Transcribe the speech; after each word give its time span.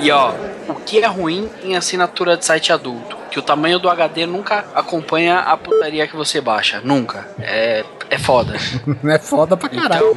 E 0.00 0.10
ó, 0.10 0.32
o 0.68 0.74
que 0.74 0.98
é 0.98 1.06
ruim 1.06 1.48
em 1.62 1.76
assinatura 1.76 2.36
de 2.36 2.44
site 2.44 2.72
adulto? 2.72 3.16
Que 3.30 3.38
o 3.38 3.42
tamanho 3.42 3.78
do 3.78 3.88
HD 3.88 4.26
nunca 4.26 4.64
acompanha 4.74 5.38
a 5.38 5.56
putaria 5.56 6.06
que 6.06 6.16
você 6.16 6.40
baixa. 6.40 6.80
Nunca. 6.84 7.28
É, 7.40 7.84
é 8.10 8.18
foda. 8.18 8.54
é 9.04 9.18
foda 9.18 9.56
pra 9.56 9.68
caralho. 9.68 10.16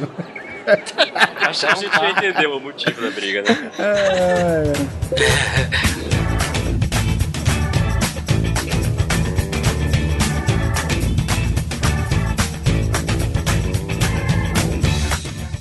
Então, 0.62 1.48
Acho 1.48 1.66
que 1.66 1.72
a 1.72 1.74
gente 1.76 1.96
já 1.96 2.10
entendeu 2.10 2.56
o 2.56 2.60
motivo 2.60 3.00
da 3.00 3.10
briga, 3.10 3.42
né? 3.42 3.70
É. 3.78 4.72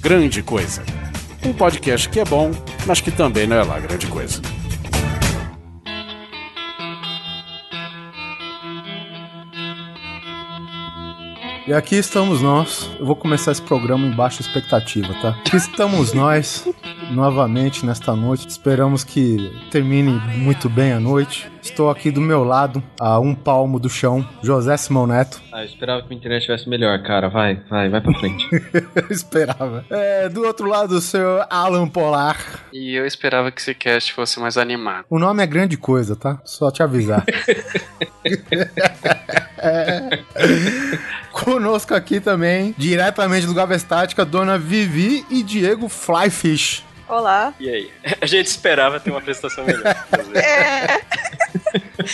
Grande 0.02 0.42
Coisa. 0.44 0.84
Um 1.44 1.54
podcast 1.54 2.08
que 2.10 2.20
é 2.20 2.26
bom, 2.26 2.52
mas 2.88 3.02
que 3.02 3.12
também 3.12 3.46
não 3.46 3.58
é 3.58 3.64
lá 3.64 3.80
grande 3.80 4.08
coisa. 4.08 4.42
E 11.68 11.74
aqui 11.74 11.98
estamos 11.98 12.42
nós. 12.42 12.90
Eu 12.98 13.06
vou 13.06 13.14
começar 13.14 13.52
esse 13.52 13.62
programa 13.62 14.08
em 14.08 14.12
baixa 14.12 14.42
expectativa, 14.42 15.14
tá? 15.16 15.32
Aqui 15.32 15.58
estamos 15.58 16.14
nós, 16.14 16.66
novamente 17.12 17.86
nesta 17.86 18.16
noite. 18.16 18.48
Esperamos 18.48 19.04
que 19.04 19.52
termine 19.70 20.12
muito 20.38 20.70
bem 20.70 20.94
a 20.94 21.00
noite. 21.00 21.52
Estou 21.68 21.90
aqui 21.90 22.10
do 22.10 22.22
meu 22.22 22.46
lado, 22.46 22.82
a 22.98 23.20
um 23.20 23.36
palmo 23.36 23.78
do 23.78 23.90
chão, 23.90 24.28
José 24.42 24.76
Simão 24.78 25.06
Neto. 25.06 25.42
Ah, 25.52 25.62
eu 25.62 25.66
esperava 25.66 26.02
que 26.02 26.14
a 26.14 26.16
internet 26.16 26.40
estivesse 26.40 26.68
melhor, 26.68 26.98
cara. 27.04 27.28
Vai, 27.30 27.62
vai, 27.70 27.90
vai 27.90 28.00
pra 28.00 28.14
frente. 28.14 28.48
eu 28.96 29.08
esperava. 29.12 29.86
É, 29.90 30.30
do 30.30 30.44
outro 30.46 30.66
lado, 30.66 30.96
o 30.96 31.02
senhor 31.02 31.46
Alan 31.50 31.88
Polar. 31.88 32.38
E 32.72 32.96
eu 32.96 33.06
esperava 33.06 33.52
que 33.52 33.60
esse 33.60 33.76
cast 33.76 34.14
fosse 34.14 34.40
mais 34.40 34.58
animado. 34.58 35.06
O 35.10 35.20
nome 35.20 35.44
é 35.44 35.46
grande 35.46 35.78
coisa, 35.78 36.16
tá? 36.16 36.40
Só 36.46 36.72
te 36.72 36.82
avisar. 36.82 37.26
é. 39.58 40.20
Conosco 41.34 41.94
aqui 41.94 42.20
também, 42.20 42.74
diretamente 42.78 43.46
do 43.46 43.54
Gava 43.54 43.76
Estática, 43.76 44.26
Dona 44.26 44.58
Vivi 44.58 45.24
e 45.30 45.44
Diego 45.44 45.88
Flyfish. 45.90 46.87
Olá. 47.08 47.54
E 47.60 47.70
aí? 47.70 47.92
A 48.20 48.26
gente 48.26 48.48
esperava 48.48 49.00
ter 49.00 49.10
uma 49.10 49.20
apresentação 49.20 49.66
melhor. 49.66 49.84
É. 50.36 51.02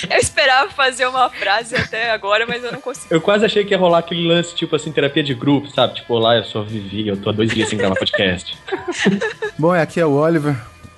Eu 0.09 0.17
esperava 0.17 0.72
fazer 0.72 1.05
uma 1.08 1.30
frase 1.30 1.75
até 1.75 2.11
agora, 2.11 2.45
mas 2.47 2.63
eu 2.63 2.72
não 2.72 2.81
consegui. 2.81 3.14
Eu 3.14 3.21
quase 3.21 3.45
achei 3.45 3.64
que 3.64 3.73
ia 3.73 3.77
rolar 3.77 3.99
aquele 3.99 4.27
lance, 4.27 4.55
tipo 4.55 4.75
assim, 4.75 4.91
terapia 4.91 5.23
de 5.23 5.33
grupo, 5.33 5.69
sabe? 5.69 5.95
Tipo, 5.95 6.16
olá, 6.16 6.36
eu 6.36 6.61
a 6.61 6.64
Vivi, 6.64 7.08
eu 7.08 7.17
tô 7.17 7.30
há 7.30 7.33
dois 7.33 7.52
dias 7.52 7.69
sem 7.69 7.77
gravar 7.77 7.95
podcast. 7.95 8.58
Bom, 9.58 9.71
aqui 9.71 9.99
é 9.99 10.05
o 10.05 10.14
Oliver. 10.14 10.55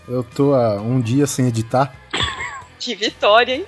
Eu 0.07 0.23
tô 0.23 0.53
há 0.53 0.75
um 0.75 1.01
dia 1.01 1.25
sem 1.27 1.47
editar. 1.47 1.93
Que 2.79 2.95
vitória, 2.95 3.55
hein? 3.55 3.65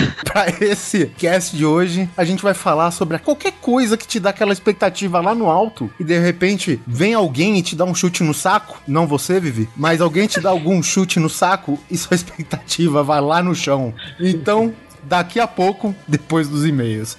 pra 0.24 0.46
esse 0.60 1.06
cast 1.06 1.56
de 1.56 1.64
hoje, 1.64 2.08
a 2.16 2.24
gente 2.24 2.42
vai 2.42 2.54
falar 2.54 2.90
sobre 2.90 3.18
qualquer 3.18 3.52
coisa 3.52 3.96
que 3.96 4.06
te 4.06 4.20
dá 4.20 4.30
aquela 4.30 4.52
expectativa 4.52 5.20
lá 5.20 5.34
no 5.34 5.50
alto 5.50 5.90
e 5.98 6.04
de 6.04 6.18
repente 6.18 6.80
vem 6.86 7.14
alguém 7.14 7.58
e 7.58 7.62
te 7.62 7.76
dá 7.76 7.84
um 7.84 7.94
chute 7.94 8.22
no 8.22 8.34
saco. 8.34 8.80
Não 8.86 9.06
você, 9.06 9.40
Vivi, 9.40 9.68
mas 9.76 10.00
alguém 10.00 10.26
te 10.26 10.40
dá 10.40 10.50
algum 10.50 10.82
chute 10.82 11.18
no 11.18 11.28
saco 11.28 11.78
e 11.90 11.96
sua 11.96 12.14
expectativa 12.16 13.02
vai 13.02 13.20
lá 13.20 13.42
no 13.42 13.54
chão. 13.54 13.94
Então, 14.20 14.74
daqui 15.02 15.40
a 15.40 15.46
pouco, 15.46 15.94
depois 16.06 16.48
dos 16.48 16.66
e-mails. 16.66 17.16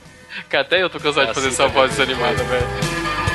Até 0.51 0.83
eu 0.83 0.89
tô 0.89 0.99
cansado 0.99 1.27
de 1.27 1.33
fazer 1.33 1.47
essa 1.47 1.67
voz 1.67 1.91
desanimada, 1.91 2.43
velho. 2.43 3.26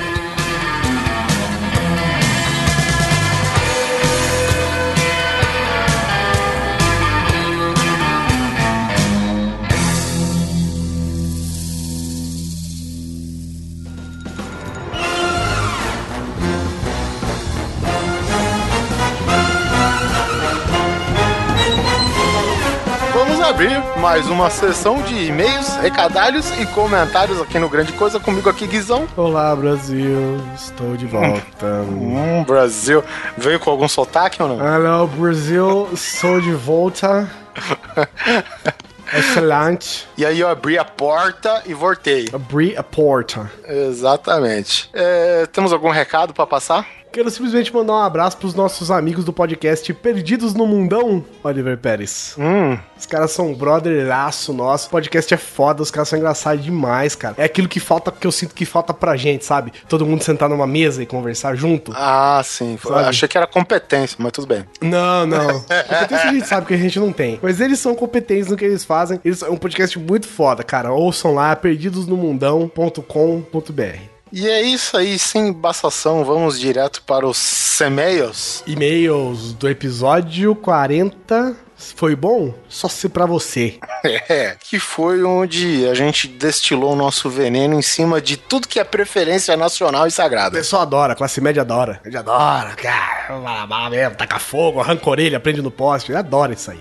Abrir 23.63 24.01
mais 24.01 24.29
uma 24.29 24.51
sessão 24.51 25.01
de 25.03 25.15
e-mails, 25.15 25.77
recadalhos 25.77 26.51
e 26.59 26.67
comentários 26.67 27.41
aqui 27.41 27.61
no 27.61 27.69
Grande 27.69 27.93
Coisa. 27.93 28.19
Comigo 28.19 28.51
aqui, 28.51 28.67
Guizão. 28.67 29.07
Olá, 29.17 29.55
Brasil. 29.55 30.41
Estou 30.57 30.97
de 30.97 31.07
volta. 31.07 31.67
hum, 31.89 32.43
Brasil. 32.43 33.05
Veio 33.39 33.61
com 33.61 33.71
algum 33.71 33.87
sotaque 33.87 34.43
ou 34.43 34.49
não? 34.49 34.57
Hello, 34.57 35.07
Brasil. 35.07 35.89
Estou 35.93 36.41
de 36.41 36.51
volta. 36.53 37.31
Excelente. 39.15 40.09
E 40.17 40.27
aí 40.27 40.41
eu 40.41 40.49
abri 40.49 40.77
a 40.77 40.85
porta 40.85 41.63
e 41.65 41.73
voltei. 41.73 42.29
Abri 42.33 42.77
a 42.77 42.83
porta. 42.83 43.49
Exatamente. 43.69 44.91
É, 44.93 45.47
temos 45.53 45.73
algum 45.73 45.91
recado 45.91 46.35
para 46.35 46.47
passar? 46.49 46.85
Quero 47.13 47.31
simplesmente 47.31 47.73
mandar 47.75 47.93
um 47.93 48.03
abraço 48.03 48.39
pros 48.39 48.55
nossos 48.55 48.91
amigos 48.91 49.23
do 49.23 49.35
podcast 49.35 49.93
Perdidos 49.93 50.55
no 50.55 50.67
Mundão, 50.67 51.23
Oliver 51.45 51.77
Pérez. 51.77 52.35
Hum. 52.39 52.79
Os 52.99 53.05
caras 53.05 53.33
são 53.33 53.51
um 53.51 53.55
brotherlaço 53.55 54.55
nosso. 54.55 54.87
O 54.87 54.91
podcast 54.93 55.35
é 55.35 55.37
foda, 55.37 55.83
os 55.83 55.91
caras 55.91 56.09
são 56.09 56.19
engraçados 56.19 56.65
demais, 56.65 57.15
cara. 57.15 57.35
É 57.37 57.45
aquilo 57.45 57.69
que 57.69 57.79
falta, 57.79 58.11
que 58.11 58.27
eu 58.27 58.33
sinto 58.33 58.55
que 58.55 58.65
falta 58.65 58.95
pra 58.95 59.15
gente, 59.15 59.45
sabe? 59.45 59.75
Todo 59.87 60.07
mundo 60.07 60.25
sentar 60.25 60.49
numa 60.49 60.67
mesa 60.67 61.03
e 61.03 61.07
conversar 61.07 61.55
junto. 61.55 61.93
Ah, 61.95 62.41
sim. 62.43 62.79
Sabe? 62.83 63.05
Achei 63.05 63.29
que 63.29 63.37
era 63.37 63.47
competência, 63.47 64.17
mas 64.19 64.33
tudo 64.33 64.47
bem. 64.47 64.65
Não, 64.81 65.27
não. 65.27 65.61
competência 65.69 66.31
a 66.31 66.33
gente 66.33 66.49
sabe 66.49 66.67
que 66.67 66.73
a 66.73 66.79
gente 66.79 66.99
não 66.99 67.13
tem. 67.13 67.39
Mas 67.43 67.61
eles 67.61 67.79
são 67.79 67.95
competentes 67.95 68.49
no 68.49 68.57
que 68.57 68.65
eles 68.65 68.87
fazem. 68.87 69.21
Eles 69.23 69.43
é 69.43 69.51
um 69.51 69.59
podcast 69.59 69.99
muito 69.99 70.27
foda, 70.27 70.63
cara. 70.63 70.91
Ouçam 70.93 71.35
lá, 71.35 71.55
perdidosnomundão.com.br. 71.55 74.12
E 74.33 74.49
é 74.49 74.63
isso 74.63 74.97
aí, 74.97 75.19
sem 75.19 75.49
embaçação, 75.49 76.25
vamos 76.25 76.59
direto 76.59 77.03
para 77.03 77.27
os 77.27 77.79
e-mails. 77.83 78.65
E-mails 78.67 79.53
do 79.53 79.69
episódio 79.69 80.55
40. 80.55 81.55
Foi 81.77 82.17
bom? 82.17 82.55
Só 82.67 82.89
se 82.89 83.11
pra 83.11 83.27
você. 83.27 83.79
É, 84.05 84.57
que 84.59 84.81
foi 84.81 85.23
onde 85.23 85.87
a 85.87 85.95
gente 85.95 86.27
destilou 86.27 86.93
o 86.93 86.97
nosso 86.97 87.31
veneno 87.31 87.75
em 87.75 87.83
cima 87.83 88.21
de 88.21 88.37
tudo 88.37 88.67
que 88.67 88.81
é 88.81 88.85
preferência 88.85 89.57
nacional 89.57 90.09
e 90.09 90.11
sagrada. 90.11 90.57
O 90.57 90.59
pessoal 90.59 90.83
adora, 90.83 91.13
a 91.13 91.17
classe 91.17 91.41
média 91.41 91.63
adora. 91.63 92.01
Gente 92.05 92.17
adora, 92.17 92.75
cara, 92.75 93.89
mesmo, 93.91 94.17
taca 94.17 94.41
fogo, 94.41 94.81
arranca 94.81 95.07
a 95.07 95.11
orelha, 95.11 95.39
prende 95.39 95.63
no 95.63 95.71
poste. 95.71 96.13
Adora 96.15 96.53
isso 96.53 96.71
aí. 96.71 96.81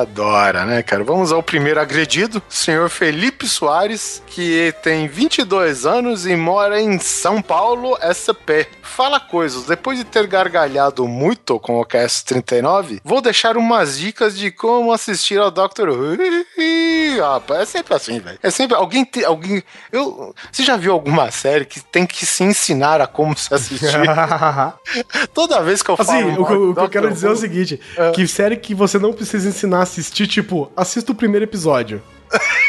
Adora, 0.00 0.64
né, 0.64 0.82
cara? 0.82 1.04
Vamos 1.04 1.30
ao 1.30 1.42
primeiro 1.42 1.78
agredido, 1.78 2.42
senhor 2.48 2.88
Felipe 2.88 3.46
Soares, 3.46 4.22
que 4.26 4.74
tem 4.82 5.06
22 5.06 5.84
anos 5.84 6.26
e 6.26 6.34
mora 6.36 6.80
em 6.80 6.98
São 6.98 7.42
Paulo, 7.42 7.98
SP. 8.00 8.64
Fala 8.82 9.20
coisas, 9.20 9.64
depois 9.66 9.98
de 9.98 10.04
ter 10.04 10.26
gargalhado 10.26 11.06
muito 11.06 11.60
com 11.60 11.78
o 11.78 11.84
KS39, 11.84 13.00
vou 13.04 13.20
deixar 13.20 13.58
umas 13.58 13.98
dicas 13.98 14.36
de 14.38 14.50
como 14.50 14.90
assistir 14.90 15.38
ao 15.38 15.50
Doctor 15.50 15.90
Who. 15.90 16.16
Rapaz, 17.20 17.60
é 17.60 17.66
sempre 17.66 17.94
assim, 17.94 18.18
velho. 18.20 18.38
É 18.42 18.50
sempre 18.50 18.74
alguém 18.76 19.04
te, 19.04 19.22
alguém 19.24 19.62
eu, 19.92 20.34
você 20.50 20.62
já 20.62 20.76
viu 20.76 20.92
alguma 20.92 21.30
série 21.30 21.66
que 21.66 21.80
tem 21.80 22.06
que 22.06 22.24
se 22.24 22.42
ensinar 22.42 23.00
a 23.02 23.06
como 23.06 23.36
se 23.36 23.52
assistir? 23.52 23.86
Toda 25.34 25.60
vez 25.60 25.82
que 25.82 25.90
eu 25.90 25.96
assim, 25.98 26.06
falo, 26.30 26.42
o, 26.42 26.46
que 26.46 26.52
eu- 26.52 26.70
o 26.70 26.74
que 26.74 26.80
eu 26.80 26.88
quero 26.88 27.12
dizer 27.12 27.26
é 27.28 27.30
o 27.30 27.36
seguinte, 27.36 27.80
que 28.14 28.26
série 28.26 28.56
que 28.56 28.74
você 28.74 28.98
não 28.98 29.12
precisa 29.12 29.46
ensinar 29.48 29.57
a 29.66 29.82
assistir, 29.82 30.26
tipo, 30.26 30.70
assista 30.76 31.12
o 31.12 31.14
primeiro 31.14 31.44
episódio. 31.44 32.02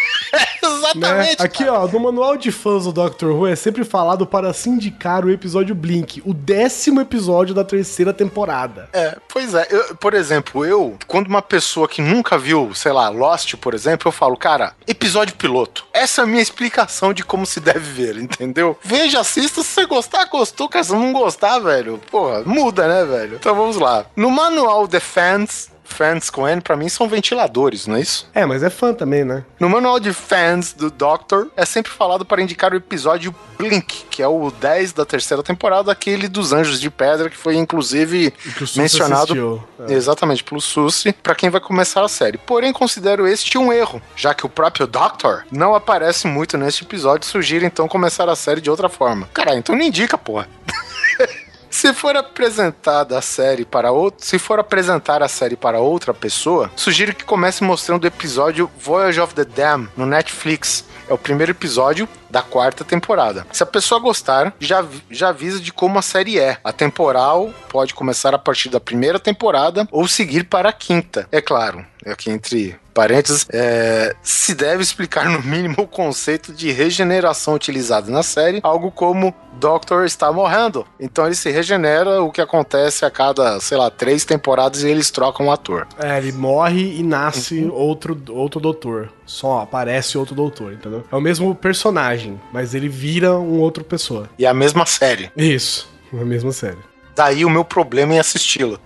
Né? 0.96 1.10
Exatamente. 1.10 1.42
Aqui, 1.42 1.68
ó, 1.68 1.88
no 1.88 2.00
manual 2.00 2.38
de 2.38 2.52
fãs 2.52 2.86
do 2.86 2.92
Doctor 2.92 3.32
Who 3.32 3.48
é 3.48 3.56
sempre 3.56 3.84
falado 3.84 4.26
para 4.26 4.52
se 4.54 4.70
indicar 4.70 5.26
o 5.26 5.30
episódio 5.30 5.76
Blink, 5.76 6.22
o 6.26 6.34
décimo 6.34 7.02
episódio 7.02 7.54
da 7.54 7.64
terceira 7.64 8.14
temporada. 8.14 8.90
É, 8.94 9.18
pois 9.28 9.54
é. 9.54 9.68
Eu, 9.70 9.96
por 9.96 10.14
exemplo, 10.14 10.66
eu, 10.66 10.98
quando 11.08 11.28
uma 11.28 11.42
pessoa 11.42 11.88
que 11.88 12.02
nunca 12.02 12.38
viu, 12.38 12.74
sei 12.74 12.92
lá, 12.92 13.10
Lost, 13.10 13.56
por 13.56 13.74
exemplo, 13.74 14.08
eu 14.08 14.12
falo, 14.12 14.36
cara, 14.38 14.74
episódio 14.88 15.36
piloto. 15.36 15.86
Essa 15.94 16.22
é 16.22 16.24
a 16.24 16.28
minha 16.28 16.42
explicação 16.42 17.14
de 17.14 17.24
como 17.24 17.46
se 17.46 17.60
deve 17.60 17.80
ver, 17.80 18.18
entendeu? 18.22 18.78
Veja, 18.84 19.20
assista, 19.20 19.62
se 19.62 19.70
você 19.70 19.86
gostar, 19.86 20.26
gostou, 20.26 20.68
cara, 20.70 20.84
se 20.84 20.92
não 20.92 21.14
gostar, 21.14 21.60
velho, 21.60 22.00
porra, 22.10 22.44
muda, 22.44 22.88
né, 22.88 23.06
velho? 23.06 23.38
Então 23.38 23.56
vamos 23.56 23.78
lá. 23.78 24.06
No 24.16 24.30
manual 24.32 24.88
The 24.88 25.00
Fans, 25.00 25.70
fans 25.90 26.30
com 26.30 26.48
N, 26.48 26.62
pra 26.62 26.76
mim 26.78 26.88
são 26.90 27.08
ventiladores, 27.08 27.88
não 27.88 27.96
é 27.96 28.02
isso? 28.02 28.28
É, 28.34 28.46
mas 28.46 28.64
é 28.64 28.70
fã 28.70 28.94
também, 28.94 29.24
né? 29.24 29.44
No 29.60 29.70
manual 29.70 30.00
de 30.00 30.14
fans 30.14 30.74
do 30.74 30.90
Doctor, 30.90 31.48
é 31.56 31.66
sempre 31.66 31.92
falado 31.92 32.26
para 32.26 32.42
indicar 32.42 32.72
o 32.74 32.78
episódio 32.78 33.34
Blink, 33.58 34.06
que 34.10 34.22
é 34.24 34.28
o 34.28 34.52
10 34.52 34.94
da 34.94 35.06
terceira 35.06 35.44
temporada, 35.44 35.92
aquele 35.92 36.28
dos 36.28 36.54
Anjos 36.54 36.80
de 36.80 36.90
Pedra, 36.90 37.30
que 37.30 37.38
foi 37.38 37.56
inclusive 37.56 38.32
Que 38.32 38.80
mencionado. 38.80 39.64
É. 39.88 39.94
exatamente 39.94 40.44
pelo 40.44 40.62
Susi, 40.62 41.14
para 41.14 41.36
quem 41.36 41.50
vai 41.50 41.60
começar 41.62 42.04
a 42.04 42.08
série. 42.08 42.38
Porém, 42.38 42.72
considero 42.72 43.28
este 43.28 43.58
um 43.58 43.72
erro, 43.74 44.02
já 44.16 44.34
que 44.34 44.46
o 44.46 44.50
próprio 44.50 44.88
Doctor 44.88 45.44
não 45.52 45.76
aparece 45.76 46.28
muito 46.28 46.58
neste 46.58 46.84
episódio, 46.84 47.28
sugiro 47.28 47.66
então 47.66 47.88
começar 47.88 48.30
a 48.30 48.36
série 48.36 48.62
de 48.62 48.70
outra 48.70 48.90
forma. 48.90 49.30
Cara, 49.34 49.56
então 49.56 49.76
não 49.76 49.84
indica, 49.84 50.18
porra. 50.18 50.48
Se 51.70 51.94
for 51.94 52.18
apresentada 52.18 53.18
a 53.18 53.22
série 53.22 53.64
para 53.64 53.92
outro, 53.92 54.26
se 54.26 54.40
for 54.40 54.60
apresentar 54.60 55.22
a 55.22 55.28
série 55.28 55.56
para 55.56 55.80
outra 55.80 56.14
pessoa, 56.14 56.72
sugiro 56.76 57.14
que 57.14 57.24
comece 57.24 57.64
mostrando 57.64 58.04
o 58.04 58.08
episódio 58.08 58.70
Voyage 58.80 59.22
of 59.22 59.34
the 59.36 59.46
Dam 59.46 59.88
no 59.96 60.06
Netflix. 60.06 60.86
É 61.08 61.14
o 61.14 61.18
primeiro 61.18 61.52
episódio 61.52 62.08
da 62.30 62.42
quarta 62.42 62.84
temporada. 62.84 63.46
Se 63.52 63.64
a 63.64 63.66
pessoa 63.66 64.00
gostar, 64.00 64.54
já, 64.60 64.86
já 65.10 65.30
avisa 65.30 65.60
de 65.60 65.74
como 65.74 65.98
a 65.98 66.04
série 66.04 66.40
é. 66.40 66.58
A 66.64 66.72
temporal 66.72 67.52
pode 67.70 67.96
começar 67.96 68.36
a 68.36 68.38
partir 68.38 68.70
da 68.70 68.80
primeira 68.80 69.20
temporada 69.20 69.88
ou 69.92 70.08
seguir 70.08 70.44
para 70.44 70.70
a 70.70 70.74
quinta. 70.74 71.28
É 71.32 71.42
claro, 71.42 71.84
aqui 72.06 72.30
entre 72.30 72.80
parênteses, 73.00 73.48
é, 73.54 74.14
se 74.22 74.54
deve 74.54 74.84
explicar 74.84 75.30
no 75.30 75.42
mínimo 75.42 75.76
o 75.78 75.88
conceito 75.88 76.52
de 76.52 76.70
regeneração 76.70 77.54
utilizado 77.54 78.12
na 78.12 78.22
série, 78.22 78.60
algo 78.62 78.92
como 78.92 79.34
Doctor 79.54 80.04
está 80.04 80.34
morrendo. 80.34 80.86
Então 81.00 81.26
ele 81.26 81.36
se 81.36 81.50
regenera, 81.50 82.22
o 82.22 82.30
que 82.30 82.42
acontece 82.42 83.06
a 83.06 83.10
cada, 83.10 83.58
sei 83.62 83.78
lá, 83.78 83.90
três 83.90 84.26
temporadas 84.26 84.84
e 84.84 84.90
eles 84.90 85.10
trocam 85.10 85.48
o 85.48 85.52
ator. 85.52 85.88
É, 85.98 86.18
ele 86.18 86.34
morre 86.34 87.00
e 87.00 87.02
nasce 87.02 87.70
outro, 87.72 88.22
outro 88.32 88.60
doutor. 88.60 89.10
Só 89.26 89.60
aparece 89.60 90.18
outro 90.18 90.36
doutor, 90.36 90.74
entendeu? 90.74 91.06
É 91.10 91.16
o 91.16 91.22
mesmo 91.22 91.56
personagem, 91.56 92.38
mas 92.52 92.76
ele 92.76 92.90
vira 92.90 93.32
um 93.40 93.62
outro 93.62 93.82
pessoa. 93.82 94.30
E 94.38 94.46
é 94.46 94.50
a 94.50 94.54
mesma 94.54 94.86
série. 94.86 95.32
Isso, 95.38 95.90
a 96.12 96.26
mesma 96.26 96.52
série. 96.52 96.80
Daí 97.16 97.46
o 97.46 97.50
meu 97.50 97.64
problema 97.64 98.14
em 98.14 98.20
assisti-la. 98.20 98.78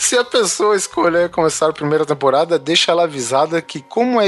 Se 0.00 0.16
a 0.16 0.24
pessoa 0.24 0.74
escolher 0.74 1.28
começar 1.28 1.68
a 1.68 1.72
primeira 1.74 2.06
temporada, 2.06 2.58
deixa 2.58 2.90
ela 2.90 3.04
avisada 3.04 3.60
que, 3.60 3.82
como 3.82 4.18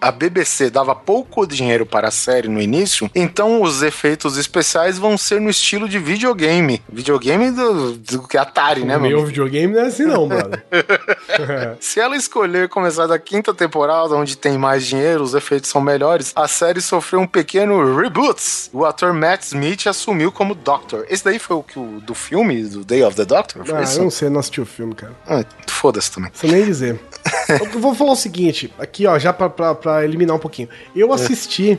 a 0.00 0.10
BBC 0.10 0.70
dava 0.70 0.92
pouco 0.92 1.46
dinheiro 1.46 1.86
para 1.86 2.08
a 2.08 2.10
série 2.10 2.48
no 2.48 2.60
início, 2.60 3.08
então 3.14 3.62
os 3.62 3.80
efeitos 3.80 4.36
especiais 4.36 4.98
vão 4.98 5.16
ser 5.16 5.40
no 5.40 5.48
estilo 5.48 5.88
de 5.88 6.00
videogame. 6.00 6.82
Videogame 6.92 7.52
do, 7.52 7.92
do 7.92 8.26
que 8.26 8.36
Atari, 8.36 8.84
né, 8.84 8.96
o 8.96 9.00
meu 9.00 9.18
mano? 9.18 9.26
videogame 9.28 9.72
não 9.72 9.82
é 9.82 9.86
assim 9.86 10.04
não, 10.04 10.26
brother. 10.26 10.66
Se 11.78 12.00
ela 12.00 12.16
escolher 12.16 12.68
começar 12.68 13.06
da 13.06 13.18
quinta 13.18 13.54
temporada, 13.54 14.16
onde 14.16 14.36
tem 14.36 14.58
mais 14.58 14.84
dinheiro, 14.84 15.22
os 15.22 15.34
efeitos 15.34 15.70
são 15.70 15.80
melhores, 15.80 16.32
a 16.34 16.48
série 16.48 16.80
sofreu 16.80 17.20
um 17.20 17.26
pequeno 17.26 17.96
reboot. 17.96 18.42
O 18.72 18.84
ator 18.84 19.14
Matt 19.14 19.44
Smith 19.44 19.86
assumiu 19.86 20.32
como 20.32 20.56
Doctor. 20.56 21.06
Esse 21.08 21.24
daí 21.24 21.38
foi 21.38 21.56
o 21.56 21.62
que 21.62 21.78
o 21.78 22.00
do 22.00 22.14
filme, 22.14 22.64
do 22.64 22.84
Day 22.84 23.04
of 23.04 23.16
the 23.16 23.24
Doctor? 23.24 23.62
Ah, 23.68 23.82
eu 23.94 24.02
não 24.02 24.10
sei, 24.10 24.28
não 24.28 24.40
assisti 24.40 24.60
o 24.60 24.66
filme, 24.66 24.92
cara. 24.92 25.19
Ah, 25.26 25.44
foda-se 25.66 26.10
também. 26.10 26.30
Sei 26.34 26.50
nem 26.50 26.64
dizer. 26.64 27.00
eu 27.48 27.80
vou 27.80 27.94
falar 27.94 28.12
o 28.12 28.16
seguinte, 28.16 28.72
aqui 28.78 29.06
ó, 29.06 29.18
já 29.18 29.32
pra, 29.32 29.48
pra, 29.48 29.74
pra 29.74 30.04
eliminar 30.04 30.36
um 30.36 30.40
pouquinho. 30.40 30.68
Eu 30.94 31.12
assisti, 31.12 31.78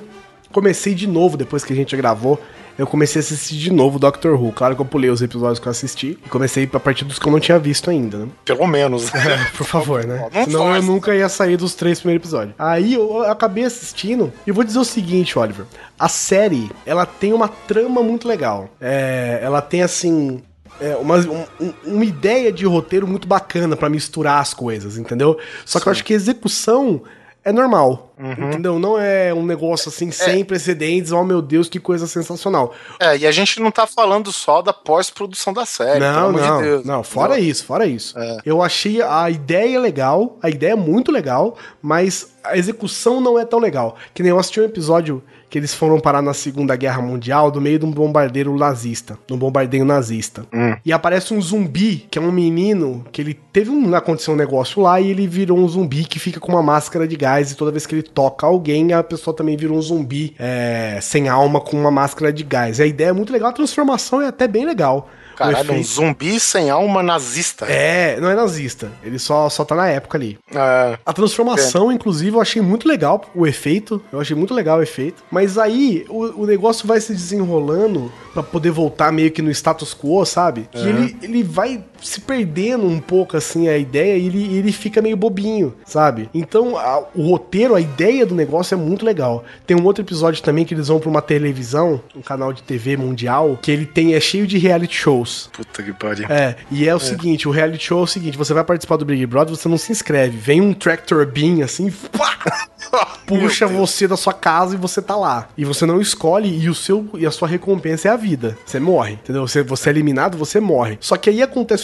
comecei 0.52 0.94
de 0.94 1.08
novo 1.08 1.38
depois 1.38 1.64
que 1.64 1.74
a 1.74 1.76
gente 1.76 1.96
gravou. 1.96 2.40
Eu 2.78 2.88
comecei 2.88 3.20
a 3.20 3.24
assistir 3.24 3.58
de 3.58 3.72
novo 3.72 4.00
Doctor 4.00 4.42
Who. 4.42 4.52
Claro 4.54 4.76
que 4.76 4.82
eu 4.82 4.86
pulei 4.86 5.10
os 5.10 5.22
episódios 5.22 5.60
que 5.60 5.68
eu 5.68 5.72
assisti. 5.72 6.18
E 6.26 6.30
comecei 6.30 6.70
a 6.74 6.80
partir 6.80 7.06
dos 7.06 7.20
que 7.20 7.28
eu 7.28 7.32
não 7.32 7.40
tinha 7.40 7.60
visto 7.60 7.90
ainda, 7.90 8.18
né? 8.18 8.28
Pelo 8.46 8.66
menos. 8.66 9.12
Por 9.56 9.68
favor, 9.68 10.04
né? 10.06 10.28
Não 10.34 10.44
Senão 10.46 10.76
eu 10.76 10.82
nunca 10.82 11.14
ia 11.14 11.30
sair 11.30 11.58
dos 11.58 11.76
três 11.76 12.00
primeiros 12.00 12.24
episódios. 12.26 12.56
Aí 12.58 12.94
eu 12.94 13.24
acabei 13.24 13.66
assistindo 13.66 14.32
e 14.48 14.52
vou 14.52 14.64
dizer 14.64 14.80
o 14.80 14.86
seguinte, 14.86 15.38
Oliver. 15.38 15.66
A 16.00 16.08
série, 16.08 16.72
ela 16.86 17.06
tem 17.06 17.34
uma 17.34 17.48
trama 17.48 18.02
muito 18.02 18.28
legal. 18.28 18.70
É, 18.80 19.40
ela 19.44 19.62
tem, 19.62 19.84
assim... 19.84 20.42
é, 20.80 20.96
uma, 20.96 21.18
um- 21.18 21.46
um- 21.60 21.74
uma 21.86 22.06
ideia 22.06 22.52
de 22.52 22.66
roteiro 22.66 23.08
muito 23.08 23.28
bacana 23.28 23.76
pra 23.76 23.90
misturar 23.90 24.42
as 24.42 24.54
coisas, 24.54 24.98
entendeu? 24.98 25.38
Só 25.66 25.80
que 25.80 25.88
eu 25.88 25.92
acho 25.92 26.04
que 26.04 26.14
a 26.14 26.16
execução 26.16 27.02
é 27.44 27.52
normal, 27.52 28.11
entendeu? 28.22 28.80
Não 28.80 29.00
é 29.00 29.34
um 29.34 29.46
negócio 29.46 29.90
assim 29.90 30.12
sem 30.12 30.44
precedentes, 30.44 31.12
oh 31.12 31.24
meu 31.24 31.42
Deus, 31.42 31.68
que 31.68 31.80
coisa 31.80 32.08
sensacional. 32.08 32.74
É, 33.00 33.18
e 33.18 33.26
a 33.26 33.32
gente 33.32 33.60
não 33.60 33.72
tá 33.72 33.88
falando 33.88 34.32
só 34.32 34.62
da 34.62 34.74
pós-produção 34.74 35.54
da 35.54 35.66
série, 35.66 36.00
pelo 36.00 36.14
Não, 36.14 36.30
amor 36.30 36.42
não, 36.42 36.58
de 36.58 36.64
Deus. 36.64 36.86
não, 36.86 37.04
fora 37.04 37.40
isso, 37.40 37.66
fora 37.66 37.86
isso. 37.86 38.18
É. 38.18 38.38
Eu 38.46 38.62
achei 38.62 39.02
a 39.02 39.30
ideia 39.30 39.80
legal, 39.80 40.38
a 40.42 40.50
ideia 40.50 40.74
é 40.74 40.76
muito 40.76 41.12
legal, 41.12 41.58
mas 41.82 42.32
a 42.44 42.58
execução 42.58 43.22
não 43.22 43.40
é 43.40 43.46
tão 43.46 43.60
legal. 43.60 43.96
Que 44.14 44.24
nem 44.24 44.30
eu 44.30 44.40
assisti 44.40 44.60
um 44.60 44.66
episódio 44.66 45.24
que 45.52 45.60
eles 45.60 45.74
foram 45.74 46.00
parar 46.00 46.22
na 46.22 46.34
Segunda 46.34 46.78
Guerra 46.78 47.02
Mundial 47.02 47.52
do 47.52 47.60
meio 47.60 47.78
de 47.78 47.86
um 47.86 47.92
bombardeiro 47.92 48.58
nazista, 48.58 49.20
de 49.28 49.34
um 49.34 49.38
bombardeio 49.38 49.84
nazista. 49.84 50.46
Hum. 50.54 50.78
E 50.86 50.94
aparece 50.94 51.34
um 51.34 51.42
zumbi, 51.42 52.08
que 52.10 52.18
é 52.18 52.22
um 52.22 52.32
menino, 52.32 53.06
que 53.12 53.22
ele 53.22 53.38
teve 53.52 53.70
um, 53.70 53.94
aconteceu 53.94 54.34
um 54.34 54.38
negócio 54.38 54.82
lá 54.82 55.02
e 55.02 55.10
ele 55.10 55.28
virou 55.28 55.58
um 55.58 55.68
zumbi 55.68 56.06
que 56.06 56.20
fica 56.20 56.40
com 56.40 56.54
uma 56.54 56.64
máscara 56.64 57.06
de 57.06 57.18
gás 57.18 57.52
e 57.52 57.58
toda 57.58 57.70
vez 57.70 57.86
que 57.86 57.96
ele 57.96 58.04
toca 58.13 58.46
alguém, 58.46 58.94
a 58.94 59.04
pessoa 59.04 59.36
também 59.36 59.56
vira 59.58 59.74
um 59.74 59.81
zumbi 59.81 60.36
é, 60.40 61.00
sem 61.02 61.30
alma 61.30 61.60
com 61.62 61.78
uma 61.78 61.92
máscara 61.92 62.31
de 62.31 62.44
gás. 62.44 62.80
E 62.80 62.84
a 62.84 62.86
ideia 62.86 63.10
é 63.10 63.13
muito 63.13 63.31
legal, 63.34 63.50
a 63.50 63.54
transformação 63.54 64.22
é 64.22 64.28
até 64.28 64.48
bem 64.48 64.66
legal. 64.66 65.10
Caralho, 65.36 65.74
um 65.74 65.84
zumbi 65.84 66.40
sem 66.40 66.69
alma 66.69 67.02
nazista. 67.02 67.66
é, 67.66 68.19
não 68.19 68.30
é 68.30 68.36
nazista. 68.36 68.92
Ele 69.04 69.18
só, 69.18 69.50
só 69.50 69.66
tá 69.66 69.74
na 69.75 69.88
época 69.88 70.18
ali. 70.18 70.38
É, 70.54 71.00
A 71.04 71.13
transformação, 71.13 71.92
inclusive, 71.92 72.36
eu 72.36 72.42
achei 72.42 72.62
muito 72.62 72.88
legal 72.88 73.24
o 73.34 73.48
efeito. 73.48 74.00
Eu 74.12 74.19
achei 74.19 74.36
muito 74.36 74.54
legal 74.54 74.78
o 74.80 74.84
efeito. 74.84 75.24
Mas 75.31 75.58
aí 75.58 76.06
o, 76.10 76.44
o 76.44 76.46
negócio 76.46 76.86
vai 76.88 77.00
se 77.02 77.13
desenrolando 77.13 78.12
pra 78.34 78.44
poder 78.44 78.69
voltar 78.72 79.12
meio 79.12 79.31
que 79.31 79.42
no 79.42 79.50
status 79.50 79.96
quo, 79.96 80.24
sabe? 80.25 80.68
Que 80.72 80.80
ele, 80.88 81.18
ele 81.24 81.44
vai 81.44 81.84
se 82.01 82.21
perdendo 82.21 82.86
um 82.86 83.00
pouco 83.00 83.38
assim 83.38 83.68
a 83.68 83.77
ideia 83.77 84.18
e 84.18 84.25
ele, 84.27 84.57
ele 84.57 84.71
fica 84.71 85.01
meio 85.01 85.15
bobinho, 85.18 85.74
sabe? 85.86 86.30
Então 86.33 86.77
a- 86.77 87.03
o 87.15 87.30
roteiro, 87.30 87.75
a 87.75 87.81
ideia 87.81 88.25
do 88.25 88.36
negócio 88.36 88.74
é 88.74 88.77
muito 88.77 89.06
legal. 89.06 89.44
Tem 89.65 89.77
um 89.77 89.83
outro 89.86 90.03
episódio 90.03 90.42
também 90.42 90.65
que 90.65 90.74
eles 90.74 90.88
vão 90.88 91.00
pra 91.00 91.09
uma 91.09 91.21
televisão, 91.21 92.01
um 92.15 92.21
canal 92.21 92.51
de 92.53 92.63
TV 92.63 92.98
mundial, 92.98 93.57
que 93.62 93.71
ele 93.71 93.86
tem 93.86 94.13
é 94.15 94.19
cheio 94.19 94.45
de 94.48 94.57
reality 94.57 94.95
shows. 94.95 95.50
puta 95.53 95.83
que 95.83 95.94
pariu. 95.94 96.25
É, 96.30 96.56
e 96.71 96.88
é 96.88 96.95
o 96.95 97.00
seguinte, 97.00 97.48
o 97.48 97.51
reality 97.51 97.83
show 97.86 98.00
é 98.00 98.03
o 98.03 98.07
seguinte, 98.07 98.38
você 98.38 98.53
vai 98.53 98.63
participar 98.63 98.98
do 98.98 99.06
Big 99.06 99.25
Brother, 99.25 99.56
você 99.56 99.68
não 99.69 99.77
se 99.77 99.92
inscreve, 99.92 100.38
vem 100.38 100.62
um 100.62 100.74
tractor 100.74 101.25
beam 101.25 101.62
assim, 101.63 101.92
pá, 102.12 102.38
puxa 103.25 103.68
você 103.68 104.07
da 104.07 104.18
sua 104.18 104.33
casa 104.33 104.75
e 104.75 104.77
você 104.77 105.01
tá 105.01 105.15
lá. 105.15 105.50
E 105.57 105.63
você 105.65 105.86
não 105.86 106.01
escolhe 106.01 106.59
e 106.59 106.69
o 106.69 106.75
seu 106.75 107.07
e 107.18 107.25
a 107.25 107.31
sua 107.31 107.48
recompensa 107.48 108.07
é 108.07 108.12
a 108.12 108.15
vida. 108.18 108.57
Você 108.65 108.80
morre, 108.80 109.13
entendeu? 109.13 109.48
Você, 109.48 109.63
você 109.63 109.89
é 109.89 109.92
eliminado, 109.94 110.38
você 110.38 110.59
morre. 110.59 110.98
Só 111.00 111.15
que 111.18 111.30
aí 111.30 111.42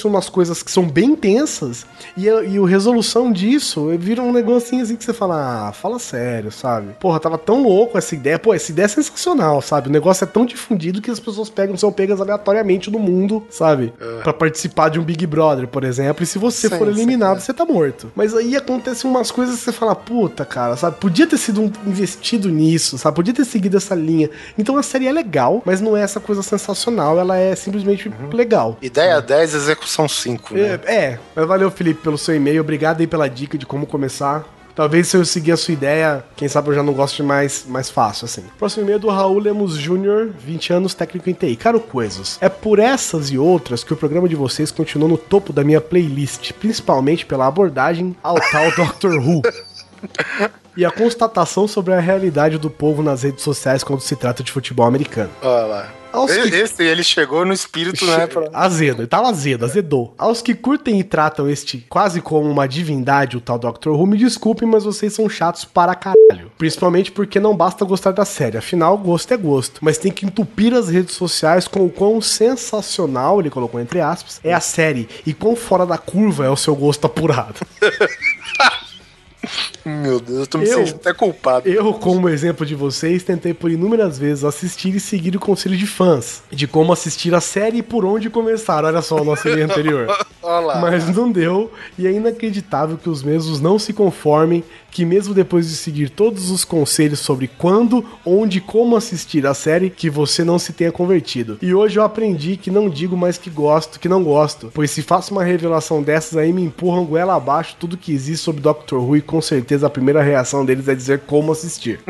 acontecem 0.07 0.09
umas 0.09 0.30
coisas 0.30 0.63
que 0.63 0.71
são 0.71 0.88
bem 0.88 1.15
tensas 1.15 1.86
e 2.15 2.30
a, 2.30 2.42
e 2.44 2.57
a 2.57 2.65
resolução 2.68 3.31
disso 3.31 3.89
vira 3.98 4.21
um 4.21 4.31
negocinho 4.31 4.81
assim 4.83 4.95
que 4.95 5.04
você 5.04 5.13
fala, 5.13 5.68
ah, 5.69 5.71
fala 5.74 6.00
sério, 6.00 6.51
sabe? 6.51 6.94
Porra, 7.00 7.19
tava 7.19 7.38
tão 7.38 7.62
louco 7.62 7.98
essa 7.98 8.15
ideia. 8.15 8.39
Pô, 8.39 8.54
essa 8.54 8.71
ideia 8.71 8.86
é 8.86 8.89
sensacional, 8.89 9.62
sabe? 9.62 9.89
O 9.89 9.92
negócio 9.92 10.24
é 10.24 10.27
tão 10.27 10.45
difundido 10.45 11.01
que 11.01 11.12
as 11.12 11.19
pessoas 11.19 11.50
pegam, 11.50 11.77
são 11.77 11.92
pegas 11.92 12.19
aleatoriamente 12.21 12.89
no 12.89 13.00
mundo, 13.00 13.45
sabe? 13.50 13.94
Pra 14.24 14.33
participar 14.33 14.89
de 14.89 15.00
um 15.00 15.04
Big 15.04 15.25
Brother, 15.27 15.68
por 15.68 15.83
exemplo. 15.83 16.24
E 16.24 16.25
se 16.25 16.39
você 16.39 16.69
Sim, 16.69 16.77
for 16.77 16.88
sim, 16.88 16.94
eliminado, 16.94 17.39
você 17.39 17.53
tá 17.53 17.65
morto. 17.65 18.12
Mas 18.15 18.34
aí 18.34 18.55
acontecem 18.55 19.10
umas 19.10 19.31
coisas 19.31 19.58
que 19.58 19.63
você 19.65 19.72
fala, 19.72 19.96
puta, 19.96 20.46
cara, 20.46 20.75
sabe? 20.77 20.98
Podia 20.98 21.27
ter 21.27 21.38
sido 21.38 21.62
um- 21.62 21.72
investido 21.86 22.50
nisso, 22.50 22.98
sabe? 22.98 23.15
Podia 23.15 23.34
ter 23.34 23.46
seguido 23.46 23.77
essa 23.77 23.93
linha. 23.96 24.29
Então 24.58 24.77
a 24.77 24.84
série 24.84 25.08
é 25.08 25.12
legal, 25.12 25.62
mas 25.65 25.81
não 25.81 25.96
é 25.96 26.01
essa 26.01 26.20
coisa 26.20 26.41
sensacional, 26.41 27.20
ela 27.20 27.38
é 27.38 27.55
simplesmente 27.55 28.12
legal. 28.31 28.77
Ideia 28.81 29.22
10, 29.22 29.53
execução 29.55 29.97
5, 30.06 30.54
né? 30.54 30.80
É, 30.86 30.94
é, 30.94 31.20
mas 31.34 31.48
valeu, 31.48 31.72
Felipe, 31.72 32.01
pelo 32.01 32.18
seu 32.18 32.36
e-mail. 32.36 32.60
Obrigado 32.60 33.00
aí 33.00 33.08
pela 33.08 33.30
dica 33.30 33.58
de 33.58 33.66
como 33.66 33.88
começar. 33.88 34.44
Talvez 34.77 35.08
se 35.08 35.18
eu 35.18 35.25
seguir 35.25 35.54
a 35.54 35.58
sua 35.58 35.74
ideia, 35.74 36.24
quem 36.36 36.48
sabe 36.48 36.70
eu 36.70 36.75
já 36.75 36.84
não 36.84 36.94
goste 36.94 37.24
mais, 37.24 37.66
mais 37.68 37.89
fácil, 37.89 38.25
assim. 38.25 38.44
Próximo 38.60 38.84
e-mail 38.84 38.98
é 38.98 39.00
do 39.00 39.10
Raul 39.10 39.39
Lemos 39.39 39.74
Júnior, 39.74 40.30
20 40.38 40.72
anos, 40.72 40.94
técnico 40.94 41.27
em 41.32 41.34
TI. 41.34 41.56
Caro 41.56 41.80
Coisas, 41.80 42.38
é 42.39 42.48
por 42.48 42.77
essas 42.77 43.32
e 43.32 43.39
outras 43.39 43.84
que 43.84 43.92
o 43.92 43.98
programa 43.98 44.30
de 44.30 44.36
vocês 44.36 44.70
continuou 44.70 45.10
no 45.10 45.18
topo 45.18 45.51
da 45.51 45.63
minha 45.63 45.82
playlist, 45.82 46.51
principalmente 46.54 47.25
pela 47.25 47.48
abordagem 47.48 48.16
ao 48.22 48.36
tal 48.51 48.70
Doctor 48.77 49.16
Who. 49.16 49.42
E 50.75 50.86
a 50.86 50.92
constatação 50.92 51.68
sobre 51.68 51.96
a 51.96 52.00
realidade 52.00 52.60
do 52.60 52.70
povo 52.70 53.01
nas 53.01 53.24
redes 53.24 53.44
sociais 53.44 53.84
quando 53.84 54.01
se 54.01 54.16
trata 54.16 54.44
de 54.44 54.51
futebol 54.51 54.86
americano. 54.86 55.32
Olha 55.42 55.66
lá. 55.66 55.89
Aos 56.17 56.31
que- 56.31 56.39
Esse, 56.55 56.83
ele 56.83 57.03
chegou 57.03 57.45
no 57.45 57.53
espírito, 57.53 58.05
né? 58.05 58.27
Pra... 58.27 58.50
Azedo, 58.53 59.01
ele 59.01 59.07
tava 59.07 59.29
azedo, 59.29 59.65
azedou. 59.65 60.13
Aos 60.17 60.41
que 60.41 60.53
curtem 60.53 61.00
e 61.00 61.03
tratam 61.03 61.50
este 61.50 61.86
quase 61.89 62.21
como 62.21 62.50
uma 62.50 62.67
divindade, 62.67 63.38
o 63.38 63.41
tal 63.41 63.57
Dr. 63.59 63.89
Who, 63.89 64.05
me 64.07 64.17
desculpem, 64.17 64.67
mas 64.67 64.83
vocês 64.83 65.13
são 65.13 65.29
chatos 65.29 65.65
para 65.65 65.93
caralho. 65.95 66.51
Principalmente 66.57 67.12
porque 67.12 67.39
não 67.39 67.55
basta 67.55 67.86
gostar 67.86 68.12
da 68.12 68.25
série, 68.25 68.57
afinal, 68.57 68.97
gosto 68.97 69.33
é 69.33 69.38
gosto. 69.38 69.79
Mas 69.83 69.97
tem 69.97 70.12
que 70.12 70.25
entupir 70.25 70.74
as 70.74 70.89
redes 70.89 71.15
sociais 71.15 71.67
com 71.67 71.86
o 71.86 71.89
quão 71.89 72.19
sensacional, 72.21 73.39
ele 73.39 73.50
colocou 73.50 73.79
entre 73.79 74.01
aspas, 74.01 74.39
é 74.43 74.53
a 74.53 74.59
série 74.59 75.07
e 75.25 75.33
quão 75.33 75.55
fora 75.55 75.86
da 75.86 75.97
curva 75.97 76.45
é 76.45 76.50
o 76.50 76.55
seu 76.57 76.75
gosto 76.75 77.05
apurado. 77.05 77.55
Meu 79.86 80.20
Deus, 80.20 80.39
eu 80.39 80.48
tô 80.48 80.58
me 80.58 80.68
Eu- 80.68 80.77
sentindo 80.80 80.96
até 80.96 81.13
culpado. 81.13 81.68
Eu, 81.68 81.94
como 81.94 82.27
exemplo 82.30 82.66
de 82.66 82.75
vocês, 82.75 83.24
tentei 83.24 83.54
por 83.54 83.72
inúmeras 83.72 84.18
vezes 84.18 84.44
assistir 84.44 84.96
e 84.96 85.00
seguir 85.00 85.36
o 85.36 85.39
conselho 85.39 85.77
de 85.77 85.88
fãs 85.88 86.42
de 86.51 86.68
como 86.68 86.92
assistir 86.94 87.34
a 87.34 87.42
série 87.42 87.77
e 87.77 87.84
por 87.84 88.04
onde 88.06 88.30
começar. 88.30 88.84
Olha 88.84 89.01
só 89.01 89.22
o 89.22 89.24
nosso 89.24 89.48
e-mail 89.48 89.66
anterior. 89.66 90.08
Olha 90.44 90.66
lá. 90.66 90.80
Mas 90.80 91.08
não 91.13 91.30
deu, 91.32 91.72
e 91.98 92.08
é 92.08 92.12
inacreditável 92.12 92.98
que 92.98 93.10
os 93.10 93.22
mesmos 93.22 93.60
não 93.60 93.77
se 93.77 93.92
conformem, 93.92 94.63
que 94.89 95.04
mesmo 95.04 95.34
depois 95.34 95.68
de 95.68 95.75
seguir 95.75 96.10
todos 96.10 96.50
os 96.50 96.63
conselhos 96.63 97.20
sobre 97.20 97.48
quando, 97.50 98.06
onde 98.25 98.60
e 98.60 98.62
como 98.62 98.96
assistir 98.96 99.46
a 99.46 99.54
série, 99.54 99.89
que 99.89 100.10
você 100.10 100.44
não 100.46 100.58
se 100.58 100.72
tenha 100.72 100.92
convertido. 100.92 101.58
E 101.62 101.74
hoje 101.74 102.00
eu 102.00 102.04
aprendi 102.04 102.56
que 102.56 102.72
não 102.72 102.89
digo 102.89 103.18
mais 103.18 103.38
que 103.38 103.50
gosto, 103.50 104.00
que 104.00 104.08
não 104.08 104.24
gosto, 104.24 104.72
pois 104.74 104.89
se 104.89 105.01
faço 105.01 105.34
uma 105.34 105.44
revelação 105.44 106.01
dessas 106.01 106.38
aí 106.38 106.54
me 106.54 106.63
empurram 106.63 107.04
goela 107.06 107.36
abaixo 107.36 107.75
tudo 107.77 107.98
que 107.98 108.13
existe 108.13 108.44
sobre 108.44 108.62
Doctor 108.62 109.01
Who 109.04 109.18
e 109.18 109.22
com 109.38 109.41
certeza 109.41 109.86
a 109.86 109.89
primeira 109.89 110.24
reação 110.24 110.65
deles 110.65 110.88
é 110.88 110.96
dizer 110.96 111.20
como 111.27 111.51
assistir. 111.51 112.00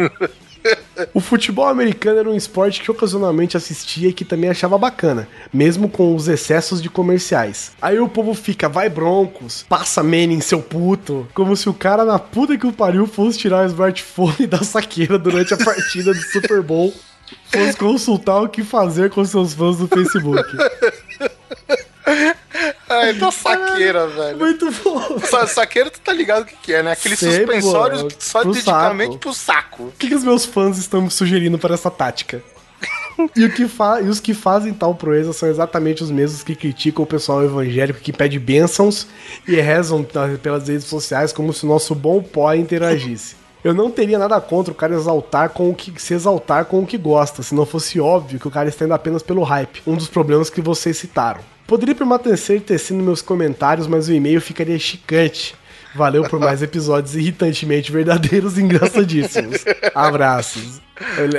O 1.14 1.22
futebol 1.22 1.68
americano 1.68 2.20
era 2.20 2.30
um 2.30 2.36
esporte 2.36 2.82
que 2.82 2.92
ocasionalmente 2.92 3.56
assistia 3.56 4.10
e 4.10 4.14
que 4.14 4.26
também 4.26 4.50
achava 4.50 4.78
bacana, 4.78 5.26
mesmo 5.54 5.88
com 5.88 6.14
os 6.14 6.28
excessos 6.28 6.82
de 6.82 6.90
comerciais. 6.90 7.72
Aí 7.82 8.00
o 8.00 8.10
povo 8.10 8.34
fica, 8.34 8.68
vai 8.68 8.90
Broncos, 8.90 9.64
passa 9.70 10.04
Manning, 10.04 10.42
seu 10.42 10.60
puto, 10.60 11.26
como 11.34 11.56
se 11.56 11.70
o 11.70 11.74
cara 11.74 12.04
na 12.04 12.20
puta 12.20 12.58
que 12.58 12.68
o 12.68 12.74
pariu 12.74 13.08
fosse 13.08 13.38
tirar 13.38 13.64
o 13.64 13.68
smartphone 13.68 14.48
da 14.50 14.64
saqueira 14.64 15.18
durante 15.18 15.54
a 15.54 15.58
partida 15.58 16.14
do 16.14 16.22
Super 16.22 16.62
Bowl, 16.62 16.92
fosse 17.46 17.78
consultar 17.78 18.42
o 18.42 18.50
que 18.50 18.64
fazer 18.64 19.10
com 19.12 19.24
seus 19.24 19.54
fãs 19.54 19.78
do 19.78 19.88
Facebook. 19.88 20.44
Ai, 23.08 23.14
da 23.14 23.32
saqueira, 23.32 24.08
velho. 24.08 24.38
Muito 24.38 24.72
bom. 24.84 25.20
Sa 25.20 25.48
saqueira, 25.48 25.90
tu 25.90 26.00
tá 26.00 26.14
ligado 26.14 26.44
o 26.44 26.46
que, 26.46 26.56
que 26.56 26.74
é, 26.74 26.84
né? 26.84 26.92
Aqueles 26.92 27.20
Sei, 27.20 27.32
suspensórios 27.32 28.04
pô, 28.04 28.10
só 28.20 28.42
pro 28.42 28.52
dedicamente 28.52 29.14
saco. 29.14 29.20
pro 29.20 29.34
saco. 29.34 29.84
O 29.84 29.94
que, 29.98 30.08
que 30.08 30.16
os 30.16 30.24
meus 30.24 30.46
fãs 30.46 30.78
estão 30.78 31.02
me 31.02 31.12
sugerindo 31.12 31.58
para 31.58 31.74
essa 31.74 31.90
tática? 31.90 32.44
E, 33.36 33.46
o 33.46 33.52
que 33.52 33.64
e 33.64 34.10
os 34.10 34.20
que 34.20 34.34
fazem 34.34 34.72
tal 34.72 34.94
proeza 34.94 35.34
são 35.34 35.50
exatamente 35.50 36.04
os 36.04 36.12
mesmos 36.12 36.44
que 36.44 36.56
criticam 36.56 37.04
o 37.04 37.08
pessoal 37.08 37.44
evangélico 37.44 38.00
que 38.00 38.14
pede 38.14 38.38
bênçãos 38.38 39.08
e 39.48 39.56
rezam 39.56 40.06
pelas 40.42 40.68
redes 40.68 40.86
sociais 40.86 41.34
como 41.34 41.52
se 41.52 41.64
o 41.64 41.68
nosso 41.68 41.96
bom 41.96 42.22
pó 42.22 42.54
interagisse. 42.54 43.36
Eu 43.64 43.74
não 43.74 43.90
teria 43.90 44.20
nada 44.20 44.40
contra 44.40 44.72
o 44.72 44.76
cara 44.76 44.94
exaltar 44.94 45.50
com 45.50 45.70
o 45.70 45.76
que 45.76 46.00
se 46.00 46.14
exaltar 46.14 46.66
com 46.66 46.80
o 46.80 46.86
que 46.86 46.98
gosta, 46.98 47.42
se 47.42 47.56
não 47.56 47.66
fosse 47.66 48.00
óbvio 48.00 48.40
que 48.40 48.48
o 48.48 48.52
cara 48.52 48.70
está 48.70 48.86
indo 48.86 48.94
apenas 48.94 49.24
pelo 49.24 49.42
hype, 49.42 49.82
um 49.88 49.96
dos 49.96 50.08
problemas 50.08 50.50
que 50.50 50.62
vocês 50.62 50.96
citaram. 50.96 51.42
Poderia 51.68 51.94
permanecer 51.94 52.62
tecendo 52.62 53.04
meus 53.04 53.22
comentários, 53.22 53.88
mas 53.88 54.08
o 54.08 54.14
e-mail 54.14 54.40
ficaria 54.40 54.80
chicante. 54.80 55.54
Valeu 55.94 56.24
por 56.24 56.40
mais 56.40 56.62
episódios 56.62 57.16
irritantemente 57.16 57.92
verdadeiros 57.92 58.58
e 58.58 58.62
engraçadíssimos. 58.62 59.66
Abraços. 59.94 60.80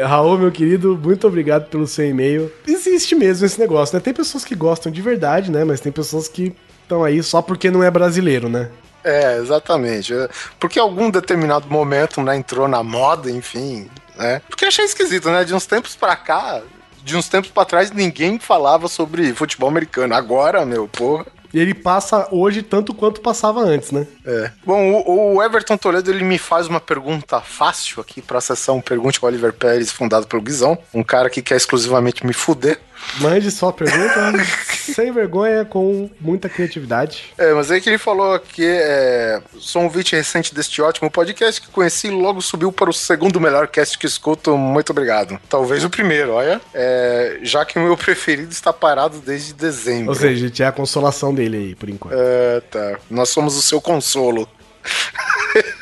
Raul, 0.07 0.37
meu 0.37 0.53
querido, 0.53 1.01
muito 1.03 1.27
obrigado 1.27 1.69
pelo 1.69 1.87
seu 1.87 2.07
e-mail. 2.07 2.53
Existe 2.67 3.15
mesmo 3.15 3.47
esse 3.47 3.59
negócio, 3.59 3.97
né? 3.97 4.01
Tem 4.01 4.13
pessoas 4.13 4.45
que 4.45 4.55
gostam 4.55 4.91
de 4.93 5.01
verdade, 5.01 5.51
né? 5.51 5.65
Mas 5.65 5.81
tem 5.81 5.93
pessoas 5.93 6.29
que 6.29 6.55
estão 6.83 7.05
aí 7.05 7.23
só 7.23 7.41
porque 7.41 7.71
não 7.71 7.83
é 7.83 7.91
brasileiro, 7.91 8.49
né? 8.49 8.69
É, 9.05 9.39
exatamente. 9.39 10.13
É, 10.13 10.29
Porque 10.59 10.79
algum 10.79 11.11
determinado 11.11 11.69
momento, 11.69 12.23
né, 12.23 12.37
entrou 12.37 12.69
na 12.69 12.83
moda, 12.83 13.31
enfim, 13.31 13.89
né? 14.17 14.43
Porque 14.49 14.67
achei 14.67 14.85
esquisito, 14.85 15.31
né? 15.31 15.45
De 15.45 15.55
uns 15.55 15.67
tempos 15.67 15.95
pra 15.95 16.17
cá, 16.17 16.61
de 17.03 17.17
uns 17.17 17.29
tempos 17.29 17.51
pra 17.51 17.65
trás, 17.65 17.91
ninguém 17.91 18.39
falava 18.39 18.89
sobre 18.89 19.33
futebol 19.35 19.69
americano. 19.69 20.15
Agora, 20.15 20.65
meu, 20.65 20.89
porra. 20.89 21.27
E 21.53 21.59
ele 21.59 21.73
passa 21.73 22.29
hoje 22.31 22.63
tanto 22.63 22.93
quanto 22.93 23.21
passava 23.21 23.61
antes, 23.61 23.91
né? 23.91 24.07
É. 24.25 24.51
Bom, 24.65 25.03
o, 25.07 25.37
o 25.37 25.43
Everton 25.43 25.77
Toledo 25.79 26.11
ele 26.11 26.23
me 26.23 26.37
faz 26.39 26.67
uma 26.67 26.81
pergunta 26.81 27.41
fácil 27.41 28.03
aqui 28.03 28.21
pra 28.21 28.41
sessão 28.41 28.81
Pergunte 28.81 29.19
ao 29.23 29.29
Oliver 29.29 29.53
Pérez, 29.53 29.91
fundado 29.91 30.27
pelo 30.27 30.43
Guizão. 30.43 30.77
Um 30.93 31.03
cara 31.03 31.31
que 31.31 31.41
quer 31.41 31.57
exclusivamente 31.57 32.27
me 32.27 32.35
fuder. 32.35 32.79
Mande 33.21 33.51
só 33.51 33.69
a 33.69 33.73
pergunta, 33.73 34.45
sem 34.95 35.11
vergonha, 35.13 35.65
com 35.65 36.09
muita 36.21 36.49
criatividade. 36.49 37.33
É, 37.37 37.53
mas 37.53 37.71
aí 37.71 37.81
que 37.81 37.89
ele 37.89 37.99
falou 37.99 38.39
que 38.39 38.65
é, 38.65 39.41
sou 39.59 39.83
um 39.83 39.85
ouvinte 39.87 40.15
recente 40.15 40.55
deste 40.55 40.81
ótimo 40.81 41.11
podcast 41.11 41.61
que 41.61 41.69
conheci 41.69 42.09
e 42.09 42.11
logo 42.11 42.41
subiu 42.41 42.71
para 42.71 42.91
o 42.91 42.93
segundo 42.93 43.41
melhor 43.41 43.67
cast 43.69 43.99
que 43.99 44.07
escuto. 44.07 44.57
Muito 44.57 44.91
obrigado. 44.91 45.39
Talvez 45.49 45.85
o 45.85 45.91
primeiro, 45.91 46.33
olha. 46.33 46.61
É, 46.73 47.39
já 47.43 47.65
que 47.65 47.79
o 47.79 47.83
meu 47.83 47.97
preferido 47.99 48.53
está 48.53 48.73
parado 48.73 49.19
desde 49.21 49.53
dezembro. 49.53 50.11
Ou 50.11 50.15
seja, 50.15 50.45
a 50.45 50.49
gente 50.49 50.63
é 50.63 50.67
a 50.67 50.73
consolação 50.73 51.35
dele 51.35 51.57
aí, 51.57 51.75
por 51.75 51.89
enquanto. 51.89 52.15
É, 52.17 52.61
tá. 52.71 52.99
Nós 53.11 53.31
somos 53.31 53.57
o 53.57 53.63
seu 53.63 53.81
consolo. 53.81 54.49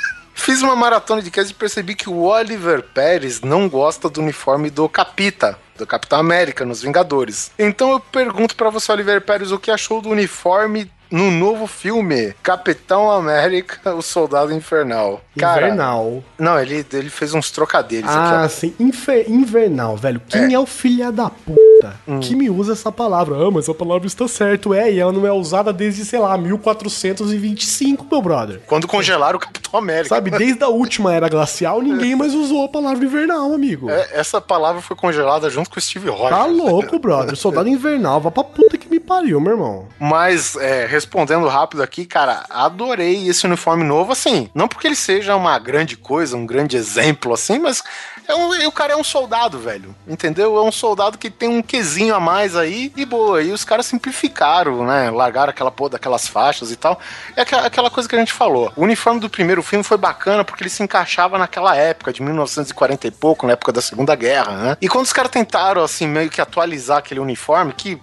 Fiz 0.47 0.63
uma 0.63 0.77
maratona 0.77 1.21
de 1.21 1.29
cast 1.29 1.51
e 1.51 1.57
percebi 1.57 1.97
que 1.97 2.09
o 2.09 2.23
Oliver 2.23 2.81
Pérez 2.81 3.41
não 3.41 3.69
gosta 3.69 4.09
do 4.09 4.21
uniforme 4.21 4.71
do 4.71 4.89
Capita, 4.89 5.59
do 5.77 5.85
Capitão 5.85 6.21
América, 6.21 6.65
nos 6.65 6.81
Vingadores. 6.83 7.51
Então 7.59 7.91
eu 7.91 7.99
pergunto 7.99 8.55
pra 8.55 8.71
você, 8.71 8.93
Oliver 8.93 9.21
Pérez, 9.23 9.51
o 9.51 9.59
que 9.59 9.73
achou 9.73 10.01
do 10.01 10.09
uniforme 10.09 10.89
no 11.11 11.33
novo 11.33 11.67
filme 11.67 12.33
Capitão 12.45 13.11
América, 13.11 13.93
o 13.93 14.03
Soldado 14.03 14.53
Infernal. 14.53 15.21
Cara, 15.37 15.67
Invernal. 15.67 16.23
não, 16.39 16.61
ele, 16.61 16.87
ele 16.93 17.11
fez 17.11 17.35
uns 17.35 17.51
trocadilhos 17.51 18.09
aqui, 18.09 18.17
Ah, 18.35 18.43
ó. 18.45 18.49
sim. 18.49 18.73
Infer- 18.79 19.29
invernal, 19.29 19.97
velho. 19.97 20.21
Quem 20.29 20.55
é. 20.55 20.59
o 20.61 20.65
filho 20.67 21.11
da 21.11 21.29
puta 21.29 21.61
Hum. 22.07 22.21
que 22.21 22.35
me 22.35 22.49
usa 22.49 22.73
essa 22.73 22.93
palavra? 22.93 23.37
Ah, 23.37 23.51
mas 23.51 23.69
a 23.69 23.75
palavra 23.75 24.07
está 24.07 24.27
certo. 24.29 24.73
É, 24.73 24.93
e 24.93 24.99
ela 24.99 25.13
não 25.13 25.27
é 25.27 25.33
usada 25.33 25.73
desde, 25.73 26.05
sei 26.05 26.19
lá, 26.19 26.37
1425, 26.37 28.07
meu 28.11 28.23
brother. 28.23 28.61
Quando 28.67 28.87
congelaram 28.87 29.37
o 29.37 29.41
Capitão 29.41 29.79
América. 29.79 30.15
Sabe, 30.15 30.31
desde 30.31 30.63
a 30.63 30.69
última 30.69 31.13
era 31.13 31.29
glacial, 31.29 31.83
ninguém 31.83 32.15
mais 32.15 32.35
usou 32.35 32.65
a 32.65 32.69
palavra 32.69 33.05
invernal, 33.05 33.53
amigo. 33.53 33.91
É, 33.91 34.09
essa 34.13 34.41
palavra 34.41 34.81
foi 34.81 34.97
congelada 34.97 35.49
junto 35.51 35.71
com 35.71 35.79
o 35.79 35.83
Steve 35.83 36.09
Rogers. 36.09 36.31
Tá 36.31 36.47
louco, 36.47 36.99
brother. 36.99 37.37
Soldado 37.37 37.69
invernal, 37.69 38.21
vá 38.21 38.31
pra 38.31 38.45
puta 38.45 38.79
que 38.79 38.89
me 38.89 39.01
pariu, 39.01 39.41
meu 39.41 39.53
irmão. 39.53 39.89
Mas, 39.99 40.57
é, 40.57 40.87
respondendo 40.87 41.47
rápido 41.47 41.83
aqui, 41.83 42.05
cara, 42.05 42.45
adorei 42.51 43.29
esse 43.29 43.47
uniforme 43.47 43.85
novo, 43.85 44.13
assim, 44.13 44.49
não 44.55 44.69
porque 44.69 44.87
ele 44.87 44.97
seja 44.97 45.37
uma 45.37 45.59
grande 45.59 45.97
coisa, 45.97 46.37
um 46.37 46.47
grande 46.47 46.77
exemplo, 46.77 47.33
assim, 47.33 47.59
mas 47.59 47.83
é 48.29 48.35
um- 48.35 48.67
o 48.69 48.73
cara 48.73 48.93
é 48.93 48.97
um 48.97 49.05
soldado, 49.05 49.59
velho, 49.59 49.95
entendeu? 50.07 50.57
É 50.57 50.63
um 50.63 50.73
soldado 50.73 51.19
que 51.19 51.31
tem 51.31 51.49
um 51.49 51.63
quesinho 51.63 52.15
a 52.15 52.21
mais 52.21 52.57
aí, 52.57 52.93
e 52.97 53.05
boa, 53.05 53.43
e 53.43 53.53
os 53.53 53.65
caras 53.65 53.87
simplificaram, 53.87 54.85
né, 54.85 55.11
largaram 55.11 55.51
aquela 55.51 55.71
porra 55.71 55.91
daquelas 55.91 56.27
faixas 56.27 56.71
e 56.71 56.77
tal, 56.77 56.99
é 57.37 57.43
aquela 57.43 57.91
coisa 57.91 58.09
que 58.09 58.15
a 58.17 58.19
gente 58.19 58.33
falou, 58.33 58.73
o 58.77 58.83
uniforme 58.83 59.21
do 59.21 59.29
primeiro 59.31 59.63
filme 59.63 59.85
foi 59.85 59.97
bacana 59.97 60.45
porque 60.45 60.63
ele 60.63 60.71
se 60.71 60.83
encaixava 60.83 61.39
naquela 61.39 61.77
época, 61.77 62.13
de 62.13 62.23
1940 62.23 63.07
e 63.07 63.11
pouco, 63.11 63.47
na 63.47 63.53
época 63.53 63.73
da 63.73 63.81
Segunda 63.81 64.15
Guerra, 64.15 64.53
né, 64.57 64.77
e 64.81 64.89
quando 64.89 65.05
os 65.05 65.13
caras 65.13 65.31
tentaram, 65.31 65.83
assim, 65.83 66.07
meio 66.07 66.31
que 66.31 66.41
atualizar 66.41 66.99
aquele 66.99 67.21
uniforme, 67.21 67.73
que 67.73 68.01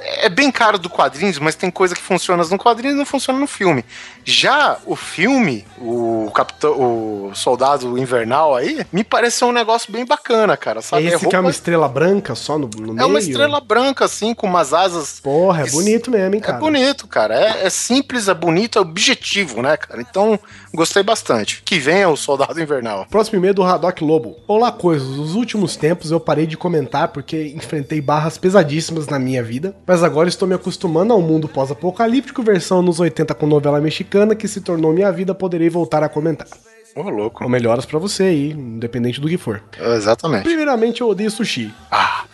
é 0.00 0.28
bem 0.28 0.50
caro 0.50 0.78
do 0.78 0.88
quadrinhos, 0.90 1.38
mas 1.38 1.54
tem 1.54 1.70
coisa 1.70 1.94
que 1.94 2.00
funciona 2.00 2.42
no 2.44 2.58
quadrinho 2.58 2.94
e 2.94 2.96
não 2.96 3.06
funciona 3.06 3.38
no 3.38 3.46
filme. 3.46 3.84
Já 4.24 4.78
o 4.84 4.96
filme, 4.96 5.64
o 5.78 6.30
Capitão, 6.34 6.72
o 6.72 7.30
Soldado 7.34 7.96
Invernal 7.98 8.54
aí, 8.56 8.84
me 8.92 9.04
pareceu 9.04 9.48
um 9.48 9.52
negócio 9.52 9.92
bem 9.92 10.04
bacana, 10.04 10.56
cara, 10.56 10.82
sabe? 10.82 11.06
Esse 11.06 11.18
que 11.28 11.34
é 11.34 11.38
uma 11.38 11.44
roupa- 11.44 11.50
estrela 11.50 11.88
branca 11.88 12.34
só 12.34 12.58
no, 12.58 12.68
no 12.68 12.92
meio? 12.94 13.00
é 13.00 13.06
uma 13.06 13.18
estrela 13.18 13.60
branca, 13.60 14.04
assim, 14.04 14.34
com 14.34 14.46
umas 14.46 14.72
asas. 14.72 15.20
Porra, 15.20 15.62
é 15.66 15.70
bonito 15.70 16.10
mesmo, 16.10 16.34
hein, 16.34 16.40
É 16.42 16.46
cara. 16.46 16.58
bonito, 16.58 17.06
cara. 17.06 17.34
É, 17.38 17.66
é 17.66 17.70
simples, 17.70 18.28
é 18.28 18.34
bonito, 18.34 18.78
é 18.78 18.82
objetivo, 18.82 19.62
né, 19.62 19.76
cara? 19.76 20.00
Então, 20.00 20.38
gostei 20.74 21.02
bastante. 21.02 21.62
Que 21.64 21.78
venha 21.78 22.08
o 22.08 22.16
Soldado 22.16 22.60
Invernal. 22.60 23.06
Próximo 23.08 23.38
e-mail 23.38 23.54
do 23.54 23.62
Haddock 23.62 24.02
Lobo. 24.02 24.36
Olá, 24.48 24.72
coisas. 24.72 25.06
Nos 25.08 25.34
últimos 25.34 25.76
tempos 25.76 26.10
eu 26.10 26.18
parei 26.18 26.46
de 26.46 26.56
comentar 26.56 27.08
porque 27.08 27.52
enfrentei 27.56 28.00
barras 28.00 28.36
pesadíssimas 28.36 29.06
na 29.06 29.18
minha 29.18 29.42
vida, 29.42 29.74
mas 29.86 30.02
agora 30.02 30.28
estou 30.28 30.48
me 30.48 30.54
acostumando 30.54 31.12
ao 31.12 31.20
mundo 31.22 31.48
pós-apocalíptico, 31.48 32.42
versão 32.42 32.82
nos 32.82 32.98
80 33.00 33.34
com 33.34 33.46
novela 33.46 33.80
mexicana 33.80 34.34
que 34.34 34.48
se 34.48 34.60
tornou 34.60 34.92
minha 34.92 35.12
vida, 35.12 35.34
poderei 35.34 35.68
voltar 35.70 36.02
a 36.02 36.08
comentar. 36.08 36.48
Ô, 36.94 37.08
louco. 37.10 37.44
Ou 37.44 37.50
melhoras 37.50 37.84
pra 37.84 37.98
você 37.98 38.24
aí, 38.24 38.50
independente 38.52 39.20
do 39.20 39.28
que 39.28 39.36
for. 39.36 39.62
Exatamente. 39.78 40.44
Primeiramente, 40.44 41.02
eu 41.02 41.08
odeio 41.08 41.30
sushi. 41.30 41.72
Ah, 41.90 42.24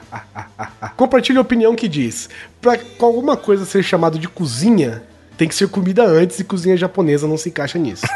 Compartilhe 0.96 1.38
a 1.38 1.42
opinião 1.42 1.74
que 1.74 1.88
diz: 1.88 2.28
pra 2.60 2.78
com 2.78 3.06
alguma 3.06 3.36
coisa 3.36 3.64
ser 3.64 3.82
chamado 3.82 4.18
de 4.18 4.28
cozinha, 4.28 5.02
tem 5.36 5.48
que 5.48 5.54
ser 5.54 5.68
comida 5.68 6.04
antes 6.04 6.38
e 6.38 6.44
cozinha 6.44 6.76
japonesa 6.76 7.26
não 7.26 7.36
se 7.36 7.48
encaixa 7.48 7.78
nisso. 7.78 8.06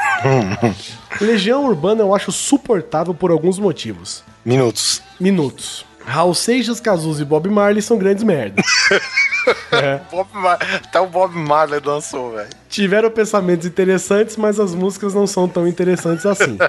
Legião 1.21 1.67
Urbana 1.67 2.03
eu 2.03 2.15
acho 2.15 2.33
suportável 2.33 3.15
por 3.15 3.31
alguns 3.31 3.59
motivos. 3.59 4.23
minutos. 4.45 5.03
Minutos. 5.21 5.85
Raul 6.07 6.35
Seixas, 6.35 6.81
Cazuza 6.81 7.23
e 7.23 7.25
Bob 7.25 7.49
Marley 7.51 7.83
são 7.83 7.99
grandes 7.99 8.23
merdas. 8.25 8.65
Bob 10.11 10.29
Mar- 10.33 10.59
Até 10.85 11.01
o 11.01 11.07
Bob 11.07 11.35
Marley 11.37 11.81
dançou, 11.81 12.33
velho. 12.33 12.49
Tiveram 12.69 13.11
pensamentos 13.11 13.67
interessantes, 13.67 14.37
mas 14.37 14.59
as 14.59 14.75
músicas 14.75 15.15
não 15.15 15.27
são 15.27 15.49
tão 15.49 15.67
interessantes 15.67 16.25
assim. 16.27 16.57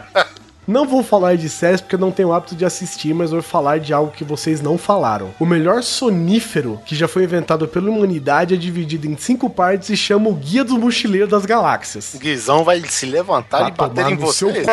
Não 0.67 0.85
vou 0.85 1.01
falar 1.01 1.37
de 1.37 1.47
séries 1.47 1.79
porque 1.79 1.95
eu 1.95 1.99
não 1.99 2.11
tenho 2.11 2.33
hábito 2.33 2.53
de 2.53 2.65
assistir, 2.65 3.13
mas 3.13 3.31
vou 3.31 3.41
falar 3.41 3.79
de 3.79 3.93
algo 3.93 4.11
que 4.11 4.25
vocês 4.25 4.59
não 4.59 4.77
falaram. 4.77 5.33
O 5.39 5.45
melhor 5.45 5.81
sonífero 5.81 6.77
que 6.85 6.93
já 6.93 7.07
foi 7.07 7.23
inventado 7.23 7.69
pela 7.69 7.89
humanidade 7.89 8.53
é 8.53 8.57
dividido 8.57 9.07
em 9.07 9.15
cinco 9.15 9.49
partes 9.49 9.87
e 9.87 9.95
chama 9.95 10.27
o 10.29 10.33
Guia 10.33 10.65
do 10.65 10.77
Mochileiro 10.77 11.25
das 11.25 11.45
Galáxias. 11.45 12.13
O 12.15 12.19
Guizão 12.19 12.65
vai 12.65 12.81
se 12.81 13.05
levantar 13.05 13.59
Vai 13.59 13.69
e 13.69 13.71
bater 13.75 14.11
em 14.11 14.17
você. 14.17 14.39
seu 14.39 14.53
c... 14.53 14.65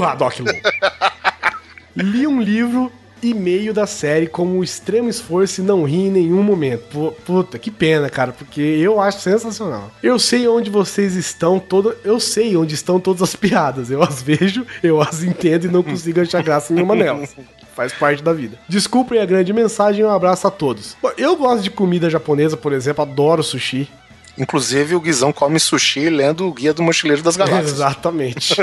Haddock 0.00 0.42
Lobo. 0.42 0.60
Li 1.96 2.24
um 2.24 2.40
livro 2.40 2.92
e 3.22 3.32
meio 3.34 3.72
da 3.72 3.86
série 3.86 4.26
como 4.26 4.56
um 4.58 4.62
extremo 4.64 5.08
esforço 5.08 5.60
e 5.60 5.64
não 5.64 5.84
ri 5.84 6.06
em 6.06 6.10
nenhum 6.10 6.42
momento. 6.42 6.82
Pu- 6.90 7.12
Puta, 7.24 7.58
que 7.58 7.70
pena, 7.70 8.10
cara, 8.10 8.32
porque 8.32 8.60
eu 8.60 9.00
acho 9.00 9.20
sensacional. 9.20 9.90
Eu 10.02 10.18
sei 10.18 10.48
onde 10.48 10.70
vocês 10.70 11.14
estão, 11.14 11.58
todo, 11.58 11.94
eu 12.04 12.18
sei 12.18 12.56
onde 12.56 12.74
estão 12.74 12.98
todas 12.98 13.22
as 13.22 13.36
piadas. 13.36 13.90
Eu 13.90 14.02
as 14.02 14.20
vejo, 14.22 14.66
eu 14.82 15.00
as 15.00 15.22
entendo 15.22 15.66
e 15.66 15.70
não 15.70 15.82
consigo 15.82 16.20
achar 16.20 16.42
graça 16.42 16.72
nenhuma 16.74 16.96
delas. 16.96 17.34
Faz 17.74 17.92
parte 17.92 18.22
da 18.22 18.32
vida. 18.34 18.58
Desculpem 18.68 19.18
a 19.18 19.24
grande 19.24 19.50
mensagem 19.52 20.04
um 20.04 20.10
abraço 20.10 20.46
a 20.46 20.50
todos. 20.50 20.94
Bom, 21.00 21.10
eu 21.16 21.34
gosto 21.36 21.62
de 21.62 21.70
comida 21.70 22.10
japonesa, 22.10 22.54
por 22.56 22.72
exemplo, 22.72 23.00
adoro 23.02 23.42
sushi. 23.42 23.88
Inclusive, 24.38 24.94
o 24.94 25.00
Guizão 25.00 25.32
come 25.32 25.60
sushi 25.60 26.08
lendo 26.08 26.46
o 26.46 26.52
Guia 26.52 26.72
do 26.72 26.82
Mochileiro 26.82 27.22
das 27.22 27.36
Galáxias. 27.36 27.72
Exatamente. 27.72 28.54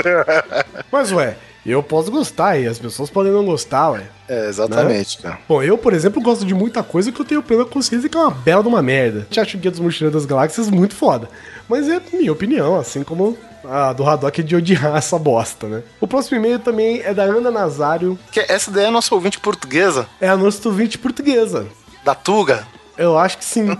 Mas, 0.90 1.12
ué, 1.12 1.36
eu 1.64 1.82
posso 1.82 2.10
gostar 2.10 2.58
e 2.58 2.66
as 2.66 2.78
pessoas 2.78 3.10
podem 3.10 3.30
não 3.32 3.44
gostar, 3.44 3.90
ué. 3.90 4.02
É, 4.28 4.48
exatamente, 4.48 5.18
cara. 5.18 5.38
Bom, 5.48 5.62
eu, 5.62 5.76
por 5.76 5.92
exemplo, 5.92 6.22
gosto 6.22 6.44
de 6.44 6.54
muita 6.54 6.82
coisa 6.82 7.10
que 7.10 7.20
eu 7.20 7.24
tenho 7.24 7.42
plena 7.42 7.64
consciência 7.64 8.08
que 8.08 8.16
é 8.16 8.20
uma 8.20 8.30
bela 8.30 8.62
de 8.62 8.68
uma 8.68 8.80
merda. 8.82 9.26
Eu 9.34 9.42
acho 9.42 9.56
o 9.56 9.60
Guia 9.60 9.70
dos 9.70 9.80
Mochileiros 9.80 10.22
das 10.22 10.28
Galáxias 10.28 10.70
muito 10.70 10.94
foda. 10.94 11.28
Mas 11.68 11.88
é 11.88 12.00
minha 12.12 12.32
opinião, 12.32 12.78
assim 12.78 13.02
como 13.02 13.36
a 13.64 13.92
do 13.92 14.08
Haddock 14.08 14.42
de 14.42 14.56
odiar 14.56 14.96
essa 14.96 15.18
bosta, 15.18 15.66
né? 15.68 15.82
O 16.00 16.06
próximo 16.06 16.36
e-mail 16.38 16.58
também 16.58 17.00
é 17.02 17.12
da 17.12 17.24
Ana 17.24 17.50
Nazário. 17.50 18.18
Que 18.32 18.40
essa 18.40 18.70
daí 18.70 18.84
é 18.84 18.88
a 18.88 18.90
nossa 18.90 19.14
ouvinte 19.14 19.38
portuguesa, 19.38 20.06
É 20.20 20.28
a 20.28 20.36
nossa 20.36 20.66
ouvinte 20.68 20.96
portuguesa. 20.98 21.66
da 22.04 22.14
Tuga. 22.14 22.66
Eu 23.00 23.18
acho 23.18 23.38
que 23.38 23.44
sim. 23.44 23.66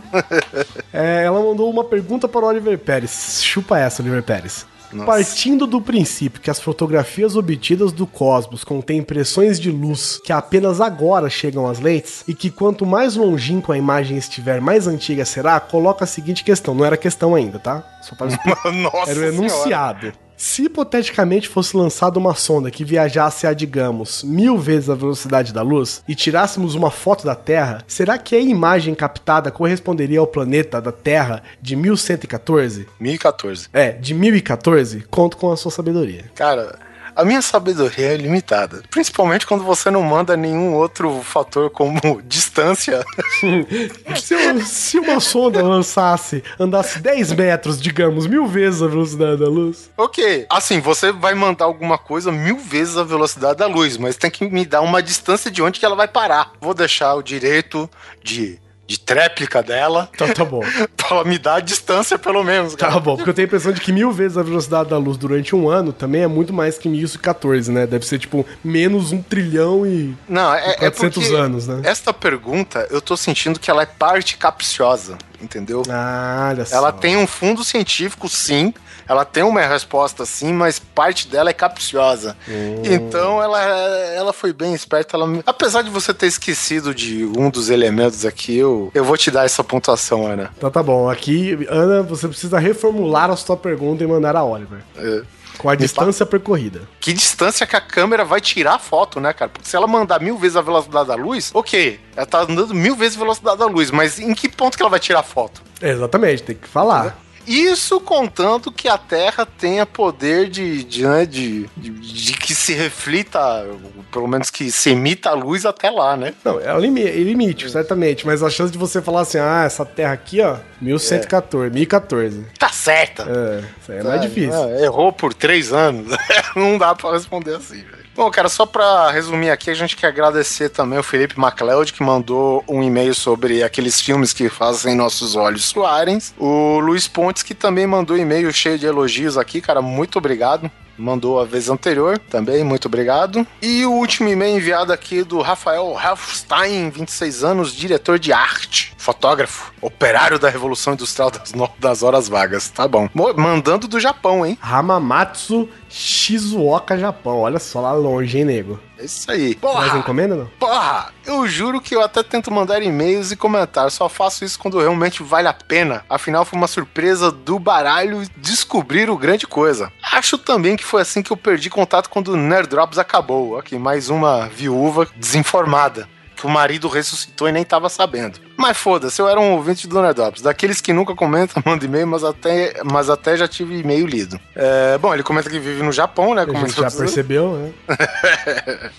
É, 0.93 1.25
ela 1.25 1.41
mandou 1.41 1.71
uma 1.71 1.85
pergunta 1.85 2.27
para 2.27 2.45
o 2.45 2.49
Oliver 2.49 2.77
Pérez. 2.79 3.41
Chupa 3.43 3.79
essa, 3.79 4.03
Oliver 4.03 4.23
Pérez. 4.25 4.67
Nossa. 4.93 5.07
Partindo 5.07 5.69
do 5.69 5.81
princípio 5.81 6.41
que 6.41 6.51
as 6.51 6.59
fotografias 6.59 7.37
obtidas 7.37 7.93
do 7.93 8.09
cosmos 8.09 8.65
contêm 8.65 8.99
impressões 8.99 9.61
de 9.61 9.71
luz 9.71 10.21
que 10.25 10.33
apenas 10.33 10.81
agora 10.81 11.31
chegam 11.31 11.69
às 11.69 11.79
lentes 11.79 12.25
e 12.27 12.35
que 12.35 12.51
quanto 12.51 12.85
mais 12.85 13.15
longínqua 13.15 13.77
a 13.77 13.79
imagem 13.79 14.17
estiver, 14.17 14.61
mais 14.61 14.89
antiga 14.89 15.25
será, 15.25 15.61
coloca 15.61 16.05
a 16.05 16.09
seguinte 16.09 16.43
questão. 16.43 16.75
Não 16.75 16.85
era 16.85 16.97
questão 16.97 17.37
ainda, 17.37 17.61
tá? 17.61 17.85
Só 18.03 18.17
para 18.17 18.31
Nossa 18.73 19.11
era 19.13 19.21
o 19.21 19.25
enunciado. 19.25 20.13
Se 20.41 20.63
hipoteticamente 20.63 21.51
fosse 21.51 21.77
lançada 21.77 22.19
uma 22.19 22.35
sonda 22.35 22.71
que 22.71 22.83
viajasse 22.83 23.47
a, 23.47 23.53
digamos, 23.53 24.23
mil 24.23 24.57
vezes 24.57 24.89
a 24.89 24.95
velocidade 24.95 25.53
da 25.53 25.61
luz 25.61 26.03
e 26.09 26.15
tirássemos 26.15 26.75
uma 26.75 26.91
foto 26.91 27.27
da 27.27 27.35
Terra, 27.35 27.85
será 27.87 28.17
que 28.17 28.35
a 28.35 28.41
imagem 28.41 28.95
captada 28.95 29.51
corresponderia 29.51 30.19
ao 30.19 30.27
planeta 30.27 30.81
da 30.81 30.91
Terra 30.91 31.43
de 31.61 31.77
1114? 31.77 32.89
1014. 32.99 33.69
É, 33.71 33.93
de 33.93 34.15
1014? 34.15 35.05
Conto 35.11 35.37
com 35.37 35.53
a 35.53 35.59
sua 35.59 35.71
sabedoria. 35.71 36.25
Cara, 36.35 36.79
a 37.15 37.25
minha 37.25 37.43
sabedoria 37.43 38.07
é 38.13 38.17
limitada. 38.17 38.83
Principalmente 38.91 39.47
quando 39.47 39.65
você 39.65 39.91
não 39.91 40.03
manda 40.03 40.37
nenhum 40.37 40.75
outro 40.75 41.21
fator 41.23 41.71
como 41.71 42.01
distância. 42.25 43.05
Se, 44.21 44.35
eu- 44.35 44.61
se 44.65 44.99
uma 44.99 45.21
sonda 45.21 45.63
lançasse, 45.63 46.43
andasse 46.59 46.99
10 47.01 47.33
metros, 47.33 47.81
digamos, 47.81 48.27
mil 48.27 48.47
vezes 48.47 48.83
a 48.83 48.87
velocidade 48.87 49.39
da 49.41 49.49
luz. 49.49 49.91
ok, 49.97 50.47
assim, 50.51 50.81
você 50.81 51.13
vai 51.13 51.35
mandar 51.35 51.65
alguma 51.65 51.97
coisa 51.99 52.31
mil 52.33 52.59
vezes 52.59 52.97
a 52.97 53.05
velocidade 53.05 53.59
da 53.59 53.67
luz, 53.67 53.97
mas 53.97 54.17
tem 54.17 54.31
que 54.31 54.49
me 54.49 54.65
dar 54.65 54.81
uma 54.81 55.03
distância 55.03 55.51
de 55.51 55.63
onde 55.63 55.79
que 55.81 55.87
ela 55.87 55.97
vai 55.97 56.09
parar. 56.09 56.53
Vou 56.61 56.75
deixar 56.75 57.15
o 57.15 57.23
direito 57.23 57.89
de, 58.23 58.59
de 58.91 58.99
tréplica 58.99 59.63
dela 59.63 60.11
Então 60.13 60.29
tá 60.35 60.45
bom. 60.45 60.63
pra 60.97 61.23
me 61.23 61.39
dar 61.39 61.55
a 61.57 61.61
distância, 61.61 62.19
pelo 62.19 62.43
menos, 62.43 62.75
cara. 62.75 62.93
Tá 62.95 62.99
bom, 62.99 63.15
porque 63.15 63.31
eu 63.31 63.35
tenho 63.35 63.47
a 63.47 63.49
impressão 63.49 63.71
de 63.71 63.81
que 63.81 63.93
mil 63.93 64.11
vezes 64.11 64.37
a 64.37 64.43
velocidade 64.43 64.91
da 64.91 64.99
luz 64.99 65.17
durante 65.17 65.55
um 65.55 65.69
ano 65.69 65.93
também 65.93 66.23
é 66.23 66.27
muito 66.27 66.53
mais 66.53 66.77
que 66.77 66.89
1014, 66.89 67.71
né? 67.71 67.87
Deve 67.87 68.05
ser 68.05 68.19
tipo 68.19 68.45
menos 68.65 69.13
um 69.13 69.23
trilhão 69.23 69.87
e 69.87 70.13
Não, 70.29 70.53
é, 70.53 70.73
é 70.73 70.91
400 70.91 71.23
porque 71.23 71.41
anos, 71.41 71.67
né? 71.69 71.83
esta 71.85 72.13
pergunta 72.13 72.85
eu 72.91 73.01
tô 73.01 73.17
sentindo 73.17 73.61
que 73.61 73.71
ela 73.71 73.83
é 73.83 73.87
parte 73.87 74.37
capciosa, 74.37 75.17
entendeu? 75.41 75.83
Ah, 75.89 76.49
olha 76.51 76.65
só. 76.65 76.75
Ela 76.75 76.91
tem 76.91 77.17
um 77.17 77.29
fundo 77.29 77.63
científico, 77.63 78.29
sim. 78.29 78.75
Ela 79.11 79.25
tem 79.25 79.43
uma 79.43 79.61
resposta, 79.63 80.25
sim, 80.25 80.53
mas 80.53 80.79
parte 80.79 81.27
dela 81.27 81.51
é 81.51 81.53
capciosa. 81.53 82.37
Hum. 82.49 82.81
Então 82.85 83.43
ela, 83.43 83.61
ela 83.61 84.33
foi 84.33 84.53
bem 84.53 84.73
esperta. 84.73 85.17
Ela... 85.17 85.27
Apesar 85.45 85.83
de 85.83 85.91
você 85.91 86.15
ter 86.15 86.29
esquecido 86.29 86.95
de 86.95 87.25
um 87.25 87.51
dos 87.51 87.71
elementos 87.71 88.25
aqui, 88.25 88.57
eu, 88.57 88.89
eu 88.95 89.05
vou 89.05 89.17
te 89.17 89.29
dar 89.29 89.45
essa 89.45 89.65
pontuação, 89.65 90.29
Ana. 90.29 90.53
Então 90.57 90.71
tá 90.71 90.81
bom. 90.81 91.11
Aqui, 91.11 91.67
Ana, 91.69 92.05
você 92.05 92.29
precisa 92.29 92.61
reformular 92.61 93.29
a 93.33 93.35
sua 93.35 93.57
pergunta 93.57 94.05
e 94.05 94.07
mandar 94.07 94.37
a 94.37 94.45
Oliver. 94.45 94.79
É. 94.97 95.23
Com 95.59 95.69
a 95.69 95.75
distância 95.75 96.25
percorrida. 96.25 96.83
Que 97.01 97.13
distância 97.13 97.67
que 97.67 97.75
a 97.75 97.81
câmera 97.81 98.25
vai 98.25 98.41
tirar 98.41 98.75
a 98.75 98.79
foto, 98.79 99.19
né, 99.19 99.33
cara? 99.33 99.51
Porque 99.51 99.69
se 99.69 99.75
ela 99.75 99.89
mandar 99.89 100.21
mil 100.21 100.39
vezes 100.39 100.57
a 100.57 100.63
velocidade 100.63 101.09
da 101.09 101.17
luz, 101.17 101.51
ok, 101.53 101.99
ela 102.15 102.27
tá 102.27 102.43
andando 102.43 102.73
mil 102.77 102.95
vezes 102.95 103.17
a 103.17 103.21
velocidade 103.21 103.59
da 103.59 103.67
luz, 103.67 103.91
mas 103.91 104.21
em 104.21 104.33
que 104.35 104.49
ponto 104.49 104.77
que 104.77 104.83
ela 104.85 104.89
vai 104.89 105.01
tirar 105.01 105.19
a 105.19 105.25
foto? 105.25 105.61
Exatamente, 105.83 106.45
tem 106.45 106.55
que 106.55 106.69
falar. 106.69 107.19
Isso 107.53 108.01
contando 108.01 108.71
que 108.71 108.89
a 108.89 108.97
Terra 108.97 109.45
tenha 109.45 109.85
poder 109.85 110.49
de, 110.49 110.85
de, 110.85 111.05
né, 111.05 111.27
de, 111.27 111.69
de, 111.77 111.91
de 111.91 112.33
que 112.35 112.55
se 112.55 112.73
reflita, 112.75 113.67
pelo 114.13 114.29
menos 114.29 114.51
que 114.51 114.71
se 114.71 114.91
emita 114.91 115.31
a 115.31 115.35
luz 115.35 115.67
até 115.67 115.91
lá, 115.91 116.17
né? 116.17 116.33
Não, 116.45 116.61
é 116.61 116.73
o 116.73 116.79
limi- 116.79 117.03
é 117.03 117.17
limite, 117.17 117.69
certamente. 117.69 118.25
Mas 118.25 118.41
a 118.43 118.49
chance 118.49 118.71
de 118.73 118.79
você 118.79 119.03
falar 119.03 119.23
assim, 119.23 119.39
ah, 119.39 119.65
essa 119.65 119.85
terra 119.85 120.13
aqui, 120.13 120.41
ó, 120.41 120.59
1114, 120.81 121.71
1014. 121.75 122.47
Tá 122.57 122.69
certa. 122.69 123.25
É, 123.25 123.65
isso 123.83 123.93
aí 123.93 123.99
é 123.99 124.03
mais 124.05 124.21
difícil. 124.21 124.53
Ah, 124.55 124.83
errou 124.85 125.13
por 125.13 125.35
três 125.35 125.73
anos. 125.73 126.15
Não 126.55 126.79
dá 126.79 126.95
pra 126.95 127.13
responder 127.13 127.57
assim, 127.57 127.83
velho. 127.83 128.00
Bom, 128.21 128.31
cara, 128.31 128.51
só 128.51 128.67
pra 128.67 129.11
resumir 129.11 129.49
aqui, 129.49 129.71
a 129.71 129.75
gente 129.75 129.97
quer 129.97 130.09
agradecer 130.09 130.69
também 130.69 130.99
o 130.99 131.03
Felipe 131.03 131.41
MacLeod, 131.41 131.91
que 131.95 132.03
mandou 132.03 132.63
um 132.69 132.83
e-mail 132.83 133.15
sobre 133.15 133.63
aqueles 133.63 133.99
filmes 133.99 134.35
que 134.35 134.51
fazem 134.51 134.95
nossos 134.95 135.37
olhos 135.37 135.65
suarem. 135.65 136.19
O 136.37 136.79
Luiz 136.81 137.09
Pontes, 137.09 137.43
que 137.43 137.55
também 137.55 137.87
mandou 137.87 138.15
um 138.15 138.21
e-mail 138.21 138.53
cheio 138.53 138.79
de 138.79 138.85
elogios 138.85 139.39
aqui, 139.39 139.63
cara, 139.63 139.81
muito 139.81 140.19
obrigado. 140.19 140.71
Mandou 141.01 141.41
a 141.41 141.45
vez 141.45 141.71
anterior, 141.71 142.19
também, 142.19 142.63
muito 142.63 142.87
obrigado. 142.87 143.47
E 143.63 143.85
o 143.87 143.93
último 143.93 144.29
e-mail 144.29 144.57
enviado 144.59 144.93
aqui 144.93 145.25
do 145.25 145.41
Rafael 145.41 145.93
Ralfstein, 145.95 146.91
26 146.91 147.43
anos, 147.43 147.73
diretor 147.73 148.19
de 148.19 148.33
arte, 148.33 148.93
fotógrafo, 148.99 149.73
operário 149.81 150.39
da 150.39 150.51
Revolução 150.51 150.93
Industrial 150.93 151.31
das, 151.31 151.53
no- 151.53 151.71
das 151.79 152.03
Horas 152.03 152.29
Vagas. 152.29 152.69
Tá 152.69 152.87
bom. 152.87 153.09
Mandando 153.37 153.89
do 153.89 153.99
Japão, 153.99 154.45
hein? 154.45 154.59
Hamamatsu 154.61 155.69
Shizuoka, 155.89 156.99
Japão. 156.99 157.39
Olha 157.41 157.59
só 157.59 157.81
lá 157.81 157.93
longe, 157.93 158.39
hein, 158.39 158.45
nego? 158.45 158.79
É 159.01 159.05
isso 159.07 159.31
aí. 159.31 159.59
Mais 159.63 159.89
Porra! 159.89 159.99
encomenda, 159.99 160.37
não? 160.37 160.47
Porra! 160.59 161.11
Eu 161.25 161.49
juro 161.49 161.81
que 161.81 161.97
eu 161.97 162.03
até 162.03 162.23
tento 162.23 162.51
mandar 162.51 162.83
e-mails 162.83 163.33
e 163.33 163.37
comentários, 163.37 163.95
só 163.95 164.09
faço 164.11 164.45
isso 164.45 164.59
quando 164.59 164.79
realmente 164.79 165.23
vale 165.23 165.49
a 165.49 165.55
pena. 165.55 166.05
Afinal, 166.09 166.45
foi 166.45 166.59
uma 166.59 166.67
surpresa 166.67 167.31
do 167.33 167.59
baralho 167.59 168.23
descobrir 168.37 169.09
o 169.09 169.17
grande 169.17 169.47
coisa. 169.47 169.91
Acho 170.13 170.37
também 170.37 170.77
que 170.77 170.85
foi 170.85 171.01
assim 171.01 171.23
que 171.23 171.31
eu 171.31 171.37
perdi 171.37 171.71
contato 171.71 172.11
quando 172.11 172.29
o 172.33 172.37
Nerd 172.37 172.69
Drops 172.69 172.99
acabou. 172.99 173.59
Aqui, 173.59 173.79
mais 173.79 174.11
uma 174.11 174.49
viúva 174.49 175.09
desinformada. 175.17 176.07
Que 176.37 176.47
o 176.47 176.51
marido 176.51 176.89
ressuscitou 176.89 177.49
e 177.49 177.53
nem 177.53 177.65
tava 177.65 177.89
sabendo. 177.89 178.39
Mas 178.61 178.77
foda-se, 178.77 179.23
eu 179.23 179.27
era 179.27 179.41
um 179.41 179.53
ouvinte 179.53 179.89
do 179.89 180.03
Nerd 180.03 180.17
Drops. 180.17 180.43
Daqueles 180.43 180.83
que 180.83 180.93
nunca 180.93 181.15
comentam, 181.15 181.63
manda 181.65 181.83
e-mail, 181.83 182.07
mas 182.07 182.23
até, 182.23 182.83
mas 182.85 183.09
até 183.09 183.35
já 183.35 183.49
tive 183.49 183.79
e-mail 183.79 184.07
lido. 184.07 184.39
É, 184.55 184.99
bom, 184.99 185.15
ele 185.15 185.23
comenta 185.23 185.49
que 185.49 185.59
vive 185.59 185.83
no 185.83 185.91
Japão, 185.91 186.35
né? 186.35 186.43
A 186.43 186.59
gente 186.59 186.77
já 186.77 186.91
percebeu, 186.91 187.57
né? 187.57 187.73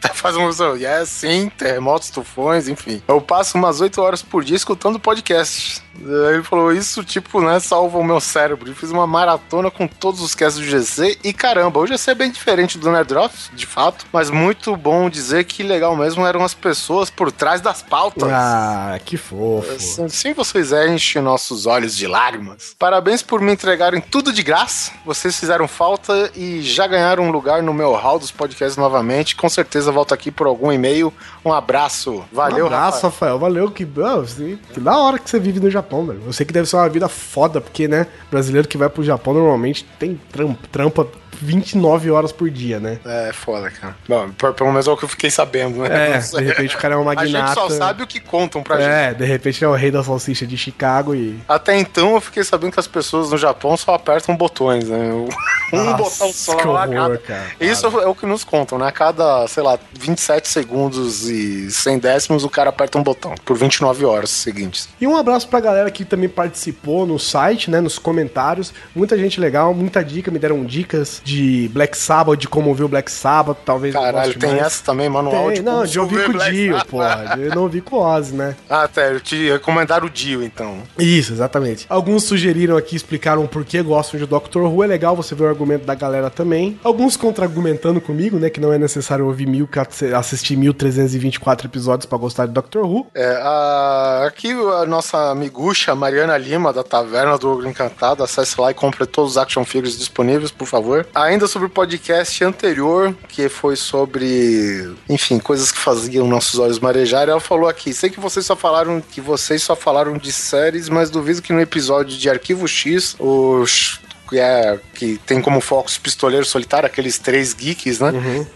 Tá 0.00 0.10
fazendo 0.14 0.44
um 0.44 0.76
yeah, 0.76 1.04
sim, 1.04 1.50
terremotos, 1.50 2.10
tufões, 2.10 2.68
enfim. 2.68 3.02
Eu 3.06 3.20
passo 3.20 3.56
umas 3.58 3.80
8 3.80 4.00
horas 4.00 4.22
por 4.22 4.42
dia 4.42 4.56
escutando 4.56 4.98
podcast. 4.98 5.82
Aí 5.96 6.34
Ele 6.34 6.42
falou, 6.42 6.72
isso, 6.72 7.04
tipo, 7.04 7.40
né, 7.40 7.60
salva 7.60 7.98
o 7.98 8.04
meu 8.04 8.20
cérebro. 8.20 8.70
Eu 8.70 8.74
fiz 8.74 8.90
uma 8.90 9.06
maratona 9.06 9.70
com 9.70 9.86
todos 9.86 10.20
os 10.20 10.34
casts 10.34 10.60
do 10.60 10.68
GC 10.68 11.18
e 11.22 11.32
caramba, 11.32 11.80
o 11.80 11.86
GC 11.86 12.10
é 12.10 12.14
bem 12.14 12.30
diferente 12.30 12.78
do 12.78 12.90
Nerd 12.90 13.08
Drops, 13.08 13.50
de 13.54 13.66
fato, 13.66 14.06
mas 14.12 14.30
muito 14.30 14.76
bom 14.76 15.08
dizer 15.08 15.44
que 15.44 15.62
legal 15.62 15.96
mesmo 15.96 16.26
eram 16.26 16.42
as 16.44 16.54
pessoas 16.54 17.10
por 17.10 17.30
trás 17.30 17.60
das 17.60 17.82
pautas. 17.82 18.28
Ah, 18.30 18.98
que 19.04 19.16
fofo. 19.16 19.70
Assim, 19.72 20.08
Sim, 20.08 20.32
vocês 20.32 20.72
enchem 20.72 21.22
nossos 21.22 21.66
olhos 21.66 21.96
de 21.96 22.06
lágrimas. 22.06 22.74
Parabéns 22.78 23.22
por 23.22 23.40
me 23.40 23.52
entregarem 23.52 24.00
tudo 24.00 24.32
de 24.32 24.42
graça. 24.42 24.92
Vocês 25.04 25.38
fizeram 25.38 25.68
falta 25.68 26.30
e 26.34 26.62
já 26.62 26.86
ganharam 26.86 27.24
um 27.24 27.30
lugar 27.30 27.62
no 27.62 27.74
meu 27.74 27.92
hall 27.92 28.18
dos 28.18 28.30
podcasts 28.30 28.76
novamente. 28.76 29.36
Com 29.36 29.48
certeza 29.48 29.92
volto 29.92 30.14
aqui 30.14 30.30
por 30.30 30.46
algum 30.46 30.72
e-mail. 30.72 31.12
Um 31.44 31.52
abraço. 31.52 32.24
Valeu, 32.32 32.64
um 32.64 32.68
abraço, 32.68 33.02
Rafael. 33.02 33.34
Rafael. 33.34 33.38
Valeu. 33.38 33.70
Que, 33.70 33.84
ah, 33.84 34.24
que 34.72 34.80
da 34.80 34.96
hora 34.96 35.18
que 35.18 35.28
você 35.28 35.38
vive 35.38 35.60
no 35.60 35.70
Japão, 35.70 36.06
velho. 36.06 36.22
Eu 36.26 36.32
sei 36.32 36.44
que 36.46 36.52
deve 36.52 36.68
ser 36.68 36.76
uma 36.76 36.88
vida 36.88 37.08
foda, 37.08 37.60
porque, 37.60 37.88
né, 37.88 38.06
brasileiro 38.30 38.68
que 38.68 38.76
vai 38.76 38.88
pro 38.88 39.02
Japão 39.02 39.34
normalmente 39.34 39.84
tem 39.98 40.20
trampa, 40.30 40.68
trampa 40.70 41.08
29 41.40 42.10
horas 42.10 42.32
por 42.32 42.50
dia, 42.50 42.78
né? 42.80 42.98
É, 43.04 43.32
foda, 43.32 43.70
cara. 43.70 43.96
Bom, 44.08 44.30
pelo 44.30 44.70
menos 44.70 44.86
é 44.86 44.90
o 44.90 44.96
que 44.96 45.04
eu 45.04 45.08
fiquei 45.08 45.30
sabendo, 45.30 45.78
né? 45.82 46.16
É, 46.16 46.18
de 46.18 46.42
repente 46.44 46.76
o 46.76 46.78
cara 46.78 46.94
é 46.94 46.96
um 46.96 47.02
A 47.08 47.14
magnata. 47.14 47.46
gente 47.48 47.54
só 47.54 47.68
sabe 47.70 48.02
o 48.02 48.06
que 48.06 48.20
contam 48.20 48.62
pra 48.62 48.76
gente. 48.76 48.88
É, 48.88 49.14
de 49.14 49.24
repente 49.24 49.58
ele 49.58 49.66
é 49.66 49.68
o 49.68 49.76
rei 49.76 49.90
da 49.90 50.02
salsicha 50.02 50.46
de 50.46 50.56
Chicago 50.56 51.14
e. 51.14 51.38
Até 51.48 51.78
então 51.78 52.14
eu 52.14 52.20
fiquei 52.20 52.42
sabendo 52.44 52.72
que 52.72 52.80
as 52.80 52.86
pessoas 52.86 53.30
no 53.30 53.36
Japão 53.38 53.76
só 53.76 53.94
apertam 53.94 54.36
botões, 54.36 54.88
né? 54.88 54.98
Um 55.72 55.82
Nossa, 55.82 55.96
botão 56.24 56.32
só. 56.32 56.54
que 56.54 56.62
a 56.62 56.70
horror, 56.70 56.88
cada- 56.88 57.18
cara. 57.18 57.46
Isso 57.60 57.86
é 57.86 58.06
o 58.06 58.14
que 58.14 58.26
nos 58.26 58.44
contam, 58.44 58.78
né? 58.78 58.86
A 58.86 58.92
cada, 58.92 59.44
sei 59.48 59.60
lá, 59.62 59.76
27 59.98 60.46
segundos 60.46 61.28
e 61.28 61.68
100 61.68 61.98
décimos, 61.98 62.44
o 62.44 62.50
cara 62.50 62.68
aperta 62.70 62.96
um 62.96 63.02
botão. 63.02 63.34
Por 63.44 63.56
29 63.56 64.04
horas 64.04 64.30
seguintes. 64.30 64.88
E 65.00 65.06
um 65.06 65.16
abraço 65.16 65.48
pra 65.48 65.58
galera 65.58 65.90
que 65.90 66.04
também 66.04 66.28
participou 66.28 67.04
no 67.06 67.18
site, 67.18 67.70
né, 67.70 67.80
nos 67.80 67.98
comentários. 67.98 68.72
Muita 68.94 69.18
gente 69.18 69.40
legal, 69.40 69.74
muita 69.74 70.04
dica, 70.04 70.30
me 70.30 70.38
deram 70.38 70.64
dicas 70.64 71.20
de 71.24 71.68
Black 71.72 71.96
Sabbath, 71.96 72.38
de 72.38 72.46
como 72.46 72.68
ouvir 72.68 72.84
o 72.84 72.88
Black 72.88 73.10
Sabbath, 73.10 73.56
talvez 73.64 73.94
Caralho, 73.94 74.38
tem 74.38 74.50
mais. 74.50 74.62
essa 74.66 74.84
também, 74.84 75.08
manual 75.08 75.46
Tem, 75.46 75.54
de 75.54 75.62
não, 75.62 75.84
de 75.84 75.98
ouvir 75.98 76.26
com 76.30 76.36
o 76.36 76.50
Dio, 76.50 76.84
pô. 76.86 77.02
Eu 77.02 77.54
não 77.54 77.62
ouvi 77.62 77.80
com 77.80 77.96
o 77.96 78.00
Ozzy, 78.00 78.34
né? 78.34 78.54
Ah, 78.68 78.86
tá, 78.86 79.02
eu 79.02 79.20
te 79.20 79.50
recomendaram 79.50 80.06
o 80.06 80.10
Dio, 80.10 80.42
então. 80.42 80.78
Isso, 80.98 81.32
exatamente. 81.32 81.86
Alguns 81.88 82.24
sugeriram 82.24 82.76
aqui, 82.76 82.94
explicaram 82.96 83.46
por 83.46 83.64
que 83.64 83.80
gostam 83.82 84.20
de 84.20 84.26
Doctor 84.26 84.62
Who. 84.64 84.84
É 84.84 84.86
legal 84.86 85.16
você 85.16 85.34
ver 85.34 85.44
o 85.44 85.48
argumento 85.48 85.84
da 85.86 85.94
galera 85.94 86.28
também. 86.30 86.78
Alguns 86.84 87.16
contra-argumentando 87.16 88.00
comigo, 88.00 88.38
né? 88.38 88.50
Que 88.50 88.60
não 88.60 88.72
é 88.72 88.78
necessário 88.78 89.26
ouvir 89.26 89.46
mil, 89.46 89.68
assistir 90.16 90.56
1324 90.56 91.66
episódios 91.66 92.06
pra 92.06 92.18
gostar 92.18 92.46
de 92.46 92.52
Doctor 92.52 92.84
Who. 92.84 93.06
É, 93.14 93.38
a- 93.42 94.24
aqui 94.26 94.50
a 94.52 94.84
nossa 94.86 95.30
amigucha 95.30 95.94
Mariana 95.94 96.36
Lima, 96.36 96.72
da 96.72 96.82
Taverna 96.82 97.38
do 97.38 97.50
Ogro 97.50 97.68
Encantado, 97.68 98.22
acesse 98.22 98.60
lá 98.60 98.70
e 98.70 98.74
compre 98.74 99.06
todos 99.06 99.32
os 99.32 99.38
action 99.38 99.64
figures 99.64 99.96
disponíveis, 99.98 100.50
por 100.50 100.66
favor. 100.66 101.06
Ainda 101.14 101.46
sobre 101.46 101.68
o 101.68 101.70
podcast 101.70 102.42
anterior, 102.42 103.14
que 103.28 103.48
foi 103.48 103.76
sobre, 103.76 104.94
enfim, 105.08 105.38
coisas 105.38 105.70
que 105.70 105.78
faziam 105.78 106.26
nossos 106.26 106.58
olhos 106.58 106.80
marejar, 106.80 107.28
ela 107.28 107.40
falou 107.40 107.68
aqui, 107.68 107.94
sei 107.94 108.10
que 108.10 108.18
vocês 108.18 108.44
só 108.44 108.56
falaram 108.56 109.00
que 109.00 109.20
vocês 109.20 109.62
só 109.62 109.76
falaram 109.76 110.18
de 110.18 110.32
séries, 110.32 110.88
mas 110.88 111.10
duvido 111.10 111.40
que 111.40 111.52
no 111.52 111.60
episódio 111.60 112.18
de 112.18 112.28
Arquivo 112.28 112.66
X, 112.66 113.14
os 113.18 114.00
que, 114.28 114.38
é, 114.38 114.80
que 114.94 115.18
tem 115.18 115.40
como 115.40 115.60
foco 115.60 115.88
os 115.88 115.98
pistoleiros 115.98 116.48
solitários, 116.48 116.90
aqueles 116.90 117.18
três 117.18 117.54
geeks, 117.54 118.00
né? 118.00 118.10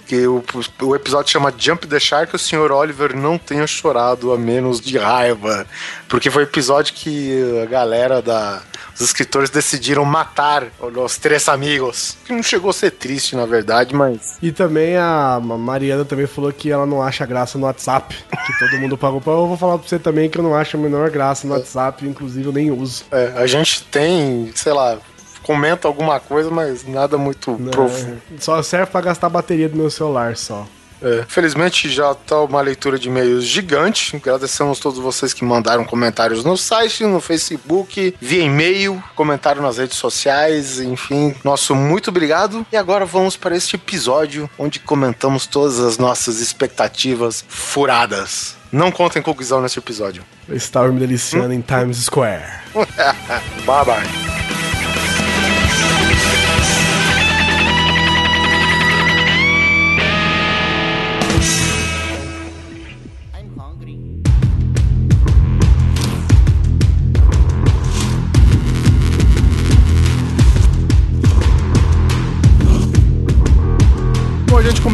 Que 0.07 0.27
o, 0.27 0.43
o 0.83 0.97
episódio 0.97 1.31
chama 1.31 1.55
Jump 1.57 1.87
the 1.87 2.01
Shark, 2.01 2.35
o 2.35 2.39
Sr. 2.39 2.73
Oliver 2.73 3.17
não 3.17 3.39
tenha 3.39 3.67
chorado 3.67 4.33
a 4.33 4.39
menos 4.39 4.81
de 4.81 4.99
raiva. 4.99 5.67
Porque 6.09 6.31
foi 6.31 6.43
o 6.43 6.47
episódio 6.47 6.95
que 6.95 7.61
a 7.63 7.67
galera 7.67 8.21
da. 8.21 8.63
Os 8.99 9.07
escritores 9.07 9.49
decidiram 9.49 10.05
matar 10.05 10.67
os 10.81 11.17
três 11.17 11.49
amigos. 11.49 12.17
Que 12.25 12.33
não 12.33 12.43
chegou 12.43 12.71
a 12.71 12.73
ser 12.73 12.91
triste, 12.91 13.37
na 13.37 13.47
verdade, 13.47 13.95
mas. 13.95 14.37
E 14.43 14.51
também 14.51 14.97
a 14.97 15.41
Mariana 15.41 16.05
também 16.05 16.27
falou 16.27 16.53
que 16.53 16.71
ela 16.71 16.85
não 16.85 17.01
acha 17.01 17.25
graça 17.25 17.57
no 17.57 17.67
WhatsApp. 17.67 18.17
Que 18.47 18.59
todo 18.59 18.81
mundo 18.81 18.99
pagou 18.99 19.21
pra. 19.21 19.33
Eu 19.33 19.47
vou 19.47 19.57
falar 19.57 19.79
pra 19.79 19.89
você 19.89 19.99
também 19.99 20.29
que 20.29 20.39
eu 20.39 20.43
não 20.43 20.55
acho 20.55 20.77
a 20.77 20.81
menor 20.81 21.11
graça 21.11 21.47
no 21.47 21.55
WhatsApp, 21.55 22.07
inclusive 22.07 22.47
eu 22.47 22.53
nem 22.53 22.71
uso. 22.71 23.05
É, 23.13 23.35
a 23.37 23.47
gente 23.47 23.85
tem, 23.85 24.51
sei 24.55 24.73
lá, 24.73 24.99
comenta 25.43 25.87
alguma 25.87 26.19
coisa, 26.19 26.51
mas 26.51 26.87
nada 26.87 27.17
muito 27.17 27.53
né? 27.53 27.71
profundo. 27.71 28.21
Só 28.39 28.63
serve 28.63 28.91
pra 28.91 29.01
gastar 29.01 29.29
a 29.29 29.31
bateria 29.31 29.69
do 29.69 29.77
meu 29.77 29.91
celular 29.91 30.37
só. 30.37 30.67
É, 31.03 31.25
felizmente 31.29 31.89
já 31.89 32.15
tá 32.15 32.41
uma 32.41 32.61
leitura 32.61 32.99
de 32.99 33.09
e-mails 33.09 33.45
gigante. 33.45 34.17
Agradecemos 34.17 34.79
todos 34.79 34.99
vocês 34.99 35.33
que 35.33 35.45
mandaram 35.45 35.85
comentários 35.85 36.45
no 36.45 36.57
site, 36.57 37.05
no 37.05 37.21
Facebook, 37.21 38.15
via 38.21 38.43
e-mail, 38.43 39.03
comentário 39.15 39.63
nas 39.63 39.79
redes 39.79 39.97
sociais, 39.97 40.81
enfim. 40.81 41.35
Nosso 41.45 41.75
muito 41.75 42.11
obrigado. 42.11 42.67
E 42.73 42.77
agora 42.77 43.05
vamos 43.05 43.37
para 43.37 43.57
este 43.57 43.77
episódio 43.77 44.49
onde 44.59 44.79
comentamos 44.81 45.47
todas 45.47 45.79
as 45.79 45.99
nossas 45.99 46.41
expectativas 46.41 47.45
furadas. 47.49 48.57
Não 48.71 48.91
contem 48.91 49.23
com 49.23 49.31
o 49.31 49.35
Guizão 49.35 49.63
nesse 49.63 49.79
episódio. 49.79 50.23
Eu 50.47 50.57
estava 50.57 50.89
me 50.89 51.01
deliciando 51.01 51.53
em 51.53 51.61
Times 51.61 51.99
Square. 51.99 52.45
bye 52.75 53.85
bye. 53.85 54.58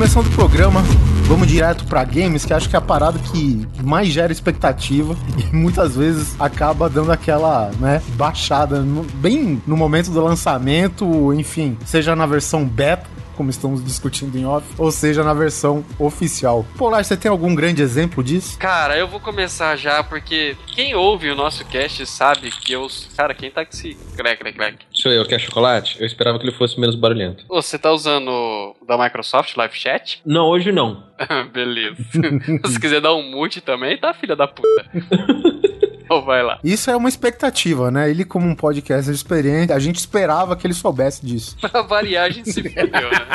Começando 0.04 0.26
o 0.26 0.30
programa, 0.32 0.82
vamos 1.26 1.48
direto 1.48 1.86
pra 1.86 2.04
games, 2.04 2.44
que 2.44 2.52
acho 2.52 2.68
que 2.68 2.76
é 2.76 2.78
a 2.78 2.82
parada 2.82 3.18
que 3.18 3.66
mais 3.82 4.08
gera 4.08 4.30
expectativa 4.30 5.16
e 5.50 5.56
muitas 5.56 5.96
vezes 5.96 6.36
acaba 6.38 6.90
dando 6.90 7.10
aquela, 7.10 7.70
né, 7.80 8.02
baixada 8.14 8.80
no- 8.82 9.04
bem 9.14 9.62
no 9.66 9.78
momento 9.78 10.10
do 10.10 10.22
lançamento, 10.22 11.32
enfim, 11.32 11.78
seja 11.86 12.14
na 12.14 12.26
versão 12.26 12.66
beta, 12.66 13.06
como 13.34 13.50
estamos 13.50 13.84
discutindo 13.84 14.36
em 14.38 14.46
off, 14.46 14.66
ou 14.78 14.90
seja 14.90 15.22
na 15.22 15.34
versão 15.34 15.84
oficial. 15.98 16.64
Polar, 16.76 17.04
você 17.04 17.16
tem 17.16 17.30
algum 17.30 17.54
grande 17.54 17.82
exemplo 17.82 18.22
disso? 18.22 18.58
Cara, 18.58 18.96
eu 18.96 19.06
vou 19.08 19.20
começar 19.20 19.76
já, 19.76 20.02
porque 20.02 20.56
quem 20.66 20.94
ouve 20.94 21.30
o 21.30 21.34
nosso 21.34 21.64
cast 21.66 22.06
sabe 22.06 22.50
que 22.50 22.72
eu. 22.72 22.86
Cara, 23.16 23.34
quem 23.34 23.50
tá 23.50 23.64
com 23.64 23.72
esse. 23.72 23.94
Crack, 24.16 24.38
crack, 24.38 24.56
crack. 24.56 24.78
Sou 24.92 25.12
eu, 25.12 25.24
quer 25.26 25.38
chocolate? 25.40 25.96
Eu 26.00 26.06
esperava 26.06 26.38
que 26.38 26.44
ele 26.44 26.56
fosse 26.56 26.78
menos 26.78 26.94
barulhento. 26.96 27.44
Ô, 27.48 27.60
Você 27.60 27.78
tá 27.78 27.90
usando 27.92 28.28
o 28.28 28.76
da 28.86 28.96
Microsoft 28.96 29.56
Live 29.56 29.74
Chat? 29.76 30.20
Não, 30.26 30.46
hoje 30.48 30.72
não. 30.72 31.04
Beleza. 31.52 31.96
Se 32.66 32.80
quiser 32.80 33.00
dar 33.00 33.14
um 33.14 33.30
mute 33.30 33.60
também, 33.60 33.96
tá, 33.98 34.12
filha 34.14 34.34
da 34.34 34.46
puta. 34.48 34.84
Então 36.04 36.22
vai 36.22 36.42
lá. 36.42 36.58
Isso 36.62 36.90
é 36.90 36.96
uma 36.96 37.08
expectativa, 37.08 37.90
né? 37.90 38.10
Ele, 38.10 38.24
como 38.24 38.46
um 38.46 38.54
podcaster 38.54 39.14
experiente, 39.14 39.72
a 39.72 39.78
gente 39.78 39.96
esperava 39.96 40.54
que 40.54 40.66
ele 40.66 40.74
soubesse 40.74 41.24
disso. 41.24 41.56
Pra 41.60 41.82
variar, 41.82 42.26
a 42.26 42.30
gente 42.30 42.52
se 42.52 42.62
fudeu, 42.62 43.10
né? 43.10 43.26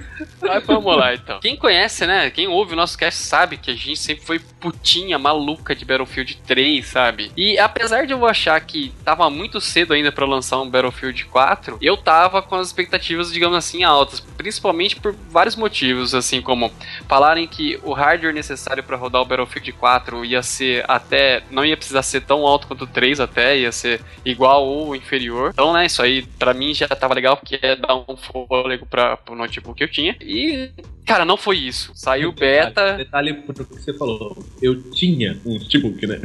Mas 0.40 0.64
vamos 0.66 0.96
lá 0.96 1.14
então. 1.14 1.40
Quem 1.40 1.56
conhece, 1.56 2.06
né? 2.06 2.30
Quem 2.30 2.46
ouve 2.46 2.72
o 2.72 2.76
nosso 2.76 2.96
cast 2.96 3.22
sabe 3.22 3.56
que 3.56 3.70
a 3.70 3.74
gente 3.74 3.98
sempre 3.98 4.24
foi 4.24 4.38
putinha 4.38 5.18
maluca 5.18 5.74
de 5.74 5.84
Battlefield 5.84 6.36
3, 6.46 6.86
sabe? 6.86 7.32
E 7.36 7.58
apesar 7.58 8.06
de 8.06 8.12
eu 8.12 8.26
achar 8.26 8.60
que 8.60 8.92
tava 9.04 9.28
muito 9.30 9.60
cedo 9.60 9.92
ainda 9.92 10.12
pra 10.12 10.26
lançar 10.26 10.60
um 10.60 10.68
Battlefield 10.68 11.24
4, 11.26 11.78
eu 11.80 11.96
tava 11.96 12.42
com 12.42 12.56
as 12.56 12.68
expectativas, 12.68 13.32
digamos 13.32 13.56
assim, 13.56 13.82
altas. 13.82 14.20
Principalmente 14.20 14.96
por 14.96 15.14
vários 15.30 15.56
motivos, 15.56 16.14
assim 16.14 16.40
como 16.40 16.72
falarem 17.08 17.46
que 17.46 17.78
o 17.82 17.92
hardware 17.92 18.34
necessário 18.34 18.82
pra 18.82 18.96
rodar 18.96 19.22
o 19.22 19.24
Battlefield 19.24 19.72
4 19.72 20.24
ia 20.24 20.42
ser 20.42 20.84
até. 20.88 21.42
não 21.50 21.64
ia 21.64 21.76
precisar 21.76 22.02
ser 22.02 22.22
tão 22.22 22.46
alto 22.46 22.66
quanto 22.66 22.84
o 22.84 22.86
3 22.86 23.20
até, 23.20 23.58
ia 23.58 23.72
ser 23.72 24.00
igual 24.24 24.66
ou 24.66 24.94
inferior. 24.94 25.50
Então, 25.52 25.72
né, 25.72 25.86
isso 25.86 26.02
aí 26.02 26.22
pra 26.38 26.54
mim 26.54 26.74
já 26.74 26.88
tava 26.88 27.14
legal, 27.14 27.36
porque 27.36 27.58
ia 27.62 27.76
dar 27.76 27.96
um 27.96 28.16
fôlego 28.16 28.86
pra, 28.86 29.16
pro 29.16 29.34
notebook 29.34 29.78
que 29.78 29.84
eu 29.84 29.88
tinha. 29.88 30.09
E, 30.20 30.70
cara, 31.06 31.24
não 31.24 31.36
foi 31.36 31.58
isso. 31.58 31.92
Saiu 31.94 32.32
beta. 32.32 32.94
Detalhe 32.96 33.34
pro 33.34 33.64
que 33.64 33.74
você 33.74 33.92
falou. 33.94 34.36
Eu 34.62 34.80
tinha 34.90 35.36
um 35.44 35.54
notebook, 35.54 36.06
né? 36.06 36.20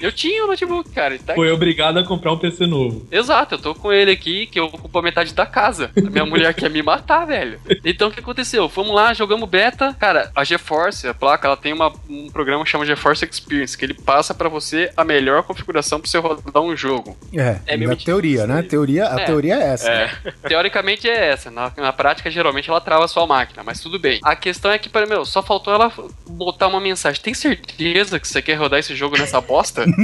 Eu 0.00 0.12
tinha 0.12 0.44
um 0.44 0.48
notebook, 0.48 0.90
cara. 0.90 1.18
Tá 1.18 1.34
Foi 1.34 1.50
obrigado 1.50 1.98
a 1.98 2.04
comprar 2.04 2.32
um 2.32 2.38
PC 2.38 2.66
novo. 2.66 3.06
Exato, 3.10 3.54
eu 3.54 3.58
tô 3.58 3.74
com 3.74 3.92
ele 3.92 4.10
aqui, 4.10 4.46
que 4.46 4.60
ocupa 4.60 5.00
metade 5.02 5.34
da 5.34 5.46
casa. 5.46 5.90
A 5.96 6.10
minha 6.10 6.26
mulher 6.26 6.52
quer 6.54 6.70
me 6.70 6.82
matar, 6.82 7.24
velho. 7.26 7.58
Então 7.84 8.08
o 8.08 8.10
que 8.10 8.20
aconteceu? 8.20 8.68
Fomos 8.68 8.94
lá, 8.94 9.12
jogamos 9.14 9.48
beta. 9.48 9.94
Cara, 9.98 10.30
a 10.34 10.44
GeForce, 10.44 11.06
a 11.08 11.14
placa, 11.14 11.46
ela 11.48 11.56
tem 11.56 11.72
uma- 11.72 11.92
um 12.08 12.28
programa 12.30 12.64
que 12.64 12.70
chama 12.70 12.84
GeForce 12.86 13.24
Experience, 13.30 13.76
que 13.76 13.84
ele 13.84 13.94
passa 13.94 14.34
pra 14.34 14.48
você 14.48 14.90
a 14.96 15.04
melhor 15.04 15.42
configuração 15.42 16.00
pra 16.00 16.08
você 16.10 16.18
rodar 16.18 16.62
um 16.62 16.76
jogo. 16.76 17.16
É, 17.34 17.58
É 17.66 17.76
meio 17.76 17.88
na 17.88 17.94
mentira 17.94 18.04
teoria, 18.04 18.46
né? 18.46 18.62
Teoria, 18.62 19.08
a 19.08 19.20
É. 19.20 19.24
teoria 19.24 19.54
é 19.56 19.62
essa. 19.72 19.90
É, 19.90 20.10
teoricamente 20.48 21.08
é 21.08 21.28
essa. 21.28 21.50
Na, 21.50 21.72
na 21.76 21.92
prática, 21.92 22.30
geralmente 22.30 22.68
ela 22.70 22.80
trava 22.80 23.03
a 23.04 23.08
sua 23.08 23.26
máquina, 23.26 23.62
mas 23.62 23.80
tudo 23.80 23.98
bem. 23.98 24.20
A 24.22 24.34
questão 24.36 24.70
é 24.70 24.78
que, 24.78 24.88
para 24.88 25.06
meu, 25.06 25.24
só 25.24 25.42
faltou 25.42 25.72
ela 25.72 25.92
botar 26.28 26.68
uma 26.68 26.80
mensagem. 26.80 27.20
Tem 27.20 27.34
certeza 27.34 28.18
que 28.18 28.26
você 28.26 28.42
quer 28.42 28.54
rodar 28.54 28.80
esse 28.80 28.94
jogo 28.94 29.16
nessa 29.16 29.40
bosta? 29.40 29.84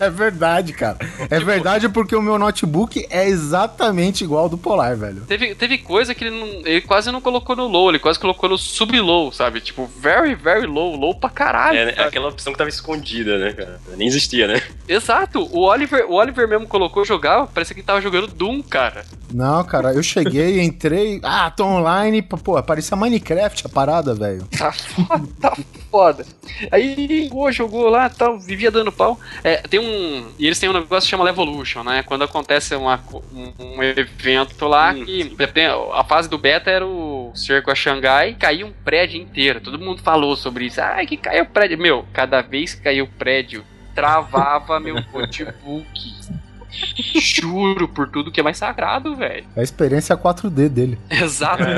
É 0.00 0.08
verdade, 0.08 0.72
cara. 0.72 0.98
É 1.30 1.38
verdade 1.38 1.88
porque 1.88 2.16
o 2.16 2.22
meu 2.22 2.38
notebook 2.38 3.06
é 3.10 3.28
exatamente 3.28 4.24
igual 4.24 4.44
ao 4.44 4.48
do 4.48 4.56
Polar, 4.56 4.96
velho. 4.96 5.22
Teve, 5.26 5.54
teve 5.54 5.78
coisa 5.78 6.14
que 6.14 6.24
ele, 6.24 6.38
não, 6.38 6.46
ele 6.66 6.80
quase 6.80 7.10
não 7.12 7.20
colocou 7.20 7.54
no 7.54 7.66
low, 7.66 7.90
ele 7.90 7.98
quase 7.98 8.18
colocou 8.18 8.48
no 8.48 8.58
sub-low, 8.58 9.30
sabe? 9.30 9.60
Tipo, 9.60 9.86
very, 9.98 10.34
very 10.34 10.66
low, 10.66 10.96
low 10.96 11.14
pra 11.14 11.30
caralho. 11.30 11.78
É, 11.78 11.84
né, 11.86 11.92
sabe? 11.92 12.08
aquela 12.08 12.28
opção 12.28 12.52
que 12.52 12.58
tava 12.58 12.70
escondida, 12.70 13.38
né, 13.38 13.52
cara? 13.52 13.80
Nem 13.96 14.08
existia, 14.08 14.46
né? 14.46 14.62
Exato, 14.88 15.48
o 15.52 15.60
Oliver, 15.60 16.06
o 16.08 16.14
Oliver 16.14 16.48
mesmo 16.48 16.66
colocou 16.66 17.04
jogava, 17.04 17.46
parecia 17.46 17.74
que 17.74 17.80
ele 17.80 17.86
tava 17.86 18.00
jogando 18.00 18.28
Doom, 18.28 18.62
cara. 18.62 19.04
Não, 19.32 19.64
cara, 19.64 19.92
eu 19.94 20.02
cheguei, 20.02 20.60
entrei. 20.60 21.20
Ah, 21.22 21.41
tô 21.50 21.64
online. 21.64 22.22
Pô, 22.22 22.62
parecia 22.62 22.96
Minecraft 22.96 23.66
a 23.66 23.68
parada, 23.68 24.14
velho. 24.14 24.46
Tá 24.56 24.72
foda, 24.72 25.28
tá 25.40 25.56
foda. 25.90 26.26
Aí 26.70 26.94
ligou, 27.06 27.50
jogou 27.52 27.88
lá 27.88 28.08
tal, 28.08 28.38
vivia 28.38 28.70
dando 28.70 28.90
pau. 28.92 29.18
É, 29.42 29.56
tem 29.56 29.80
um. 29.80 30.28
E 30.38 30.46
eles 30.46 30.58
têm 30.58 30.68
um 30.68 30.72
negócio 30.72 31.06
que 31.06 31.10
chama 31.10 31.24
Levolution, 31.24 31.82
né? 31.82 32.02
Quando 32.02 32.22
acontece 32.24 32.74
uma, 32.74 33.00
um, 33.32 33.52
um 33.58 33.82
evento 33.82 34.66
lá 34.66 34.92
Hum. 34.92 35.04
que. 35.04 35.24
tem- 35.48 35.66
A 35.92 36.04
fase 36.04 36.28
do 36.28 36.38
beta 36.38 36.70
era 36.70 36.86
o 36.86 37.32
cerco 37.34 37.70
a 37.70 37.74
Xangai, 37.74 38.34
caiu 38.34 38.66
um 38.68 38.72
prédio 38.84 39.20
inteiro. 39.20 39.60
Todo 39.60 39.78
mundo 39.78 40.02
falou 40.02 40.36
sobre 40.36 40.66
isso. 40.66 40.80
Ai, 40.80 41.06
que 41.06 41.16
caiu 41.16 41.44
o 41.44 41.46
prédio. 41.46 41.78
Meu, 41.78 42.04
cada 42.12 42.40
vez 42.40 42.74
que 42.74 42.82
caiu 42.82 43.04
o 43.04 43.08
prédio, 43.08 43.64
travava 43.94 44.78
meu 44.80 44.96
notebook. 45.12 46.14
Juro 47.20 47.88
por 47.88 48.08
tudo 48.08 48.30
que 48.30 48.40
é 48.40 48.42
mais 48.42 48.56
sagrado, 48.56 49.14
velho. 49.14 49.44
É 49.54 49.60
a 49.60 49.62
experiência 49.62 50.16
4D 50.16 50.68
dele. 50.68 50.98
Exato. 51.10 51.62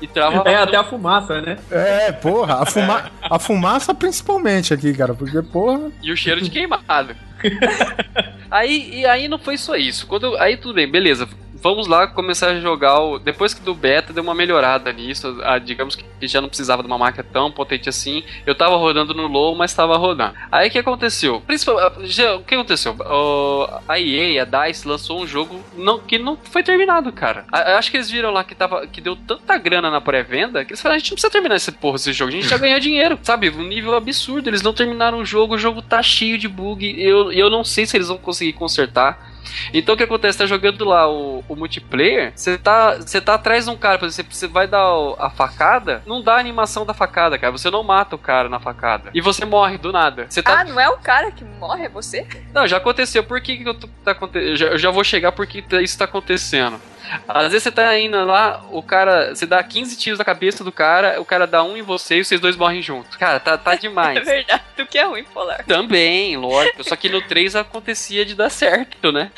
e 0.00 0.06
trava 0.06 0.48
É 0.48 0.56
até 0.56 0.76
a 0.76 0.84
fumaça, 0.84 1.40
né? 1.40 1.56
É, 1.70 2.12
porra, 2.12 2.62
a, 2.62 2.66
fuma 2.66 3.10
a 3.22 3.38
fumaça 3.38 3.94
principalmente 3.94 4.74
aqui, 4.74 4.92
cara, 4.92 5.14
porque, 5.14 5.40
porra. 5.42 5.90
E 6.02 6.10
o 6.12 6.16
cheiro 6.16 6.40
de 6.40 6.50
queimado. 6.50 7.14
aí, 8.50 9.00
e 9.00 9.06
aí 9.06 9.28
não 9.28 9.38
foi 9.38 9.56
só 9.56 9.76
isso. 9.76 10.06
Quando, 10.06 10.36
aí 10.36 10.56
tudo 10.56 10.74
bem, 10.74 10.90
beleza. 10.90 11.28
Vamos 11.68 11.88
lá 11.88 12.06
começar 12.06 12.50
a 12.50 12.60
jogar 12.60 13.00
o. 13.00 13.18
Depois 13.18 13.52
que 13.52 13.60
do 13.60 13.74
beta 13.74 14.12
deu 14.12 14.22
uma 14.22 14.34
melhorada 14.36 14.92
nisso. 14.92 15.36
ah, 15.42 15.58
digamos 15.58 15.96
que 15.96 16.04
já 16.22 16.40
não 16.40 16.48
precisava 16.48 16.80
de 16.82 16.86
uma 16.86 16.96
máquina 16.96 17.24
tão 17.32 17.50
potente 17.50 17.88
assim. 17.88 18.22
Eu 18.46 18.54
tava 18.54 18.76
rodando 18.76 19.12
no 19.12 19.26
low, 19.26 19.54
mas 19.56 19.74
tava 19.74 19.96
rodando. 19.96 20.34
Aí 20.52 20.68
o 20.68 20.70
que 20.70 20.78
aconteceu? 20.78 21.40
Principal, 21.40 21.92
já- 22.04 22.36
o 22.36 22.42
que 22.44 22.54
aconteceu? 22.54 22.94
O- 23.00 23.68
a 23.88 23.98
EA, 23.98 24.42
a 24.42 24.66
DICE, 24.68 24.86
lançou 24.86 25.20
um 25.20 25.26
jogo 25.26 25.60
não, 25.76 25.98
que 25.98 26.18
não 26.18 26.36
foi 26.36 26.62
terminado, 26.62 27.10
cara. 27.10 27.44
A- 27.50 27.72
eu 27.72 27.76
acho 27.78 27.90
que 27.90 27.96
eles 27.96 28.08
viram 28.10 28.30
lá 28.30 28.44
que, 28.44 28.54
tava, 28.54 28.86
que 28.86 29.00
deu 29.00 29.16
tanta 29.16 29.58
grana 29.58 29.90
na 29.90 30.00
pré-venda 30.00 30.64
que 30.64 30.70
eles 30.72 30.80
falaram: 30.80 30.96
a 30.96 30.98
gente 31.00 31.10
não 31.10 31.16
precisa 31.16 31.32
terminar 31.32 31.56
esse 31.56 31.72
porra, 31.72 31.96
esse 31.96 32.12
jogo. 32.12 32.30
A 32.30 32.34
gente 32.34 32.48
já 32.48 32.58
ganhou 32.58 32.78
dinheiro, 32.78 33.18
sabe? 33.24 33.50
Um 33.50 33.64
nível 33.64 33.96
absurdo. 33.96 34.48
Eles 34.48 34.62
não 34.62 34.72
terminaram 34.72 35.18
o 35.18 35.24
jogo, 35.24 35.54
o 35.54 35.58
jogo 35.58 35.82
tá 35.82 36.00
cheio 36.02 36.38
de 36.38 36.46
bug. 36.46 36.94
Eu, 37.02 37.32
eu 37.32 37.50
não 37.50 37.64
sei 37.64 37.86
se 37.86 37.96
eles 37.96 38.06
vão 38.08 38.18
conseguir 38.18 38.52
consertar. 38.52 39.34
Então 39.72 39.94
o 39.94 39.98
que 39.98 40.04
acontece? 40.04 40.38
Tá 40.38 40.46
jogando 40.46 40.84
lá 40.84 41.08
o, 41.10 41.44
o 41.48 41.56
multiplayer, 41.56 42.32
você 42.34 42.56
tá, 42.58 42.94
você 42.96 43.20
tá 43.20 43.34
atrás 43.34 43.64
de 43.64 43.70
um 43.70 43.76
cara, 43.76 43.98
por 43.98 44.06
exemplo, 44.06 44.32
você 44.34 44.46
vai 44.46 44.66
dar 44.66 44.84
a 45.18 45.30
facada, 45.30 46.02
não 46.06 46.22
dá 46.22 46.34
a 46.34 46.38
animação 46.38 46.84
da 46.86 46.94
facada, 46.94 47.38
cara. 47.38 47.52
Você 47.52 47.70
não 47.70 47.82
mata 47.82 48.16
o 48.16 48.18
cara 48.18 48.48
na 48.48 48.58
facada. 48.60 49.10
E 49.14 49.20
você 49.20 49.44
morre 49.44 49.78
do 49.78 49.92
nada. 49.92 50.26
Você 50.28 50.42
tá. 50.42 50.60
Ah, 50.60 50.64
não 50.64 50.80
é 50.80 50.88
o 50.88 50.98
cara 50.98 51.30
que 51.30 51.44
morre, 51.44 51.84
é 51.84 51.88
você? 51.88 52.26
Não, 52.54 52.66
já 52.66 52.76
aconteceu. 52.78 53.22
Por 53.24 53.40
que, 53.40 53.56
que 53.58 53.68
eu 53.68 53.74
tô, 53.74 53.88
tá 54.04 54.12
acontecendo? 54.12 54.50
Eu 54.50 54.56
já, 54.56 54.66
eu 54.66 54.78
já 54.78 54.90
vou 54.90 55.04
chegar 55.04 55.32
porque 55.32 55.62
tá- 55.62 55.80
isso 55.82 55.98
tá 55.98 56.04
acontecendo. 56.04 56.80
Às 57.28 57.52
vezes 57.52 57.62
você 57.62 57.72
tá 57.72 57.98
indo 57.98 58.22
lá, 58.24 58.64
o 58.70 58.82
cara. 58.82 59.34
Você 59.34 59.46
dá 59.46 59.62
15 59.62 59.96
tiros 59.96 60.18
na 60.18 60.24
cabeça 60.24 60.64
do 60.64 60.72
cara, 60.72 61.20
o 61.20 61.24
cara 61.24 61.46
dá 61.46 61.62
um 61.62 61.76
em 61.76 61.82
você 61.82 62.18
e 62.18 62.24
vocês 62.24 62.40
dois 62.40 62.56
morrem 62.56 62.82
juntos. 62.82 63.16
Cara, 63.16 63.38
tá, 63.40 63.56
tá 63.56 63.74
É 63.76 63.78
demais. 63.78 64.24
verdade, 64.24 64.62
o 64.78 64.86
que 64.86 64.98
é 64.98 65.04
ruim, 65.04 65.24
Polar. 65.24 65.64
Também, 65.64 66.36
lógico. 66.36 66.82
Só 66.82 66.96
que 66.96 67.08
no 67.08 67.20
3 67.22 67.56
acontecia 67.56 68.24
de 68.24 68.34
dar 68.34 68.50
certo, 68.50 69.12
né? 69.12 69.30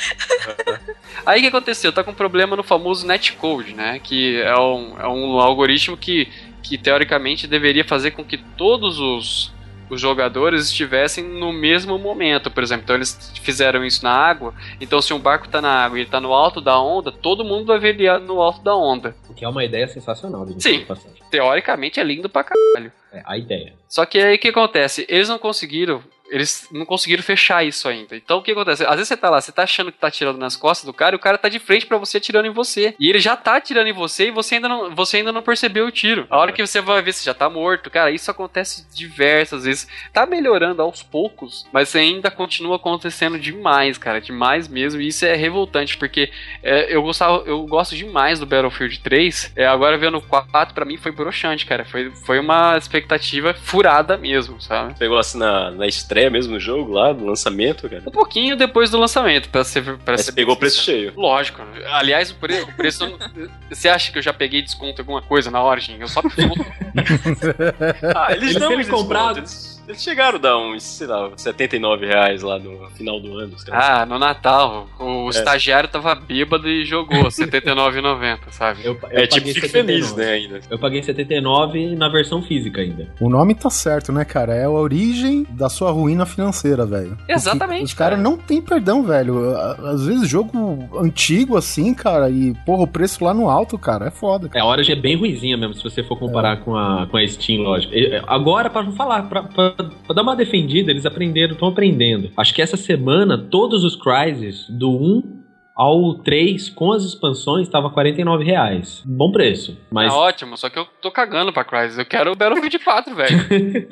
Aí 1.27 1.41
o 1.41 1.43
que 1.43 1.49
aconteceu? 1.49 1.93
Tá 1.93 2.05
com 2.05 2.15
problema 2.15 2.57
no 2.57 2.63
famoso 2.63 3.07
netcode, 3.07 3.75
né? 3.75 3.99
Que 4.03 4.41
é 4.41 4.57
um, 4.59 4.97
é 5.01 5.09
um 5.09 5.41
algoritmo 5.41 5.97
que, 5.97 6.29
que 6.63 6.79
teoricamente 6.79 7.47
deveria 7.47 7.85
fazer 7.85 8.13
com 8.13 8.25
que 8.25 8.39
todos 8.39 8.99
os, 8.99 9.53
os 9.91 10.01
jogadores 10.01 10.67
estivessem 10.67 11.25
no 11.25 11.53
mesmo 11.53 11.99
momento, 11.99 12.51
por 12.51 12.63
exemplo. 12.63 12.85
Então 12.85 12.97
eles 12.97 13.33
fizeram 13.43 13.85
isso 13.85 14.03
na 14.05 14.13
água. 14.13 14.55
Então 14.81 15.01
se 15.01 15.13
um 15.13 15.19
barco 15.19 15.49
tá 15.49 15.61
na 15.61 15.85
água 15.85 15.99
e 15.99 16.03
ele 16.03 16.11
tá 16.11 16.21
no 16.21 16.33
alto 16.33 16.61
da 16.61 16.79
onda, 16.81 17.11
todo 17.11 17.45
mundo 17.45 17.67
vai 17.67 17.79
ver 17.79 17.99
ele 17.99 18.19
no 18.21 18.41
alto 18.41 18.63
da 18.63 18.75
onda. 18.75 19.15
O 19.29 19.35
que 19.35 19.45
é 19.45 19.49
uma 19.49 19.65
ideia 19.65 19.89
sensacional. 19.89 20.47
Sim. 20.59 20.87
Teoricamente 21.31 22.01
é 22.01 22.05
lindo 22.05 22.29
pra 22.29 22.45
caralho. 22.45 22.93
É, 23.13 23.23
a 23.25 23.37
ideia. 23.37 23.75
Só 23.89 24.05
que 24.05 24.19
aí 24.19 24.37
o 24.37 24.39
que 24.39 24.49
acontece? 24.49 25.07
Eles 25.09 25.29
não 25.29 25.39
conseguiram. 25.39 26.03
Eles 26.31 26.69
não 26.71 26.85
conseguiram 26.85 27.23
fechar 27.23 27.65
isso 27.65 27.89
ainda. 27.89 28.17
Então 28.17 28.39
o 28.39 28.43
que 28.43 28.51
acontece? 28.51 28.85
Às 28.85 28.97
vezes 28.97 29.09
você 29.09 29.17
tá 29.17 29.31
lá, 29.31 29.41
você 29.41 29.53
tá 29.53 29.63
achando 29.63 29.91
que 29.91 29.99
tá 29.99 30.09
atirando 30.09 30.39
nas 30.39 30.57
costas 30.57 30.85
do 30.85 30.93
cara 30.93 31.15
e 31.15 31.17
o 31.17 31.21
cara 31.21 31.39
tá 31.39 31.49
de 31.49 31.59
frente 31.59 31.87
pra 31.87 31.99
você 31.99 32.19
atirando 32.19 32.47
em 32.47 32.53
você. 32.53 32.95
E 32.99 33.09
ele 33.09 33.19
já 33.19 33.37
tá 33.37 33.57
atirando 33.57 33.89
em 33.89 33.93
você 33.93 34.29
e 34.29 34.31
você 34.31 34.57
ainda 34.57 34.69
não, 34.69 34.95
você 34.95 35.19
ainda 35.19 35.33
não 35.33 35.43
percebeu 35.43 35.87
o 35.87 35.91
tiro. 35.91 36.27
A 36.31 36.39
hora 36.39 36.53
que 36.53 36.65
você 36.65 36.81
vai 36.81 37.03
ver, 37.03 37.13
você 37.13 37.25
já 37.25 37.35
tá 37.35 37.49
morto. 37.49 37.91
Cara, 37.91 38.11
isso 38.11 38.31
acontece 38.31 38.87
diversas 38.95 39.65
vezes. 39.65 39.89
Tá 40.13 40.27
melhorando 40.27 40.83
aos 40.83 41.03
poucos, 41.03 41.67
mas 41.73 41.95
ainda 41.97 42.31
continua 42.31 42.77
acontecendo 42.77 43.39
demais, 43.39 43.97
cara. 43.97 44.21
Demais 44.21 44.69
mesmo. 44.69 45.01
E 45.01 45.09
isso 45.09 45.25
é 45.25 45.35
revoltante, 45.35 45.97
porque 45.97 46.31
é, 46.63 46.95
eu, 46.95 47.03
gostava, 47.03 47.43
eu 47.47 47.67
gosto 47.67 47.97
demais 47.97 48.39
do 48.39 48.47
Battlefield 48.47 49.01
3. 49.01 49.53
É, 49.57 49.67
agora 49.67 49.97
vendo 49.97 50.19
o 50.19 50.23
4, 50.23 50.75
pra 50.75 50.85
mim 50.85 50.97
foi 50.97 51.13
broxante, 51.13 51.65
cara. 51.65 51.85
Foi, 51.85 52.11
foi 52.11 52.39
uma 52.39 52.77
expectativa 52.77 53.55
furada 53.55 54.17
mesmo, 54.17 54.61
sabe? 54.61 54.99
Pegou 54.99 55.19
assim 55.19 55.39
na, 55.39 55.71
na 55.71 55.87
estreia 55.87 56.18
mesmo 56.31 56.55
no 56.55 56.61
jogo, 56.61 56.93
lá, 56.93 57.13
no 57.15 57.27
lançamento, 57.27 57.89
cara. 57.89 58.03
Um 58.07 58.11
pouquinho 58.11 58.57
depois 58.57 58.91
do 58.91 58.99
lançamento, 58.99 59.49
pra 59.49 59.65
ser. 59.65 59.83
Pra 59.83 59.97
Mas 60.09 60.21
ser 60.23 60.27
você 60.27 60.33
pegou 60.33 60.55
o 60.55 60.57
preço 60.59 60.83
cheio. 60.83 61.13
Lógico. 61.17 61.63
Aliás, 61.93 62.31
o, 62.31 62.35
pre- 62.37 62.63
o 62.63 62.73
preço. 62.77 63.05
você 63.71 63.89
acha 63.89 64.11
que 64.13 64.19
eu 64.19 64.23
já 64.23 64.33
peguei 64.33 64.63
desconto 64.63 65.01
em 65.01 65.03
alguma 65.03 65.23
coisa 65.23 65.51
na 65.51 65.63
Origin? 65.63 65.97
Eu 66.01 66.09
só 66.09 66.21
Ah, 68.15 68.33
eles, 68.33 68.51
Eles 68.57 68.63
uns 68.63 68.69
descontos. 68.77 68.91
comprado- 69.03 69.78
Eles, 69.89 70.03
chegaram 70.03 70.37
a 70.37 70.41
dar 70.41 70.59
uns, 70.59 70.83
sei 70.83 71.07
lá, 71.07 71.31
79 71.37 72.07
reais 72.07 72.43
lá 72.43 72.59
no 72.59 72.89
final 72.91 73.19
do 73.21 73.37
ano. 73.39 73.55
os. 73.57 73.65
Ah, 73.71 74.05
no 74.07 74.19
Natal. 74.19 74.87
O 74.99 75.27
É. 75.27 75.31
estagiário 75.31 75.89
tava 75.89 76.15
bêbado 76.15 76.69
e 76.69 76.85
jogou 76.85 77.17
R$ 77.25 77.29
79,90, 77.31 78.39
sabe? 78.51 78.81
Eu, 78.85 78.99
eu 79.11 79.19
é 79.19 79.27
tipo, 79.27 79.41
paguei 79.41 79.55
fique 79.55 79.69
79. 79.69 79.71
feliz, 79.71 80.15
né, 80.17 80.33
ainda. 80.33 80.61
Eu 80.71 80.79
paguei 80.79 81.03
79 81.03 81.97
na 81.97 82.09
versão 82.09 82.43
física 82.43 82.81
ainda. 82.81 83.09
O 83.21 83.29
nome 83.29 83.55
tá 83.55 83.71
certo, 83.71 84.13
né, 84.13 84.25
cara? 84.25 84.55
É 84.55 84.65
a 84.65 84.71
origem 84.71 85.47
da 85.51 85.69
sua 85.69 85.91
ruína 85.91 86.27
financeira, 86.27 86.85
velho. 86.85 87.17
Exatamente, 87.29 87.85
Os 87.85 87.95
caras 87.95 88.19
cara. 88.19 88.23
não 88.23 88.37
tem 88.37 88.61
perdão, 88.61 89.03
velho. 89.03 89.57
Às 89.87 90.05
vezes 90.07 90.29
jogo 90.29 90.89
antigo 90.99 91.57
assim, 91.57 91.95
cara, 91.95 92.29
e 92.31 92.55
porra, 92.67 92.83
o 92.83 92.87
preço 92.87 93.25
lá 93.25 93.33
no 93.33 93.49
alto, 93.49 93.79
cara, 93.79 94.09
é 94.09 94.11
foda. 94.11 94.51
É, 94.55 94.61
a 94.61 94.67
Origin 94.67 94.93
é 94.93 94.97
bem 94.97 95.17
ruizinha 95.17 95.57
mesmo, 95.57 95.75
se 95.75 95.83
você 95.83 96.03
for 96.03 96.19
comparar 96.19 96.59
com, 96.59 96.77
a, 96.77 97.07
com 97.11 97.17
a 97.17 97.27
Steam, 97.27 97.63
lógico. 97.63 97.93
É, 97.95 98.23
Agora, 98.27 98.69
pra 98.69 98.83
não 98.83 98.93
falar, 98.93 99.23
pra, 99.23 99.43
pra- 99.43 99.71
pra 99.85 100.15
dar 100.15 100.23
uma 100.23 100.37
defendida, 100.37 100.91
eles 100.91 101.07
aprenderam, 101.07 101.53
estão 101.53 101.69
aprendendo. 101.69 102.31
Acho 102.37 102.55
que 102.55 102.63
essa 102.63 102.77
semana, 102.77 103.39
todos 103.39 103.85
os 103.85 103.97
Crysis, 103.97 104.67
do 104.69 104.91
1 104.91 105.39
ao 105.79 106.15
3, 106.15 106.71
com 106.71 106.91
as 106.93 107.05
expansões, 107.05 107.69
tava 107.69 107.89
49 107.89 108.43
reais. 108.45 109.01
Bom 109.07 109.31
preço, 109.31 109.79
mas... 109.89 110.13
É 110.13 110.17
ótimo, 110.17 110.57
só 110.57 110.69
que 110.69 110.77
eu 110.77 110.85
tô 111.01 111.09
cagando 111.09 111.53
pra 111.53 111.63
Crysis. 111.63 111.97
Eu 111.97 112.05
quero 112.05 112.33
o 112.33 112.35
Battlefield 112.35 112.81
4, 112.81 113.15
velho. 113.15 113.39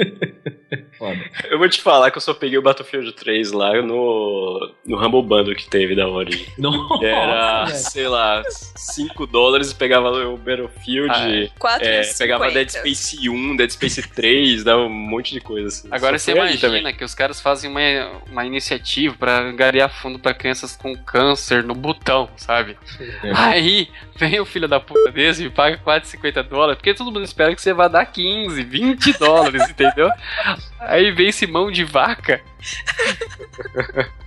Foda. 0.98 1.20
Eu 1.48 1.58
vou 1.58 1.68
te 1.68 1.80
falar 1.80 2.10
que 2.10 2.16
eu 2.16 2.22
só 2.22 2.34
peguei 2.34 2.58
o 2.58 2.62
Battlefield 2.62 3.12
3 3.12 3.52
lá 3.52 3.80
no, 3.82 4.72
no 4.84 4.98
Humble 4.98 5.22
Bundle 5.22 5.54
que 5.54 5.68
teve 5.68 5.94
da 5.94 6.08
Origin. 6.08 6.44
Nossa, 6.58 7.04
Era, 7.04 7.64
velho. 7.66 7.76
sei 7.76 8.08
lá, 8.08 8.42
5 8.48 9.26
dólares 9.26 9.70
e 9.70 9.74
pegava 9.76 10.10
o 10.26 10.36
Battlefield. 10.36 11.10
Ah, 11.14 11.30
é. 11.30 11.44
é, 11.44 11.48
4,50. 12.02 12.18
pegava 12.18 12.50
Dead 12.50 12.68
Space 12.70 13.28
1, 13.28 13.56
Dead 13.56 13.70
Space 13.70 14.08
3, 14.08 14.64
dava 14.64 14.82
um 14.82 14.88
monte 14.88 15.34
de 15.34 15.40
coisa 15.40 15.68
assim. 15.68 15.88
Agora 15.90 16.18
Só 16.18 16.24
você 16.24 16.32
imagina 16.32 16.78
também. 16.78 16.96
que 16.96 17.04
os 17.04 17.14
caras 17.14 17.40
fazem 17.40 17.70
uma, 17.70 17.80
uma 18.28 18.44
iniciativa 18.44 19.14
pra 19.16 19.38
angariar 19.38 19.88
fundo 19.90 20.18
pra 20.18 20.34
crianças 20.34 20.74
com 20.76 20.96
câncer 20.96 21.62
no 21.62 21.75
botão, 21.76 22.28
sabe? 22.36 22.76
É. 23.22 23.32
Aí 23.34 23.88
vem 24.16 24.40
o 24.40 24.46
filho 24.46 24.66
da 24.66 24.80
puta 24.80 25.10
desse 25.10 25.44
e 25.44 25.50
paga 25.50 25.78
4,50 25.78 26.42
dólares, 26.44 26.76
porque 26.76 26.94
todo 26.94 27.12
mundo 27.12 27.24
espera 27.24 27.54
que 27.54 27.60
você 27.60 27.72
vá 27.72 27.88
dar 27.88 28.06
15, 28.06 28.62
20 28.62 29.18
dólares, 29.18 29.62
entendeu? 29.70 30.10
Aí 30.80 31.10
vem 31.12 31.28
esse 31.28 31.46
mão 31.46 31.70
de 31.70 31.84
vaca. 31.84 32.40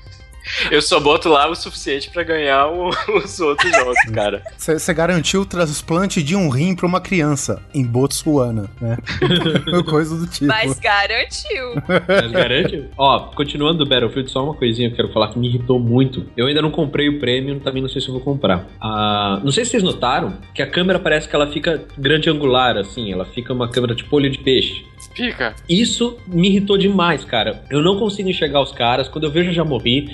Eu 0.71 0.81
só 0.81 0.99
boto 0.99 1.29
lá 1.29 1.49
o 1.49 1.55
suficiente 1.55 2.09
pra 2.09 2.23
ganhar 2.23 2.67
o- 2.67 2.89
os 3.23 3.39
outros 3.39 3.71
jogos, 3.71 3.97
cara. 4.13 4.43
Você 4.57 4.93
garantiu 4.93 5.41
o 5.41 5.45
transplante 5.45 6.21
de 6.23 6.35
um 6.35 6.49
rim 6.49 6.75
pra 6.75 6.85
uma 6.85 6.99
criança 7.01 7.62
em 7.73 7.83
Botsuana, 7.85 8.69
né? 8.81 8.97
Coisa 9.89 10.15
do 10.17 10.27
tipo. 10.27 10.45
Mas 10.47 10.79
garantiu. 10.79 11.75
Mas 12.07 12.31
garante? 12.31 12.85
Ó, 12.97 13.19
continuando 13.35 13.79
do 13.83 13.89
Battlefield, 13.89 14.29
só 14.31 14.43
uma 14.43 14.53
coisinha 14.53 14.89
que 14.89 14.93
eu 14.93 14.97
quero 14.97 15.13
falar 15.13 15.29
que 15.29 15.39
me 15.39 15.47
irritou 15.47 15.79
muito. 15.79 16.25
Eu 16.35 16.47
ainda 16.47 16.62
não 16.62 16.71
comprei 16.71 17.09
o 17.09 17.19
Premium, 17.19 17.59
também 17.59 17.81
não 17.81 17.89
sei 17.89 18.01
se 18.01 18.07
eu 18.07 18.13
vou 18.13 18.21
comprar. 18.21 18.65
Ah, 18.81 19.39
não 19.43 19.51
sei 19.51 19.65
se 19.65 19.71
vocês 19.71 19.83
notaram 19.83 20.38
que 20.53 20.62
a 20.62 20.67
câmera 20.69 20.99
parece 20.99 21.27
que 21.27 21.35
ela 21.35 21.47
fica 21.51 21.83
grande 21.97 22.29
angular, 22.29 22.77
assim. 22.77 23.12
Ela 23.12 23.25
fica 23.25 23.53
uma 23.53 23.67
câmera 23.69 23.95
tipo 23.95 24.15
olho 24.15 24.29
de 24.29 24.39
peixe. 24.39 24.85
Fica. 25.15 25.55
Isso 25.67 26.17
me 26.27 26.49
irritou 26.49 26.77
demais, 26.77 27.23
cara. 27.23 27.63
Eu 27.69 27.81
não 27.81 27.97
consigo 27.97 28.29
enxergar 28.29 28.62
os 28.62 28.71
caras. 28.71 29.07
Quando 29.07 29.23
eu 29.25 29.31
vejo, 29.31 29.49
eu 29.49 29.53
já 29.53 29.63
morri. 29.63 30.09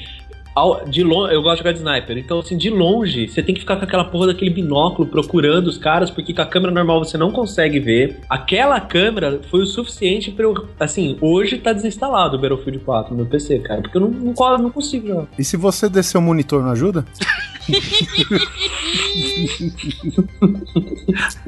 De 0.87 1.03
longe, 1.03 1.33
eu 1.33 1.41
gosto 1.41 1.57
de 1.57 1.59
jogar 1.59 1.71
de 1.73 1.79
sniper. 1.79 2.17
Então, 2.17 2.39
assim, 2.39 2.57
de 2.57 2.69
longe, 2.69 3.27
você 3.27 3.43
tem 3.43 3.53
que 3.53 3.59
ficar 3.59 3.75
com 3.75 3.83
aquela 3.83 4.05
porra 4.05 4.27
daquele 4.27 4.49
binóculo 4.49 5.05
procurando 5.07 5.67
os 5.67 5.77
caras, 5.77 6.09
porque 6.09 6.33
com 6.33 6.41
a 6.41 6.45
câmera 6.45 6.73
normal 6.73 7.03
você 7.03 7.17
não 7.17 7.29
consegue 7.29 7.77
ver. 7.79 8.21
Aquela 8.29 8.79
câmera 8.79 9.41
foi 9.51 9.63
o 9.63 9.65
suficiente 9.65 10.31
pra 10.31 10.45
eu. 10.45 10.67
Assim, 10.79 11.17
hoje 11.19 11.57
tá 11.57 11.73
desinstalado 11.73 12.37
o 12.37 12.39
Battlefield 12.39 12.79
4 12.79 13.11
no 13.11 13.17
meu 13.17 13.25
PC, 13.25 13.59
cara. 13.59 13.81
Porque 13.81 13.97
eu 13.97 14.01
não, 14.01 14.09
não, 14.09 14.57
não 14.57 14.69
consigo 14.69 15.07
jogar. 15.07 15.27
E 15.37 15.43
se 15.43 15.57
você 15.57 15.89
descer 15.89 16.17
o 16.17 16.21
monitor, 16.21 16.63
não 16.63 16.71
ajuda? 16.71 17.05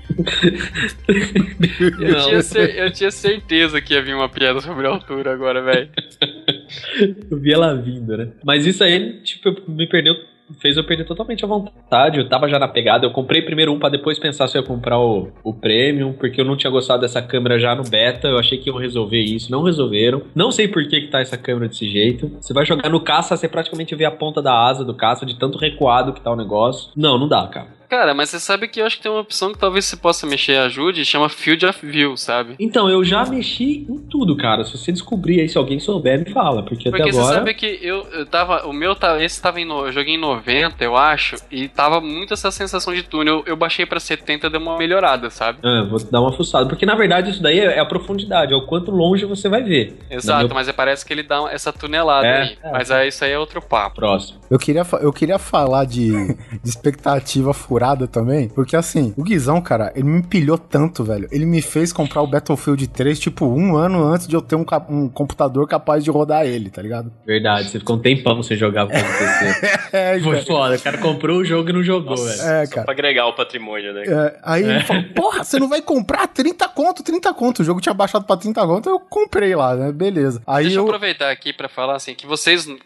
Eu, 2.00 2.14
tinha, 2.24 2.42
cer- 2.42 2.76
eu 2.78 2.90
tinha 2.92 3.10
certeza 3.10 3.80
que 3.80 3.94
ia 3.94 4.02
vir 4.02 4.14
uma 4.14 4.28
piada 4.28 4.60
sobre 4.60 4.86
a 4.86 4.90
altura 4.90 5.32
agora, 5.32 5.62
velho. 5.62 5.88
Eu 7.30 7.38
vi 7.38 7.52
ela 7.52 7.74
vindo, 7.74 8.16
né? 8.16 8.28
Mas 8.44 8.66
isso 8.66 8.82
aí, 8.82 9.20
tipo, 9.22 9.54
me 9.68 9.86
perdeu 9.88 10.14
fez 10.60 10.76
eu 10.76 10.84
perder 10.84 11.04
totalmente 11.04 11.42
a 11.42 11.48
vontade. 11.48 12.18
Eu 12.18 12.28
tava 12.28 12.46
já 12.48 12.58
na 12.58 12.68
pegada. 12.68 13.06
Eu 13.06 13.10
comprei 13.10 13.40
primeiro 13.40 13.72
um 13.72 13.78
pra 13.78 13.88
depois 13.88 14.18
pensar 14.18 14.46
se 14.46 14.56
eu 14.58 14.60
ia 14.62 14.66
comprar 14.68 14.98
o, 14.98 15.28
o 15.42 15.54
Premium, 15.54 16.12
porque 16.12 16.38
eu 16.40 16.44
não 16.44 16.54
tinha 16.56 16.70
gostado 16.70 17.00
dessa 17.00 17.22
câmera 17.22 17.58
já 17.58 17.74
no 17.74 17.82
beta. 17.82 18.28
Eu 18.28 18.38
achei 18.38 18.58
que 18.58 18.68
iam 18.68 18.76
resolver 18.78 19.20
isso. 19.20 19.50
Não 19.50 19.62
resolveram. 19.62 20.22
Não 20.34 20.52
sei 20.52 20.68
por 20.68 20.86
que, 20.86 21.00
que 21.00 21.08
tá 21.08 21.20
essa 21.20 21.38
câmera 21.38 21.68
desse 21.68 21.88
jeito. 21.88 22.30
Você 22.40 22.52
vai 22.52 22.66
jogar 22.66 22.90
no 22.90 23.00
caça, 23.00 23.36
você 23.36 23.48
praticamente 23.48 23.94
vê 23.94 24.04
a 24.04 24.10
ponta 24.10 24.42
da 24.42 24.54
asa 24.68 24.84
do 24.84 24.94
caça, 24.94 25.24
de 25.24 25.34
tanto 25.38 25.56
recuado 25.56 26.12
que 26.12 26.20
tá 26.20 26.30
o 26.30 26.36
negócio. 26.36 26.90
Não, 26.94 27.18
não 27.18 27.26
dá, 27.26 27.46
cara. 27.48 27.68
Cara, 27.88 28.14
mas 28.14 28.30
você 28.30 28.40
sabe 28.40 28.68
que 28.68 28.80
eu 28.80 28.86
acho 28.86 28.96
que 28.96 29.02
tem 29.02 29.10
uma 29.12 29.20
opção 29.20 29.52
que 29.52 29.58
talvez 29.58 29.84
você 29.84 29.96
possa 29.96 30.26
mexer 30.26 30.52
e 30.52 30.56
ajude, 30.58 31.04
chama 31.04 31.28
Field 31.28 31.66
of 31.66 31.86
View, 31.86 32.16
sabe? 32.16 32.54
Então, 32.58 32.88
eu 32.88 33.04
já 33.04 33.24
mexi 33.24 33.86
em 33.88 33.98
tudo, 33.98 34.36
cara. 34.36 34.64
Se 34.64 34.76
você 34.76 34.90
descobrir 34.90 35.40
aí, 35.40 35.48
se 35.48 35.58
alguém 35.58 35.78
souber, 35.78 36.18
me 36.18 36.30
fala. 36.32 36.62
Porque, 36.62 36.90
Porque 36.90 37.02
até 37.02 37.12
você 37.12 37.18
agora. 37.18 37.34
sabe 37.36 37.54
que 37.54 37.78
eu, 37.82 38.06
eu 38.12 38.26
tava. 38.26 38.66
O 38.66 38.72
meu 38.72 38.94
tá. 38.96 39.22
Esse 39.22 39.40
tava 39.40 39.60
em. 39.60 39.64
No, 39.64 39.86
eu 39.86 39.92
joguei 39.92 40.14
em 40.14 40.18
90, 40.20 40.82
eu 40.84 40.96
acho. 40.96 41.36
E 41.50 41.68
tava 41.68 42.00
muito 42.00 42.34
essa 42.34 42.50
sensação 42.50 42.94
de 42.94 43.02
túnel. 43.02 43.38
Eu, 43.38 43.44
eu 43.48 43.56
baixei 43.56 43.84
pra 43.86 44.00
70 44.00 44.48
deu 44.50 44.60
uma 44.60 44.76
melhorada, 44.78 45.28
sabe? 45.30 45.58
Ah, 45.62 45.86
vou 45.88 45.98
dar 46.10 46.20
uma 46.20 46.32
fuçada. 46.32 46.66
Porque 46.68 46.84
na 46.86 46.94
verdade 46.94 47.30
isso 47.30 47.42
daí 47.42 47.58
é 47.60 47.74
é 47.76 47.80
a 47.80 47.84
profundidade, 47.86 48.52
é 48.52 48.56
o 48.56 48.62
quanto 48.66 48.90
longe 48.90 49.24
você 49.24 49.48
vai 49.48 49.62
ver. 49.62 49.98
Exato, 50.10 50.46
meu 50.46 50.54
mas 50.54 50.68
é, 50.68 50.72
parece 50.72 51.04
que 51.04 51.12
ele 51.12 51.22
dá 51.22 51.48
essa 51.50 51.72
tunelada 51.72 52.26
É, 52.26 52.42
aí. 52.42 52.58
é. 52.62 52.70
Mas 52.72 52.90
aí 52.90 53.08
isso 53.08 53.24
aí 53.24 53.32
é 53.32 53.38
outro 53.38 53.60
papo. 53.60 53.96
próximo. 53.96 54.38
Eu 54.50 54.58
queria, 54.58 54.86
eu 55.00 55.12
queria 55.12 55.38
falar 55.38 55.84
de, 55.84 56.10
de 56.62 56.68
expectativa 56.68 57.52
furada 57.52 57.83
também, 58.08 58.48
porque 58.48 58.74
assim, 58.76 59.12
o 59.16 59.22
Guizão, 59.22 59.60
cara, 59.60 59.92
ele 59.94 60.04
me 60.04 60.18
empilhou 60.18 60.56
tanto, 60.58 61.04
velho. 61.04 61.28
Ele 61.30 61.44
me 61.44 61.60
fez 61.60 61.92
comprar 61.92 62.22
o 62.22 62.26
Battlefield 62.26 62.86
3, 62.88 63.18
tipo, 63.18 63.46
um 63.46 63.76
ano 63.76 64.02
antes 64.02 64.26
de 64.26 64.34
eu 64.34 64.40
ter 64.40 64.56
um, 64.56 64.64
um 64.88 65.08
computador 65.08 65.68
capaz 65.68 66.02
de 66.02 66.10
rodar 66.10 66.46
ele, 66.46 66.70
tá 66.70 66.80
ligado? 66.80 67.12
Verdade, 67.26 67.68
você 67.68 67.78
ficou 67.78 67.96
um 67.96 68.00
tempão 68.00 68.42
sem 68.42 68.56
jogar 68.56 68.86
com 68.86 68.92
o 68.92 69.00
PC. 69.00 69.74
É, 69.94 70.18
Foi 70.18 70.32
cara. 70.32 70.46
foda, 70.46 70.74
o 70.74 70.80
cara 70.80 70.98
comprou 70.98 71.38
o 71.38 71.44
jogo 71.44 71.70
e 71.70 71.72
não 71.72 71.82
jogou, 71.82 72.16
velho. 72.16 72.42
É, 72.42 72.66
Só 72.66 72.72
cara. 72.74 72.84
pra 72.84 72.92
agregar 72.94 73.28
o 73.28 73.32
patrimônio, 73.32 73.92
né? 73.94 74.02
É, 74.04 74.38
aí 74.42 74.64
ele 74.64 74.80
falou, 74.80 75.04
porra, 75.14 75.44
você 75.44 75.56
não 75.56 75.68
vai 75.68 75.80
comprar 75.80 76.26
30 76.26 76.66
conto, 76.70 77.00
30 77.04 77.32
conto. 77.32 77.60
O 77.60 77.64
jogo 77.64 77.80
tinha 77.80 77.94
baixado 77.94 78.24
pra 78.24 78.36
30 78.36 78.66
conto, 78.66 78.88
eu 78.88 78.98
comprei 78.98 79.54
lá, 79.54 79.76
né? 79.76 79.92
Beleza. 79.92 80.42
Aí 80.48 80.64
Deixa 80.64 80.78
eu 80.78 80.82
eu. 80.82 80.86
aproveitar 80.88 81.30
aqui 81.30 81.52
pra 81.52 81.68
falar 81.68 81.94
assim, 81.94 82.12
que 82.12 82.26
vocês, 82.26 82.66
né, 82.66 82.76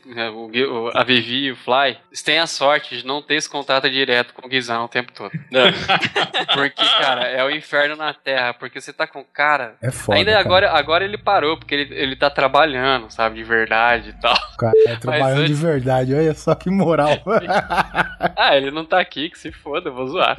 a 0.92 1.02
Vivi 1.02 1.44
e 1.46 1.52
o 1.52 1.56
Fly, 1.56 1.96
vocês 2.10 2.22
têm 2.22 2.38
a 2.40 2.46
sorte 2.46 2.98
de 2.98 3.06
não 3.06 3.22
ter 3.22 3.36
esse 3.36 3.48
contato 3.48 3.88
direto 3.88 4.34
com 4.34 4.46
o 4.46 4.50
Guizão 4.50 4.77
o 4.84 4.88
tempo 4.88 5.12
todo. 5.12 5.32
Não. 5.50 5.62
Porque, 6.54 6.84
cara, 7.00 7.26
é 7.26 7.44
o 7.44 7.50
inferno 7.50 7.96
na 7.96 8.12
Terra, 8.14 8.54
porque 8.54 8.80
você 8.80 8.92
tá 8.92 9.06
com 9.06 9.20
o 9.20 9.24
cara... 9.24 9.74
É 9.82 9.90
foda. 9.90 10.18
Ainda 10.18 10.32
cara. 10.32 10.44
agora, 10.44 10.70
agora 10.72 11.04
ele 11.04 11.18
parou, 11.18 11.56
porque 11.56 11.74
ele, 11.74 11.94
ele 11.94 12.16
tá 12.16 12.30
trabalhando, 12.30 13.10
sabe, 13.10 13.36
de 13.36 13.44
verdade 13.44 14.10
e 14.10 14.20
tal. 14.20 14.36
Cara, 14.58 14.72
é 14.86 14.96
trabalhando 14.96 15.46
de 15.46 15.54
verdade, 15.54 16.14
olha 16.14 16.34
só 16.34 16.54
que 16.54 16.70
moral. 16.70 17.10
Ah, 18.36 18.56
ele 18.56 18.70
não 18.70 18.84
tá 18.84 19.00
aqui, 19.00 19.30
que 19.30 19.38
se 19.38 19.50
foda, 19.52 19.88
eu 19.88 19.94
vou 19.94 20.06
zoar. 20.06 20.36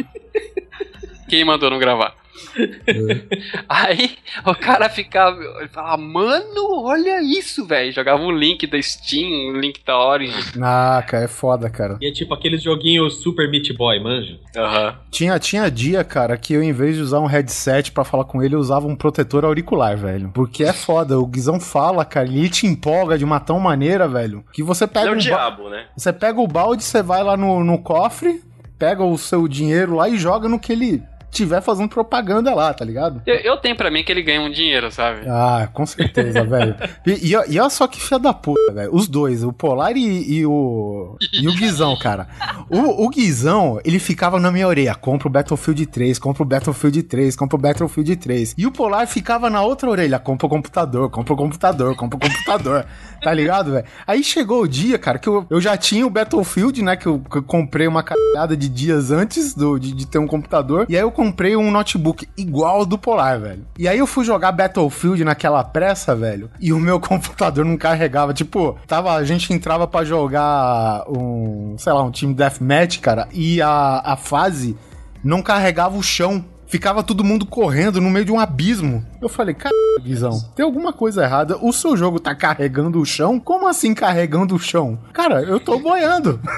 Quem 1.30 1.43
mandou 1.43 1.69
não 1.69 1.78
gravar? 1.78 2.15
Aí 3.68 4.18
o 4.46 4.56
cara 4.56 4.89
ficava. 4.89 5.42
Ele 5.60 5.68
falava, 5.68 5.98
mano, 5.98 6.84
olha 6.84 7.22
isso, 7.22 7.65
velho. 7.65 7.92
Jogava 7.92 8.22
um 8.22 8.32
link 8.32 8.65
da 8.68 8.82
Steam, 8.82 9.52
um 9.52 9.60
link 9.60 9.82
da 9.86 9.98
Origin. 9.98 10.34
ah, 10.62 11.04
cara, 11.08 11.26
é 11.26 11.28
foda, 11.28 11.70
cara. 11.70 11.98
E 12.02 12.08
é 12.08 12.12
tipo 12.12 12.34
aqueles 12.34 12.62
joguinhos 12.62 13.22
Super 13.22 13.50
Meat 13.50 13.74
Boy, 13.76 14.00
manja? 14.00 14.39
Aham. 14.56 14.96
Tinha, 15.12 15.39
tinha 15.39 15.70
dia, 15.70 16.04
cara, 16.04 16.38
que 16.38 16.54
eu, 16.54 16.63
em 16.63 16.72
vez 16.74 16.96
de 16.96 17.02
usar 17.02 17.20
um 17.20 17.26
headset 17.26 17.92
pra 17.92 18.04
falar 18.04 18.26
com 18.26 18.42
ele, 18.42 18.56
eu 18.56 18.60
usava 18.60 18.88
um 18.88 18.96
protetor 18.96 19.46
auricular, 19.46 19.98
velho. 19.98 20.32
Porque 20.34 20.63
é 20.63 20.74
foda, 20.74 21.20
o 21.20 21.26
Guizão 21.26 21.60
fala, 21.60 22.06
cara, 22.06 22.28
ele 22.28 22.50
te 22.50 22.65
empolga 22.65 23.18
de 23.18 23.26
uma 23.26 23.39
tão 23.39 23.60
maneira, 23.60 24.08
velho, 24.08 24.44
que 24.54 24.63
você 24.63 24.86
Ele 24.86 24.92
pega 24.92 25.08
é 25.08 25.12
o 25.12 25.15
um 25.15 25.18
diabo, 25.18 25.70
né? 25.70 25.86
Você 25.96 26.13
pega 26.13 26.39
o 26.39 26.48
balde, 26.48 26.84
você 26.84 27.02
vai 27.02 27.24
lá 27.24 27.36
no, 27.36 27.63
no 27.63 27.78
cofre, 27.80 28.42
pega 28.78 29.04
o 29.04 29.18
seu 29.18 29.48
dinheiro 29.48 29.96
lá 29.96 30.08
e 30.08 30.18
joga 30.18 30.48
no 30.48 30.60
que 30.60 30.72
ele 30.72 31.04
tiver 31.32 31.62
fazendo 31.62 31.89
propaganda 31.89 32.54
lá, 32.54 32.74
tá 32.74 32.84
ligado? 32.84 33.22
Eu, 33.26 33.36
eu 33.36 33.58
tenho 33.58 33.76
pra 33.76 33.92
mim 33.92 34.04
que 34.04 34.12
ele 34.12 34.22
ganha 34.22 34.42
um 34.42 34.52
dinheiro, 34.52 34.92
sabe? 34.92 35.22
Ah, 35.28 35.70
com 35.74 35.86
certeza, 35.86 36.44
velho. 36.46 36.76
E, 37.06 37.12
e, 37.12 37.32
e 37.32 37.60
olha 37.60 37.70
só 37.70 37.88
que 37.88 38.02
filha 38.02 38.20
da 38.20 38.34
puta, 38.34 38.72
velho. 38.72 38.94
Os 38.94 39.08
dois, 39.08 39.44
o 39.44 39.54
Polar 39.54 39.96
e, 39.96 40.39
e 40.39 40.46
o. 40.46 41.15
E 41.34 41.48
o 41.48 41.54
Guizão, 41.54 41.96
cara. 41.98 42.28
O, 42.70 43.06
o 43.06 43.10
Guizão, 43.10 43.80
ele 43.84 44.00
ficava 44.00 44.39
na 44.39 44.52
minha 44.52 44.68
orelha: 44.68 44.96
compra 44.96 45.28
o 45.28 45.32
Battlefield 45.32 45.86
3, 45.86 46.20
compra 46.20 46.44
o 46.44 46.46
Battlefield 46.46 47.04
3, 47.04 47.36
compra 47.36 47.56
o 47.56 47.60
Battlefield 47.60 48.15
3. 48.15 48.56
E 48.58 48.65
o 48.65 48.72
Polar 48.72 49.08
ficava 49.08 49.50
na 49.50 49.62
outra 49.62 49.89
orelha: 49.89 50.20
compra 50.20 50.48
o 50.48 50.50
computador, 50.50 51.10
compra 51.10 51.34
o 51.34 51.38
computador, 51.38 51.96
compra 51.96 52.18
o 52.18 52.20
computador. 52.20 52.86
Tá 53.22 53.34
ligado, 53.34 53.72
velho? 53.72 53.86
Aí 54.08 54.24
chegou 54.24 54.63
o 54.63 54.68
dia, 54.68 54.98
cara, 54.98 55.20
que 55.20 55.28
eu, 55.28 55.46
eu 55.50 55.60
já 55.60 55.76
tinha 55.76 56.06
o 56.06 56.10
Battlefield, 56.10 56.82
né? 56.82 56.96
Que 56.96 57.08
eu, 57.08 57.20
que 57.20 57.38
eu 57.38 57.44
comprei 57.44 57.88
uma 57.88 58.02
caralhada 58.02 58.56
de 58.56 58.70
dias 58.70 59.12
antes 59.12 59.54
do, 59.54 59.78
de, 59.78 59.94
de 59.94 60.08
ter 60.08 60.20
um 60.20 60.28
computador. 60.28 60.86
E 60.89 60.96
aí 60.96 61.02
eu 61.02 61.12
comprei 61.19 61.53
um 61.58 61.69
notebook 61.69 62.25
igual 62.38 62.77
ao 62.77 62.86
do 62.86 62.97
Polar, 62.97 63.38
velho. 63.41 63.65
E 63.77 63.89
aí 63.89 63.99
eu 63.99 64.08
fui 64.08 64.23
jogar 64.23 64.53
Battlefield 64.53 65.25
naquela 65.25 65.62
pressa, 65.65 66.15
velho. 66.15 66.49
E 66.62 66.71
o 66.71 66.79
meu 66.79 66.97
computador 67.01 67.65
não 67.65 67.75
carregava. 67.75 68.34
Tipo, 68.34 68.77
tava, 68.88 69.13
a 69.13 69.23
gente 69.25 69.51
entrava 69.51 69.86
pra 69.86 70.05
jogar 70.05 71.03
um, 71.10 71.75
sei 71.77 71.91
lá, 71.91 72.01
um 72.03 72.10
time 72.10 72.34
deathmatch, 72.34 73.01
cara. 73.01 73.27
E 73.34 73.62
a, 73.62 74.01
a 74.05 74.15
fase 74.15 74.77
não 75.21 75.41
carregava 75.41 75.97
o 75.97 76.03
chão. 76.03 76.45
Ficava 76.67 77.03
todo 77.03 77.21
mundo 77.21 77.45
correndo 77.45 77.99
no 77.99 78.10
meio 78.10 78.23
de 78.23 78.32
um 78.32 78.39
abismo. 78.39 79.05
Eu 79.21 79.27
falei, 79.27 79.53
cara, 79.53 79.73
Guizão, 80.01 80.39
tem 80.55 80.63
alguma 80.63 80.93
coisa 80.93 81.23
errada. 81.23 81.58
O 81.58 81.73
seu 81.73 81.97
jogo 81.97 82.17
tá 82.17 82.34
carregando 82.34 83.01
o 83.01 83.05
chão? 83.05 83.41
Como 83.41 83.67
assim 83.67 83.93
carregando 83.93 84.55
o 84.55 84.60
chão? 84.60 84.97
Cara, 85.12 85.41
eu 85.41 85.60
tô 85.60 85.77
boiando. 85.79 86.39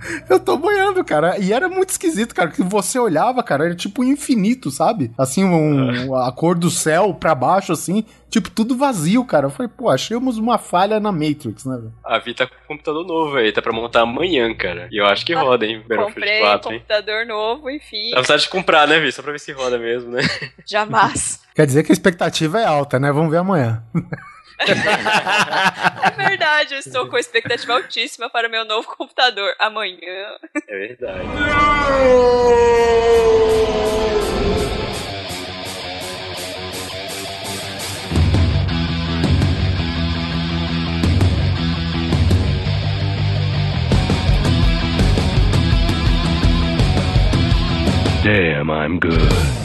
Eu 0.28 0.38
tô 0.40 0.56
boiando, 0.56 1.04
cara. 1.04 1.38
E 1.38 1.52
era 1.52 1.68
muito 1.68 1.90
esquisito, 1.90 2.34
cara. 2.34 2.50
Que 2.50 2.62
você 2.62 2.98
olhava, 2.98 3.42
cara, 3.42 3.64
era 3.66 3.74
tipo 3.74 4.02
infinito, 4.04 4.70
sabe? 4.70 5.10
Assim, 5.18 5.44
um- 5.44 6.14
a 6.14 6.30
cor 6.32 6.56
do 6.56 6.70
céu 6.70 7.14
pra 7.14 7.34
baixo, 7.34 7.72
assim. 7.72 8.04
Tipo, 8.30 8.50
tudo 8.50 8.76
vazio, 8.76 9.24
cara. 9.24 9.46
Eu 9.46 9.50
falei, 9.50 9.70
pô, 9.74 9.88
achamos 9.88 10.36
uma 10.38 10.58
falha 10.58 11.00
na 11.00 11.10
Matrix, 11.10 11.64
né, 11.64 11.76
velho? 11.76 11.92
A 12.04 12.18
Vi 12.18 12.34
tá 12.34 12.46
com 12.46 12.54
um 12.54 12.66
computador 12.68 13.06
novo 13.06 13.36
aí, 13.36 13.50
tá 13.52 13.62
pra 13.62 13.72
montar 13.72 14.02
amanhã, 14.02 14.54
cara. 14.54 14.88
E 14.92 15.00
eu 15.00 15.06
acho 15.06 15.24
que 15.24 15.32
roda, 15.34 15.64
hein? 15.64 15.82
Comprei 15.88 16.40
4, 16.40 16.72
hein? 16.72 16.78
computador 16.80 17.24
novo, 17.26 17.70
enfim. 17.70 18.10
Dá 18.12 18.20
vontade 18.20 18.42
de 18.42 18.48
comprar, 18.48 18.86
né, 18.86 19.00
Vi? 19.00 19.10
Só 19.12 19.22
pra 19.22 19.32
ver 19.32 19.40
se 19.40 19.52
roda 19.52 19.78
mesmo, 19.78 20.10
né? 20.10 20.20
Jamais. 20.66 21.40
Quer 21.54 21.66
dizer 21.66 21.82
que 21.82 21.90
a 21.90 21.94
expectativa 21.94 22.60
é 22.60 22.64
alta, 22.64 22.98
né? 23.00 23.10
Vamos 23.10 23.30
ver 23.30 23.38
amanhã. 23.38 23.82
É 24.60 26.10
verdade, 26.10 26.74
eu 26.74 26.80
estou 26.80 27.08
com 27.08 27.16
expectativa 27.16 27.74
altíssima 27.74 28.28
para 28.28 28.48
o 28.48 28.50
meu 28.50 28.64
novo 28.64 28.88
computador 28.96 29.54
amanhã. 29.58 30.36
É 30.66 30.78
verdade. 30.78 31.28
Damn, 48.24 48.70
I'm 48.70 48.98
good. 48.98 49.57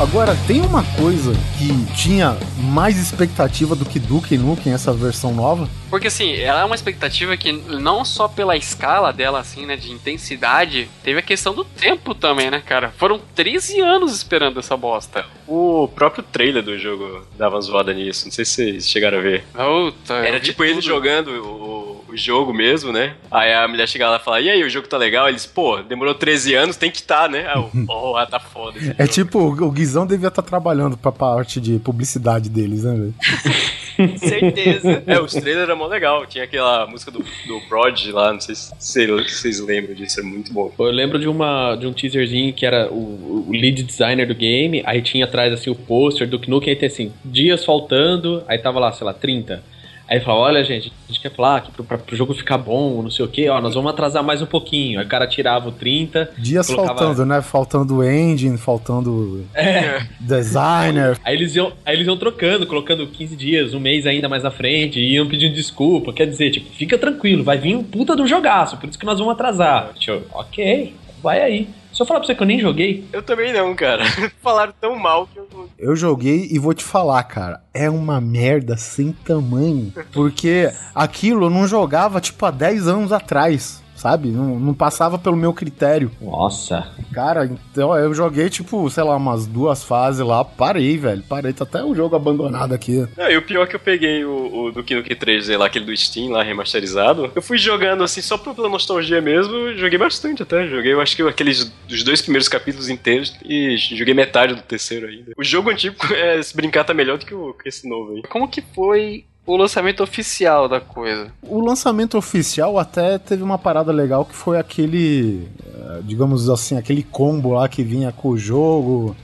Agora, 0.00 0.34
tem 0.46 0.62
uma 0.62 0.82
coisa 0.96 1.32
que 1.58 1.68
tinha 1.94 2.34
mais 2.56 2.96
expectativa 2.96 3.76
do 3.76 3.84
que 3.84 3.98
Duke 3.98 4.38
Nukem, 4.38 4.72
essa 4.72 4.94
versão 4.94 5.34
nova. 5.34 5.68
Porque 5.90 6.06
assim, 6.06 6.36
ela 6.36 6.62
é 6.62 6.64
uma 6.64 6.74
expectativa 6.74 7.36
que 7.36 7.52
não 7.52 8.02
só 8.02 8.26
pela 8.26 8.56
escala 8.56 9.12
dela, 9.12 9.40
assim, 9.40 9.66
né, 9.66 9.76
de 9.76 9.92
intensidade, 9.92 10.88
teve 11.04 11.18
a 11.18 11.22
questão 11.22 11.52
do 11.54 11.64
tempo 11.64 12.14
também, 12.14 12.50
né, 12.50 12.62
cara? 12.64 12.94
Foram 12.96 13.20
13 13.34 13.78
anos 13.80 14.16
esperando 14.16 14.58
essa 14.58 14.74
bosta. 14.74 15.26
O 15.46 15.86
próprio 15.94 16.24
trailer 16.24 16.62
do 16.62 16.78
jogo 16.78 17.26
dava 17.36 17.60
zoada 17.60 17.92
nisso. 17.92 18.24
Não 18.24 18.32
sei 18.32 18.46
se 18.46 18.52
vocês 18.54 18.88
chegaram 18.88 19.18
a 19.18 19.20
ver. 19.20 19.44
Puta, 19.52 20.14
Era 20.14 20.40
tipo 20.40 20.64
ele 20.64 20.76
tudo. 20.76 20.86
jogando 20.86 21.28
o, 21.44 21.99
o 22.10 22.16
jogo 22.16 22.52
mesmo, 22.52 22.92
né? 22.92 23.14
Aí 23.30 23.52
a 23.52 23.66
mulher 23.68 23.88
chegava 23.88 24.12
lá 24.12 24.18
e 24.20 24.24
falava, 24.24 24.42
e 24.42 24.50
aí, 24.50 24.62
o 24.64 24.68
jogo 24.70 24.88
tá 24.88 24.96
legal? 24.96 25.28
Eles, 25.28 25.46
pô, 25.46 25.78
demorou 25.78 26.14
13 26.14 26.54
anos, 26.54 26.76
tem 26.76 26.90
que 26.90 27.02
tá, 27.02 27.28
né? 27.28 27.46
Aí 27.48 27.56
eu, 27.56 27.70
porra, 27.86 28.26
tá 28.26 28.40
foda 28.40 28.78
esse 28.78 28.90
É 28.90 29.06
jogo. 29.06 29.08
tipo, 29.12 29.38
o 29.38 29.70
Guizão 29.70 30.06
devia 30.06 30.28
estar 30.28 30.42
trabalhando 30.42 30.96
pra 30.96 31.12
parte 31.12 31.60
de 31.60 31.78
publicidade 31.78 32.48
deles, 32.48 32.84
né, 32.84 32.92
velho? 32.94 33.14
Certeza. 34.18 35.02
É, 35.06 35.20
os 35.20 35.32
trailers 35.32 35.68
eram 35.68 35.76
mó 35.76 35.86
legal. 35.86 36.24
Tinha 36.26 36.44
aquela 36.44 36.86
música 36.86 37.10
do, 37.10 37.18
do 37.18 37.60
Prod 37.68 38.06
lá, 38.12 38.32
não 38.32 38.40
sei 38.40 38.54
se 38.54 38.70
se 38.78 39.06
vocês 39.06 39.60
lembram 39.60 39.94
disso, 39.94 40.20
é 40.20 40.22
muito 40.22 40.52
bom. 40.52 40.72
Eu 40.78 40.86
lembro 40.86 41.18
de, 41.18 41.28
uma, 41.28 41.76
de 41.76 41.86
um 41.86 41.92
teaserzinho 41.92 42.52
que 42.52 42.64
era 42.64 42.90
o, 42.90 43.46
o 43.48 43.52
lead 43.52 43.82
designer 43.82 44.26
do 44.26 44.34
game, 44.34 44.82
aí 44.86 45.02
tinha 45.02 45.24
atrás 45.24 45.52
assim 45.52 45.70
o 45.70 45.74
pôster 45.74 46.26
do 46.28 46.40
Nukem, 46.48 46.70
aí 46.70 46.76
tem 46.78 46.86
assim, 46.86 47.12
dias 47.24 47.64
faltando, 47.64 48.42
aí 48.48 48.58
tava 48.58 48.80
lá, 48.80 48.90
sei 48.92 49.04
lá, 49.06 49.12
30. 49.12 49.62
Aí 50.10 50.18
fala, 50.20 50.40
olha, 50.40 50.64
gente, 50.64 50.92
a 51.08 51.12
gente 51.12 51.20
quer 51.22 51.30
falar 51.32 51.60
que 51.60 51.70
pro, 51.70 51.84
pra, 51.84 51.96
pro 51.96 52.16
jogo 52.16 52.34
ficar 52.34 52.58
bom, 52.58 53.00
não 53.00 53.10
sei 53.12 53.24
o 53.24 53.28
que, 53.28 53.48
ó, 53.48 53.60
nós 53.60 53.74
vamos 53.76 53.92
atrasar 53.92 54.24
mais 54.24 54.42
um 54.42 54.46
pouquinho. 54.46 54.98
Aí 54.98 55.06
o 55.06 55.08
cara 55.08 55.24
tirava 55.26 55.68
o 55.68 55.72
30. 55.72 56.32
Dias 56.36 56.66
colocava- 56.66 56.98
faltando, 56.98 57.24
né? 57.26 57.40
Faltando 57.40 58.02
engine, 58.02 58.58
faltando 58.58 59.46
É. 59.54 60.02
designer. 60.18 61.16
Aí 61.24 61.34
eles, 61.36 61.54
iam, 61.54 61.72
aí 61.86 61.94
eles 61.94 62.06
iam 62.08 62.16
trocando, 62.16 62.66
colocando 62.66 63.06
15 63.06 63.36
dias, 63.36 63.72
um 63.72 63.78
mês 63.78 64.04
ainda 64.06 64.28
mais 64.28 64.42
na 64.42 64.50
frente, 64.50 64.98
e 64.98 65.14
iam 65.14 65.28
pedindo 65.28 65.54
desculpa. 65.54 66.12
Quer 66.12 66.26
dizer, 66.26 66.50
tipo, 66.50 66.68
fica 66.74 66.98
tranquilo, 66.98 67.44
vai 67.44 67.58
vir 67.58 67.76
um 67.76 67.84
puta 67.84 68.16
do 68.16 68.26
jogaço, 68.26 68.76
por 68.78 68.88
isso 68.88 68.98
que 68.98 69.06
nós 69.06 69.18
vamos 69.18 69.34
atrasar. 69.34 69.90
Tipo, 69.98 70.22
ok, 70.32 70.92
vai 71.22 71.40
aí. 71.40 71.68
Se 71.92 72.02
eu 72.02 72.06
falar 72.06 72.20
pra 72.20 72.26
você 72.26 72.34
que 72.34 72.42
eu 72.42 72.46
nem 72.46 72.60
joguei, 72.60 73.04
Eu 73.12 73.22
também 73.22 73.52
não, 73.52 73.74
cara. 73.74 74.04
Falaram 74.40 74.72
tão 74.80 74.96
mal 74.96 75.26
que 75.26 75.38
eu 75.38 75.48
não. 75.52 75.66
Eu 75.78 75.96
joguei 75.96 76.48
e 76.50 76.58
vou 76.58 76.72
te 76.72 76.84
falar, 76.84 77.22
cara, 77.24 77.60
é 77.74 77.90
uma 77.90 78.20
merda 78.20 78.76
sem 78.76 79.12
tamanho. 79.12 79.92
Porque 80.12 80.70
aquilo 80.94 81.46
eu 81.46 81.50
não 81.50 81.66
jogava, 81.66 82.20
tipo, 82.20 82.44
há 82.46 82.50
10 82.50 82.86
anos 82.88 83.12
atrás, 83.12 83.79
sabe? 84.00 84.28
Não, 84.28 84.58
não 84.58 84.72
passava 84.72 85.18
pelo 85.18 85.36
meu 85.36 85.52
critério. 85.52 86.10
nossa, 86.20 86.90
Cara, 87.12 87.44
então 87.44 87.94
eu 87.96 88.14
joguei, 88.14 88.48
tipo, 88.48 88.88
sei 88.88 89.04
lá, 89.04 89.16
umas 89.16 89.46
duas 89.46 89.84
fases 89.84 90.24
lá, 90.24 90.42
parei, 90.42 90.96
velho. 90.96 91.22
Parei, 91.28 91.52
tá 91.52 91.64
até 91.64 91.84
o 91.84 91.94
jogo 91.94 92.16
abandonado 92.16 92.72
aqui. 92.72 93.06
Não, 93.16 93.30
e 93.30 93.36
o 93.36 93.42
pior 93.42 93.64
é 93.64 93.66
que 93.66 93.76
eu 93.76 93.80
peguei 93.80 94.24
o, 94.24 94.68
o 94.68 94.72
Duke 94.72 94.94
Nukem 94.94 95.16
3D 95.16 95.58
lá, 95.58 95.66
aquele 95.66 95.84
do 95.84 95.96
Steam 95.96 96.30
lá, 96.30 96.42
remasterizado. 96.42 97.30
Eu 97.34 97.42
fui 97.42 97.58
jogando 97.58 98.02
assim, 98.02 98.22
só 98.22 98.38
pela 98.38 98.68
nostalgia 98.68 99.20
mesmo, 99.20 99.74
joguei 99.76 99.98
bastante 99.98 100.42
até. 100.42 100.66
Joguei, 100.66 100.94
eu 100.94 101.00
acho 101.00 101.14
que 101.14 101.22
aqueles 101.22 101.70
dos 101.86 102.02
dois 102.02 102.22
primeiros 102.22 102.48
capítulos 102.48 102.88
inteiros 102.88 103.36
e 103.44 103.76
joguei 103.76 104.14
metade 104.14 104.54
do 104.54 104.62
terceiro 104.62 105.08
ainda. 105.08 105.32
O 105.36 105.44
jogo 105.44 105.70
antigo, 105.70 105.96
é, 106.14 106.40
se 106.42 106.56
brincar, 106.56 106.84
tá 106.84 106.94
melhor 106.94 107.18
do 107.18 107.26
que, 107.26 107.34
o, 107.34 107.52
que 107.52 107.68
esse 107.68 107.86
novo 107.88 108.14
aí. 108.14 108.22
Como 108.22 108.48
que 108.48 108.62
foi 108.74 109.26
o 109.46 109.56
lançamento 109.56 110.02
oficial 110.02 110.68
da 110.68 110.80
coisa? 110.80 111.28
O 111.42 111.60
lançamento 111.60 112.16
oficial 112.16 112.78
até 112.78 113.18
teve 113.18 113.42
uma 113.42 113.58
parada 113.58 113.90
legal 113.92 114.24
que 114.24 114.34
foi 114.34 114.58
aquele, 114.58 115.48
eh, 115.64 116.00
digamos 116.04 116.48
assim, 116.48 116.76
aquele 116.76 117.02
combo 117.02 117.52
lá 117.52 117.68
que 117.68 117.82
vinha 117.82 118.12
com 118.12 118.28
o 118.28 118.38
jogo, 118.38 119.16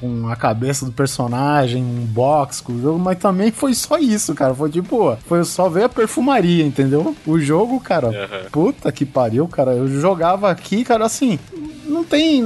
com 0.00 0.28
a 0.28 0.34
cabeça 0.34 0.86
do 0.86 0.92
personagem, 0.92 1.84
um 1.84 2.06
box 2.06 2.62
com 2.62 2.72
o 2.72 2.80
jogo, 2.80 2.98
mas 2.98 3.18
também 3.18 3.52
foi 3.52 3.74
só 3.74 3.98
isso, 3.98 4.34
cara. 4.34 4.54
Foi 4.54 4.70
tipo, 4.70 5.14
foi 5.26 5.44
só 5.44 5.68
ver 5.68 5.84
a 5.84 5.88
perfumaria, 5.88 6.64
entendeu? 6.64 7.14
O 7.26 7.38
jogo, 7.38 7.78
cara, 7.78 8.08
Aham. 8.08 8.48
puta 8.50 8.90
que 8.90 9.04
pariu, 9.04 9.46
cara. 9.46 9.72
Eu 9.72 9.86
jogava 9.86 10.50
aqui, 10.50 10.84
cara, 10.84 11.04
assim. 11.04 11.38
Não 11.84 12.02
tem, 12.02 12.42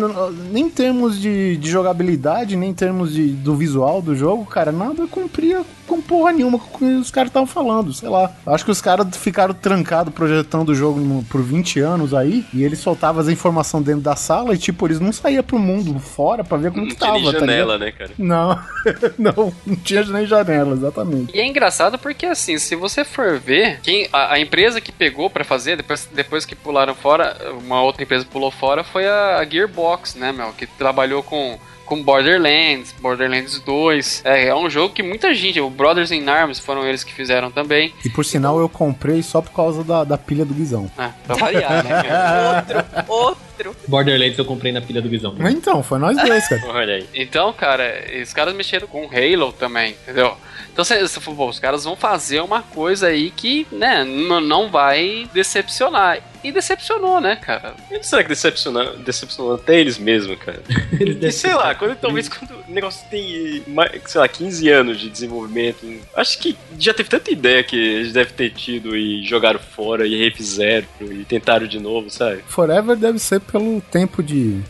nem 0.51 0.65
em 0.65 0.71
termos 0.71 1.21
de, 1.21 1.57
de 1.59 1.71
jogabilidade, 1.71 2.57
nem 2.57 2.71
em 2.71 2.75
termos 2.75 3.13
de, 3.13 3.29
do 3.29 3.55
visual 3.55 4.03
do 4.03 4.17
jogo, 4.17 4.45
cara, 4.47 4.73
nada 4.73 5.07
cumpria 5.07 5.63
com 5.97 6.03
porra 6.03 6.33
nenhuma 6.33 6.59
com 6.59 6.75
o 6.75 6.79
que 6.79 6.85
os 6.85 7.11
caras 7.11 7.31
estavam 7.31 7.47
falando, 7.47 7.93
sei 7.93 8.09
lá. 8.09 8.31
Acho 8.47 8.65
que 8.65 8.71
os 8.71 8.81
caras 8.81 9.07
ficaram 9.17 9.55
trancados 9.55 10.13
projetando 10.15 10.71
o 10.71 10.75
jogo 10.75 11.01
no- 11.01 11.23
por 11.25 11.43
20 11.43 11.81
anos 11.81 12.13
aí, 12.15 12.45
e 12.53 12.63
eles 12.65 12.79
soltavam 12.79 13.21
as 13.21 13.29
informações 13.29 13.85
dentro 13.85 14.01
da 14.03 14.17
sala 14.17 14.55
e, 14.55 14.59
tipo, 14.59 14.87
eles 14.87 15.01
não 15.01 15.13
saíam 15.13 15.43
pro 15.43 15.59
mundo 15.59 15.99
fora 15.99 16.43
pra 16.45 16.57
ver 16.59 16.71
como 16.71 16.83
Não 16.85 16.91
que 16.91 16.97
tinha 16.97 17.07
tava, 17.11 17.21
nem 17.23 17.33
tá 17.33 17.39
janela, 17.41 17.77
ligado? 17.77 17.81
né, 17.81 17.93
cara? 17.93 18.11
Não, 18.19 18.59
não, 19.19 19.53
não 19.67 19.77
tinha 19.77 20.05
nem 20.05 20.27
janela, 20.27 20.73
exatamente. 20.75 21.35
E 21.37 21.41
é 21.41 21.47
engraçado 21.47 21.99
porque, 21.99 22.27
assim, 22.27 22.59
se 22.59 22.75
você 22.77 23.05
for 23.05 23.39
ver, 23.39 23.81
quem, 23.83 24.09
a, 24.13 24.35
a 24.35 24.41
empresa 24.41 24.81
que 24.81 24.93
pegou 24.93 25.31
pra 25.31 25.45
fazer, 25.45 25.77
depois, 25.77 26.09
depois 26.13 26.45
que 26.45 26.55
pularam 26.55 26.95
fora, 26.95 27.37
uma 27.65 27.83
outra 27.83 28.03
empresa 28.03 28.25
pulou 28.31 28.51
fora, 28.51 28.83
foi 28.85 29.07
a, 29.07 29.39
a 29.39 29.45
Gearbox, 29.45 30.15
né, 30.17 30.33
meu? 30.33 30.53
Que 30.53 30.67
trabalhou 30.67 31.23
com, 31.23 31.59
com 31.85 32.03
Borderlands, 32.03 32.95
Borderlands 33.01 33.59
2. 33.61 34.23
É, 34.25 34.47
é 34.49 34.55
um 34.55 34.69
jogo 34.69 34.95
que 34.95 35.03
muita 35.03 35.35
gente, 35.35 35.61
o 35.61 35.71
Brothers 35.71 36.11
in 36.11 36.29
Arms 36.29 36.59
foram 36.59 36.87
eles 36.87 37.05
que 37.05 37.13
fizeram 37.13 37.51
também. 37.51 37.93
E 38.05 38.11
por 38.11 38.25
sinal, 38.25 38.59
eu 38.59 38.69
comprei 38.69 39.23
só 39.23 39.41
por 39.41 39.53
causa 39.53 39.85
da, 39.85 40.05
da 40.05 40.19
pilha 40.19 40.45
do 40.45 40.55
Guizão. 40.55 40.91
Ah, 40.97 41.11
pra 41.27 41.37
variar, 41.37 41.85
né? 41.85 42.03
cara? 42.03 43.05
Outro. 43.09 43.54
Borderlands 43.87 44.39
eu 44.39 44.45
comprei 44.45 44.73
na 44.73 44.81
pilha 44.81 45.01
do 45.01 45.09
Guizão. 45.09 45.35
Então, 45.51 45.83
foi 45.83 45.99
nós 45.99 46.17
dois, 46.17 46.49
cara. 46.49 46.63
Olha 46.69 46.95
aí. 46.95 47.07
Então, 47.15 47.53
cara, 47.53 48.05
os 48.23 48.33
caras 48.33 48.55
mexeram 48.55 48.87
com 48.87 49.09
Halo 49.09 49.53
também, 49.53 49.93
entendeu? 50.03 50.37
Então 50.75 50.85
você 50.85 51.21
falou, 51.21 51.37
pô, 51.37 51.49
os 51.49 51.61
caras 51.61 51.85
vão 51.85 51.95
fazer 51.95 52.41
uma 52.41 52.61
coisa 52.61 53.07
aí 53.07 53.31
que, 53.31 53.65
né, 53.71 54.03
não 54.05 54.69
vai 54.69 55.29
decepcionar. 55.33 56.19
E 56.43 56.53
decepcionou, 56.53 57.23
né, 57.23 57.37
cara? 57.37 57.75
E 57.91 58.03
será 58.03 58.23
que 58.23 58.29
decepcionou, 58.29 58.99
decepcionou 58.99 59.55
até 59.55 59.81
eles 59.81 59.97
mesmos, 59.97 60.39
cara? 60.39 60.63
E 61.25 61.33
sei 61.33 61.55
lá, 61.55 61.75
quando, 61.75 61.97
talvez 61.97 62.29
quando 62.29 62.51
o 62.51 62.71
negócio 62.71 63.07
tem, 63.09 63.63
mais, 63.67 63.91
sei 64.07 64.21
lá, 64.21 64.29
15 64.29 64.69
anos 64.69 65.01
de 65.01 65.09
desenvolvimento, 65.09 65.87
acho 66.15 66.39
que 66.39 66.57
já 66.79 66.93
teve 66.93 67.09
tanta 67.09 67.31
ideia 67.31 67.65
que 67.65 67.77
eles 67.77 68.13
devem 68.13 68.35
ter 68.35 68.51
tido 68.51 68.95
e 68.95 69.23
jogaram 69.23 69.59
fora 69.59 70.07
e 70.07 70.23
refizeram 70.23 70.87
e 71.01 71.25
tentaram 71.25 71.67
de 71.67 71.81
novo, 71.81 72.11
sabe? 72.11 72.45
Forever 72.47 72.97
deve 72.97 73.19
ser 73.19 73.41
pelo 73.45 73.81
tempo 73.81 74.23
de. 74.23 74.61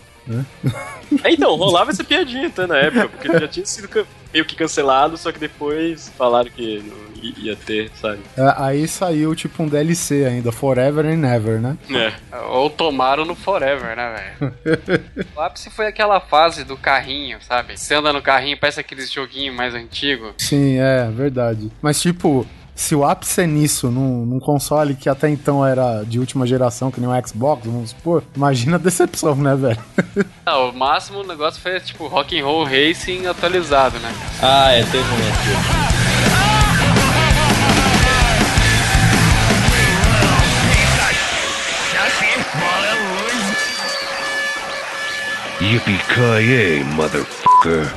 É, 1.24 1.32
então, 1.32 1.54
rolava 1.56 1.90
essa 1.90 2.02
piadinha 2.02 2.46
até 2.46 2.66
na 2.66 2.78
época, 2.78 3.08
porque 3.08 3.28
já 3.28 3.48
tinha 3.48 3.66
sido 3.66 4.06
meio 4.32 4.44
que 4.44 4.56
cancelado, 4.56 5.16
só 5.16 5.30
que 5.30 5.38
depois 5.38 6.10
falaram 6.16 6.50
que 6.50 6.82
ia 7.38 7.56
ter, 7.56 7.90
sabe? 7.94 8.20
É, 8.36 8.54
aí 8.56 8.86
saiu 8.88 9.34
tipo 9.34 9.62
um 9.62 9.68
DLC 9.68 10.24
ainda, 10.24 10.52
Forever 10.52 11.06
and 11.06 11.26
Ever, 11.26 11.60
né? 11.60 11.76
É. 11.90 12.36
Ou 12.48 12.68
tomaram 12.68 13.24
no 13.24 13.34
Forever, 13.34 13.96
né, 13.96 14.34
velho? 14.40 14.54
o 15.34 15.40
ápice 15.40 15.70
foi 15.70 15.86
aquela 15.86 16.20
fase 16.20 16.64
do 16.64 16.76
carrinho, 16.76 17.38
sabe? 17.40 17.78
Você 17.78 17.94
anda 17.94 18.12
no 18.12 18.20
carrinho, 18.20 18.58
parece 18.58 18.80
aqueles 18.80 19.10
joguinhos 19.10 19.54
mais 19.54 19.74
antigos. 19.74 20.34
Sim, 20.38 20.78
é, 20.78 21.08
verdade. 21.10 21.70
Mas 21.80 22.00
tipo, 22.00 22.46
se 22.74 22.94
o 22.94 23.04
ápice 23.04 23.42
é 23.42 23.46
nisso, 23.46 23.90
num, 23.90 24.26
num 24.26 24.40
console 24.40 24.94
que 24.94 25.08
até 25.08 25.28
então 25.28 25.64
era 25.64 26.02
de 26.02 26.18
última 26.18 26.46
geração, 26.46 26.90
que 26.90 27.00
nem 27.00 27.08
o 27.08 27.26
Xbox, 27.26 27.64
vamos 27.64 27.90
supor, 27.90 28.22
imagina 28.34 28.76
a 28.76 28.78
decepção, 28.78 29.34
né, 29.36 29.54
velho? 29.54 29.78
Ah, 30.46 30.58
o 30.58 30.72
máximo 30.72 31.20
o 31.20 31.26
negócio 31.26 31.58
foi 31.58 31.80
tipo 31.80 32.06
Rock 32.06 32.38
and 32.38 32.44
Roll 32.44 32.64
Racing 32.64 33.24
atualizado, 33.26 33.98
né? 33.98 34.12
Ah, 34.42 34.72
é, 34.72 34.82
teve 34.84 34.98
um 34.98 35.10
momento. 35.10 35.94
Yippee-ki-yay, 45.62 46.84
motherfucker. 46.84 47.90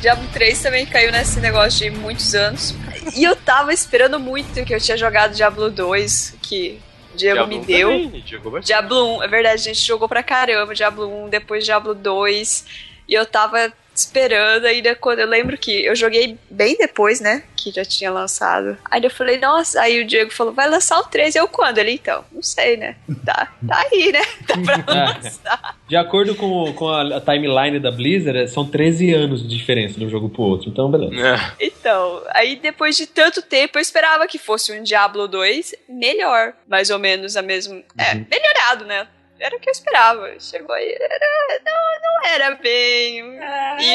Diablo 0.00 0.28
3 0.32 0.62
também 0.62 0.86
caiu 0.86 1.10
nesse 1.10 1.40
negócio 1.40 1.90
de 1.90 1.96
muitos 1.98 2.34
anos. 2.34 2.74
E 3.14 3.24
eu 3.24 3.34
tava 3.34 3.72
esperando 3.72 4.18
muito 4.18 4.64
que 4.64 4.74
eu 4.74 4.80
tinha 4.80 4.96
jogado 4.96 5.34
Diablo 5.34 5.70
2, 5.70 6.36
que 6.42 6.80
o 7.12 7.16
Diego 7.16 7.46
me 7.46 7.58
Diablo 7.60 7.66
deu. 7.66 8.04
também, 8.06 8.24
jogou 8.26 8.52
bastante. 8.52 8.66
Diablo 8.66 9.16
1, 9.18 9.22
é 9.22 9.28
verdade, 9.28 9.54
a 9.54 9.64
gente 9.74 9.86
jogou 9.86 10.08
pra 10.08 10.22
caramba 10.22 10.74
Diablo 10.74 11.24
1, 11.24 11.28
depois 11.28 11.64
Diablo 11.64 11.94
2. 11.94 12.64
E 13.08 13.14
eu 13.14 13.26
tava 13.26 13.72
esperando, 13.98 14.64
ainda 14.64 14.94
quando 14.94 15.18
eu 15.20 15.26
lembro 15.26 15.56
que 15.58 15.84
eu 15.84 15.94
joguei 15.96 16.38
bem 16.50 16.76
depois, 16.76 17.20
né? 17.20 17.42
Que 17.56 17.70
já 17.72 17.84
tinha 17.84 18.10
lançado. 18.10 18.76
Aí 18.90 19.02
eu 19.02 19.10
falei, 19.10 19.38
nossa, 19.38 19.80
aí 19.80 20.00
o 20.00 20.06
Diego 20.06 20.30
falou, 20.32 20.52
vai 20.52 20.68
lançar 20.68 20.98
o 21.00 21.04
3. 21.04 21.34
Eu 21.36 21.48
quando? 21.48 21.78
Ele, 21.78 21.92
então, 21.92 22.24
não 22.32 22.42
sei, 22.42 22.76
né? 22.76 22.96
Tá, 23.24 23.52
tá 23.66 23.86
aí, 23.92 24.12
né? 24.12 24.22
Tá 24.46 24.82
pra 24.84 24.94
É. 24.94 25.04
lançar. 25.22 25.76
De 25.88 25.96
acordo 25.96 26.34
com, 26.34 26.72
com 26.74 26.88
a, 26.88 27.20
timeline 27.20 27.78
da 27.80 27.90
Blizzard, 27.90 28.48
são 28.50 28.64
13 28.66 29.12
anos 29.14 29.42
de 29.46 29.56
diferença 29.56 29.98
de 29.98 30.04
um 30.04 30.10
jogo 30.10 30.28
pro 30.28 30.42
outro. 30.42 30.68
Então, 30.70 30.90
beleza. 30.90 31.14
É. 31.26 31.66
Então, 31.66 32.22
aí 32.30 32.56
depois 32.56 32.96
de 32.96 33.06
tanto 33.06 33.42
tempo, 33.42 33.78
eu 33.78 33.82
esperava 33.82 34.26
que 34.26 34.38
fosse 34.38 34.72
um 34.72 34.82
Diablo 34.82 35.26
2 35.26 35.74
melhor. 35.88 36.52
Mais 36.68 36.90
ou 36.90 36.98
menos 36.98 37.36
a 37.36 37.42
mesma. 37.42 37.82
É, 37.96 38.14
melhorado, 38.14 38.84
né? 38.84 39.06
Era 39.38 39.56
o 39.56 39.60
que 39.60 39.68
eu 39.68 39.72
esperava. 39.72 40.38
Chegou 40.40 40.74
aí. 40.74 40.96
Era, 40.98 41.60
não, 41.64 41.72
não 42.02 42.28
era 42.28 42.54
bem 42.56 43.38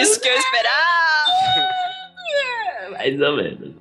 isso 0.01 0.19
que 0.19 0.27
eu 0.27 0.35
esperava. 0.35 1.31
Mais 2.91 3.19
ou 3.21 3.35
menos. 3.35 3.75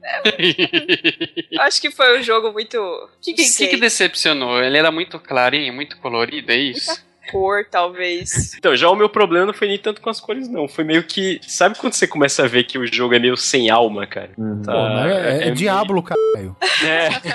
Acho 1.61 1.81
que 1.81 1.91
foi 1.91 2.19
um 2.19 2.23
jogo 2.23 2.53
muito. 2.53 2.77
O 2.79 3.09
que, 3.21 3.35
que, 3.35 3.69
que 3.69 3.77
decepcionou? 3.77 4.63
Ele 4.63 4.79
era 4.79 4.91
muito 4.91 5.19
clarinho, 5.19 5.73
muito 5.73 5.99
colorido, 5.99 6.53
é 6.53 6.57
isso? 6.57 7.05
Cor, 7.33 7.65
talvez. 7.71 8.53
Então, 8.63 8.77
já 8.77 8.89
o 8.89 8.95
meu 8.95 9.09
problema 9.09 9.47
não 9.47 9.55
foi 9.55 9.67
nem 9.67 9.79
tanto 9.79 10.01
com 10.01 10.09
as 10.09 10.21
cores, 10.21 10.49
não. 10.49 10.69
Foi 10.69 10.85
meio 10.85 11.03
que. 11.03 11.41
Sabe 11.47 11.77
quando 11.79 11.95
você 11.95 12.07
começa 12.07 12.45
a 12.45 12.47
ver 12.47 12.63
que 12.65 12.79
o 12.79 12.87
jogo 12.87 13.15
é 13.15 13.19
meio 13.19 13.37
sem 13.37 13.71
alma, 13.71 14.07
cara? 14.07 14.31
Tá, 14.65 14.73
Pô, 14.73 14.89
mas 14.89 15.13
é, 15.13 15.49
é 15.49 15.51
Diablo, 15.51 16.03
caralho. 16.03 16.57
É. 16.85 17.33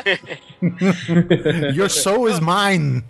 Your 1.76 1.89
soul 1.89 2.30
is 2.30 2.39
mine. 2.39 3.04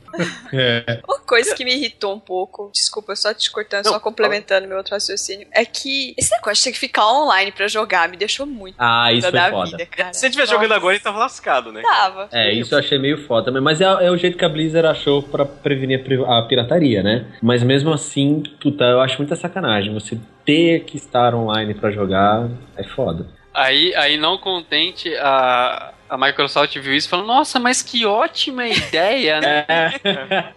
Uma 1.08 1.20
coisa 1.20 1.54
que 1.56 1.64
me 1.64 1.76
irritou 1.76 2.16
um 2.16 2.20
pouco, 2.20 2.72
desculpa, 2.74 3.16
só 3.16 3.34
te 3.34 3.52
cortando, 3.52 3.86
só 3.86 4.00
complementando 4.00 4.68
meu 4.68 4.78
outro 4.78 4.94
raciocínio, 4.94 5.48
é 5.52 5.64
que 5.66 6.14
esse 6.18 6.32
negócio 6.32 6.56
de 6.56 6.64
ter 6.64 6.72
que 6.72 6.80
ficar 6.80 7.06
online 7.08 7.52
pra 7.52 7.68
jogar 7.68 8.10
me 8.10 8.18
deixou 8.18 8.46
muito 8.46 8.76
Ah, 8.80 9.12
isso 9.14 9.24
foi 9.24 9.32
da 9.32 9.50
foda. 9.50 9.72
vida, 9.72 9.86
cara. 9.86 10.14
Se 10.14 10.22
você 10.22 10.28
estiver 10.28 10.48
jogando 10.48 10.72
agora, 10.74 10.96
ele 10.96 11.04
tava 11.04 11.20
lascado, 11.20 11.72
né? 11.72 11.82
Tava. 11.82 12.30
É, 12.32 12.52
isso 12.54 12.74
eu 12.74 12.80
achei 12.80 12.98
meio 12.98 13.26
foda 13.26 13.46
também. 13.46 13.62
Mas 13.62 13.80
é, 13.82 13.86
é 13.86 14.10
o 14.12 14.18
jeito 14.18 14.38
que 14.38 14.46
a 14.46 14.50
Blizzard 14.50 14.88
achou 14.88 15.22
pra 15.22 15.46
prevenir 15.46 16.04
a 16.28 16.42
pirataria. 16.44 16.77
Né? 16.80 17.26
Mas 17.42 17.64
mesmo 17.64 17.94
assim, 17.94 18.44
puta, 18.62 18.84
eu 18.84 19.02
acho 19.02 19.18
muita 19.18 19.36
sacanagem. 19.36 19.94
Você 19.94 20.18
ter 20.46 20.82
que 20.86 20.98
estar 20.98 21.34
online 21.36 21.74
pra 21.74 21.92
jogar 21.92 22.50
é 22.76 22.84
foda. 22.84 23.28
Aí, 23.54 23.94
aí 23.96 24.18
não 24.18 24.38
contente, 24.38 25.14
a, 25.16 25.92
a 26.08 26.18
Microsoft 26.18 26.78
viu 26.78 26.94
isso 26.94 27.08
e 27.08 27.10
falou, 27.10 27.26
nossa, 27.26 27.60
mas 27.60 27.82
que 27.82 28.06
ótima 28.06 28.66
ideia, 28.70 29.42
né? 29.42 29.66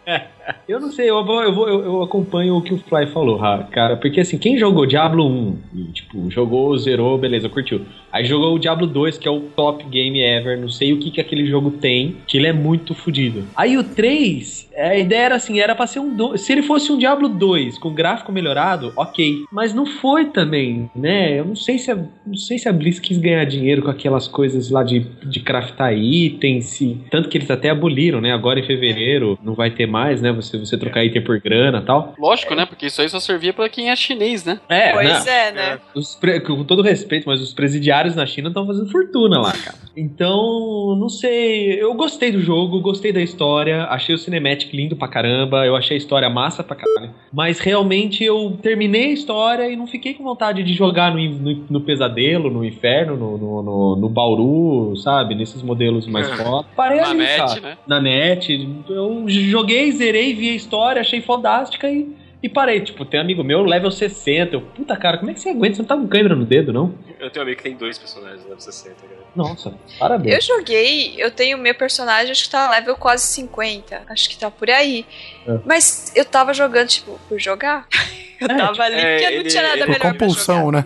Eu 0.68 0.80
não 0.80 0.90
sei, 0.90 1.10
eu, 1.10 1.16
eu, 1.16 1.24
vou, 1.54 1.68
eu, 1.68 1.84
eu 1.84 2.02
acompanho 2.02 2.56
o 2.56 2.62
que 2.62 2.72
o 2.72 2.78
Fly 2.78 3.06
falou, 3.08 3.36
Ra, 3.36 3.64
cara, 3.70 3.96
porque 3.96 4.20
assim, 4.20 4.38
quem 4.38 4.56
jogou 4.58 4.86
Diablo 4.86 5.26
1 5.26 5.56
e, 5.74 5.82
tipo, 5.92 6.30
jogou, 6.30 6.76
zerou, 6.78 7.18
beleza, 7.18 7.48
curtiu. 7.48 7.82
Aí 8.12 8.24
jogou 8.24 8.54
o 8.54 8.58
Diablo 8.58 8.86
2, 8.86 9.18
que 9.18 9.26
é 9.28 9.30
o 9.30 9.40
top 9.40 9.84
game 9.84 10.20
ever, 10.20 10.60
não 10.60 10.68
sei 10.68 10.92
o 10.92 10.98
que, 10.98 11.10
que 11.10 11.20
aquele 11.20 11.46
jogo 11.46 11.70
tem, 11.72 12.16
que 12.26 12.36
ele 12.36 12.46
é 12.46 12.52
muito 12.52 12.94
fodido. 12.94 13.44
Aí 13.56 13.76
o 13.76 13.84
3, 13.84 14.70
a 14.76 14.96
ideia 14.96 15.22
era 15.26 15.34
assim, 15.36 15.60
era 15.60 15.74
pra 15.74 15.86
ser 15.86 16.00
um. 16.00 16.14
do- 16.16 16.36
Se 16.36 16.52
ele 16.52 16.62
fosse 16.62 16.90
um 16.90 16.98
Diablo 16.98 17.28
2 17.28 17.78
com 17.78 17.92
gráfico 17.92 18.32
melhorado, 18.32 18.92
ok. 18.96 19.44
Mas 19.52 19.74
não 19.74 19.86
foi 19.86 20.26
também, 20.26 20.90
né? 20.94 21.38
Eu 21.38 21.44
não 21.44 21.56
sei 21.56 21.78
se 21.78 21.90
a, 21.90 21.96
não 22.26 22.34
sei 22.36 22.58
se 22.58 22.68
a 22.68 22.72
Blizz 22.72 22.98
quis 22.98 23.18
ganhar 23.18 23.44
dinheiro 23.44 23.82
com 23.82 23.90
aquelas 23.90 24.26
coisas 24.26 24.70
lá 24.70 24.82
de, 24.82 25.00
de 25.00 25.40
craftar 25.40 25.92
itens, 25.96 26.80
tanto 27.10 27.28
que 27.28 27.38
eles 27.38 27.50
até 27.50 27.70
aboliram, 27.70 28.20
né? 28.20 28.32
Agora 28.32 28.58
em 28.60 28.64
fevereiro 28.66 29.38
não 29.42 29.54
vai 29.54 29.70
ter 29.70 29.86
mais, 29.86 30.20
né? 30.22 30.32
Você, 30.40 30.58
você 30.58 30.76
trocar 30.78 31.04
item 31.04 31.22
por 31.22 31.38
grana 31.40 31.78
e 31.78 31.84
tal. 31.84 32.14
Lógico, 32.18 32.54
né? 32.54 32.66
Porque 32.66 32.86
isso 32.86 33.00
aí 33.02 33.08
só 33.08 33.20
servia 33.20 33.52
pra 33.52 33.68
quem 33.68 33.90
é 33.90 33.96
chinês, 33.96 34.44
né? 34.44 34.60
É, 34.68 34.92
Pois 34.92 35.24
não. 35.26 35.32
é, 35.32 35.52
né? 35.52 35.78
Os 35.94 36.14
pre- 36.14 36.40
Com 36.40 36.64
todo 36.64 36.82
respeito, 36.82 37.24
mas 37.26 37.40
os 37.40 37.52
presidiários 37.52 38.14
na 38.16 38.26
China 38.26 38.48
estão 38.48 38.66
fazendo 38.66 38.90
fortuna 38.90 39.40
lá, 39.40 39.52
cara. 39.52 39.76
Então, 39.96 40.96
não 40.98 41.08
sei. 41.08 41.80
Eu 41.82 41.94
gostei 41.94 42.30
do 42.32 42.40
jogo, 42.40 42.80
gostei 42.80 43.12
da 43.12 43.20
história, 43.20 43.84
achei 43.84 44.14
o 44.14 44.18
cinematic 44.18 44.72
lindo 44.72 44.96
pra 44.96 45.08
caramba, 45.08 45.64
eu 45.66 45.76
achei 45.76 45.96
a 45.96 45.98
história 45.98 46.28
massa 46.30 46.62
pra 46.62 46.76
caralho. 46.76 47.10
Mas 47.32 47.58
realmente 47.58 48.22
eu 48.24 48.58
terminei 48.62 49.06
a 49.06 49.12
história 49.12 49.68
e 49.70 49.76
não 49.76 49.86
fiquei 49.86 50.14
com 50.14 50.22
vontade 50.24 50.62
de 50.62 50.72
jogar 50.74 51.14
no, 51.14 51.20
no- 51.20 51.64
no 51.70 51.80
pesadelo, 51.80 52.50
no 52.50 52.64
inferno, 52.64 53.16
no, 53.16 53.38
no, 53.38 53.62
no, 53.62 53.96
no 53.96 54.08
Bauru, 54.08 54.96
sabe? 54.96 55.34
Nesses 55.34 55.62
modelos 55.62 56.06
mais 56.06 56.28
foda. 56.38 56.66
Parei 56.76 57.00
Na 57.00 57.08
ali, 57.10 57.18
net, 57.18 57.36
sabe? 57.48 57.60
né? 57.60 57.78
Na 57.86 58.00
net. 58.00 58.68
Eu 58.88 59.24
joguei, 59.28 59.90
zerei, 59.92 60.19
vi 60.34 60.50
a 60.50 60.54
história, 60.54 61.00
achei 61.00 61.20
fodástica 61.20 61.88
e. 61.88 62.20
E 62.42 62.48
parei, 62.48 62.80
tipo, 62.80 63.04
tem 63.04 63.20
um 63.20 63.22
amigo 63.22 63.44
meu, 63.44 63.62
level 63.62 63.90
60. 63.90 64.56
Eu, 64.56 64.62
puta 64.62 64.96
cara, 64.96 65.18
como 65.18 65.30
é 65.30 65.34
que 65.34 65.40
você 65.40 65.50
aguenta? 65.50 65.76
Você 65.76 65.82
não 65.82 65.88
tá 65.88 65.94
com 65.94 66.08
câimbra 66.08 66.34
no 66.34 66.46
dedo, 66.46 66.72
não? 66.72 66.94
Eu 67.18 67.30
tenho 67.30 67.44
um 67.44 67.46
amigo 67.46 67.58
que 67.58 67.64
tem 67.64 67.76
dois 67.76 67.98
personagens 67.98 68.42
level 68.44 68.58
60, 68.58 68.94
cara. 68.94 69.20
Nossa, 69.36 69.74
parabéns. 69.98 70.34
Eu 70.34 70.56
joguei, 70.56 71.14
eu 71.18 71.30
tenho 71.30 71.58
meu 71.58 71.74
personagem, 71.74 72.32
acho 72.32 72.44
que 72.44 72.50
tá 72.50 72.70
level 72.70 72.96
quase 72.96 73.26
50. 73.26 74.04
Acho 74.08 74.30
que 74.30 74.38
tá 74.38 74.50
por 74.50 74.70
aí. 74.70 75.04
É. 75.46 75.58
Mas 75.66 76.12
eu 76.16 76.24
tava 76.24 76.54
jogando, 76.54 76.88
tipo, 76.88 77.20
por 77.28 77.38
jogar. 77.38 77.86
Eu 78.40 78.48
tava 78.48 78.82
ali 78.82 78.96
é, 78.96 79.18
porque 79.20 79.36
não 79.36 79.44
tinha 79.44 79.62
nada 79.62 79.74
ele- 79.74 79.82
Por 79.84 79.88
melhor 79.90 80.00
pra 80.00 80.10
compulsão, 80.12 80.72
né? 80.72 80.84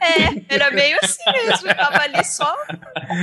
É, 0.00 0.54
era 0.54 0.70
meio 0.70 0.96
assim 1.02 1.32
mesmo. 1.32 1.68
Eu 1.68 1.74
tava 1.74 1.98
ali 2.02 2.24
só. 2.24 2.54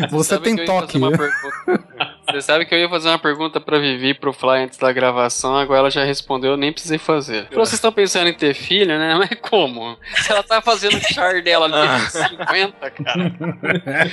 Você 0.09 0.35
Sabe 0.35 0.43
tem 0.55 0.65
toque. 0.65 0.97
Você 0.99 2.41
sabe 2.41 2.65
que 2.65 2.73
eu 2.73 2.79
ia 2.79 2.89
fazer 2.89 3.09
uma 3.09 3.19
pergunta 3.19 3.59
pra 3.61 3.77
Vivi 3.79 4.13
pro 4.13 4.33
Fly 4.33 4.63
antes 4.63 4.77
da 4.79 4.91
gravação, 4.91 5.55
agora 5.57 5.79
ela 5.79 5.91
já 5.91 6.03
respondeu, 6.03 6.51
eu 6.51 6.57
nem 6.57 6.71
precisei 6.71 6.97
fazer. 6.97 7.47
Vocês 7.51 7.73
estão 7.73 7.91
pensando 7.91 8.27
em 8.29 8.33
ter 8.33 8.53
filho, 8.53 8.97
né? 8.97 9.15
Mas 9.15 9.29
como? 9.41 9.97
Se 10.15 10.31
ela 10.31 10.43
tá 10.43 10.61
fazendo 10.61 10.97
o 10.97 11.13
char 11.13 11.41
dela 11.41 11.65
ali 11.65 12.05
de 12.05 12.11
50, 12.11 12.91
cara. 12.91 13.31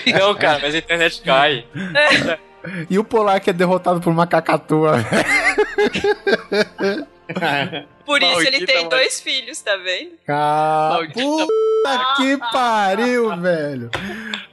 Não, 0.19 0.35
cara, 0.35 0.59
mas 0.63 0.75
a 0.75 0.79
internet 0.79 1.23
cai. 1.23 1.65
E 2.91 2.99
o 2.99 3.05
Polar 3.05 3.41
que 3.41 3.51
é 3.51 3.53
derrotado 3.53 4.01
por 4.01 4.11
uma 4.11 4.27
cacatua. 4.27 5.05
Por 8.07 8.23
isso 8.23 8.41
ele 8.41 8.51
Maldita 8.51 8.67
tem 8.67 8.81
mãe. 8.83 8.89
dois 8.89 9.21
filhos, 9.21 9.61
tá 9.61 9.77
vendo? 9.77 10.13
Maldita 10.29 11.21
puta 11.21 12.15
que 12.17 12.37
pariu, 12.53 13.37
velho. 13.41 13.91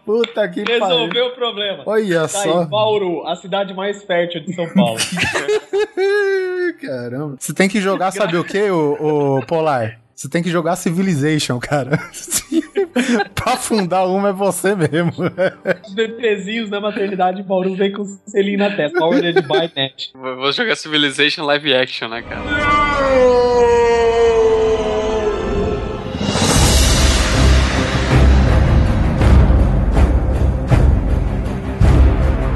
Puta 0.05 0.47
que 0.49 0.63
pariu. 0.63 0.81
Resolveu 0.81 1.25
o 1.27 1.31
problema. 1.35 1.83
Olha 1.85 2.21
Tá 2.21 2.27
só. 2.27 2.61
aí, 2.61 2.65
Bauru, 2.65 3.25
a 3.27 3.35
cidade 3.35 3.73
mais 3.73 4.03
fértil 4.03 4.41
de 4.41 4.53
São 4.53 4.67
Paulo. 4.73 4.99
Caramba. 6.81 7.35
Você 7.39 7.53
tem 7.53 7.69
que 7.69 7.79
jogar, 7.81 8.11
sabe 8.11 8.37
o 8.37 8.43
que, 8.43 8.69
o, 8.69 9.41
Polar? 9.47 9.99
Você 10.23 10.29
tem 10.29 10.41
que 10.41 10.49
jogar 10.49 10.77
Civilization, 10.77 11.59
cara. 11.59 11.99
pra 13.35 13.53
afundar 13.55 14.07
uma 14.07 14.29
é 14.29 14.31
você 14.31 14.73
mesmo. 14.73 15.11
Os 15.85 15.93
bebezinhos 15.93 16.69
na 16.69 16.79
maternidade 16.79 17.41
de 17.41 17.43
Bauru 17.43 17.75
vem 17.75 17.91
com 17.91 18.05
selinho 18.25 18.59
na 18.59 18.73
testa. 18.73 18.97
Powered 18.97 19.41
by 19.41 19.69
net. 19.75 20.11
Vou 20.15 20.37
vou 20.37 20.53
jogar 20.53 20.77
Civilization 20.77 21.43
live 21.43 21.73
action, 21.75 22.07
né, 22.07 22.21
cara? 22.21 23.62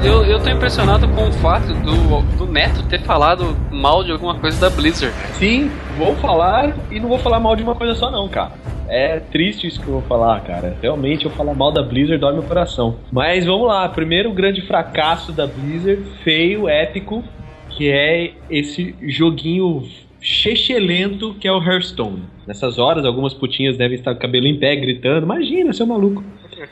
Eu, 0.08 0.24
eu 0.24 0.42
tô 0.42 0.48
impressionado 0.48 1.06
com 1.08 1.28
o 1.28 1.32
fato 1.34 1.66
do, 1.66 2.22
do 2.38 2.50
Neto 2.50 2.82
ter 2.88 2.98
falado 3.02 3.54
mal 3.70 4.02
de 4.02 4.10
alguma 4.10 4.34
coisa 4.36 4.58
da 4.58 4.74
Blizzard. 4.74 5.14
Sim, 5.34 5.70
vou 5.98 6.16
falar 6.16 6.74
e 6.90 6.98
não 6.98 7.10
vou 7.10 7.18
falar 7.18 7.38
mal 7.38 7.54
de 7.54 7.62
uma 7.62 7.74
coisa 7.74 7.94
só 7.94 8.10
não, 8.10 8.26
cara. 8.26 8.52
É 8.88 9.20
triste 9.20 9.66
isso 9.66 9.78
que 9.78 9.86
eu 9.86 9.92
vou 9.92 10.02
falar, 10.02 10.40
cara. 10.40 10.78
Realmente 10.80 11.26
eu 11.26 11.30
falar 11.30 11.52
mal 11.52 11.70
da 11.70 11.82
Blizzard 11.82 12.18
dói 12.18 12.32
meu 12.32 12.42
coração. 12.42 12.96
Mas 13.12 13.44
vamos 13.44 13.68
lá, 13.68 13.86
primeiro 13.90 14.32
grande 14.32 14.62
fracasso 14.62 15.30
da 15.30 15.46
Blizzard, 15.46 16.02
feio, 16.24 16.66
épico, 16.66 17.22
que 17.68 17.90
é 17.90 18.32
esse 18.48 18.96
joguinho 19.02 19.86
chechelento 20.18 21.34
que 21.34 21.46
é 21.46 21.52
o 21.52 21.62
Hearthstone. 21.62 22.22
Nessas 22.46 22.78
horas, 22.78 23.04
algumas 23.04 23.34
putinhas 23.34 23.76
devem 23.76 23.98
estar 23.98 24.12
com 24.12 24.18
o 24.18 24.22
cabelo 24.22 24.46
em 24.46 24.58
pé 24.58 24.74
gritando: 24.74 25.24
Imagina, 25.24 25.74
seu 25.74 25.86
maluco. 25.86 26.24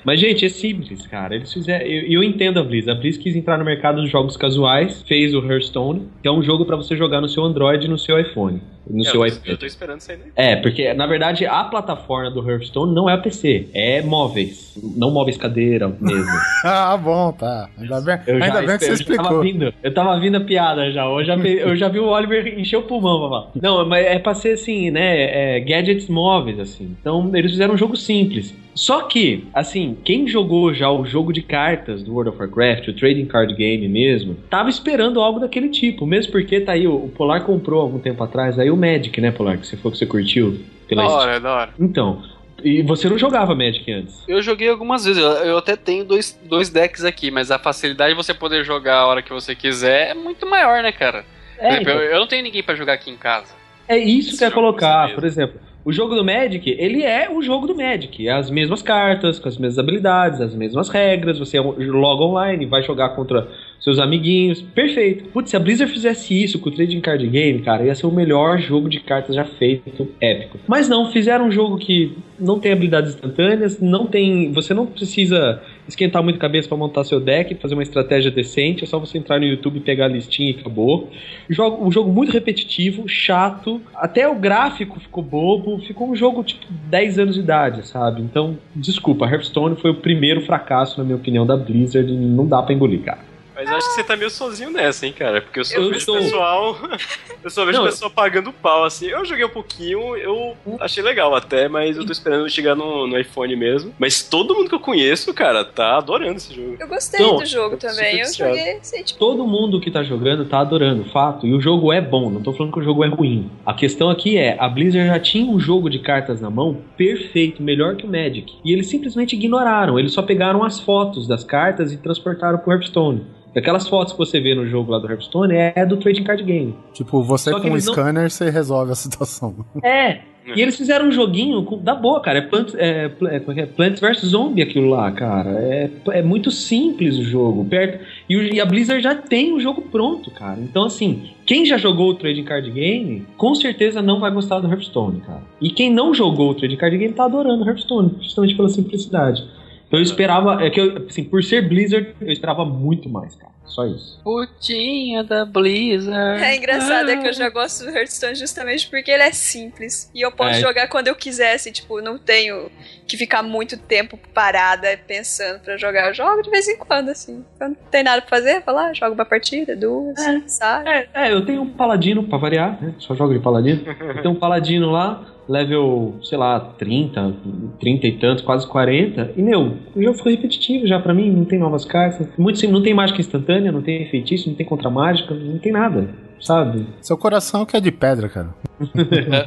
Mas, 0.05 0.21
gente, 0.21 0.45
é 0.45 0.49
simples, 0.49 1.07
cara. 1.07 1.35
Eles 1.35 1.53
fizeram. 1.53 1.85
Eu, 1.87 2.03
eu 2.21 2.23
entendo 2.25 2.59
a 2.61 2.65
Blizz. 2.65 2.89
A 2.89 2.95
Blizz 2.95 3.17
quis 3.19 3.35
entrar 3.37 3.59
no 3.59 3.65
mercado 3.65 4.01
dos 4.01 4.11
jogos 4.11 4.37
casuais, 4.37 5.03
fez 5.07 5.35
o 5.35 5.39
Hearthstone, 5.45 6.09
que 6.23 6.29
é 6.29 6.33
um 6.33 6.43
jogo 6.43 6.65
pra 6.65 6.77
você 6.77 6.97
jogar 6.97 7.21
no 7.21 7.29
seu 7.29 7.45
Android 7.45 7.87
e 7.87 7.89
no 7.89 7.99
seu 7.99 8.19
iPhone. 8.21 8.61
No 8.89 9.03
É, 9.03 9.05
seu 9.11 9.21
eu, 9.23 9.27
iPad. 9.27 9.47
eu 9.49 9.57
tô 9.59 9.67
esperando 9.67 9.99
isso 10.01 10.13
aí, 10.13 10.17
né? 10.19 10.25
É, 10.37 10.55
porque 10.57 10.95
na 10.95 11.07
verdade 11.09 11.45
a 11.45 11.65
plataforma 11.65 12.31
do 12.31 12.49
Hearthstone 12.49 12.95
não 12.95 13.11
é 13.11 13.17
PC, 13.17 13.69
é 13.75 14.01
móveis. 14.03 14.79
Não 14.97 15.11
móveis 15.11 15.37
cadeira 15.37 15.89
mesmo. 16.01 16.31
ah, 16.65 16.97
bom, 16.97 17.33
tá. 17.33 17.69
Ainda 17.77 18.01
bem, 18.01 18.19
Eu 18.29 18.43
ainda 18.43 18.63
bem 18.63 18.79
que 18.79 18.85
você 18.85 18.93
eu 18.93 18.97
já 18.97 19.05
tava 19.05 19.21
explicou. 19.23 19.43
vindo, 19.43 19.75
eu 19.83 19.93
tava 19.95 20.21
vindo 20.21 20.37
a 20.37 20.41
piada 20.41 20.91
já. 20.93 21.05
Eu 21.05 21.25
já, 21.25 21.35
vi- 21.35 21.59
eu 21.59 21.75
já 21.75 21.89
vi 21.89 21.99
o 21.99 22.07
Oliver 22.07 22.47
encher 22.61 22.77
o 22.77 22.83
pulmão, 22.83 23.29
papá. 23.29 23.51
Não, 23.61 23.85
mas 23.89 24.07
é 24.07 24.19
pra 24.21 24.35
ser 24.35 24.53
assim, 24.53 24.91
né? 24.93 25.57
É, 25.57 25.61
gadgets 25.61 26.09
móveis, 26.09 26.61
assim. 26.61 26.95
Então 27.01 27.31
eles 27.35 27.51
fizeram 27.51 27.75
um 27.75 27.79
jogo 27.79 27.97
simples. 27.97 28.55
Só 28.77 29.03
que, 29.05 29.47
assim, 29.55 29.97
quem 30.05 30.29
jogou 30.29 30.73
já 30.75 30.91
o 30.91 31.05
jogo 31.07 31.33
de 31.33 31.41
cartas 31.41 32.03
do 32.03 32.13
World 32.13 32.29
of 32.31 32.39
Warcraft, 32.39 32.89
o 32.89 32.93
Trading 32.93 33.25
Card 33.25 33.55
Game 33.55 33.89
mesmo, 33.89 34.35
tava 34.51 34.69
esperando 34.69 35.19
algo 35.21 35.41
daquele 35.41 35.71
tipo. 35.71 36.07
Mesmo 36.07 36.31
porque 36.31 36.61
tá 36.61 36.73
aí, 36.73 36.87
o 36.87 37.09
Polar 37.17 37.43
comprou 37.43 37.81
algum 37.81 37.99
tempo 37.99 38.23
atrás, 38.23 38.59
aí 38.59 38.71
o 38.71 38.77
Magic, 38.77 39.19
né, 39.21 39.31
Polar? 39.31 39.57
Que 39.59 39.67
você 39.67 39.77
falou 39.79 39.93
que 39.93 39.99
você 39.99 40.07
curtiu. 40.07 40.61
Pela 40.87 41.03
Da 41.05 41.09
hora, 41.09 41.41
da 41.41 41.53
hora. 41.55 41.71
Então, 41.81 42.23
e 42.63 42.83
você 42.83 43.09
não 43.09 43.19
jogava 43.19 43.55
Magic 43.55 43.91
antes? 43.91 44.23
Eu 44.29 44.41
joguei 44.43 44.69
algumas 44.69 45.05
vezes, 45.05 45.21
eu, 45.23 45.31
eu 45.31 45.59
até 45.59 45.75
tenho 45.75 46.05
dois, 46.05 46.39
dois 46.45 46.69
decks 46.69 47.03
aqui, 47.03 47.31
mas 47.31 47.51
a 47.51 47.59
facilidade 47.59 48.11
de 48.11 48.17
você 48.17 48.35
poder 48.35 48.63
jogar 48.65 48.99
a 48.99 49.07
hora 49.07 49.23
que 49.23 49.33
você 49.33 49.55
quiser 49.55 50.11
é 50.11 50.15
muito 50.15 50.47
maior, 50.47 50.83
né, 50.83 50.93
cara? 50.93 51.25
Por 51.57 51.65
É, 51.65 51.69
exemplo, 51.71 51.91
então. 51.93 52.03
eu, 52.03 52.11
eu 52.13 52.21
não 52.21 52.27
tenho 52.27 52.43
ninguém 52.43 52.63
pra 52.63 52.75
jogar 52.75 52.93
aqui 52.93 53.11
em 53.11 53.17
casa. 53.17 53.55
É 53.89 53.97
isso 53.97 54.29
Esse 54.31 54.39
que 54.39 54.45
eu 54.45 54.49
ia 54.49 54.51
jogo 54.55 54.61
colocar, 54.67 55.15
por 55.15 55.25
exemplo. 55.25 55.59
O 55.87 55.93
jogo 55.93 56.17
do 56.17 56.25
Magic, 56.25 56.69
ele 56.69 57.05
é 57.05 57.31
o 57.31 57.41
jogo 57.41 57.65
do 57.65 57.77
Magic. 57.77 58.27
É 58.27 58.33
as 58.33 58.51
mesmas 58.51 58.83
cartas, 58.83 59.39
com 59.39 59.47
as 59.47 59.57
mesmas 59.57 59.79
habilidades, 59.79 60.41
as 60.41 60.53
mesmas 60.53 60.89
regras. 60.89 61.39
Você 61.39 61.61
loga 61.61 62.25
online, 62.25 62.67
vai 62.67 62.83
jogar 62.83 63.11
contra 63.11 63.47
seus 63.81 63.99
amiguinhos. 63.99 64.61
Perfeito. 64.61 65.25
Putz, 65.31 65.51
se 65.51 65.57
a 65.57 65.61
Blizzard 65.61 65.93
fizesse 65.93 66.43
isso 66.43 66.59
com 66.59 66.69
o 66.69 66.73
Trading 66.73 67.01
Card 67.01 67.27
Game, 67.27 67.61
cara, 67.61 67.85
ia 67.85 67.95
ser 67.95 68.07
o 68.07 68.11
melhor 68.11 68.59
jogo 68.59 68.89
de 68.89 69.01
cartas 69.01 69.37
já 69.37 69.45
feito, 69.45 70.09
épico. 70.21 70.59
Mas 70.67 70.89
não, 70.89 71.11
fizeram 71.13 71.47
um 71.47 71.53
jogo 71.53 71.79
que 71.79 72.17
não 72.39 72.59
tem 72.59 72.73
habilidades 72.73 73.15
instantâneas, 73.15 73.81
não 73.81 74.07
tem. 74.07 74.53
Você 74.53 74.75
não 74.75 74.87
precisa 74.87 75.63
esquentar 75.89 76.23
muito 76.23 76.37
a 76.37 76.41
cabeça 76.41 76.69
pra 76.69 76.77
montar 76.77 77.05
seu 77.05 77.21
deck, 77.21 77.55
fazer 77.57 77.75
uma 77.75 77.83
estratégia 77.83 78.31
decente. 78.31 78.85
É 78.85 78.87
só 78.87 78.99
você 78.99 79.19
entrar 79.19 79.39
no 79.39 79.47
YouTube, 79.47 79.81
pegar 79.81 80.07
a 80.07 80.09
listinha 80.09 80.51
e 80.51 80.59
acabou. 80.59 81.11
Jogo, 81.49 81.87
um 81.87 81.93
jogo 81.93 82.13
muito 82.13 82.33
repetitivo, 82.33 83.09
chato. 83.09 83.81
Até 83.95 84.27
o 84.29 84.35
gráfico 84.35 84.99
ficou 84.99 85.23
bobo. 85.23 85.79
Ficou 85.79 86.11
um 86.11 86.17
jogo 86.17 86.43
tipo 86.43 86.67
10 86.91 87.19
anos 87.19 87.35
de 87.37 87.41
idade, 87.41 87.87
sabe? 87.87 88.21
Então, 88.21 88.59
desculpa, 88.75 89.27
Hearthstone 89.27 89.77
foi 89.77 89.91
o 89.91 89.95
primeiro 89.95 90.41
fracasso, 90.41 90.99
na 90.99 91.05
minha 91.05 91.17
opinião, 91.17 91.47
da 91.47 91.57
Blizzard. 91.57 92.13
Não 92.13 92.47
dá 92.47 92.63
pra 92.63 92.75
engolir, 92.75 93.03
cara. 93.03 93.26
Mas 93.57 93.71
acho 93.71 93.89
que 93.89 93.95
você 93.95 94.05
tá 94.05 94.15
meio 94.17 94.29
sozinho 94.31 94.71
nessa, 94.71 95.07
hein, 95.07 95.15
cara? 95.17 95.41
Porque 95.41 95.59
eu 95.61 95.65
só 95.65 95.77
Eu 95.79 95.89
vejo 95.89 96.05
sou. 96.05 96.17
pessoal. 96.19 96.77
eu 97.43 97.49
só 97.51 97.65
vejo 97.65 97.79
Não. 97.79 97.87
pessoal 97.87 98.11
pagando 98.11 98.53
pau, 98.53 98.85
assim. 98.85 99.07
Eu 99.07 99.25
joguei 99.25 99.47
um 99.47 99.51
pouquinho, 99.51 100.15
eu 100.17 100.55
achei 100.79 101.03
legal 101.03 101.35
até, 101.35 101.67
mas 101.67 101.97
eu 101.97 102.05
tô 102.05 102.13
esperando 102.13 102.49
chegar 102.51 102.75
no, 102.75 103.07
no 103.07 103.19
iPhone 103.19 103.57
mesmo. 103.57 103.95
Mas 103.99 104.23
todo 104.23 104.55
mundo 104.55 104.69
que 104.69 104.75
eu 104.75 104.81
conheço, 104.81 105.33
cara, 105.33 105.65
tá 105.65 105.97
adorando 105.97 106.37
esse 106.37 106.55
jogo. 106.55 106.77
Eu 106.79 106.87
gostei 106.87 107.19
Não, 107.19 107.37
do 107.37 107.47
jogo 107.47 107.77
também. 107.79 108.19
Eu 108.21 108.27
viciado. 108.27 108.55
joguei 108.55 108.73
assim, 108.77 109.03
tipo, 109.03 109.19
Todo 109.19 109.47
mundo 109.47 109.81
que 109.81 109.91
tá 109.91 110.03
jogando 110.03 110.45
tá 110.45 110.61
adorando, 110.61 111.05
fato. 111.11 111.47
E 111.47 111.55
o 111.55 111.61
jogo 111.61 111.91
é 111.93 112.01
bom, 112.01 112.29
não 112.29 112.43
tô 112.43 112.53
falando 112.53 112.73
que 112.75 112.81
o 112.81 112.85
jogo 112.85 113.05
é 113.05 113.09
ruim. 113.09 113.51
A 113.65 113.73
questão 113.73 114.11
aqui 114.11 114.37
é, 114.37 114.57
a 114.61 114.69
Blizzard 114.69 115.07
já 115.09 115.19
tinha 115.19 115.51
um 115.51 115.59
jogo 115.59 115.89
de 115.89 115.99
cartas 115.99 116.43
na 116.43 116.51
mão 116.51 116.83
perfeito, 116.97 117.63
melhor 117.63 117.97
que 117.97 118.05
o 118.05 118.11
Magic. 118.11 118.53
E 118.63 118.73
eles 118.73 118.89
simplesmente 118.89 119.35
ignoraram, 119.35 119.99
eles 119.99 120.13
só 120.13 120.21
pegaram 120.23 120.63
as 120.63 120.79
fotos 120.79 121.27
das 121.27 121.43
cartas 121.43 121.91
e 121.93 121.97
transportaram 121.97 122.59
pro 122.59 122.73
Hearthstone. 122.73 123.25
Aquelas 123.57 123.89
fotos 123.89 124.13
que 124.13 124.19
você 124.19 124.39
vê 124.41 124.55
no 124.55 124.67
jogo 124.69 124.93
lá 124.93 124.99
do 124.99 125.09
Hearthstone 125.11 125.55
é 125.55 125.87
do 125.87 125.97
Trading 125.97 126.25
Card 126.25 126.43
Game. 126.43 126.75
Tipo, 126.93 127.23
você 127.23 127.51
Só 127.51 127.61
com 127.61 127.69
não- 127.71 127.81
scanner, 127.81 128.31
você 128.31 128.51
resolve 128.51 128.93
a 128.93 128.95
situação. 128.97 129.55
É. 129.83 130.19
E 130.55 130.61
eles 130.63 130.77
fizeram 130.77 131.09
um 131.09 131.11
joguinho 131.11 131.65
com- 131.65 131.77
da 131.77 131.93
boa, 131.93 132.21
cara. 132.21 132.39
É 132.39 132.43
Plants, 132.43 132.73
é, 132.77 133.11
é, 133.21 133.37
é 133.37 133.61
é? 133.63 133.67
Plants 133.67 133.99
vs 134.01 134.21
Zombie 134.27 134.63
aquilo 134.63 134.89
lá, 134.91 135.11
cara. 135.11 135.51
É, 135.59 135.91
é 136.11 136.23
muito 136.23 136.53
simples 136.53 137.17
o 137.19 137.25
jogo. 137.25 137.65
Perto, 137.65 137.99
e, 138.31 138.37
o- 138.37 138.43
e 138.55 138.61
a 138.61 138.65
Blizzard 138.65 139.03
já 139.03 139.13
tem 139.17 139.53
o 139.53 139.59
jogo 139.59 139.83
pronto, 139.91 140.31
cara. 140.31 140.61
Então, 140.61 140.85
assim, 140.85 141.31
quem 141.45 141.67
já 141.67 141.77
jogou 141.77 142.11
o 142.11 142.15
Trading 142.15 142.45
Card 142.45 142.71
Game, 142.71 143.27
com 143.37 143.57
certeza 143.57 144.01
não 144.01 144.21
vai 144.21 144.31
gostar 144.31 144.61
do 144.61 144.69
Hearthstone, 144.69 145.21
cara. 145.21 145.43
E 145.61 145.69
quem 145.69 145.91
não 145.93 146.15
jogou 146.15 146.51
o 146.51 146.55
Trading 146.55 146.77
Card 146.77 146.97
Game 146.97 147.13
tá 147.13 147.25
adorando 147.25 147.65
o 147.65 147.67
Hearthstone, 147.67 148.13
justamente 148.21 148.55
pela 148.55 148.69
simplicidade. 148.69 149.45
Então 149.87 149.99
eu 149.99 150.03
esperava, 150.03 150.63
é 150.63 150.71
que 150.71 150.81
eu, 150.81 151.07
assim, 151.09 151.25
por 151.25 151.43
ser 151.43 151.69
Blizzard, 151.69 152.15
eu 152.21 152.33
esperava 152.33 152.65
muito 152.65 153.09
mais, 153.09 153.35
cara. 153.37 153.56
Só 153.67 153.85
isso. 153.87 154.19
Putinha 154.25 155.23
da 155.23 155.45
Blizzard. 155.45 156.43
É 156.43 156.57
engraçado, 156.57 157.11
é 157.11 157.17
que 157.17 157.29
eu 157.29 157.33
já 157.33 157.49
gosto 157.51 157.85
do 157.85 157.91
Hearthstone 157.91 158.35
justamente 158.35 158.89
porque 158.89 159.11
ele 159.11 159.23
é 159.23 159.33
simples. 159.33 160.11
E 160.15 160.21
eu 160.23 160.33
posso 160.33 160.59
É. 160.59 160.61
jogar 160.61 160.89
quando 160.89 161.09
eu 161.09 161.15
quiser, 161.15 161.55
assim, 161.55 161.71
tipo, 161.73 162.01
não 162.01 162.17
tenho 162.19 162.71
que 163.07 163.17
ficar 163.17 163.43
muito 163.43 163.77
tempo 163.77 164.19
parada 164.33 164.89
pensando 165.07 165.61
pra 165.61 165.77
jogar. 165.77 166.09
Eu 166.09 166.15
jogo 166.15 166.43
de 166.43 166.51
vez 166.51 166.67
em 166.69 166.77
quando, 166.79 167.09
assim. 167.11 167.45
Quando 167.59 167.77
não 167.77 167.91
tem 167.91 168.03
nada 168.03 168.23
pra 168.23 168.31
fazer, 168.39 168.63
vou 168.65 168.75
lá, 168.75 168.93
jogo 168.93 169.15
uma 169.15 169.25
partida, 169.25 169.77
duas, 169.77 170.19
sai. 170.47 170.85
É, 170.87 171.09
é, 171.29 171.33
eu 171.33 171.45
tenho 171.45 171.63
um 171.63 171.71
paladino 171.71 172.23
pra 172.25 172.39
variar, 172.39 172.81
né? 172.83 172.95
Só 172.99 173.15
jogo 173.15 173.35
de 173.35 173.41
paladino. 173.41 173.83
Eu 174.17 174.23
tenho 174.23 174.35
um 174.35 174.39
paladino 174.39 174.91
lá, 174.91 175.25
level, 175.49 176.19
sei 176.25 176.37
lá, 176.39 176.59
30, 176.79 177.35
30 177.81 178.07
e 178.07 178.13
tantos, 178.19 178.43
quase 178.45 178.67
40. 178.67 179.33
E, 179.37 179.43
meu, 179.43 179.77
o 179.95 180.03
jogo 180.03 180.17
ficou 180.17 180.33
repetitivo 180.33 180.87
já 180.87 180.99
pra 181.01 181.13
mim, 181.15 181.31
não 181.31 181.45
tem 181.45 181.59
novas 181.59 181.85
cartas. 181.85 182.27
Muito 182.39 182.59
simples, 182.59 182.75
não 182.77 182.83
tem 182.83 182.95
mágica 182.95 183.21
instantânea, 183.21 183.56
não 183.61 183.83
tem 183.83 184.09
feitiço, 184.09 184.49
não 184.49 184.57
tem 184.57 184.67
contra-mágica, 184.67 185.35
não 185.35 185.59
tem 185.59 185.73
nada, 185.73 186.09
sabe? 186.41 186.87
Seu 187.01 187.17
coração 187.17 187.65
que 187.67 187.77
é 187.77 187.81
de 187.81 187.91
pedra, 187.91 188.29
cara. 188.29 188.49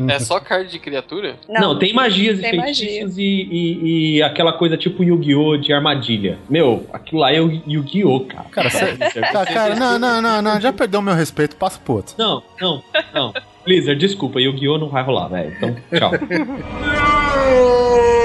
É, 0.10 0.14
é 0.16 0.20
só 0.20 0.40
card 0.40 0.72
de 0.72 0.80
criatura? 0.80 1.36
Não, 1.48 1.78
tem 1.78 1.94
magias 1.94 2.40
tem 2.40 2.58
e 2.58 2.62
feitiços 2.62 3.18
e, 3.18 3.22
e- 3.24 4.16
e 4.18 4.24
aquela 4.24 4.54
coisa 4.54 4.76
tipo 4.76 5.04
Yu-Gi-Oh! 5.04 5.58
de 5.58 5.72
armadilha. 5.72 6.40
Meu, 6.50 6.86
aquilo 6.92 7.22
lá 7.22 7.32
é 7.32 7.40
o 7.40 7.52
Yu-Gi-Oh! 7.68 8.22
cara. 8.22 8.46
Cara, 8.50 8.70
você. 8.70 8.98
Tá, 9.32 9.46
cara, 9.46 9.76
não, 9.76 10.00
não, 10.00 10.22
não, 10.22 10.42
não, 10.42 10.60
já 10.60 10.74
perdeu 10.74 11.02
meu 11.02 11.14
respeito, 11.14 11.56
passa 11.56 11.80
pro 11.80 11.96
outro. 11.96 12.16
Não, 12.18 12.42
não, 12.60 12.82
não. 13.14 13.34
Blizzard, 13.64 14.00
desculpa, 14.00 14.42
Yu-Gi-Oh! 14.42 14.80
não 14.80 14.90
vai 14.90 15.04
rolar, 15.04 15.28
velho. 15.28 15.54
Então, 15.56 15.76
tchau. 15.96 16.12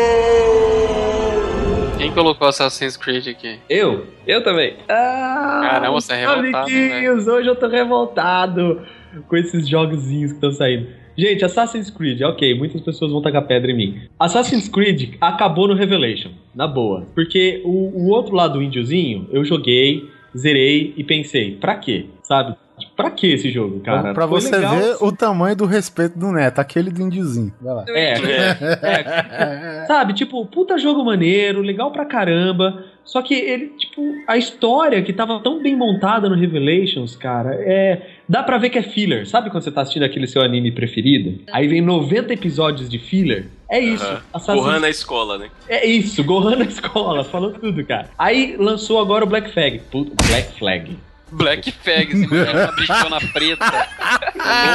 Quem 2.04 2.12
colocou 2.12 2.46
Assassin's 2.46 2.98
Creed 2.98 3.28
aqui? 3.28 3.58
Eu? 3.66 4.06
Eu 4.26 4.44
também. 4.44 4.74
Ah, 4.90 5.60
Caramba, 5.70 5.92
você 5.92 6.12
é 6.12 6.16
revoltado, 6.16 6.70
Amiguinhos, 6.70 7.26
hoje 7.26 7.48
eu 7.48 7.56
tô 7.56 7.66
revoltado 7.66 8.82
com 9.26 9.34
esses 9.34 9.66
jogozinhos 9.66 10.32
que 10.32 10.36
estão 10.36 10.52
saindo. 10.52 10.86
Gente, 11.16 11.42
Assassin's 11.46 11.88
Creed, 11.88 12.20
ok, 12.20 12.58
muitas 12.58 12.82
pessoas 12.82 13.10
vão 13.10 13.22
tacar 13.22 13.46
pedra 13.46 13.70
em 13.70 13.74
mim. 13.74 14.02
Assassin's 14.20 14.68
Creed 14.68 15.14
acabou 15.18 15.66
no 15.66 15.72
Revelation, 15.72 16.32
na 16.54 16.66
boa. 16.66 17.06
Porque 17.14 17.62
o, 17.64 17.70
o 17.70 18.08
outro 18.10 18.34
lado 18.36 18.58
do 18.58 18.62
índiozinho, 18.62 19.26
eu 19.32 19.42
joguei, 19.42 20.06
zerei 20.36 20.92
e 20.98 21.02
pensei, 21.02 21.56
pra 21.56 21.76
quê? 21.76 22.04
Sabe? 22.22 22.54
Pra 22.96 23.10
que 23.10 23.32
esse 23.32 23.50
jogo, 23.50 23.80
cara? 23.80 24.12
pra 24.14 24.26
Foi 24.28 24.40
você 24.40 24.54
legal, 24.54 24.76
ver 24.76 24.96
o 25.00 25.10
tamanho 25.12 25.54
do 25.56 25.64
respeito 25.64 26.18
do 26.18 26.30
Neto, 26.32 26.58
aquele 26.60 26.90
do 26.90 27.02
índiozinho. 27.02 27.52
Vai 27.60 27.74
lá. 27.74 27.84
É, 27.88 28.14
é, 28.14 29.84
Sabe, 29.86 30.12
tipo, 30.12 30.44
puta 30.46 30.78
jogo 30.78 31.04
maneiro, 31.04 31.60
legal 31.60 31.90
pra 31.92 32.04
caramba. 32.04 32.84
Só 33.04 33.20
que 33.20 33.34
ele, 33.34 33.66
tipo, 33.78 34.02
a 34.26 34.36
história 34.36 35.02
que 35.02 35.12
tava 35.12 35.38
tão 35.40 35.62
bem 35.62 35.76
montada 35.76 36.28
no 36.28 36.34
Revelations, 36.34 37.14
cara, 37.16 37.54
é. 37.54 38.10
Dá 38.28 38.42
pra 38.42 38.56
ver 38.58 38.70
que 38.70 38.78
é 38.78 38.82
filler. 38.82 39.26
Sabe 39.28 39.50
quando 39.50 39.62
você 39.62 39.70
tá 39.70 39.82
assistindo 39.82 40.04
aquele 40.04 40.26
seu 40.26 40.40
anime 40.42 40.72
preferido? 40.72 41.40
Aí 41.52 41.68
vem 41.68 41.80
90 41.82 42.32
episódios 42.32 42.88
de 42.88 42.98
filler. 42.98 43.46
É 43.70 43.78
isso. 43.78 44.04
Assassin's- 44.32 44.64
Gohan 44.64 44.80
na 44.80 44.88
escola, 44.88 45.36
né? 45.38 45.48
É 45.68 45.86
isso, 45.86 46.24
Gohan 46.24 46.56
na 46.56 46.64
escola, 46.64 47.22
falou 47.24 47.52
tudo, 47.52 47.84
cara. 47.84 48.08
Aí 48.18 48.56
lançou 48.58 48.98
agora 49.00 49.24
o 49.24 49.28
Black 49.28 49.50
Flag. 49.52 49.80
Puta, 49.90 50.12
Black 50.28 50.58
Flag. 50.58 50.96
Black 51.34 51.70
Flag, 51.72 52.12
esse 52.12 52.26
mulher, 52.26 52.54
uma 52.54 52.72
bichona 52.72 53.18
preta. 53.32 53.64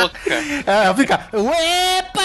louca. 0.01 0.35
É, 0.65 0.93
fica. 0.95 1.29
Uepa! 1.33 2.19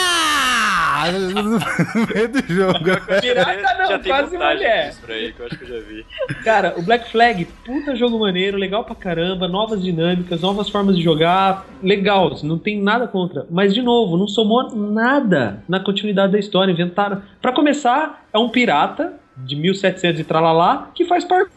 No 1.35 2.07
meio 2.15 2.29
do 2.29 2.53
jogo. 2.53 2.79
Pirata 3.21 3.79
não, 3.79 3.89
já 3.89 3.99
quase 3.99 4.37
mulher. 4.37 4.95
aí, 5.09 5.33
que 5.33 5.41
eu 5.41 5.47
acho 5.47 5.59
que 5.59 5.65
eu 5.65 5.69
já 5.69 5.87
vi. 5.87 6.07
Cara, 6.43 6.75
o 6.77 6.83
Black 6.83 7.11
Flag, 7.11 7.45
puta 7.65 7.95
jogo 7.95 8.19
maneiro, 8.19 8.57
legal 8.57 8.85
pra 8.85 8.95
caramba, 8.95 9.47
novas 9.47 9.83
dinâmicas, 9.83 10.41
novas 10.41 10.69
formas 10.69 10.97
de 10.97 11.03
jogar, 11.03 11.67
legal, 11.83 12.33
assim, 12.33 12.47
não 12.47 12.59
tem 12.59 12.81
nada 12.81 13.07
contra. 13.07 13.47
Mas, 13.51 13.75
de 13.75 13.83
novo, 13.83 14.17
não 14.17 14.27
somou 14.27 14.75
nada 14.75 15.63
na 15.69 15.79
continuidade 15.81 16.33
da 16.33 16.39
história. 16.39 16.73
Inventaram. 16.73 17.23
Pra 17.43 17.53
começar, 17.53 18.25
é 18.33 18.39
um 18.39 18.49
pirata 18.49 19.15
de 19.37 19.57
1700 19.57 20.21
e 20.21 20.25
tralalá 20.25 20.91
que 20.95 21.05
faz 21.05 21.25
parkour. 21.25 21.55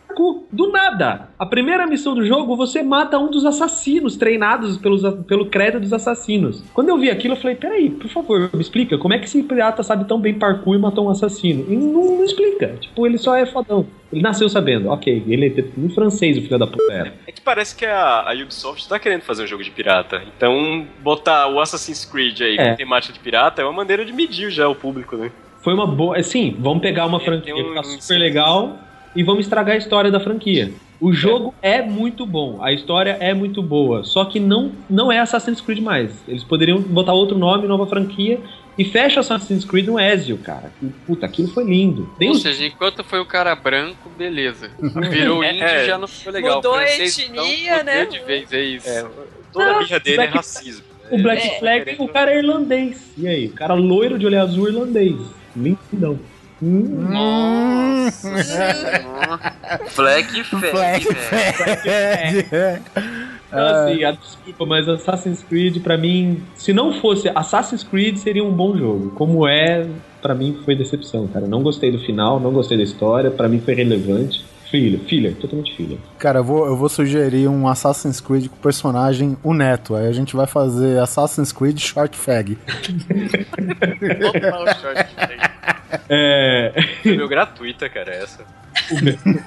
Do 0.52 0.72
nada. 0.72 1.30
A 1.38 1.46
primeira 1.46 1.86
missão 1.86 2.16
do 2.16 2.26
jogo, 2.26 2.56
você 2.56 2.82
mata 2.82 3.20
um 3.20 3.30
dos 3.30 3.46
assassinos 3.46 4.16
treinados 4.16 4.76
pelos, 4.76 5.04
pelo 5.26 5.46
credo 5.46 5.80
dos 5.80 5.94
assassinos. 5.94 6.64
Quando 6.74 6.90
eu 6.90 6.98
vi 6.98 7.12
aquilo, 7.12 7.36
eu 7.36 7.40
falei: 7.40 7.56
peraí, 7.56 7.92
por 7.92 8.10
favor, 8.10 8.50
me 8.52 8.60
explica 8.62 8.98
como 8.98 9.14
é 9.14 9.20
que 9.20 9.26
esse 9.26 9.44
pirata 9.44 9.84
sabe 9.84 10.06
tão 10.06 10.20
bem 10.20 10.34
parkour 10.34 10.74
e 10.76 10.80
matou 10.80 11.06
um 11.06 11.12
assassino? 11.12 11.66
E 11.72 11.76
não, 11.76 12.18
não 12.18 12.24
explica. 12.24 12.78
Tipo, 12.80 13.06
ele 13.06 13.20
só 13.20 13.36
é 13.36 13.46
fodão. 13.46 13.86
Ele 14.12 14.24
nasceu 14.24 14.50
sabendo, 14.50 14.90
ok, 14.90 15.24
ele 15.28 15.46
é 15.46 15.80
em 15.80 15.90
francês, 15.90 16.36
o 16.38 16.42
filho 16.42 16.58
da 16.58 16.66
puta 16.66 16.92
era. 16.92 17.14
É 17.28 17.32
que 17.32 17.42
parece 17.42 17.76
que 17.76 17.86
a, 17.86 18.22
a 18.28 18.34
Ubisoft 18.34 18.88
tá 18.90 18.98
querendo 18.98 19.22
fazer 19.22 19.44
um 19.44 19.48
jogo 19.48 19.64
de 19.64 19.70
pirata. 19.70 20.24
Então, 20.36 20.88
botar 21.04 21.48
o 21.48 21.60
Assassin's 21.60 22.06
Creed 22.06 22.42
aí 22.42 22.56
É. 22.58 22.70
com 22.72 22.76
temática 22.78 23.14
de 23.14 23.20
pirata 23.20 23.62
é 23.62 23.66
uma 23.66 23.74
maneira 23.74 24.04
de 24.04 24.14
medir 24.14 24.50
já 24.50 24.68
o 24.68 24.74
público, 24.74 25.16
né? 25.16 25.30
Foi 25.64 25.74
uma 25.74 25.86
boa. 25.88 26.22
Sim, 26.24 26.56
vamos 26.60 26.82
pegar 26.82 27.06
uma 27.06 27.20
franquia 27.20 27.54
que 27.54 27.74
tá 27.74 27.84
super 27.84 28.18
legal 28.18 28.78
e 29.16 29.24
vamos 29.24 29.46
estragar 29.46 29.76
a 29.76 29.78
história 29.78 30.12
da 30.12 30.20
franquia. 30.20 30.72
O 31.00 31.14
jogo 31.14 31.54
é. 31.62 31.82
muito 31.82 32.26
bom, 32.26 32.58
a 32.62 32.74
história 32.74 33.18
é 33.20 33.32
muito 33.32 33.62
boa, 33.62 34.04
só 34.04 34.26
que 34.26 34.40
não, 34.40 34.72
não 34.90 35.12
é 35.12 35.20
Assassin's 35.20 35.62
Creed 35.62 35.80
mais. 35.80 36.24
Eles 36.28 36.44
poderiam 36.44 36.82
botar 36.82 37.14
outro 37.14 37.38
nome, 37.38 37.68
nova 37.68 37.86
franquia 37.86 38.40
e 38.78 38.84
fecha 38.84 39.20
Assassin's 39.20 39.64
Creed 39.64 39.86
no 39.86 40.00
Ezio, 40.00 40.40
cara. 40.40 40.72
Puta, 41.06 41.28
aquilo 41.28 41.50
foi 41.50 41.66
lindo. 41.66 42.10
Tem 42.18 42.30
Ou 42.30 42.36
seja, 42.36 42.66
enquanto 42.66 43.04
foi 43.04 43.20
o 43.20 43.26
cara 43.26 43.56
branco, 43.56 44.10
beleza. 44.18 44.72
Virou 45.10 45.44
É, 45.46 45.54
índio 45.54 45.64
é. 45.66 45.86
já 45.86 45.98
não 46.00 46.08
ficou 46.08 46.34
legal. 46.34 46.56
Mudou 46.56 46.74
a 46.74 46.84
etnia, 46.84 47.74
então, 47.74 47.84
né? 47.84 48.06
de 48.06 48.20
vez, 48.20 48.52
é 48.52 48.62
isso. 48.64 49.08
Toda 49.54 49.66
Não, 49.66 49.76
a 49.76 49.84
birra 49.84 50.00
dele 50.00 50.16
é 50.16 50.18
Black- 50.18 50.36
racismo. 50.38 50.84
O 51.10 51.18
Black 51.22 51.48
É. 51.48 51.60
Flag, 51.60 51.96
o 52.00 52.08
cara 52.08 52.34
é 52.34 52.40
irlandês. 52.40 53.14
E 53.18 53.28
aí? 53.28 53.46
O 53.48 53.54
cara 53.54 53.74
loiro 53.76 54.18
de 54.20 54.26
olho 54.26 54.42
azul 54.42 54.68
irlandês. 54.68 55.16
Lindão. 55.58 56.20
Hum. 56.62 57.08
Nossa 57.10 58.32
velho. 58.32 59.90
Flag. 59.90 60.28
Então, 63.48 63.66
assim, 63.66 64.04
ah, 64.04 64.12
desculpa, 64.12 64.66
mas 64.66 64.90
Assassin's 64.90 65.42
Creed, 65.42 65.82
pra 65.82 65.98
mim, 65.98 66.44
se 66.56 66.74
não 66.74 67.00
fosse 67.00 67.32
Assassin's 67.34 67.82
Creed, 67.82 68.18
seria 68.18 68.44
um 68.44 68.52
bom 68.52 68.78
jogo. 68.78 69.12
Como 69.12 69.48
é, 69.48 69.88
pra 70.22 70.36
mim 70.36 70.58
foi 70.66 70.76
decepção, 70.76 71.28
cara. 71.28 71.48
Não 71.48 71.64
gostei 71.64 71.90
do 71.90 72.00
final, 72.00 72.42
não 72.42 72.52
gostei 72.52 72.78
da 72.78 72.84
história, 72.84 73.32
pra 73.32 73.48
mim 73.48 73.62
foi 73.62 73.74
relevante. 73.74 74.44
Filho, 74.70 75.00
filha, 75.08 75.34
totalmente 75.34 75.76
filha. 75.76 75.98
Cara, 76.20 76.40
eu 76.40 76.44
vou, 76.44 76.66
eu 76.66 76.76
vou 76.76 76.90
sugerir 76.90 77.48
um 77.48 77.68
Assassin's 77.68 78.20
Creed 78.20 78.48
com 78.48 78.56
o 78.56 78.60
personagem 78.60 79.38
o 79.44 79.54
Neto. 79.54 79.96
Aí 79.96 80.08
a 80.08 80.12
gente 80.12 80.36
vai 80.36 80.46
fazer 80.46 81.00
Assassin's 81.00 81.54
Creed 81.54 81.80
Short 81.80 82.18
Fag. 82.18 82.58
Total 84.20 84.76
short 84.76 85.06
flag. 85.14 85.38
É. 86.10 86.74
Meu 87.06 87.30
gratuita, 87.30 87.88
cara, 87.88 88.12
essa. 88.12 88.44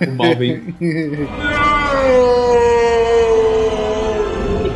o 0.08 0.16
mal 0.16 0.34
vem. 0.34 0.74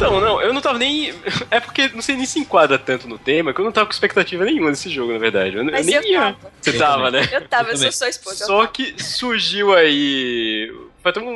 Então, 0.07 0.20
não, 0.20 0.40
eu 0.42 0.52
não 0.52 0.61
tava 0.61 0.78
nem. 0.78 1.14
É 1.50 1.61
porque 1.61 1.88
não 1.88 2.02
sei 2.02 2.16
nem 2.16 2.26
se 2.26 2.38
enquadra 2.38 2.78
tanto 2.78 3.09
no 3.09 3.18
tema, 3.18 3.52
que 3.52 3.61
eu 3.61 3.64
não 3.64 3.72
tava 3.72 3.86
com 3.86 3.92
expectativa 3.92 4.44
nenhuma 4.44 4.70
desse 4.70 4.88
jogo, 4.90 5.12
na 5.12 5.18
verdade. 5.18 5.57
Eu, 5.57 5.64
eu 5.64 5.70
Mas 5.72 5.86
nem 5.86 5.94
eu 5.96 6.02
ia. 6.02 6.20
tava. 6.20 6.52
Você 6.61 6.70
Eu 6.70 6.78
tava, 6.78 7.05
também. 7.07 7.20
né? 7.22 7.28
Eu 7.32 7.48
tava, 7.48 7.68
Eu 7.68 7.72
eu 7.72 7.78
sou 7.78 7.92
sua 7.92 8.09
esposa. 8.09 8.44
eu 8.44 8.46
Só 8.46 8.66
que 8.66 9.02
surgiu 9.02 9.74
aí 9.74 10.70
Foi 11.02 11.11
até 11.11 11.20
um, 11.20 11.28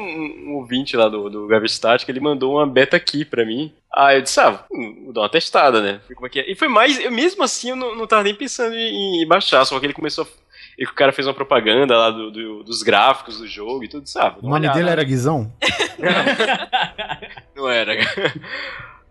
um 0.48 0.54
ouvinte 0.56 0.96
lá 0.96 1.08
do, 1.08 1.28
do 1.28 1.46
Gravestat 1.46 2.04
que 2.04 2.10
ele 2.12 2.20
mandou 2.20 2.54
uma 2.56 2.66
beta 2.66 2.98
key 3.00 3.24
pra 3.24 3.44
mim. 3.44 3.72
Aí 3.94 4.16
eu 4.18 4.22
disse, 4.22 4.38
ah, 4.40 4.64
hum, 4.70 5.02
vou 5.06 5.12
dar 5.12 5.22
uma 5.22 5.28
testada, 5.28 5.80
né? 5.82 6.00
Como 6.14 6.26
é 6.26 6.30
que 6.30 6.40
é? 6.40 6.50
E 6.50 6.54
foi 6.54 6.68
mais, 6.68 6.98
eu, 7.00 7.10
mesmo 7.10 7.42
assim 7.42 7.70
eu 7.70 7.76
não, 7.76 7.94
não 7.94 8.06
tava 8.06 8.22
nem 8.24 8.34
pensando 8.34 8.74
em, 8.74 9.22
em 9.22 9.26
baixar, 9.26 9.64
só 9.64 9.78
que 9.80 9.86
ele 9.86 9.92
começou 9.94 10.24
a 10.24 10.48
e 10.80 10.86
que 10.86 10.92
o 10.92 10.94
cara 10.94 11.10
fez 11.12 11.26
uma 11.26 11.34
propaganda 11.34 11.98
lá 11.98 12.08
do, 12.08 12.30
do- 12.30 12.62
dos 12.62 12.84
gráficos 12.84 13.38
do 13.38 13.48
jogo 13.48 13.82
e 13.82 13.88
tudo, 13.88 14.06
sabe? 14.08 14.36
O 14.40 14.48
nome 14.48 14.68
dele 14.72 14.88
era 14.88 15.02
Guizão? 15.02 15.52
Não 17.58 17.68
era. 17.68 17.92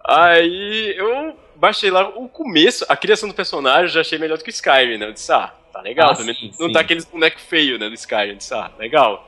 Aí 0.04 0.94
eu 0.98 1.38
baixei 1.56 1.92
lá 1.92 2.08
o 2.08 2.30
começo, 2.30 2.86
a 2.88 2.96
criação 2.96 3.28
do 3.28 3.36
personagem 3.36 3.84
eu 3.84 3.88
já 3.90 4.02
achei 4.02 4.18
melhor 4.18 4.38
do 4.38 4.44
que 4.44 4.50
o 4.50 4.52
Skyrim, 4.52 4.98
né? 4.98 5.08
Eu 5.08 5.12
disse, 5.14 5.32
ah, 5.34 5.54
tá 5.74 5.82
legal. 5.82 6.12
Ah, 6.12 6.16
também 6.16 6.34
sim, 6.34 6.52
não 6.60 6.68
sim. 6.68 6.74
tá 6.74 6.80
aqueles 6.80 7.04
boneco 7.04 7.40
feio, 7.42 7.78
né, 7.78 7.90
do 7.90 7.96
Skyrim. 7.96 8.30
Eu 8.30 8.36
disse, 8.36 8.54
ah, 8.54 8.72
legal. 8.80 9.26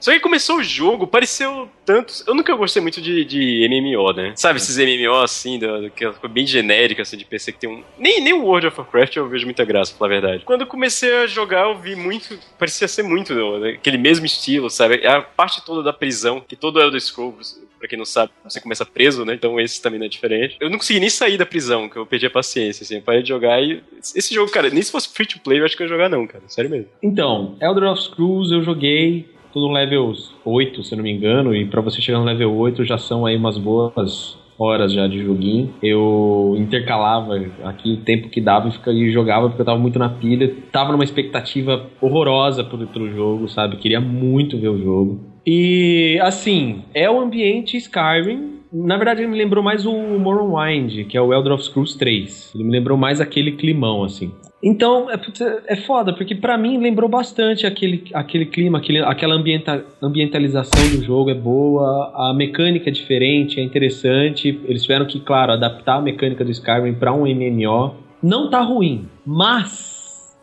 Só 0.00 0.12
que 0.12 0.20
começou 0.20 0.58
o 0.58 0.62
jogo, 0.62 1.08
pareceu 1.08 1.68
tanto. 1.84 2.12
Eu 2.24 2.32
nunca 2.34 2.54
gostei 2.54 2.80
muito 2.80 3.00
de, 3.00 3.24
de 3.24 3.66
MMO, 3.68 4.12
né? 4.12 4.32
Sabe, 4.36 4.58
esses 4.60 4.76
MMO 4.78 5.22
assim, 5.22 5.58
da- 5.58 5.90
que 5.90 6.04
é 6.04 6.12
bem 6.28 6.46
genérica, 6.46 7.02
assim, 7.02 7.16
de 7.16 7.24
PC 7.24 7.52
que 7.52 7.58
tem 7.58 7.70
um. 7.70 7.82
Nem, 7.98 8.20
nem 8.20 8.32
o 8.32 8.44
World 8.44 8.68
of 8.68 8.78
Warcraft 8.78 9.16
eu 9.16 9.28
vejo 9.28 9.44
muita 9.46 9.64
graça, 9.64 9.90
pra 9.92 9.98
falar 9.98 10.10
a 10.16 10.20
verdade. 10.20 10.44
Quando 10.44 10.60
eu 10.60 10.66
comecei 10.68 11.12
a 11.16 11.26
jogar, 11.26 11.62
eu 11.62 11.76
vi 11.78 11.96
muito. 11.96 12.38
Parecia 12.56 12.86
ser 12.86 13.02
muito 13.02 13.34
né, 13.58 13.70
aquele 13.70 13.98
mesmo 13.98 14.24
estilo, 14.24 14.70
sabe? 14.70 15.04
A 15.04 15.20
parte 15.20 15.64
toda 15.64 15.82
da 15.82 15.92
prisão, 15.92 16.40
que 16.40 16.54
todo 16.54 16.80
Elder 16.80 17.00
Scrolls, 17.00 17.60
pra 17.78 17.88
quem 17.88 17.98
não 17.98 18.04
sabe, 18.04 18.32
você 18.44 18.60
começa 18.60 18.84
preso, 18.84 19.24
né? 19.24 19.34
Então 19.34 19.58
esse 19.60 19.80
também 19.80 19.98
não 19.98 20.06
é 20.06 20.08
diferente. 20.08 20.56
Eu 20.60 20.70
não 20.70 20.78
consegui 20.78 21.00
nem 21.00 21.10
sair 21.10 21.36
da 21.36 21.46
prisão, 21.46 21.88
que 21.88 21.96
eu 21.96 22.06
perdi 22.06 22.26
a 22.26 22.30
paciência, 22.30 22.82
assim. 22.82 22.96
Eu 22.96 23.02
parei 23.02 23.22
de 23.22 23.28
jogar 23.28 23.62
e. 23.62 23.82
Esse 23.98 24.34
jogo, 24.34 24.50
cara, 24.50 24.70
nem 24.70 24.82
se 24.82 24.92
fosse 24.92 25.08
free 25.08 25.26
to 25.26 25.40
play, 25.40 25.60
eu 25.60 25.64
acho 25.64 25.76
que 25.76 25.82
eu 25.82 25.86
ia 25.86 25.92
jogar, 25.92 26.08
não, 26.08 26.26
cara. 26.26 26.44
Sério 26.48 26.70
mesmo. 26.70 26.88
Então, 27.02 27.56
Elder 27.60 27.90
of 27.90 28.02
Scrolls 28.02 28.52
eu 28.52 28.62
joguei 28.62 29.26
tô 29.52 29.60
no 29.60 29.72
level 29.72 30.14
8, 30.44 30.84
se 30.84 30.94
não 30.94 31.02
me 31.02 31.10
engano, 31.10 31.54
e 31.54 31.64
pra 31.66 31.80
você 31.80 32.00
chegar 32.00 32.18
no 32.18 32.24
level 32.24 32.54
8 32.54 32.84
já 32.84 32.98
são 32.98 33.24
aí 33.24 33.36
umas 33.36 33.56
boas 33.56 34.36
horas 34.58 34.92
já 34.92 35.06
de 35.06 35.22
joguinho. 35.22 35.72
Eu 35.82 36.56
intercalava 36.58 37.40
aqui 37.64 37.92
o 37.92 37.96
tempo 37.98 38.28
que 38.28 38.40
dava 38.40 38.68
e, 38.88 39.10
jogava 39.10 39.48
porque 39.48 39.62
eu 39.62 39.66
tava 39.66 39.78
muito 39.78 39.98
na 39.98 40.08
pilha. 40.08 40.52
Tava 40.72 40.90
numa 40.90 41.04
expectativa 41.04 41.86
horrorosa 42.00 42.64
pro, 42.64 42.84
pro 42.86 43.10
jogo, 43.14 43.48
sabe? 43.48 43.76
Queria 43.76 44.00
muito 44.00 44.58
ver 44.58 44.68
o 44.68 44.82
jogo. 44.82 45.20
E 45.46 46.18
assim, 46.22 46.82
é 46.94 47.10
o 47.10 47.20
ambiente 47.20 47.76
Skyrim. 47.76 48.58
Na 48.72 48.96
verdade, 48.96 49.22
ele 49.22 49.28
me 49.30 49.38
lembrou 49.38 49.64
mais 49.64 49.86
o 49.86 49.92
Morrowind, 49.92 51.04
que 51.06 51.16
é 51.16 51.20
o 51.22 51.32
Elder 51.32 51.52
of 51.54 51.64
Scrolls 51.64 51.96
3. 51.98 52.52
Ele 52.54 52.64
me 52.64 52.70
lembrou 52.70 52.98
mais 52.98 53.18
aquele 53.20 53.52
climão, 53.52 54.04
assim. 54.04 54.30
Então, 54.62 55.08
é, 55.10 55.14
é- 55.14 55.62
é 55.68 55.76
foda, 55.76 56.12
porque 56.12 56.34
pra 56.34 56.58
mim 56.58 56.76
lembrou 56.78 57.08
bastante 57.08 57.64
aquele, 57.66 58.04
aquele 58.12 58.44
clima, 58.44 58.78
aquele, 58.78 58.98
aquela 58.98 59.34
ambienta, 59.34 59.84
ambientalização 60.02 60.82
do 60.90 61.02
jogo 61.02 61.30
é 61.30 61.34
boa, 61.34 62.12
a 62.14 62.34
mecânica 62.34 62.90
é 62.90 62.92
diferente, 62.92 63.58
é 63.60 63.62
interessante. 63.62 64.60
Eles 64.66 64.82
tiveram 64.82 65.06
que, 65.06 65.20
claro, 65.20 65.52
adaptar 65.52 65.96
a 65.96 66.02
mecânica 66.02 66.44
do 66.44 66.50
Skyrim 66.50 66.92
pra 66.94 67.12
um 67.14 67.22
MMO. 67.26 67.94
Não 68.22 68.50
tá 68.50 68.60
ruim, 68.60 69.06
mas 69.24 69.97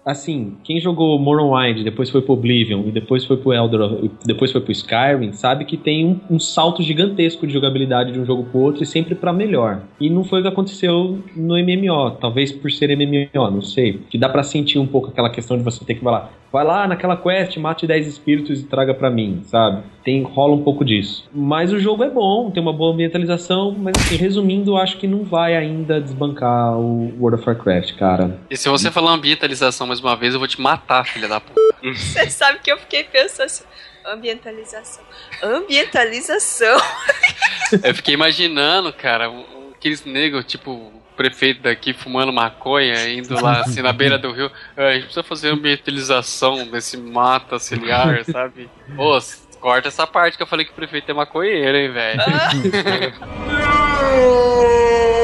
assim, 0.05 0.55
quem 0.63 0.79
jogou 0.79 1.17
Morrowind, 1.17 1.83
depois 1.83 2.09
foi 2.09 2.21
pro 2.21 2.33
Oblivion 2.33 2.83
e 2.85 2.91
depois 2.91 3.25
foi 3.25 3.37
pro 3.37 3.51
Elder, 3.51 4.09
depois 4.23 4.51
foi 4.51 4.61
pro 4.61 4.71
Skyrim, 4.71 5.33
sabe 5.33 5.65
que 5.65 5.75
tem 5.75 6.05
um, 6.05 6.35
um 6.35 6.39
salto 6.39 6.83
gigantesco 6.83 7.47
de 7.47 7.53
jogabilidade 7.53 8.11
de 8.11 8.19
um 8.19 8.25
jogo 8.25 8.43
pro 8.43 8.59
outro 8.59 8.83
e 8.83 8.85
sempre 8.85 9.15
pra 9.15 9.33
melhor. 9.33 9.81
E 9.99 10.09
não 10.09 10.23
foi 10.23 10.39
o 10.39 10.41
que 10.43 10.49
aconteceu 10.49 11.19
no 11.35 11.55
MMO, 11.55 12.11
talvez 12.21 12.51
por 12.51 12.71
ser 12.71 12.95
MMO, 12.95 13.51
não 13.51 13.61
sei. 13.61 14.01
Que 14.09 14.17
dá 14.17 14.29
pra 14.29 14.43
sentir 14.43 14.77
um 14.77 14.85
pouco 14.85 15.09
aquela 15.09 15.29
questão 15.29 15.57
de 15.57 15.63
você 15.63 15.83
ter 15.83 15.95
que 15.95 16.01
falar, 16.01 16.31
vai 16.55 16.63
lá 16.63 16.87
naquela 16.87 17.17
quest, 17.17 17.57
mate 17.57 17.85
10 17.85 18.07
espíritos 18.07 18.61
e 18.61 18.63
traga 18.63 18.93
pra 18.93 19.09
mim, 19.09 19.41
sabe? 19.43 19.83
Tem 20.05 20.21
rola 20.23 20.55
um 20.55 20.63
pouco 20.63 20.85
disso. 20.85 21.27
Mas 21.33 21.73
o 21.73 21.79
jogo 21.79 22.03
é 22.03 22.09
bom, 22.09 22.49
tem 22.49 22.63
uma 22.63 22.71
boa 22.71 22.93
ambientalização, 22.93 23.75
mas 23.77 23.93
assim, 23.97 24.15
resumindo, 24.15 24.77
acho 24.77 24.97
que 24.97 25.05
não 25.05 25.23
vai 25.23 25.55
ainda 25.55 25.99
desbancar 25.99 26.77
o 26.77 27.11
World 27.19 27.41
of 27.41 27.49
Warcraft, 27.49 27.95
cara. 27.95 28.39
E 28.49 28.55
se 28.55 28.69
você 28.69 28.89
falar 28.89 29.13
ambientalização 29.13 29.85
mais 29.95 30.13
uma 30.13 30.15
vez, 30.15 30.33
eu 30.33 30.39
vou 30.39 30.47
te 30.47 30.59
matar, 30.59 31.05
filha 31.05 31.27
da 31.27 31.39
puta. 31.39 31.59
Você 31.83 32.29
sabe 32.29 32.59
que 32.59 32.71
eu 32.71 32.77
fiquei 32.77 33.03
pensando 33.03 33.45
assim. 33.45 33.63
Ambientalização. 34.05 35.03
Ambientalização. 35.41 36.79
Eu 37.83 37.95
fiquei 37.95 38.13
imaginando, 38.13 38.93
cara, 38.93 39.31
aqueles 39.73 40.05
negros, 40.05 40.45
tipo, 40.45 40.93
prefeito 41.17 41.63
daqui 41.63 41.91
fumando 41.93 42.31
maconha, 42.31 43.09
indo 43.09 43.33
lá 43.41 43.61
assim 43.61 43.81
na 43.81 43.91
beira 43.91 44.19
do 44.19 44.31
rio. 44.31 44.51
"Ah, 44.77 44.89
a 44.89 44.93
gente 44.93 45.05
precisa 45.05 45.23
fazer 45.23 45.49
ambientalização 45.49 46.67
desse 46.67 46.97
mata 46.97 47.57
ciliar, 47.57 48.23
sabe? 48.31 48.69
Ô, 48.95 49.17
corta 49.59 49.87
essa 49.87 50.05
parte 50.05 50.37
que 50.37 50.43
eu 50.43 50.47
falei 50.47 50.65
que 50.65 50.71
o 50.71 50.75
prefeito 50.75 51.09
é 51.09 51.13
maconheiro, 51.13 51.75
hein, 51.75 51.91
velho. 51.91 52.21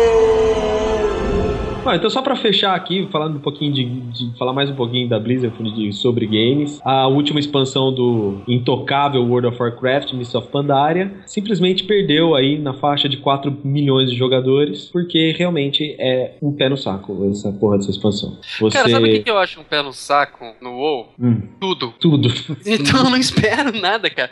Bom, 1.84 1.92
então 1.94 2.12
só 2.12 2.22
pra 2.22 2.36
fechar 2.36 2.76
aqui, 2.76 3.08
falando 3.12 3.38
um 3.38 3.42
pouquinho 3.42 3.74
de, 3.74 3.84
de- 3.84 4.38
falar 4.38 4.54
mais 4.54 4.70
um 4.70 4.76
pouquinho 4.76 5.10
da 5.10 5.20
Blizzard 5.20 5.52
de- 5.74 5.92
sobre 5.92 6.28
games, 6.28 6.80
a 6.86 7.08
última 7.08 7.40
expansão 7.40 7.92
do 7.92 8.40
intocável 8.48 9.24
World 9.26 9.48
of 9.48 9.60
Warcraft, 9.60 10.14
Mists 10.14 10.36
of 10.36 10.48
Pandaria, 10.50 11.12
simplesmente 11.26 11.84
perdeu 11.84 12.36
aí 12.36 12.60
na 12.60 12.76
faixa 12.76 13.10
de 13.10 13.18
4 13.18 13.58
milhões 13.64 14.12
de 14.12 14.16
jogadores, 14.16 14.92
porque 14.94 15.34
realmente 15.36 15.96
é 16.00 16.36
um 16.40 16.52
pé 16.54 16.70
no 16.70 16.78
saco 16.78 17.28
essa 17.32 17.52
porra 17.52 17.78
dessa 17.78 17.90
expansão. 17.90 18.38
Você 18.60 18.78
Cara, 18.78 18.88
sabe 18.90 19.18
o 19.18 19.24
que 19.24 19.32
eu 19.32 19.40
acho 19.40 19.60
um 19.60 19.64
pé 19.64 19.82
no 19.82 19.92
saco 19.92 20.54
no 20.62 20.74
WoW? 20.78 21.08
Hum, 21.20 21.42
Tudo. 21.60 21.94
tudo. 22.00 22.30
Então 22.64 23.00
eu 23.06 23.10
não 23.10 23.18
espero 23.18 23.72
nada, 23.82 24.08
cara. 24.08 24.30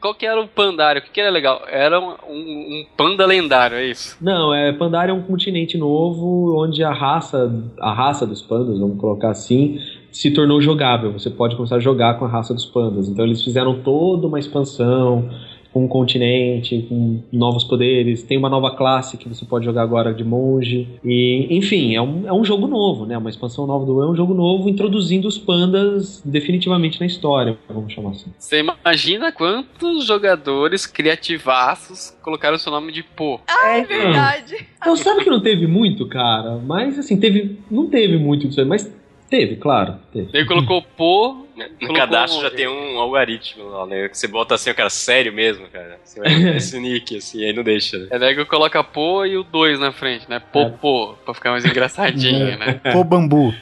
Qual 0.00 0.14
que 0.14 0.24
era 0.24 0.40
o 0.40 0.46
pandário? 0.46 1.00
O 1.00 1.04
que, 1.04 1.10
que 1.10 1.20
era 1.20 1.30
legal? 1.30 1.62
Era 1.68 1.98
um, 1.98 2.10
um- 2.28 2.80
um 2.82 2.86
panda 2.96 3.26
lendário, 3.26 3.76
é 3.78 3.86
isso? 3.86 4.16
Não, 4.20 4.54
é, 4.54 4.72
Pandaria 4.72 5.10
é 5.12 5.14
um 5.14 5.22
continente 5.22 5.76
novo 5.76 6.54
onde 6.56 6.83
a 6.84 6.92
raça, 6.92 7.52
a 7.80 7.92
raça 7.92 8.26
dos 8.26 8.42
pandas, 8.42 8.78
vamos 8.78 8.98
colocar 8.98 9.30
assim, 9.30 9.78
se 10.12 10.30
tornou 10.30 10.60
jogável. 10.60 11.12
Você 11.12 11.30
pode 11.30 11.56
começar 11.56 11.76
a 11.76 11.80
jogar 11.80 12.18
com 12.18 12.24
a 12.24 12.28
raça 12.28 12.54
dos 12.54 12.66
pandas. 12.66 13.08
Então 13.08 13.24
eles 13.24 13.42
fizeram 13.42 13.80
toda 13.82 14.26
uma 14.26 14.38
expansão 14.38 15.28
com 15.74 15.84
um 15.84 15.88
continente, 15.88 16.86
com 16.88 17.20
novos 17.32 17.64
poderes. 17.64 18.22
Tem 18.22 18.38
uma 18.38 18.48
nova 18.48 18.70
classe 18.76 19.16
que 19.16 19.28
você 19.28 19.44
pode 19.44 19.64
jogar 19.64 19.82
agora 19.82 20.14
de 20.14 20.22
monge. 20.22 20.88
E, 21.04 21.48
enfim, 21.50 21.96
é 21.96 22.00
um, 22.00 22.28
é 22.28 22.32
um 22.32 22.44
jogo 22.44 22.68
novo, 22.68 23.04
né? 23.04 23.18
Uma 23.18 23.28
expansão 23.28 23.66
nova 23.66 23.84
do 23.84 24.00
é 24.00 24.08
um 24.08 24.14
jogo 24.14 24.32
novo 24.32 24.68
introduzindo 24.68 25.26
os 25.26 25.36
pandas 25.36 26.22
definitivamente 26.24 27.00
na 27.00 27.06
história, 27.06 27.58
vamos 27.68 27.92
chamar 27.92 28.10
assim. 28.10 28.32
Você 28.38 28.60
imagina 28.60 29.32
quantos 29.32 30.06
jogadores 30.06 30.86
criativaços 30.86 32.16
colocaram 32.22 32.56
seu 32.56 32.70
nome 32.70 32.92
de 32.92 33.02
pô. 33.02 33.40
Ah, 33.48 33.78
é 33.78 33.82
verdade. 33.82 34.54
Então, 34.80 34.96
sabe 34.96 35.24
que 35.24 35.30
não 35.30 35.40
teve 35.40 35.66
muito, 35.66 36.06
cara? 36.06 36.56
Mas, 36.64 37.00
assim, 37.00 37.18
teve. 37.18 37.58
Não 37.68 37.88
teve 37.88 38.16
muito 38.16 38.46
disso 38.46 38.60
aí, 38.60 38.66
mas 38.66 38.94
teve, 39.28 39.56
claro. 39.56 39.96
Teve. 40.12 40.28
Ele 40.32 40.46
colocou 40.46 40.84
pô. 40.96 41.43
No 41.56 41.68
colocou- 41.78 41.96
cadastro 41.96 42.42
já 42.42 42.50
tem 42.50 42.66
um 42.68 42.98
algoritmo 42.98 43.68
lá, 43.68 43.86
né? 43.86 44.08
Que 44.08 44.18
você 44.18 44.26
bota 44.26 44.54
assim, 44.54 44.70
o 44.70 44.74
cara, 44.74 44.90
sério 44.90 45.32
mesmo, 45.32 45.66
cara. 45.68 45.98
Você 46.04 46.20
vai 46.20 46.26
esse 46.56 46.78
nick, 46.80 47.16
assim, 47.16 47.44
aí 47.44 47.52
não 47.52 47.62
deixa, 47.62 47.96
né? 47.98 48.06
É 48.10 48.18
daí 48.18 48.34
que 48.34 48.44
coloca 48.44 48.82
pô 48.82 49.24
e 49.24 49.36
o 49.36 49.42
2 49.44 49.78
na 49.78 49.92
frente, 49.92 50.28
né? 50.28 50.40
Pô, 50.52 50.60
É. 50.60 50.68
pô, 50.70 51.14
pra 51.24 51.32
ficar 51.34 51.50
mais 51.52 51.64
engraçadinho, 51.64 52.58
né? 52.58 52.80
Pô, 52.92 53.04
bambu. 53.04 53.54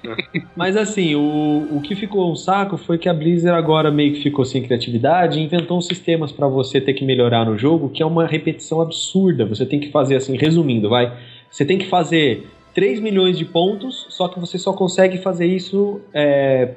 Mas 0.56 0.76
assim, 0.76 1.14
o, 1.14 1.68
o 1.72 1.80
que 1.82 1.94
ficou 1.94 2.30
um 2.30 2.36
saco 2.36 2.76
foi 2.76 2.98
que 2.98 3.08
a 3.08 3.14
Blizzard 3.14 3.56
agora 3.58 3.90
meio 3.90 4.14
que 4.14 4.22
ficou 4.22 4.44
sem 4.44 4.62
criatividade 4.62 5.38
e 5.38 5.42
inventou 5.42 5.78
uns 5.78 5.86
sistemas 5.86 6.32
pra 6.32 6.46
você 6.48 6.80
ter 6.80 6.94
que 6.94 7.04
melhorar 7.04 7.44
no 7.44 7.56
jogo, 7.58 7.88
que 7.90 8.02
é 8.02 8.06
uma 8.06 8.26
repetição 8.26 8.80
absurda. 8.80 9.44
Você 9.46 9.64
tem 9.66 9.78
que 9.80 9.90
fazer 9.90 10.16
assim, 10.16 10.36
resumindo, 10.36 10.88
vai. 10.88 11.12
Você 11.50 11.64
tem 11.64 11.78
que 11.78 11.86
fazer 11.86 12.46
3 12.76 13.00
milhões 13.00 13.38
de 13.38 13.44
pontos, 13.46 14.06
só 14.10 14.28
que 14.28 14.38
você 14.38 14.58
só 14.58 14.74
consegue 14.74 15.16
fazer 15.16 15.46
isso 15.46 15.98
é, 16.12 16.74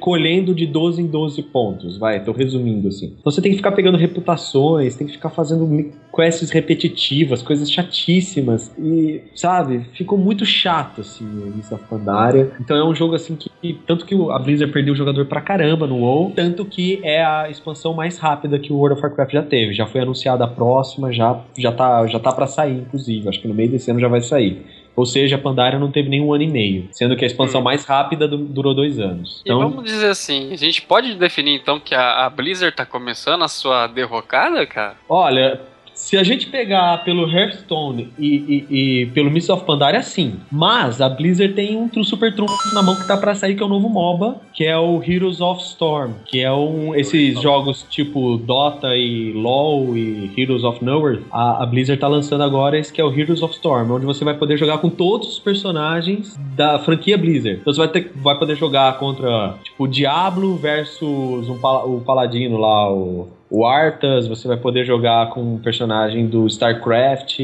colhendo 0.00 0.54
de 0.54 0.66
12 0.66 1.02
em 1.02 1.06
12 1.06 1.42
pontos, 1.42 1.98
vai, 1.98 2.24
tô 2.24 2.32
resumindo 2.32 2.88
assim. 2.88 3.14
Então 3.20 3.30
você 3.30 3.42
tem 3.42 3.50
que 3.50 3.58
ficar 3.58 3.72
pegando 3.72 3.98
reputações, 3.98 4.96
tem 4.96 5.06
que 5.06 5.12
ficar 5.12 5.28
fazendo 5.28 5.92
quests 6.10 6.50
repetitivas, 6.50 7.42
coisas 7.42 7.70
chatíssimas, 7.70 8.74
e, 8.78 9.20
sabe, 9.34 9.84
ficou 9.92 10.16
muito 10.16 10.46
chato, 10.46 11.02
assim, 11.02 11.26
o 11.26 11.54
Mists 11.54 11.70
of 11.70 11.84
Pandaria. 11.84 12.52
Então 12.58 12.74
é 12.74 12.82
um 12.82 12.94
jogo, 12.94 13.14
assim, 13.14 13.36
que, 13.36 13.78
tanto 13.86 14.06
que 14.06 14.14
a 14.14 14.38
Blizzard 14.38 14.72
perdeu 14.72 14.94
o 14.94 14.96
jogador 14.96 15.26
pra 15.26 15.42
caramba 15.42 15.86
no 15.86 15.98
WoW, 15.98 16.32
tanto 16.34 16.64
que 16.64 16.98
é 17.02 17.22
a 17.22 17.50
expansão 17.50 17.92
mais 17.92 18.16
rápida 18.16 18.58
que 18.58 18.72
o 18.72 18.76
World 18.76 18.94
of 18.94 19.06
Warcraft 19.06 19.32
já 19.34 19.42
teve. 19.42 19.74
Já 19.74 19.86
foi 19.86 20.00
anunciada 20.00 20.44
a 20.44 20.48
próxima, 20.48 21.12
já, 21.12 21.38
já, 21.58 21.72
tá, 21.72 22.06
já 22.06 22.18
tá 22.18 22.32
pra 22.32 22.46
sair, 22.46 22.78
inclusive, 22.78 23.28
acho 23.28 23.38
que 23.38 23.48
no 23.48 23.52
meio 23.52 23.70
desse 23.70 23.90
ano 23.90 24.00
já 24.00 24.08
vai 24.08 24.22
sair. 24.22 24.64
Ou 24.96 25.04
seja, 25.04 25.36
a 25.36 25.38
Pandaria 25.38 25.78
não 25.78 25.90
teve 25.92 26.08
nenhum 26.08 26.32
ano 26.32 26.42
e 26.42 26.46
meio, 26.48 26.88
sendo 26.90 27.14
que 27.16 27.22
a 27.24 27.26
expansão 27.26 27.60
mais 27.60 27.84
rápida 27.84 28.26
du- 28.26 28.38
durou 28.38 28.74
dois 28.74 28.98
anos. 28.98 29.42
E 29.44 29.52
vamos 29.52 29.84
dizer 29.84 30.08
assim, 30.08 30.52
a 30.52 30.56
gente 30.56 30.80
pode 30.82 31.14
definir 31.14 31.54
então 31.60 31.78
que 31.78 31.94
a, 31.94 32.24
a 32.24 32.30
Blizzard 32.30 32.74
tá 32.74 32.86
começando 32.86 33.44
a 33.44 33.48
sua 33.48 33.86
derrocada, 33.86 34.66
cara? 34.66 34.96
Olha, 35.08 35.60
Se 35.96 36.16
a 36.16 36.22
gente 36.22 36.46
pegar 36.48 37.02
pelo 37.04 37.28
Hearthstone 37.28 38.12
e, 38.18 38.28
e, 38.70 39.02
e 39.02 39.06
pelo 39.06 39.30
Mists 39.30 39.48
of 39.48 39.64
Pandaria, 39.64 40.02
sim. 40.02 40.34
Mas 40.52 41.00
a 41.00 41.08
Blizzard 41.08 41.54
tem 41.54 41.76
um 41.76 42.04
super 42.04 42.32
trunfo 42.34 42.54
na 42.74 42.82
mão 42.82 42.94
que 42.94 43.06
tá 43.06 43.16
pra 43.16 43.34
sair, 43.34 43.56
que 43.56 43.62
é 43.62 43.66
o 43.66 43.68
novo 43.68 43.88
MOBA, 43.88 44.40
que 44.52 44.64
é 44.64 44.76
o 44.76 45.02
Heroes 45.02 45.40
of 45.40 45.62
Storm, 45.62 46.12
que 46.26 46.40
é 46.40 46.52
um 46.52 46.94
esses 46.94 47.40
jogos 47.40 47.86
tipo 47.88 48.36
Dota 48.36 48.94
e 48.94 49.32
LoL 49.32 49.96
e 49.96 50.30
Heroes 50.36 50.64
of 50.64 50.84
Nowhere. 50.84 51.22
A, 51.32 51.62
a 51.62 51.66
Blizzard 51.66 51.98
tá 51.98 52.08
lançando 52.08 52.44
agora 52.44 52.78
esse 52.78 52.92
que 52.92 53.00
é 53.00 53.04
o 53.04 53.10
Heroes 53.12 53.42
of 53.42 53.54
Storm, 53.54 53.90
onde 53.90 54.04
você 54.04 54.22
vai 54.22 54.34
poder 54.34 54.58
jogar 54.58 54.78
com 54.78 54.90
todos 54.90 55.28
os 55.28 55.38
personagens 55.38 56.38
da 56.54 56.78
franquia 56.78 57.16
Blizzard. 57.16 57.58
Então 57.60 57.72
você 57.72 57.78
vai, 57.78 57.88
ter, 57.88 58.12
vai 58.16 58.38
poder 58.38 58.56
jogar 58.56 58.98
contra 58.98 59.54
tipo 59.64 59.84
o 59.84 59.88
Diablo 59.88 60.56
versus 60.56 61.48
um, 61.48 61.58
o 61.86 62.02
Paladino 62.04 62.58
lá, 62.58 62.92
o 62.92 63.28
o 63.50 63.66
Arthas, 63.66 64.26
você 64.26 64.48
vai 64.48 64.56
poder 64.56 64.84
jogar 64.84 65.30
com 65.30 65.40
um 65.54 65.58
personagem 65.58 66.26
do 66.26 66.46
StarCraft 66.46 67.38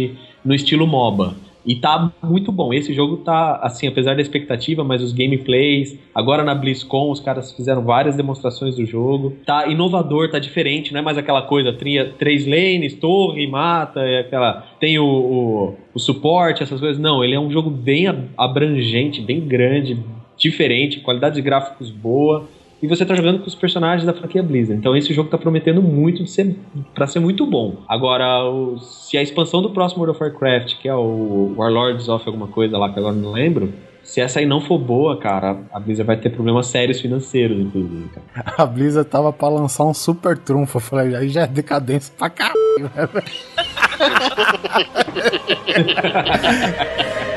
no 0.45 0.55
estilo 0.55 0.87
MOBA. 0.87 1.35
E 1.65 1.77
tá 1.77 2.11
muito 2.21 2.51
bom. 2.51 2.75
Esse 2.75 2.93
jogo 2.93 3.19
tá, 3.19 3.61
assim, 3.63 3.87
apesar 3.87 4.17
da 4.17 4.21
expectativa, 4.21 4.83
mas 4.83 5.01
os 5.01 5.13
gameplays. 5.13 5.97
Agora 6.13 6.43
na 6.43 6.57
BlizzCon, 6.57 7.11
os 7.11 7.21
caras 7.21 7.53
fizeram 7.53 7.83
várias 7.83 8.17
demonstrações 8.17 8.75
do 8.75 8.85
jogo. 8.85 9.37
Tá 9.47 9.69
inovador, 9.69 10.29
tá 10.29 10.41
diferente, 10.41 10.93
não 10.93 10.99
é 10.99 11.03
mais 11.03 11.17
aquela 11.17 11.43
coisa, 11.43 11.73
tria, 11.73 12.13
três 12.19 12.47
lanes, 12.47 12.95
torre, 12.95 13.47
mata, 13.47 14.01
é 14.01 14.21
aquela. 14.21 14.67
Tem 14.81 14.99
o, 14.99 15.07
o, 15.07 15.77
o 15.95 15.99
suporte, 16.01 16.65
essas 16.65 16.81
coisas. 16.81 16.99
Não, 16.99 17.23
ele 17.23 17.37
é 17.37 17.41
um 17.41 17.51
jogo 17.51 17.71
bem 17.71 18.09
ab- 18.09 18.29
abrangente, 18.37 19.21
bem 19.21 19.41
grande, 19.41 19.97
diferente, 20.37 20.99
qualidade 20.99 21.37
de 21.37 21.43
gráficos 21.43 21.91
boa. 21.93 22.49
E 22.83 22.89
você 22.89 23.07
tá 23.07 23.15
jogando 23.15 23.39
com 23.39 23.47
os 23.47 23.55
personagens 23.55 24.05
da 24.05 24.13
franquia 24.13 24.43
Blizzard. 24.43 24.77
Então 24.79 24.97
esse 24.97 25.15
jogo 25.15 25.31
tá 25.31 25.39
prometendo 25.39 25.81
muito 25.81 26.27
ser, 26.27 26.57
pra 26.95 27.07
ser 27.07 27.21
muito 27.21 27.47
bom. 27.47 27.77
Agora, 27.89 28.45
o- 28.45 28.77
se 28.81 29.17
a 29.17 29.23
expansão 29.23 29.63
do 29.63 29.71
próximo 29.71 30.03
World 30.03 30.17
of 30.21 30.25
Warcraft, 30.31 30.79
que 30.81 30.89
é 30.89 30.95
o 30.95 31.55
Warlords 31.57 32.09
of 32.09 32.25
alguma 32.27 32.49
coisa 32.49 32.77
lá 32.77 32.93
que 32.93 32.99
agora 32.99 33.15
não 33.15 33.31
lembro, 33.31 33.73
se 34.03 34.21
essa 34.21 34.41
aí 34.41 34.47
não 34.47 34.61
for 34.61 34.79
boa, 34.79 35.17
cara, 35.17 35.61
a 35.73 35.79
Blizzard 35.79 36.07
vai 36.09 36.17
ter 36.17 36.31
problemas 36.31 36.67
sérios 36.67 37.01
financeiros, 37.01 37.57
inclusive, 37.61 38.09
cara. 38.09 38.27
A 38.59 38.67
Blizzard 38.67 39.09
tava 39.09 39.33
pra 39.33 39.49
lançar 39.49 39.85
um 39.85 39.95
super 39.95 40.37
trunfo. 40.37 40.79
Eu 40.79 40.83
falei, 40.83 41.15
aí 41.15 41.29
já 41.29 41.43
é 41.43 41.47
decadência 41.47 42.13
pra 42.19 42.29
caralho, 42.29 42.57
né, 42.81 43.09
velho? 43.13 43.25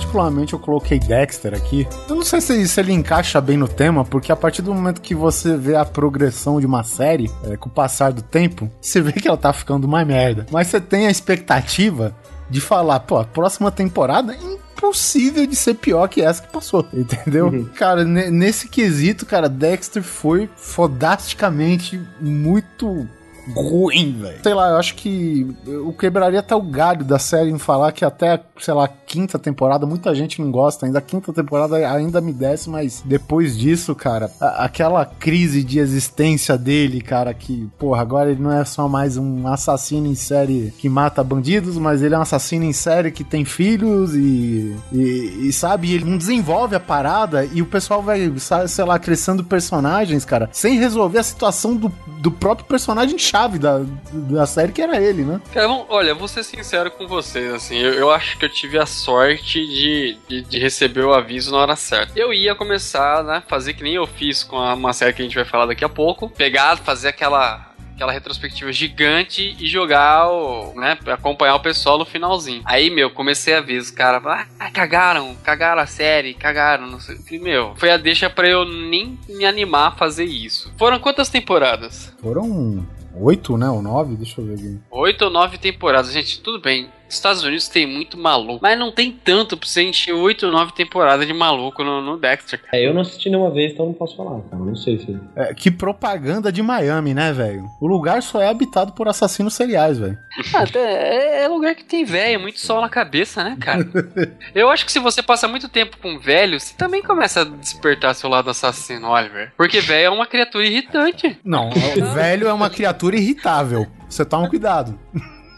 particularmente 0.00 0.54
eu 0.54 0.58
coloquei 0.58 0.98
Dexter 0.98 1.54
aqui. 1.54 1.86
Eu 2.08 2.14
não 2.16 2.22
sei 2.24 2.40
se, 2.40 2.66
se 2.66 2.80
ele 2.80 2.92
encaixa 2.92 3.38
bem 3.40 3.56
no 3.58 3.68
tema, 3.68 4.02
porque 4.04 4.32
a 4.32 4.36
partir 4.36 4.62
do 4.62 4.72
momento 4.74 5.00
que 5.00 5.14
você 5.14 5.56
vê 5.56 5.76
a 5.76 5.84
progressão 5.84 6.58
de 6.58 6.64
uma 6.66 6.82
série, 6.82 7.30
é, 7.44 7.56
com 7.56 7.68
o 7.68 7.72
passar 7.72 8.10
do 8.12 8.22
tempo, 8.22 8.70
você 8.80 9.00
vê 9.02 9.12
que 9.12 9.28
ela 9.28 9.36
tá 9.36 9.52
ficando 9.52 9.84
uma 9.86 10.02
merda. 10.04 10.46
Mas 10.50 10.68
você 10.68 10.80
tem 10.80 11.06
a 11.06 11.10
expectativa 11.10 12.14
de 12.48 12.60
falar, 12.62 13.00
pô, 13.00 13.18
a 13.18 13.24
próxima 13.24 13.70
temporada 13.70 14.34
é 14.34 14.38
impossível 14.42 15.46
de 15.46 15.54
ser 15.54 15.74
pior 15.74 16.08
que 16.08 16.22
essa 16.22 16.42
que 16.42 16.50
passou, 16.52 16.86
entendeu? 16.94 17.68
Cara, 17.76 18.02
ne- 18.02 18.30
nesse 18.30 18.68
quesito, 18.68 19.26
cara, 19.26 19.48
Dexter 19.50 20.02
foi 20.02 20.48
fodasticamente 20.56 22.00
muito 22.20 23.06
ruim, 23.54 24.12
velho. 24.18 24.38
Sei 24.42 24.54
lá, 24.54 24.70
eu 24.70 24.76
acho 24.76 24.94
que 24.94 25.46
eu 25.66 25.92
quebraria 25.92 26.40
até 26.40 26.54
o 26.54 26.62
galho 26.62 27.04
da 27.04 27.18
série 27.18 27.50
em 27.50 27.58
falar 27.58 27.92
que 27.92 28.04
até, 28.04 28.40
sei 28.58 28.74
lá, 28.74 28.88
quinta 28.88 29.38
temporada, 29.38 29.86
muita 29.86 30.14
gente 30.14 30.40
não 30.40 30.50
gosta 30.50 30.86
ainda. 30.86 30.98
A 30.98 31.02
quinta 31.02 31.32
temporada 31.32 31.76
ainda 31.76 32.20
me 32.20 32.32
desce, 32.32 32.68
mas 32.70 33.02
depois 33.04 33.56
disso, 33.58 33.94
cara, 33.94 34.30
a- 34.40 34.64
aquela 34.64 35.04
crise 35.04 35.62
de 35.64 35.78
existência 35.78 36.56
dele, 36.56 37.00
cara, 37.00 37.34
que, 37.34 37.68
porra, 37.78 38.02
agora 38.02 38.30
ele 38.30 38.42
não 38.42 38.52
é 38.52 38.64
só 38.64 38.88
mais 38.88 39.16
um 39.16 39.46
assassino 39.48 40.06
em 40.06 40.14
série 40.14 40.72
que 40.78 40.88
mata 40.88 41.22
bandidos, 41.24 41.76
mas 41.76 42.02
ele 42.02 42.14
é 42.14 42.18
um 42.18 42.22
assassino 42.22 42.64
em 42.64 42.72
série 42.72 43.10
que 43.10 43.24
tem 43.24 43.44
filhos 43.44 44.14
e, 44.14 44.76
e, 44.92 45.48
e, 45.48 45.52
sabe, 45.52 45.92
ele 45.92 46.04
não 46.04 46.16
desenvolve 46.18 46.74
a 46.74 46.80
parada 46.80 47.44
e 47.44 47.60
o 47.62 47.66
pessoal 47.66 48.02
vai, 48.02 48.32
sei 48.68 48.84
lá, 48.84 48.98
crescendo 48.98 49.42
personagens, 49.44 50.24
cara, 50.24 50.48
sem 50.52 50.78
resolver 50.78 51.18
a 51.18 51.22
situação 51.22 51.74
do, 51.76 51.92
do 52.20 52.30
próprio 52.30 52.66
personagem 52.66 53.18
chave 53.40 53.58
da, 53.58 53.80
da 54.12 54.44
série, 54.46 54.72
que 54.72 54.82
era 54.82 55.00
ele, 55.00 55.22
né? 55.24 55.40
Cara, 55.52 55.68
olha, 55.88 56.14
vou 56.14 56.28
ser 56.28 56.42
sincero 56.44 56.90
com 56.90 57.06
vocês, 57.06 57.52
assim, 57.54 57.76
eu, 57.78 57.94
eu 57.94 58.10
acho 58.10 58.36
que 58.36 58.44
eu 58.44 58.48
tive 58.52 58.78
a 58.78 58.84
sorte 58.86 59.66
de, 59.66 60.18
de, 60.28 60.42
de 60.42 60.58
receber 60.58 61.04
o 61.04 61.14
aviso 61.14 61.50
na 61.50 61.58
hora 61.58 61.76
certa. 61.76 62.12
Eu 62.18 62.32
ia 62.34 62.54
começar, 62.54 63.24
né, 63.24 63.42
fazer 63.48 63.72
que 63.74 63.82
nem 63.82 63.94
eu 63.94 64.06
fiz 64.06 64.42
com 64.44 64.56
a- 64.58 64.74
uma 64.74 64.92
série 64.92 65.12
que 65.14 65.22
a 65.22 65.24
gente 65.24 65.34
vai 65.36 65.44
falar 65.44 65.66
daqui 65.66 65.84
a 65.84 65.88
pouco, 65.88 66.28
pegar, 66.28 66.76
fazer 66.78 67.08
aquela 67.08 67.66
aquela 67.94 68.12
retrospectiva 68.12 68.72
gigante 68.72 69.54
e 69.60 69.66
jogar 69.66 70.26
o, 70.30 70.72
né, 70.74 70.96
acompanhar 71.08 71.54
o 71.56 71.60
pessoal 71.60 71.98
no 71.98 72.06
finalzinho. 72.06 72.62
Aí, 72.64 72.88
meu, 72.88 73.10
comecei 73.10 73.52
a 73.54 73.60
ver 73.60 73.76
os 73.76 73.90
caras, 73.90 74.22
ah, 74.58 74.70
cagaram, 74.70 75.36
cagaram 75.44 75.82
a 75.82 75.86
série, 75.86 76.32
cagaram, 76.32 76.86
não 76.86 76.98
sei. 76.98 77.16
Falei, 77.16 77.38
meu, 77.40 77.74
foi 77.76 77.90
a 77.90 77.98
deixa 77.98 78.30
pra 78.30 78.48
eu 78.48 78.64
nem 78.64 79.18
me 79.28 79.44
animar 79.44 79.88
a 79.88 79.92
fazer 79.92 80.24
isso. 80.24 80.72
Foram 80.78 80.98
quantas 80.98 81.28
temporadas? 81.28 82.10
Foram 82.22 82.86
oito, 83.14 83.56
né? 83.56 83.68
Ou 83.68 83.82
nove? 83.82 84.16
Deixa 84.16 84.40
eu 84.40 84.46
ver 84.46 84.54
aqui. 84.54 84.78
Oito 84.90 85.24
ou 85.24 85.30
nove 85.30 85.58
temporadas. 85.58 86.12
Gente, 86.12 86.40
tudo 86.40 86.60
bem. 86.60 86.88
Estados 87.14 87.42
Unidos 87.42 87.68
tem 87.68 87.86
muito 87.86 88.18
maluco. 88.18 88.60
Mas 88.62 88.78
não 88.78 88.92
tem 88.92 89.12
tanto 89.12 89.56
pra 89.56 89.68
você 89.68 89.82
encher 89.82 90.12
oito 90.12 90.46
ou 90.46 90.52
nove 90.52 90.72
temporadas 90.72 91.26
de 91.26 91.32
maluco 91.32 91.82
no, 91.82 92.00
no 92.00 92.16
Dexter. 92.16 92.60
É, 92.72 92.86
eu 92.86 92.94
não 92.94 93.02
assisti 93.02 93.28
nenhuma 93.28 93.50
vez, 93.50 93.72
então 93.72 93.86
não 93.86 93.92
posso 93.92 94.16
falar, 94.16 94.40
cara. 94.42 94.62
Não 94.62 94.76
sei 94.76 94.98
se. 94.98 95.18
É, 95.36 95.52
que 95.54 95.70
propaganda 95.70 96.52
de 96.52 96.62
Miami, 96.62 97.14
né, 97.14 97.32
velho? 97.32 97.64
O 97.80 97.86
lugar 97.86 98.22
só 98.22 98.40
é 98.40 98.48
habitado 98.48 98.92
por 98.92 99.08
assassinos 99.08 99.54
seriais, 99.54 99.98
velho. 99.98 100.18
Ah, 100.52 100.62
até 100.62 100.80
é, 100.80 101.44
é 101.44 101.48
lugar 101.48 101.74
que 101.74 101.84
tem 101.84 102.04
velho, 102.04 102.40
muito 102.40 102.58
sol 102.58 102.80
na 102.80 102.88
cabeça, 102.88 103.44
né, 103.44 103.56
cara? 103.60 103.86
Eu 104.54 104.68
acho 104.68 104.84
que 104.84 104.90
se 104.90 104.98
você 104.98 105.22
passa 105.22 105.46
muito 105.46 105.68
tempo 105.68 105.96
com 105.98 106.18
velho, 106.18 106.58
você 106.58 106.74
também 106.74 107.02
começa 107.02 107.42
a 107.42 107.44
despertar 107.44 108.14
seu 108.14 108.28
lado 108.28 108.50
assassino, 108.50 109.08
Oliver. 109.08 109.52
Porque 109.56 109.80
velho 109.80 110.06
é 110.06 110.10
uma 110.10 110.26
criatura 110.26 110.66
irritante. 110.66 111.38
Não, 111.44 111.70
o 111.70 112.04
velho 112.14 112.48
é 112.48 112.52
uma 112.52 112.68
criatura 112.68 113.16
irritável. 113.16 113.86
Você 114.08 114.24
toma 114.24 114.48
cuidado. 114.48 114.98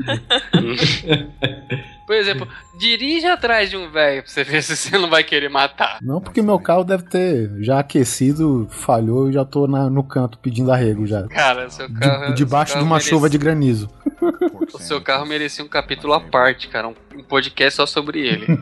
Por 2.07 2.17
exemplo, 2.17 2.49
dirija 2.79 3.33
atrás 3.33 3.71
de 3.71 3.77
um 3.77 3.91
velho 3.91 4.23
pra 4.23 4.31
você 4.31 4.45
ver 4.45 4.63
se 4.63 4.77
você 4.77 4.99
não 4.99 5.09
vai 5.09 5.23
querer 5.23 5.49
matar. 5.49 5.99
Não, 6.03 6.21
porque 6.21 6.43
meu 6.43 6.59
carro 6.59 6.85
deve 6.85 7.05
ter 7.05 7.51
já 7.61 7.79
aquecido, 7.79 8.67
falhou 8.71 9.31
e 9.31 9.33
já 9.33 9.45
tô 9.45 9.67
na- 9.67 9.89
no 9.89 10.03
canto 10.03 10.39
pedindo 10.39 10.73
arrego 10.73 11.07
já. 11.07 11.23
Cara, 11.29 11.71
seu 11.71 11.91
carro. 11.93 12.29
De- 12.31 12.35
debaixo 12.35 12.73
seu 12.73 12.81
de 12.81 12.85
carro 12.85 12.93
uma 12.95 13.01
chuva 13.01 13.31
de 13.31 13.39
granizo. 13.39 13.89
O 14.73 14.79
seu 14.79 15.01
carro 15.01 15.27
merecia 15.27 15.65
um 15.65 15.69
capítulo 15.69 16.13
à 16.13 16.21
parte, 16.21 16.69
cara. 16.69 16.89
Um, 16.89 16.95
um 17.17 17.23
podcast 17.23 17.77
só 17.77 17.87
sobre 17.87 18.21
ele. 18.21 18.47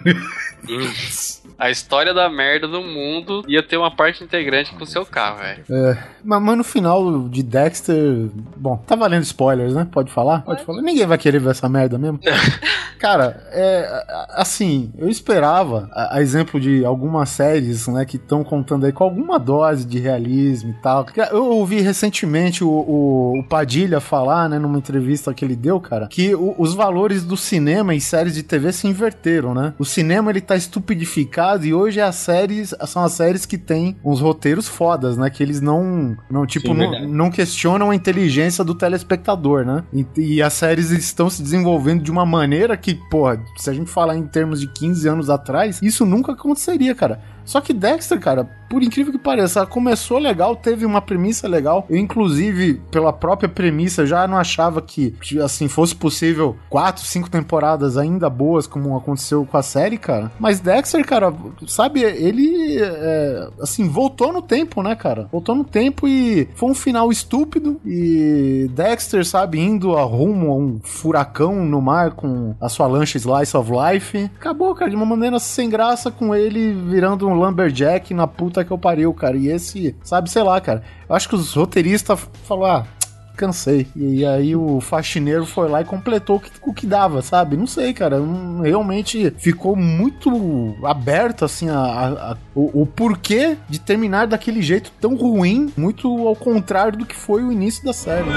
A 1.59 1.71
história 1.71 2.15
da 2.15 2.29
merda 2.29 2.67
do 2.67 2.83
mundo 2.83 3.43
ia 3.47 3.63
ter 3.63 3.77
uma 3.77 3.91
parte 3.91 4.25
integrante 4.25 4.73
com 4.75 4.85
o 4.85 4.87
seu 4.87 5.05
carro, 5.05 5.39
velho. 5.39 5.65
É, 5.71 5.99
mas, 6.25 6.43
mas 6.43 6.57
no 6.57 6.65
final 6.65 7.29
de 7.29 7.43
Dexter. 7.43 8.29
Bom, 8.57 8.77
tá 8.87 8.97
valendo 8.97 9.25
spoilers, 9.25 9.75
né? 9.75 9.87
Pode 9.91 10.11
falar? 10.11 10.43
Pode 10.43 10.65
falar. 10.65 10.81
Ninguém 10.83 11.07
vai 11.07 11.19
querer 11.19 11.41
ver 11.41 11.51
essa 11.51 11.69
merda 11.69 11.99
mesmo. 11.99 12.19
Cara, 13.01 13.43
é 13.51 14.05
assim, 14.31 14.93
eu 14.99 15.09
esperava, 15.09 15.89
a, 15.93 16.17
a 16.17 16.23
exemplo 16.23 16.61
de 16.61 16.85
algumas 16.85 17.31
séries, 17.31 17.87
né, 17.89 18.05
que 18.05 18.17
estão 18.17 18.45
contando 18.45 18.87
aí 18.87 18.93
com 18.93 19.05
alguma 19.05 19.39
dose 19.39 19.87
de 19.87 19.99
realismo 19.99 20.71
e 20.71 20.83
tal. 20.83 21.07
Eu 21.31 21.47
ouvi 21.47 21.81
recentemente 21.81 22.63
o, 22.63 22.69
o, 22.69 23.41
o 23.41 23.45
Padilha 23.45 24.01
falar, 24.01 24.49
né, 24.49 24.59
numa 24.59 24.79
entrevista 24.79 25.33
que 25.33 25.45
ele 25.45 25.57
deu, 25.57 25.81
cara, 25.81 26.09
que 26.09 26.35
o, 26.35 26.55
os 26.59 26.75
valores 26.75 27.25
do 27.25 27.37
cinema 27.37 27.95
e 27.95 28.01
séries 28.01 28.35
de 28.35 28.43
TV 28.43 28.73
se 28.73 28.87
inverteram, 28.87 29.55
né? 29.55 29.75
O 29.79 29.85
cinema 29.85 30.31
ele 30.31 30.41
tá 30.41 30.57
estupidificado 30.57 31.67
e 31.67 31.75
hoje 31.75 32.01
as 32.01 32.15
séries 32.17 32.75
são 32.87 33.03
as 33.03 33.13
séries 33.13 33.47
que 33.47 33.59
têm 33.59 33.97
uns 34.05 34.21
roteiros 34.21 34.69
fodas, 34.69 35.17
né? 35.17 35.31
Que 35.31 35.43
eles 35.43 35.61
não, 35.61 36.17
não 36.31 36.47
tipo, 36.47 36.69
Sim, 36.69 36.75
não, 36.75 37.09
não 37.09 37.31
questionam 37.31 37.91
a 37.91 37.95
inteligência 37.95 38.65
do 38.65 38.75
telespectador, 38.75 39.65
né? 39.65 39.85
E, 39.93 40.07
e 40.17 40.43
as 40.43 40.53
séries 40.53 40.91
estão 40.91 41.31
se 41.31 41.43
desenvolvendo 41.43 42.03
de 42.03 42.11
uma 42.11 42.27
maneira 42.27 42.77
que, 42.77 42.90
porra, 42.95 43.43
se 43.57 43.69
a 43.71 43.73
gente 43.73 43.91
falar 43.91 44.17
em 44.17 44.27
termos 44.27 44.61
de 44.61 44.67
15 44.67 45.09
anos 45.09 45.31
atrás, 45.31 45.81
isso 45.83 46.05
nunca 46.05 46.33
aconteceria, 46.33 46.95
cara. 46.95 47.21
Só 47.51 47.61
que 47.61 47.73
Dexter, 47.73 48.21
cara, 48.21 48.49
por 48.71 48.81
incrível 48.81 49.13
que 49.13 49.19
pareça, 49.19 49.67
começou 49.67 50.19
legal, 50.19 50.55
teve 50.55 50.87
uma 50.87 51.03
premissa 51.03 51.49
legal. 51.49 51.85
Eu, 51.91 51.97
inclusive, 51.97 52.75
pela 52.93 53.13
própria 53.13 53.49
premissa, 53.49 54.07
já 54.07 54.29
não 54.29 54.37
achava 54.39 54.81
que, 54.81 55.13
assim, 55.43 55.67
fosse 55.67 55.93
possível 55.93 56.57
quatro, 56.69 57.05
cinco 57.05 57.29
temporadas 57.29 57.97
ainda 57.97 58.31
boas, 58.31 58.69
como 58.69 58.97
aconteceu 58.97 59.45
com 59.45 59.57
a 59.57 59.63
série, 59.63 59.99
cara. 59.99 60.31
Mas 60.39 60.61
Dexter, 60.61 61.05
cara, 61.05 61.35
sabe, 61.67 62.01
ele, 62.03 62.79
é, 62.81 63.49
assim, 63.61 63.89
voltou 63.89 64.33
no 64.33 64.41
tempo, 64.41 64.81
né, 64.81 64.95
cara? 64.95 65.29
Voltou 65.33 65.57
no 65.57 65.65
tempo 65.65 66.07
e 66.07 66.49
foi 66.55 66.71
um 66.71 66.75
final 66.75 67.11
estúpido. 67.11 67.81
E 67.85 68.71
Dexter, 68.73 69.27
sabe, 69.27 69.59
indo 69.59 69.97
a 69.97 70.05
rumo 70.05 70.53
a 70.53 70.55
um 70.55 70.81
furacão 70.85 71.65
no 71.65 71.83
mar 71.83 72.13
com 72.13 72.55
a 72.61 72.69
sua 72.69 72.87
lancha 72.87 73.19
Slice 73.19 73.57
of 73.57 73.69
Life. 73.69 74.31
Acabou, 74.37 74.73
cara, 74.77 74.89
de 74.89 74.97
uma 74.97 75.07
maneira 75.07 75.41
sem 75.41 75.69
graça, 75.69 76.13
com 76.13 76.33
ele 76.33 76.73
virando 76.73 77.27
um 77.27 77.40
lumberjack 77.41 78.13
na 78.15 78.27
puta 78.27 78.65
que 78.65 78.71
eu 78.71 78.79
pariu, 78.79 79.13
cara. 79.15 79.37
E 79.37 79.49
esse, 79.49 79.95
sabe, 80.03 80.31
sei 80.31 80.43
lá, 80.43 80.61
cara. 80.61 80.83
Eu 81.09 81.15
acho 81.15 81.29
que 81.29 81.35
os 81.35 81.53
roteiristas 81.55 82.19
falaram, 82.47 82.83
ah, 82.83 83.01
cansei. 83.37 83.87
E 83.97 84.25
aí 84.27 84.55
o 84.55 84.81
faxineiro 84.83 85.47
foi 85.47 85.67
lá 85.69 85.81
e 85.81 85.85
completou 85.85 86.37
o 86.37 86.41
que, 86.41 86.51
o 86.63 86.75
que 86.75 86.87
dava, 86.87 87.23
sabe? 87.23 87.57
Não 87.57 87.67
sei, 87.67 87.95
cara. 87.95 88.19
Não- 88.19 88.61
realmente 88.61 89.31
ficou 89.39 89.75
muito 89.75 90.77
aberto, 90.85 91.45
assim, 91.45 91.71
a, 91.71 91.79
a- 91.79 92.33
a- 92.33 92.37
o, 92.55 92.83
o 92.83 92.87
porquê 92.87 93.57
de 93.69 93.79
terminar 93.81 94.27
daquele 94.27 94.61
jeito 94.61 94.93
tão 95.01 95.17
ruim, 95.17 95.73
muito 95.77 96.29
ao 96.29 96.37
contrário 96.37 96.99
do 96.99 97.07
que 97.07 97.15
foi 97.17 97.43
o 97.43 97.51
início 97.51 97.83
da 97.85 97.93
série. 97.95 98.29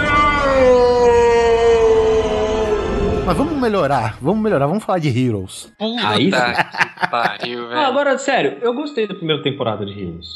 Mas 3.25 3.37
vamos 3.37 3.53
melhorar, 3.53 4.17
vamos 4.21 4.43
melhorar, 4.43 4.67
vamos 4.67 4.83
falar 4.83 4.99
de 4.99 5.07
Heroes. 5.07 5.71
Puta 5.79 6.09
Aí 6.09 6.29
que 6.29 7.09
pariu, 7.09 7.69
velho. 7.69 7.79
Ah, 7.79 7.87
agora, 7.87 8.17
sério, 8.17 8.57
eu 8.61 8.73
gostei 8.73 9.07
da 9.07 9.15
primeira 9.15 9.41
temporada 9.41 9.85
de 9.85 9.93
Heroes. 9.93 10.27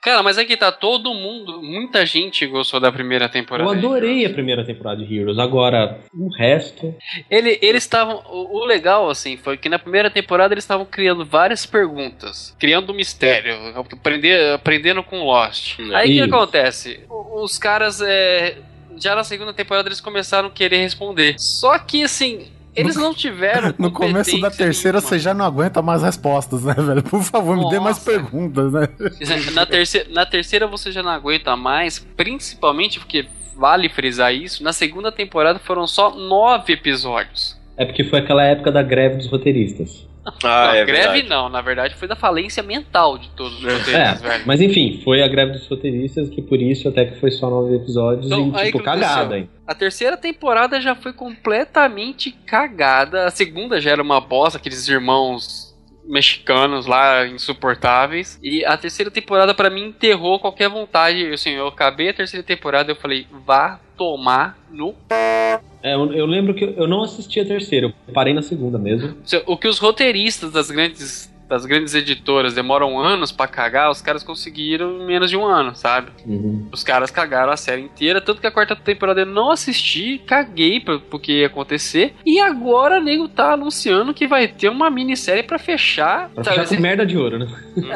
Cara, 0.00 0.22
mas 0.22 0.38
aqui 0.38 0.56
tá 0.56 0.70
todo 0.70 1.12
mundo, 1.12 1.60
muita 1.60 2.06
gente 2.06 2.46
gostou 2.46 2.78
da 2.78 2.92
primeira 2.92 3.28
temporada. 3.28 3.68
Eu 3.68 3.76
adorei 3.76 4.24
a 4.24 4.30
primeira 4.30 4.64
temporada 4.64 5.04
de 5.04 5.18
Heroes. 5.18 5.40
Agora, 5.40 5.98
o 6.14 6.28
resto. 6.36 6.94
Ele, 7.28 7.58
eles 7.60 7.82
estavam. 7.82 8.22
O, 8.30 8.60
o 8.60 8.64
legal, 8.64 9.10
assim, 9.10 9.36
foi 9.36 9.56
que 9.56 9.68
na 9.68 9.80
primeira 9.80 10.08
temporada 10.08 10.54
eles 10.54 10.62
estavam 10.62 10.86
criando 10.86 11.24
várias 11.24 11.66
perguntas, 11.66 12.54
criando 12.60 12.92
um 12.92 12.94
mistério, 12.94 13.56
aprender, 13.76 14.52
aprendendo 14.52 15.02
com 15.02 15.24
Lost. 15.24 15.80
Aí 15.92 16.12
o 16.12 16.14
que 16.24 16.32
acontece? 16.32 17.00
Os 17.08 17.58
caras, 17.58 18.00
é, 18.00 18.58
já 18.96 19.14
na 19.14 19.24
segunda 19.24 19.52
temporada, 19.52 19.88
eles 19.88 20.00
começaram 20.00 20.48
a 20.48 20.50
querer 20.50 20.78
responder. 20.78 21.34
Só 21.38 21.78
que, 21.78 22.02
assim, 22.04 22.46
eles 22.74 22.96
não 22.96 23.14
tiveram. 23.14 23.74
No 23.78 23.90
começo 23.90 24.38
da 24.40 24.50
terceira 24.50 24.98
nenhuma. 24.98 25.08
você 25.08 25.18
já 25.18 25.32
não 25.32 25.44
aguenta 25.44 25.80
mais 25.82 26.02
respostas, 26.02 26.62
né, 26.62 26.74
velho? 26.74 27.02
Por 27.02 27.22
favor, 27.22 27.56
me 27.56 27.68
dê 27.70 27.78
mais 27.78 27.96
Nossa. 27.96 28.10
perguntas, 28.10 28.72
né? 28.72 28.88
Na 29.54 29.66
terceira, 29.66 30.08
na 30.10 30.26
terceira 30.26 30.66
você 30.66 30.92
já 30.92 31.02
não 31.02 31.10
aguenta 31.10 31.56
mais, 31.56 31.98
principalmente 31.98 32.98
porque 32.98 33.26
vale 33.56 33.88
frisar 33.88 34.34
isso. 34.34 34.62
Na 34.62 34.72
segunda 34.72 35.10
temporada 35.10 35.58
foram 35.58 35.86
só 35.86 36.14
nove 36.14 36.74
episódios. 36.74 37.56
É 37.76 37.84
porque 37.84 38.04
foi 38.04 38.20
aquela 38.20 38.44
época 38.44 38.70
da 38.70 38.82
greve 38.82 39.16
dos 39.16 39.26
roteiristas. 39.26 40.06
Ah, 40.42 40.66
não, 40.68 40.74
é 40.74 40.84
greve 40.84 41.02
verdade. 41.08 41.28
não, 41.28 41.48
na 41.48 41.60
verdade 41.60 41.94
foi 41.94 42.08
da 42.08 42.16
falência 42.16 42.62
mental 42.62 43.16
de 43.16 43.28
todos 43.30 43.58
os 43.58 43.64
É, 43.64 43.78
roteiristas, 43.78 44.20
velho. 44.22 44.42
mas 44.46 44.60
enfim, 44.60 45.00
foi 45.04 45.22
a 45.22 45.28
greve 45.28 45.52
dos 45.52 45.66
roteiristas 45.68 46.28
que 46.28 46.42
por 46.42 46.60
isso 46.60 46.88
até 46.88 47.04
que 47.04 47.20
foi 47.20 47.30
só 47.30 47.48
nove 47.48 47.76
episódios 47.76 48.26
Então, 48.26 48.52
e 48.54 48.58
aí 48.60 48.66
tipo 48.66 48.82
cagada, 48.82 49.38
hein? 49.38 49.48
A 49.66 49.74
terceira 49.74 50.16
temporada 50.16 50.80
já 50.80 50.94
foi 50.94 51.12
completamente 51.12 52.30
cagada. 52.32 53.26
A 53.26 53.30
segunda 53.30 53.80
já 53.80 53.90
era 53.92 54.02
uma 54.02 54.20
bosta, 54.20 54.58
aqueles 54.58 54.86
irmãos 54.88 55.74
mexicanos 56.08 56.86
lá 56.86 57.26
insuportáveis. 57.26 58.38
E 58.42 58.64
a 58.64 58.76
terceira 58.76 59.10
temporada 59.10 59.52
pra 59.54 59.68
mim 59.70 59.86
enterrou 59.88 60.38
qualquer 60.38 60.68
vontade. 60.68 61.32
Assim, 61.32 61.50
eu 61.50 61.66
acabei 61.68 62.08
a 62.10 62.14
terceira 62.14 62.44
temporada 62.46 62.90
e 62.90 62.92
eu 62.92 62.96
falei, 62.96 63.26
vá 63.44 63.80
tomar 63.96 64.56
no 64.70 64.94
É, 65.86 65.94
eu, 65.94 66.12
eu 66.12 66.26
lembro 66.26 66.52
que 66.52 66.64
eu 66.64 66.88
não 66.88 67.04
assisti 67.04 67.38
a 67.38 67.44
terceira, 67.44 67.86
eu 67.86 68.12
parei 68.12 68.34
na 68.34 68.42
segunda 68.42 68.76
mesmo. 68.76 69.14
O 69.46 69.56
que 69.56 69.68
os 69.68 69.78
roteiristas 69.78 70.50
das 70.50 70.68
grandes, 70.68 71.32
das 71.48 71.64
grandes 71.64 71.94
editoras 71.94 72.54
demoram 72.54 72.98
anos 72.98 73.30
pra 73.30 73.46
cagar, 73.46 73.90
os 73.90 74.00
caras 74.02 74.22
conseguiram 74.22 75.00
em 75.00 75.06
menos 75.06 75.30
de 75.30 75.36
um 75.36 75.44
ano, 75.44 75.74
sabe? 75.76 76.10
Uhum. 76.26 76.68
Os 76.72 76.82
caras 76.82 77.10
cagaram 77.10 77.52
a 77.52 77.56
série 77.56 77.82
inteira, 77.82 78.20
tanto 78.20 78.40
que 78.40 78.46
a 78.46 78.50
quarta 78.50 78.74
temporada 78.74 79.20
eu 79.20 79.26
não 79.26 79.50
assisti, 79.50 80.18
caguei 80.26 80.80
pra- 80.80 80.98
porque 80.98 81.32
ia 81.40 81.46
acontecer. 81.46 82.14
E 82.24 82.40
agora 82.40 82.98
o 82.98 83.02
nego 83.02 83.28
tá 83.28 83.52
anunciando 83.52 84.12
que 84.12 84.26
vai 84.26 84.48
ter 84.48 84.68
uma 84.68 84.90
minissérie 84.90 85.42
pra 85.42 85.58
fechar. 85.58 86.30
Pra 86.30 86.42
sabe, 86.44 86.56
ficar 86.56 86.68
com 86.68 86.74
assim, 86.74 86.82
merda 86.82 87.06
de 87.06 87.16
ouro, 87.16 87.38
né? 87.38 87.46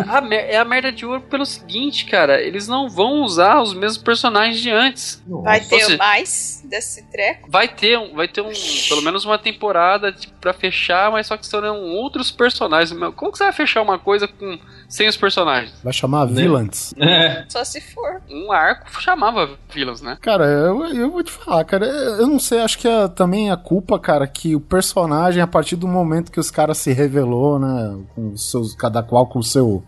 a 0.08 0.20
mer- 0.20 0.46
é 0.48 0.56
a 0.56 0.64
merda 0.64 0.92
de 0.92 1.04
ouro 1.04 1.20
pelo 1.22 1.44
seguinte, 1.44 2.04
cara, 2.06 2.40
eles 2.40 2.68
não 2.68 2.88
vão 2.88 3.22
usar 3.22 3.60
os 3.60 3.74
mesmos 3.74 3.98
personagens 4.02 4.60
de 4.60 4.70
antes. 4.70 5.22
Vai 5.26 5.58
Nossa. 5.58 5.70
ter 5.70 5.80
Você- 5.84 5.96
mais 5.96 6.62
desse 6.64 7.10
treco? 7.10 7.50
Vai 7.50 7.66
ter, 7.66 7.98
um, 7.98 8.14
vai 8.14 8.28
ter 8.28 8.42
um, 8.42 8.50
pelo 8.88 9.02
menos 9.02 9.24
uma 9.24 9.38
temporada 9.38 10.12
tipo, 10.12 10.34
pra 10.40 10.52
fechar, 10.52 11.10
mas 11.10 11.26
só 11.26 11.36
que 11.36 11.46
serão 11.46 11.82
outros 11.82 12.30
personagens. 12.30 12.96
Como 13.16 13.32
que 13.32 13.39
você 13.40 13.44
vai 13.44 13.52
fechar 13.52 13.82
uma 13.82 13.98
coisa 13.98 14.28
com 14.28 14.58
sem 14.88 15.08
os 15.08 15.16
personagens? 15.16 15.72
Vai 15.82 15.92
chamar 15.92 16.26
Né? 16.26 16.42
Villains. 16.42 16.94
É, 17.00 17.44
Só 17.48 17.64
se 17.64 17.80
for. 17.80 18.20
Um 18.30 18.52
arco 18.52 18.86
chamava 19.00 19.50
Villains, 19.72 20.02
né? 20.02 20.18
Cara, 20.20 20.44
eu, 20.44 20.84
eu 20.86 21.10
vou 21.10 21.22
te 21.22 21.32
falar, 21.32 21.64
cara, 21.64 21.86
eu 21.86 22.26
não 22.26 22.38
sei, 22.38 22.60
acho 22.60 22.78
que 22.78 22.86
é 22.86 23.08
também 23.08 23.50
a 23.50 23.56
culpa, 23.56 23.98
cara, 23.98 24.26
que 24.26 24.54
o 24.54 24.60
personagem, 24.60 25.42
a 25.42 25.46
partir 25.46 25.76
do 25.76 25.88
momento 25.88 26.30
que 26.30 26.40
os 26.40 26.50
caras 26.50 26.78
se 26.78 26.92
revelou, 26.92 27.58
né, 27.58 27.98
com 28.14 28.36
seus, 28.36 28.74
cada 28.74 29.02
qual 29.02 29.26
com 29.26 29.38
o 29.38 29.44
seu 29.44 29.82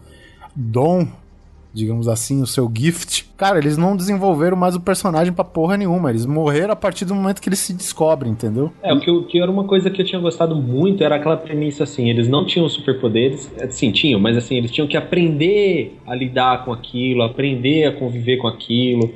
dom, 0.55 1.07
digamos 1.73 2.09
assim, 2.09 2.43
o 2.43 2.47
seu 2.47 2.71
gift, 2.73 3.25
cara, 3.37 3.59
eles 3.59 3.77
não 3.77 3.97
desenvolveram 3.97 4.57
mais 4.57 4.75
o 4.75 4.81
personagem 4.81 5.33
pra 5.33 5.45
porra 5.45 5.77
nenhuma, 5.77 6.11
eles 6.11 6.27
morreram 6.27 6.73
a 6.73 6.77
partir 6.77 7.05
do 7.05 7.15
momento 7.15 7.41
que 7.41 7.49
eles 7.49 7.59
se 7.59 7.73
descobrem, 7.73 8.33
entendeu? 8.33 8.73
É, 8.83 8.93
o 8.93 9.01
que, 9.01 9.11
o 9.11 9.25
que 9.25 9.41
era 9.41 9.51
uma 9.51 9.65
coisa 9.65 9.91
que 9.91 10.01
eu 10.01 10.07
tinha 10.07 10.21
gostado 10.21 10.55
muito 10.55 11.03
era 11.03 11.17
aquela 11.17 11.37
premissa 11.37 11.85
assim, 11.85 12.11
eles 12.11 12.29
não 12.29 12.45
tinham 12.45 12.69
superpoderes, 12.69 13.51
sim, 13.71 13.91
tinham, 13.91 14.21
mas 14.21 14.37
assim, 14.37 14.57
eles 14.57 14.71
tinham 14.71 14.87
que 14.87 14.97
aprender 14.97 15.99
a 16.07 16.15
lidar 16.15 16.65
com 16.65 16.73
aquilo, 16.73 17.23
aprender 17.23 17.87
a 17.87 17.93
conviver 17.93 18.37
com 18.37 18.49
aquilo. 18.49 19.11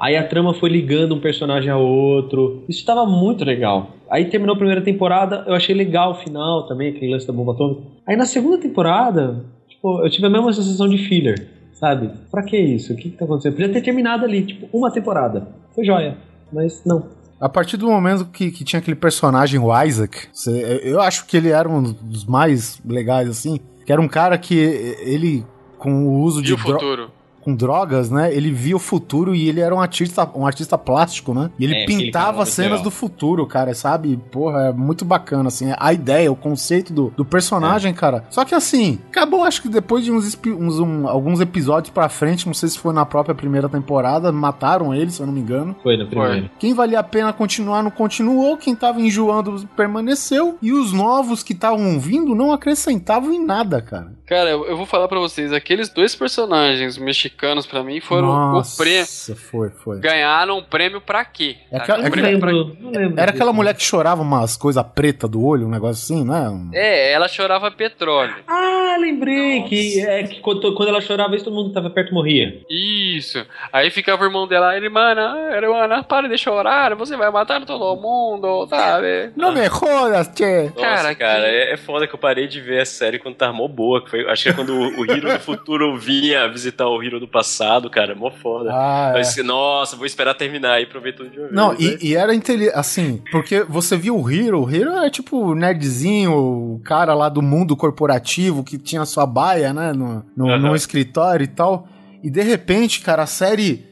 Aí 0.00 0.16
a 0.16 0.26
trama 0.26 0.54
foi 0.54 0.70
ligando 0.70 1.14
um 1.14 1.20
personagem 1.20 1.68
a 1.68 1.76
outro. 1.76 2.64
Isso 2.66 2.78
estava 2.78 3.04
muito 3.04 3.44
legal. 3.44 3.90
Aí 4.10 4.24
terminou 4.24 4.54
a 4.54 4.56
primeira 4.58 4.80
temporada, 4.80 5.44
eu 5.46 5.54
achei 5.54 5.74
legal 5.74 6.12
o 6.12 6.14
final 6.14 6.66
também, 6.66 6.88
aquele 6.88 7.12
lance 7.12 7.26
da 7.26 7.34
bomba 7.34 7.52
atômica. 7.52 7.82
Aí 8.06 8.16
na 8.16 8.24
segunda 8.24 8.56
temporada, 8.56 9.44
tipo, 9.68 10.02
eu 10.02 10.08
tive 10.08 10.26
a 10.26 10.30
mesma 10.30 10.52
sensação 10.54 10.88
de 10.88 10.96
filler, 10.96 11.46
sabe? 11.80 12.10
Pra 12.30 12.42
que 12.42 12.56
isso? 12.56 12.92
O 12.92 12.96
que, 12.96 13.10
que 13.10 13.16
tá 13.16 13.24
acontecendo? 13.24 13.54
Podia 13.54 13.72
ter 13.72 13.80
terminado 13.80 14.24
ali, 14.24 14.44
tipo, 14.46 14.68
uma 14.76 14.90
temporada. 14.92 15.48
Foi 15.74 15.84
joia. 15.84 16.16
Mas 16.52 16.82
não. 16.84 17.06
A 17.40 17.48
partir 17.48 17.76
do 17.78 17.86
momento 17.88 18.26
que, 18.26 18.50
que 18.50 18.62
tinha 18.64 18.78
aquele 18.78 18.94
personagem, 18.96 19.58
o 19.58 19.82
Isaac, 19.82 20.28
cê- 20.32 20.80
eu 20.84 21.00
acho 21.00 21.24
que 21.26 21.36
ele 21.36 21.48
era 21.48 21.68
um 21.68 21.82
dos 21.82 22.24
mais 22.26 22.78
legais, 22.84 23.28
assim, 23.30 23.58
que 23.86 23.90
era 23.90 24.00
um 24.00 24.08
cara 24.08 24.36
que 24.36 24.54
ele, 24.54 25.44
com 25.78 26.06
o 26.06 26.20
uso 26.20 26.40
E 26.40 26.44
de 26.44 26.52
o 26.52 26.56
dro- 26.56 26.72
futuro? 26.74 27.10
Com 27.42 27.54
drogas, 27.54 28.10
né? 28.10 28.32
Ele 28.34 28.50
via 28.50 28.76
o 28.76 28.78
futuro 28.78 29.34
e 29.34 29.48
ele 29.48 29.60
era 29.60 29.74
um 29.74 29.80
artista, 29.80 30.28
um 30.34 30.46
artista 30.46 30.76
plástico, 30.76 31.32
né? 31.34 31.50
E 31.58 31.64
ele 31.64 31.74
É, 31.74 31.86
pintava 31.86 32.44
cenas 32.46 32.80
do 32.82 32.90
futuro, 32.90 33.46
cara, 33.46 33.74
sabe? 33.74 34.16
Porra, 34.30 34.66
é 34.68 34.72
muito 34.72 35.04
bacana, 35.04 35.48
assim. 35.48 35.72
A 35.78 35.92
ideia, 35.92 36.30
o 36.30 36.36
conceito 36.36 36.92
do, 36.92 37.12
do 37.16 37.24
personagem, 37.24 37.92
cara. 37.94 38.24
Só 38.30 38.44
que 38.44 38.54
assim, 38.54 38.98
acabou, 39.08 39.44
acho 39.44 39.62
que 39.62 39.68
depois 39.68 40.04
de 40.04 40.12
uns, 40.12 40.38
uns- 40.46 40.78
um- 40.78 41.08
alguns 41.08 41.40
episódios 41.40 41.92
pra 41.92 42.08
frente, 42.08 42.46
não 42.46 42.54
sei 42.54 42.68
se 42.68 42.78
foi 42.78 42.92
na 42.94 43.06
própria 43.06 43.34
primeira 43.34 43.68
temporada, 43.68 44.30
mataram 44.32 44.94
ele, 44.94 45.10
se 45.10 45.20
eu 45.20 45.26
não 45.26 45.32
me 45.32 45.40
engano. 45.40 45.74
Foi 45.82 45.96
na 45.96 46.04
primeira. 46.06 46.50
Quem 46.58 46.74
valia 46.74 46.98
a 47.00 47.02
pena 47.02 47.32
continuar 47.32 47.82
não 47.82 47.90
continuou, 47.90 48.56
quem 48.56 48.74
tava 48.74 49.00
enjoando 49.00 49.66
permaneceu, 49.76 50.56
e 50.62 50.72
os 50.72 50.92
novos 50.92 51.42
que 51.42 51.52
estavam 51.52 51.98
vindo 51.98 52.34
não 52.34 52.52
acrescentavam 52.52 53.32
em 53.32 53.44
nada, 53.44 53.80
cara. 53.82 54.12
Cara, 54.26 54.50
eu, 54.50 54.64
eu 54.66 54.76
vou 54.76 54.86
falar 54.86 55.08
pra 55.08 55.18
vocês, 55.18 55.52
aqueles 55.52 55.88
dois 55.88 56.14
personagens 56.14 56.96
mexicanos 56.96 57.29
mexicanos 57.30 57.66
pra 57.66 57.82
mim 57.82 58.00
foram 58.00 58.26
Nossa, 58.52 58.74
o 58.74 58.84
prêmio. 58.84 59.06
foi, 59.50 59.70
foi. 59.70 60.00
Ganharam 60.00 60.58
um 60.58 60.62
prêmio 60.62 61.00
pra 61.00 61.24
quê? 61.24 61.56
É 61.70 61.76
aquela- 61.78 62.00
Um 62.02 62.06
é 62.06 62.10
prêmio 62.10 62.40
pra- 62.40 62.50
lembro, 62.50 62.76
não 62.80 62.90
lembro. 62.90 63.20
Era 63.20 63.30
aquela 63.30 63.52
mulher 63.52 63.74
que 63.74 63.82
chorava 63.82 64.22
umas 64.22 64.56
coisas 64.56 64.84
pretas 64.94 65.30
do 65.30 65.44
olho, 65.44 65.66
um 65.66 65.70
negócio 65.70 65.92
assim, 66.14 66.24
não 66.24 66.34
é? 66.36 66.48
Um- 66.50 66.70
ela 66.74 67.28
chorava 67.28 67.70
petróleo. 67.70 68.34
Ah, 68.46 68.96
lembrei 69.00 69.62
que 69.62 70.00
é 70.00 70.22
que 70.24 70.40
quando, 70.40 70.74
quando 70.74 70.88
ela 70.88 71.00
chorava, 71.00 71.34
isso 71.36 71.44
todo 71.44 71.54
mundo 71.54 71.68
que 71.68 71.74
tava 71.74 71.90
perto 71.90 72.12
morria. 72.12 72.60
Isso. 72.68 73.44
Aí 73.72 73.90
ficava 73.90 74.22
o 74.22 74.26
irmão 74.26 74.46
dela, 74.46 74.76
ele, 74.76 74.88
mano, 74.88 75.20
irmã, 75.52 76.02
para 76.02 76.28
de 76.28 76.36
chorar, 76.38 76.94
você 76.94 77.16
vai 77.16 77.30
matar 77.30 77.64
todo 77.64 78.00
mundo, 78.00 78.66
sabe? 78.68 79.32
Não 79.36 79.52
me 79.52 79.66
jodas, 79.68 80.28
tchê! 80.28 80.64
Nossa, 80.64 80.80
Cara, 80.80 81.14
cara, 81.14 81.40
que- 81.42 81.46
é, 81.48 81.72
é 81.72 81.76
foda 81.76 82.06
que 82.06 82.14
eu 82.14 82.18
parei 82.18 82.46
de 82.46 82.60
ver 82.60 82.80
a 82.80 82.84
série 82.86 83.18
quando 83.18 83.36
tava 83.36 83.52
mó 83.52 83.68
boa. 83.68 84.02
Que 84.02 84.10
foi, 84.10 84.28
acho 84.28 84.42
que 84.42 84.48
é 84.48 84.52
quando 84.52 84.70
o, 84.74 85.00
o 85.00 85.04
Hiro 85.06 85.32
do 85.32 85.40
futuro 85.40 85.96
vinha 85.98 86.48
visitar 86.48 86.86
o 86.88 87.02
Hiro 87.02 87.19
do 87.20 87.28
passado, 87.28 87.88
cara. 87.88 88.14
Mó 88.14 88.30
foda. 88.30 88.70
Ah, 88.72 89.10
é. 89.14 89.18
Mas, 89.18 89.36
nossa, 89.44 89.94
vou 89.96 90.04
esperar 90.06 90.34
terminar 90.34 90.72
aí 90.72 90.86
pra 90.86 90.98
ver 90.98 91.14
tudo 91.14 91.30
de 91.30 91.38
uma 91.38 91.44
vez. 91.46 91.54
Não, 91.54 91.72
né? 91.72 91.78
e, 91.78 92.08
e 92.10 92.16
era 92.16 92.34
inteligente, 92.34 92.74
assim, 92.74 93.22
porque 93.30 93.62
você 93.62 93.96
viu 93.96 94.18
o 94.18 94.30
Hero, 94.30 94.62
o 94.64 94.68
Hero 94.74 94.90
é 94.98 95.08
tipo 95.10 95.36
o 95.38 95.54
nerdzinho, 95.54 96.32
o 96.32 96.80
cara 96.84 97.14
lá 97.14 97.28
do 97.28 97.40
mundo 97.42 97.76
corporativo 97.76 98.64
que 98.64 98.78
tinha 98.78 99.04
sua 99.04 99.26
baia, 99.26 99.72
né, 99.72 99.92
no, 99.92 100.24
no, 100.36 100.58
no 100.58 100.74
escritório 100.74 101.44
e 101.44 101.48
tal. 101.48 101.86
E 102.22 102.30
de 102.30 102.42
repente, 102.42 103.00
cara, 103.00 103.22
a 103.22 103.26
série, 103.26 103.86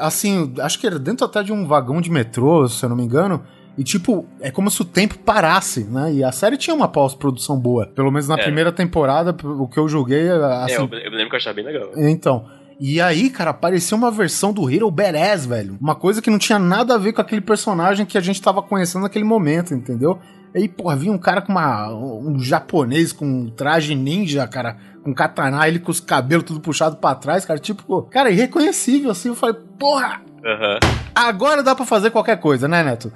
assim, 0.00 0.52
acho 0.60 0.78
que 0.78 0.86
era 0.86 0.98
dentro 0.98 1.24
até 1.26 1.42
de 1.42 1.52
um 1.52 1.66
vagão 1.66 2.00
de 2.00 2.10
metrô, 2.10 2.66
se 2.68 2.82
eu 2.84 2.88
não 2.88 2.96
me 2.96 3.04
engano. 3.04 3.42
E 3.76 3.84
tipo, 3.84 4.26
é 4.40 4.50
como 4.50 4.68
se 4.72 4.82
o 4.82 4.84
tempo 4.84 5.16
parasse, 5.20 5.84
né? 5.84 6.12
E 6.12 6.24
a 6.24 6.32
série 6.32 6.56
tinha 6.56 6.74
uma 6.74 6.88
pós-produção 6.88 7.56
boa. 7.56 7.86
Pelo 7.86 8.10
menos 8.10 8.26
na 8.26 8.34
É. 8.34 8.42
primeira 8.42 8.72
temporada, 8.72 9.30
o 9.44 9.68
que 9.68 9.78
eu 9.78 9.88
julguei, 9.88 10.28
assim, 10.28 10.72
É, 10.72 10.76
eu, 10.78 10.88
eu 10.90 11.10
lembro 11.12 11.28
que 11.28 11.36
eu 11.36 11.38
achava 11.38 11.54
bem 11.54 11.64
legal. 11.64 11.90
então. 11.96 12.44
E 12.80 13.00
aí, 13.00 13.28
cara, 13.28 13.50
apareceu 13.50 13.98
uma 13.98 14.10
versão 14.10 14.52
do 14.52 14.70
Hero 14.70 14.90
Badass, 14.90 15.46
velho. 15.46 15.76
Uma 15.80 15.96
coisa 15.96 16.22
que 16.22 16.30
não 16.30 16.38
tinha 16.38 16.58
nada 16.58 16.94
a 16.94 16.98
ver 16.98 17.12
com 17.12 17.20
aquele 17.20 17.40
personagem 17.40 18.06
que 18.06 18.16
a 18.16 18.20
gente 18.20 18.40
tava 18.40 18.62
conhecendo 18.62 19.02
naquele 19.02 19.24
momento, 19.24 19.74
entendeu? 19.74 20.18
Aí, 20.54 20.68
porra, 20.68 20.96
vinha 20.96 21.12
um 21.12 21.18
cara 21.18 21.42
com 21.42 21.52
uma. 21.52 21.92
um 21.92 22.38
japonês 22.38 23.12
com 23.12 23.26
um 23.26 23.50
traje 23.50 23.94
ninja, 23.94 24.46
cara, 24.46 24.76
com 25.02 25.12
katana, 25.12 25.66
ele 25.66 25.78
com 25.80 25.90
os 25.90 26.00
cabelos 26.00 26.44
tudo 26.44 26.60
puxado 26.60 26.96
pra 26.96 27.14
trás, 27.14 27.44
cara, 27.44 27.58
tipo, 27.58 28.02
cara, 28.02 28.30
irreconhecível, 28.30 29.10
assim. 29.10 29.28
Eu 29.28 29.34
falei, 29.34 29.56
porra, 29.78 30.20
Aham. 30.44 30.78
Agora 31.14 31.62
dá 31.62 31.74
pra 31.74 31.84
fazer 31.84 32.10
qualquer 32.10 32.38
coisa, 32.38 32.68
né, 32.68 32.82
Neto? 32.82 33.12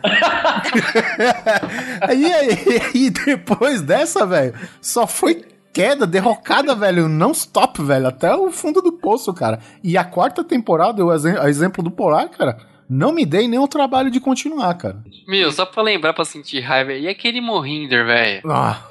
aí, 2.00 2.24
aí, 2.34 2.56
e 2.94 3.10
depois 3.10 3.80
dessa, 3.80 4.26
velho, 4.26 4.54
só 4.80 5.06
foi 5.06 5.44
queda, 5.72 6.06
derrocada, 6.06 6.74
velho, 6.74 7.08
não 7.08 7.32
stop, 7.32 7.82
velho, 7.82 8.08
até 8.08 8.34
o 8.34 8.50
fundo 8.50 8.82
do 8.82 8.92
poço, 8.92 9.32
cara. 9.32 9.60
E 9.82 9.96
a 9.96 10.04
quarta 10.04 10.44
temporada, 10.44 11.04
o 11.04 11.10
a 11.10 11.48
exemplo 11.48 11.82
do 11.82 11.90
Polar, 11.90 12.28
cara, 12.28 12.58
não 12.88 13.12
me 13.12 13.24
dei 13.24 13.48
nem 13.48 13.58
o 13.58 13.68
trabalho 13.68 14.10
de 14.10 14.20
continuar, 14.20 14.74
cara. 14.74 15.02
Meu, 15.26 15.50
só 15.50 15.64
pra 15.64 15.82
lembrar 15.82 16.12
pra 16.12 16.24
sentir 16.24 16.60
raiva. 16.60 16.92
E 16.92 17.08
aquele 17.08 17.40
Mohinder, 17.40 18.04
velho? 18.04 18.42
Ah, 18.50 18.82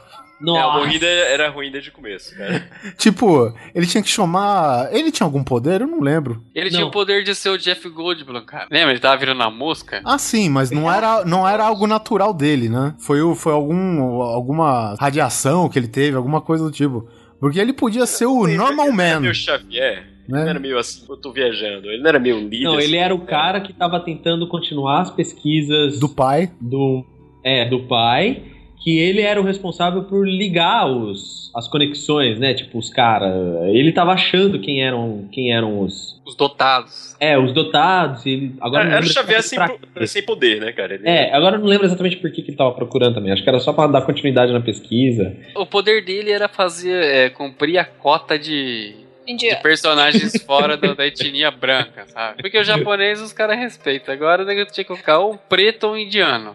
É, 0.42 0.44
a 0.60 0.64
Nossa. 0.64 0.78
morrida 0.80 1.06
era 1.06 1.50
ruim 1.50 1.72
desde 1.72 1.90
o 1.90 1.94
começo, 1.94 2.36
cara. 2.36 2.68
tipo, 2.98 3.54
ele 3.76 3.86
tinha 3.86 4.02
que 4.02 4.10
chamar. 4.10 4.90
Ele 4.92 5.12
tinha 5.12 5.26
algum 5.26 5.44
poder? 5.44 5.82
Eu 5.82 5.88
não 5.88 6.00
lembro. 6.02 6.44
Ele 6.56 6.70
tinha 6.70 6.82
Não. 6.82 6.88
o 6.88 6.92
poder 6.92 7.24
de 7.24 7.36
ser 7.36 7.50
o 7.50 7.58
Jeff 7.58 7.88
Goldblum, 7.90 8.44
cara. 8.46 8.68
Lembra? 8.72 8.92
Ele 8.92 9.00
tava 9.00 9.18
virando 9.18 9.44
a 9.44 9.52
mosca? 9.52 10.02
Ah, 10.04 10.18
sim, 10.18 10.50
mas 10.50 10.72
não 10.72 10.92
era, 10.92 11.24
não 11.26 11.48
era 11.48 11.64
algo 11.66 11.86
natural 11.86 12.34
dele, 12.34 12.70
né? 12.70 12.96
Foi, 13.00 13.22
o- 13.22 13.36
foi 13.36 13.54
algum, 13.54 14.22
alguma 14.22 14.96
radiação 15.00 15.70
que 15.70 15.78
ele 15.78 15.88
teve, 15.88 16.18
alguma 16.18 16.42
coisa 16.42 16.64
do 16.64 16.72
tipo. 16.72 17.08
Porque 17.40 17.60
ele 17.60 17.74
podia 17.74 18.06
ser 18.06 18.26
o 18.26 18.48
Normal 18.48 18.88
Ele 18.88 19.02
era 19.02 19.14
Man, 19.16 19.20
meio 19.22 19.36
Xavier. 19.36 20.08
Ele 20.28 20.38
né? 20.38 20.44
não 20.44 20.50
era 20.50 20.60
meio 20.60 20.78
assim, 20.78 21.04
eu 21.10 21.18
tô 21.18 21.32
viajando. 21.32 21.88
Ele 21.90 22.02
não 22.02 22.10
era 22.10 22.20
meio 22.20 22.40
líder. 22.40 22.66
Não, 22.66 22.76
ele 22.76 22.84
assim, 22.86 22.98
era 22.98 23.16
o 23.16 23.20
né? 23.20 23.26
cara 23.26 23.60
que 23.62 23.74
tava 23.74 24.00
tentando 24.00 24.48
continuar 24.48 25.02
as 25.02 25.10
pesquisas 25.12 26.00
Do 26.00 26.08
pai. 26.08 26.52
do 26.62 27.04
é 27.44 27.68
do 27.68 27.88
pai, 27.88 28.44
que 28.84 29.00
ele 29.00 29.22
era 29.22 29.40
o 29.40 29.44
responsável 29.46 30.04
por 30.04 30.28
ligar 30.28 30.88
os 30.88 31.42
as 31.54 31.68
conexões, 31.68 32.40
né? 32.40 32.54
Tipo 32.54 32.78
os 32.78 32.90
caras, 32.90 33.36
ele 33.74 33.92
tava 33.92 34.14
achando 34.14 34.60
quem 34.60 34.82
eram 34.84 35.28
quem 35.32 35.54
eram 35.54 35.82
os 35.82 36.22
Os 36.26 36.34
dotados. 36.36 37.16
é 37.20 37.38
os 37.38 37.52
dotados. 37.54 38.26
e 38.26 38.30
Ele 38.32 38.56
agora 38.62 38.84
não 38.86 38.92
Era 38.92 39.00
o 39.02 39.04
lembro 39.04 39.14
Xavier 39.14 39.44
sem, 39.44 39.58
exatamente 39.58 39.88
pra 39.94 40.08
sem 40.08 40.24
poder, 40.24 40.62
né, 40.62 40.72
cara? 40.72 40.94
Ele-. 40.96 41.08
É, 41.08 41.34
agora 41.36 41.58
eu 41.58 41.60
não 41.60 41.68
lembro 41.68 41.86
exatamente 41.86 42.18
por 42.18 42.32
que, 42.32 42.42
que 42.42 42.52
ele 42.52 42.58
tava 42.58 42.72
procurando 42.72 43.16
também. 43.16 43.32
Acho 43.34 43.44
que 43.44 43.50
era 43.50 43.60
só 43.60 43.74
pra 43.74 43.88
dar 43.88 44.02
continuidade 44.04 44.54
na 44.54 44.62
pesquisa. 44.62 45.36
O 45.56 45.66
poder 45.66 46.04
dele 46.06 46.32
era 46.32 46.48
fazer. 46.48 47.04
É, 47.04 47.30
cumprir 47.30 47.78
a 47.78 47.86
cota 47.86 48.38
de. 48.40 48.96
De 49.38 49.56
personagens 49.58 50.44
fora 50.46 50.76
da, 50.76 50.94
da 50.94 51.06
etnia 51.08 51.52
branca, 51.52 52.06
sabe? 52.08 52.42
Porque 52.42 52.58
o 52.58 52.64
japonês 52.64 53.22
os 53.22 53.32
caras 53.32 53.58
respeitam. 53.58 54.14
Agora 54.14 54.44
tinha 54.46 54.66
que 54.66 54.84
colocar 54.86 55.20
ou 55.20 55.34
um 55.34 55.38
preto 55.38 55.86
ou 55.88 55.94
um 55.94 55.98
indiano. 55.98 56.54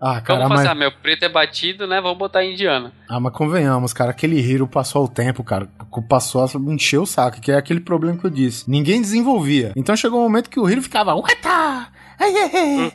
Ah, 0.00 0.20
cara, 0.20 0.40
Vamos 0.40 0.48
mas, 0.48 0.58
fazer, 0.60 0.68
ah, 0.70 0.74
meu 0.74 0.90
preto 0.90 1.24
é 1.24 1.28
batido, 1.28 1.86
né? 1.86 2.00
Vamos 2.00 2.18
botar 2.18 2.44
indiano. 2.44 2.90
ah, 3.08 3.20
mas 3.20 3.32
convenhamos, 3.32 3.92
cara, 3.92 4.10
aquele 4.10 4.38
Hero 4.40 4.66
passou 4.66 5.04
o 5.04 5.08
tempo, 5.08 5.44
cara, 5.44 5.68
passou 6.08 6.44
a 6.44 6.48
encher 6.72 6.98
o 6.98 7.06
saco, 7.06 7.40
que 7.40 7.52
é 7.52 7.56
aquele 7.56 7.80
problema 7.80 8.18
que 8.18 8.24
eu 8.24 8.30
disse. 8.30 8.68
Ninguém 8.68 9.00
desenvolvia. 9.00 9.72
Então 9.76 9.96
chegou 9.96 10.20
um 10.20 10.24
momento 10.24 10.50
que 10.50 10.58
o 10.58 10.68
Hero 10.68 10.82
ficava, 10.82 11.14
Ueta! 11.14 11.88
É." 12.20 12.92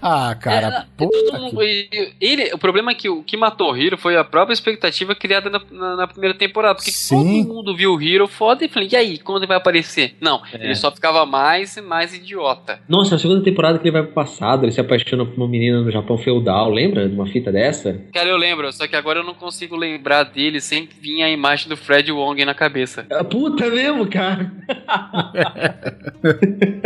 Ah, 0.00 0.34
cara, 0.40 0.86
puta 0.96 1.10
Todo 1.30 1.40
mundo- 1.42 1.58
que... 1.58 1.88
e- 1.92 2.12
Ele, 2.20 2.52
o 2.54 2.58
problema 2.58 2.92
é 2.92 2.94
que 2.94 3.08
o 3.08 3.22
que 3.22 3.36
matou 3.36 3.72
o 3.72 3.76
Hiro 3.76 3.98
foi 3.98 4.16
a 4.16 4.22
própria 4.24 4.54
expectativa 4.54 5.14
criada 5.14 5.50
na, 5.50 5.60
na- 5.70 5.96
na 5.96 6.06
primeira 6.06 6.36
temporada. 6.36 6.76
Porque 6.76 6.90
Sim. 6.92 7.42
todo 7.44 7.54
mundo 7.54 7.76
viu 7.76 7.94
o 7.94 8.00
Hiro 8.00 8.26
foda 8.28 8.64
e 8.64 8.68
falei, 8.68 8.88
e 8.92 8.96
aí, 8.96 9.18
quando 9.18 9.38
ele 9.38 9.46
vai 9.48 9.56
aparecer? 9.56 10.14
Não, 10.20 10.40
É. 10.52 10.64
ele 10.64 10.74
só 10.76 10.90
ficava 10.92 11.26
mais 11.26 11.76
e 11.76 11.80
mais 11.82 12.14
idiota. 12.14 12.80
Nossa, 12.88 13.12
na 13.12 13.18
segunda 13.18 13.42
temporada 13.42 13.78
que 13.78 13.84
ele 13.84 13.90
vai 13.92 14.02
pro 14.04 14.12
passado, 14.12 14.64
ele 14.64 14.72
se 14.72 14.80
apaixona 14.80 15.24
por 15.26 15.36
uma 15.36 15.48
menina 15.48 15.80
no 15.80 15.90
Japão 15.90 16.16
feudal, 16.16 16.70
lembra 16.70 17.08
de 17.08 17.14
uma 17.14 17.26
fita 17.26 17.50
dessa? 17.50 18.00
Cara, 18.14 18.28
eu 18.28 18.36
lembro, 18.36 18.72
só 18.72 18.86
que 18.86 18.94
agora 18.96 19.18
eu 19.20 19.24
não 19.24 19.34
consigo 19.34 19.74
lembrar 19.76 20.22
dele 20.24 20.60
sem 20.60 20.88
vir 21.00 21.22
a 21.22 21.30
imagem 21.30 21.68
do 21.68 21.76
Fred 21.76 22.10
Wong 22.12 22.44
na 22.44 22.54
cabeça. 22.54 23.04
Ah, 23.10 23.24
Puta 23.24 23.68
mesmo, 23.68 24.06
cara. 24.06 24.52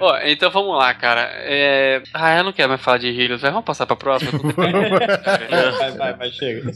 Ó, 0.00 0.18
então 0.24 0.50
vamos 0.50 0.76
lá, 0.76 0.92
cara. 0.94 1.28
É... 1.32 2.02
Ah, 2.12 2.36
eu 2.36 2.44
não 2.44 2.52
quero 2.52 2.68
mais 2.68 2.80
falar 2.80 2.98
de 2.98 3.08
Heroes, 3.08 3.42
vai, 3.42 3.50
vamos 3.50 3.64
passar 3.64 3.86
pra 3.86 3.96
próxima. 3.96 4.32
vai, 5.78 5.90
vai, 5.92 6.12
vai, 6.14 6.30
chega. 6.30 6.70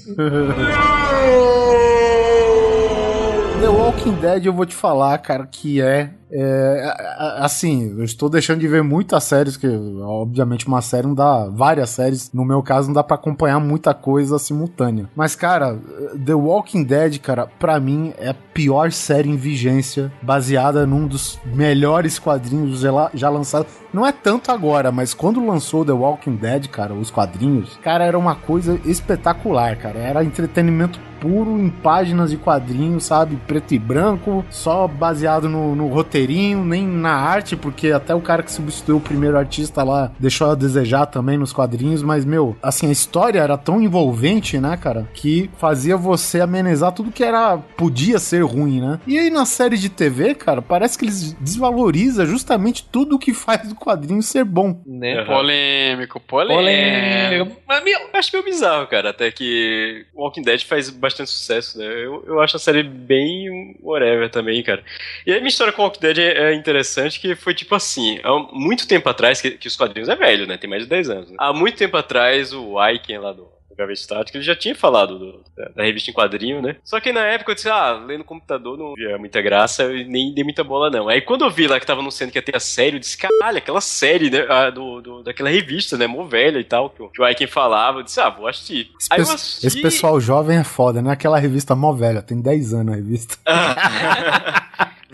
The 3.61 3.69
Walking 3.69 4.13
Dead, 4.15 4.47
eu 4.47 4.53
vou 4.53 4.65
te 4.65 4.75
falar, 4.75 5.19
cara, 5.19 5.47
que 5.47 5.81
é, 5.81 6.11
é, 6.31 6.95
assim, 7.39 7.95
eu 7.97 8.05
estou 8.05 8.29
deixando 8.29 8.61
de 8.61 8.69
ver 8.69 8.83
muitas 8.83 9.25
séries, 9.25 9.57
que 9.57 9.67
obviamente 9.67 10.67
uma 10.67 10.83
série 10.83 11.07
não 11.07 11.15
dá, 11.15 11.49
várias 11.49 11.91
séries, 11.91 12.31
no 12.33 12.45
meu 12.45 12.63
caso 12.63 12.89
não 12.89 12.95
dá 12.95 13.03
pra 13.03 13.17
acompanhar 13.17 13.61
muita 13.61 13.95
coisa 13.95 14.39
simultânea. 14.39 15.09
Mas, 15.15 15.35
cara, 15.35 15.79
The 16.25 16.35
Walking 16.35 16.85
Dead, 16.85 17.19
cara, 17.19 17.47
pra 17.47 17.81
mim 17.81 18.13
é 18.19 18.31
a 18.31 18.35
pior 18.35 18.93
série 18.93 19.29
em 19.29 19.37
vigência, 19.37 20.13
baseada 20.23 20.87
num 20.87 21.07
dos 21.07 21.39
melhores 21.47 22.19
quadrinhos 22.19 22.81
já, 22.81 23.29
lançados. 23.29 23.73
Não 23.93 24.07
é 24.07 24.13
tanto 24.13 24.53
agora, 24.53 24.93
mas 24.93 25.15
quando 25.15 25.45
lançou 25.45 25.85
The 25.85 25.93
Walking 25.93 26.37
Dead, 26.37 26.69
cara, 26.69 26.93
os 26.93 27.11
quadrinhos, 27.11 27.79
cara, 27.83 28.05
era 28.05 28.19
uma 28.19 28.35
coisa 28.35 28.79
espetacular, 28.85 29.77
cara. 29.77 29.99
Era 29.99 30.25
entretenimento 30.25 31.01
puro 31.21 31.59
em 31.59 31.69
páginas 31.69 32.31
de 32.31 32.37
quadrinhos, 32.37 33.05
sabe? 33.05 33.37
Preto 33.47 33.75
e 33.75 33.79
branco, 33.79 34.45
só 34.51 34.87
baseado 34.87 35.49
no, 35.49 35.75
no 35.75 35.89
roteirinho, 36.19 36.65
nem 36.65 36.87
na 36.87 37.13
arte, 37.13 37.57
porque 37.57 37.93
até 37.93 38.15
o 38.15 38.21
cara 38.21 38.43
que 38.43 38.51
substituiu 38.51 38.97
o 38.97 39.01
primeiro 39.01 39.39
artista 39.39 39.83
lá 39.83 40.11
deixou 40.19 40.51
a 40.51 40.55
desejar 40.55 41.07
também 41.07 41.39
nos 41.39 41.53
quadrinhos, 41.53 42.03
mas, 42.03 42.25
meu, 42.25 42.57
assim, 42.63 42.89
a 42.89 42.93
história 42.93 43.41
era 43.41 43.57
tão 43.57 43.81
envolvente, 43.81 44.59
né, 44.59 44.77
cara, 44.77 45.09
que 45.15 45.51
fazia 45.59 45.97
você 45.97 46.41
amenizar 46.41 46.93
tudo 46.93 47.13
que 47.13 47.23
era, 47.23 47.57
podia 47.77 48.19
ser 48.19 48.43
ruim, 48.45 48.81
né? 48.81 49.01
E 49.07 49.19
aí 49.19 49.31
na 49.31 49.45
série 49.45 49.77
de 49.77 49.89
TV, 49.89 50.35
cara, 50.35 50.61
parece 50.61 50.99
que 50.99 51.05
eles 51.05 51.33
desvalorizam 51.35 52.27
justamente 52.27 52.85
tudo 52.91 53.19
que 53.19 53.33
faz 53.33 53.69
do 53.69 53.75
quadrinho 53.75 54.23
ser 54.23 54.45
bom. 54.45 54.81
Né? 54.87 55.21
Aham. 55.21 55.27
polêmico, 55.27 56.21
polêmico. 56.21 56.59
Polêmico. 56.59 57.57
Mas, 57.67 57.85
meu, 57.85 57.99
Eu 57.99 58.19
acho 58.19 58.31
meio 58.33 58.45
bizarro, 58.45 58.87
cara, 58.87 59.11
até 59.11 59.31
que 59.31 60.07
Walking 60.15 60.43
Dead 60.43 60.65
faz 60.65 60.91
bastante 60.91 61.31
sucesso, 61.31 61.79
né? 61.79 61.85
Eu, 61.85 62.25
eu 62.27 62.41
acho 62.41 62.57
a 62.57 62.59
série 62.59 62.83
bem 62.83 63.77
whatever 63.83 64.31
também, 64.31 64.63
cara. 64.63 64.83
E 65.27 65.33
a 65.33 65.37
minha 65.37 65.49
história 65.49 65.73
com 65.73 65.83
Walking 65.83 66.01
Dead 66.01 66.08
é, 66.17 66.51
é 66.51 66.55
interessante, 66.55 67.21
que 67.21 67.35
foi 67.35 67.55
tipo 67.55 67.75
assim, 67.75 68.19
há 68.23 68.31
muito 68.53 68.87
tempo 68.87 69.09
atrás, 69.09 69.41
que, 69.41 69.51
que 69.53 69.69
os 69.69 69.77
quadrinhos 69.77 70.09
é 70.09 70.17
velho, 70.17 70.47
né? 70.47 70.57
Tem 70.57 70.69
mais 70.71 70.83
de 70.85 70.89
10 70.89 71.11
anos. 71.11 71.31
Né? 71.31 71.37
Há 71.39 71.53
muito 71.53 71.77
tempo 71.77 71.97
atrás, 71.97 72.53
o 72.53 72.79
Aiken 72.79 73.19
lá 73.19 73.33
do, 73.33 73.49
Gaveta 73.79 74.01
Estática, 74.01 74.37
ele 74.37 74.45
já 74.45 74.57
tinha 74.57 74.75
falado 74.75 75.17
do- 75.21 75.41
da, 75.57 75.69
da 75.69 75.83
revista 75.85 76.11
em 76.11 76.13
quadrinho, 76.13 76.61
né? 76.61 76.75
Só 76.83 76.99
que 76.99 77.13
na 77.13 77.21
época 77.25 77.53
eu 77.53 77.55
disse, 77.55 77.69
ah, 77.69 77.93
ler 77.93 78.19
no 78.19 78.25
computador 78.25 78.77
não 78.77 78.93
via 78.95 79.17
muita 79.17 79.41
graça 79.41 79.85
e 79.93 80.03
nem 80.03 80.35
dei 80.35 80.43
muita 80.43 80.65
bola, 80.65 80.91
não. 80.91 81.09
Aí 81.09 81.21
quando 81.21 81.45
eu 81.45 81.51
vi 81.51 81.69
lá 81.69 81.79
que 81.79 81.87
tava 81.87 82.01
anunciando 82.01 82.33
que 82.33 82.39
ia 82.39 82.43
ter 82.43 82.57
a 82.57 82.61
série, 82.61 82.97
eu 82.97 82.99
disse, 82.99 83.17
caralho, 83.17 83.59
aquela 83.59 83.81
série, 83.81 84.31
né? 84.31 84.45
ah, 84.49 84.69
do, 84.71 85.01
do- 85.01 85.23
daquela 85.23 85.49
revista, 85.49 85.97
né? 85.97 86.09
Mó 86.09 86.25
velha 86.25 86.59
e 86.59 86.65
tal, 86.65 86.91
que 86.91 87.01
o 87.05 87.09
que 87.09 87.21
o 87.23 87.25
Aiken 87.25 87.47
falava, 87.47 88.01
eu 88.01 88.03
disse, 88.03 88.19
ah, 88.21 88.31
vou 88.31 88.49
assistir. 88.49 88.91
Esse, 88.99 89.09
Aí 89.13 89.21
eu 89.21 89.31
assisti. 89.31 89.67
esse 89.69 89.81
pessoal 89.81 90.21
jovem 90.21 90.59
é 90.59 90.65
foda, 90.65 91.01
né? 91.01 91.13
Aquela 91.13 91.39
revista 91.39 91.77
mó 91.77 91.93
velha, 91.93 92.21
tem 92.21 92.41
10 92.41 92.75
anos 92.75 92.93
a 92.95 92.97
revista. 92.97 93.37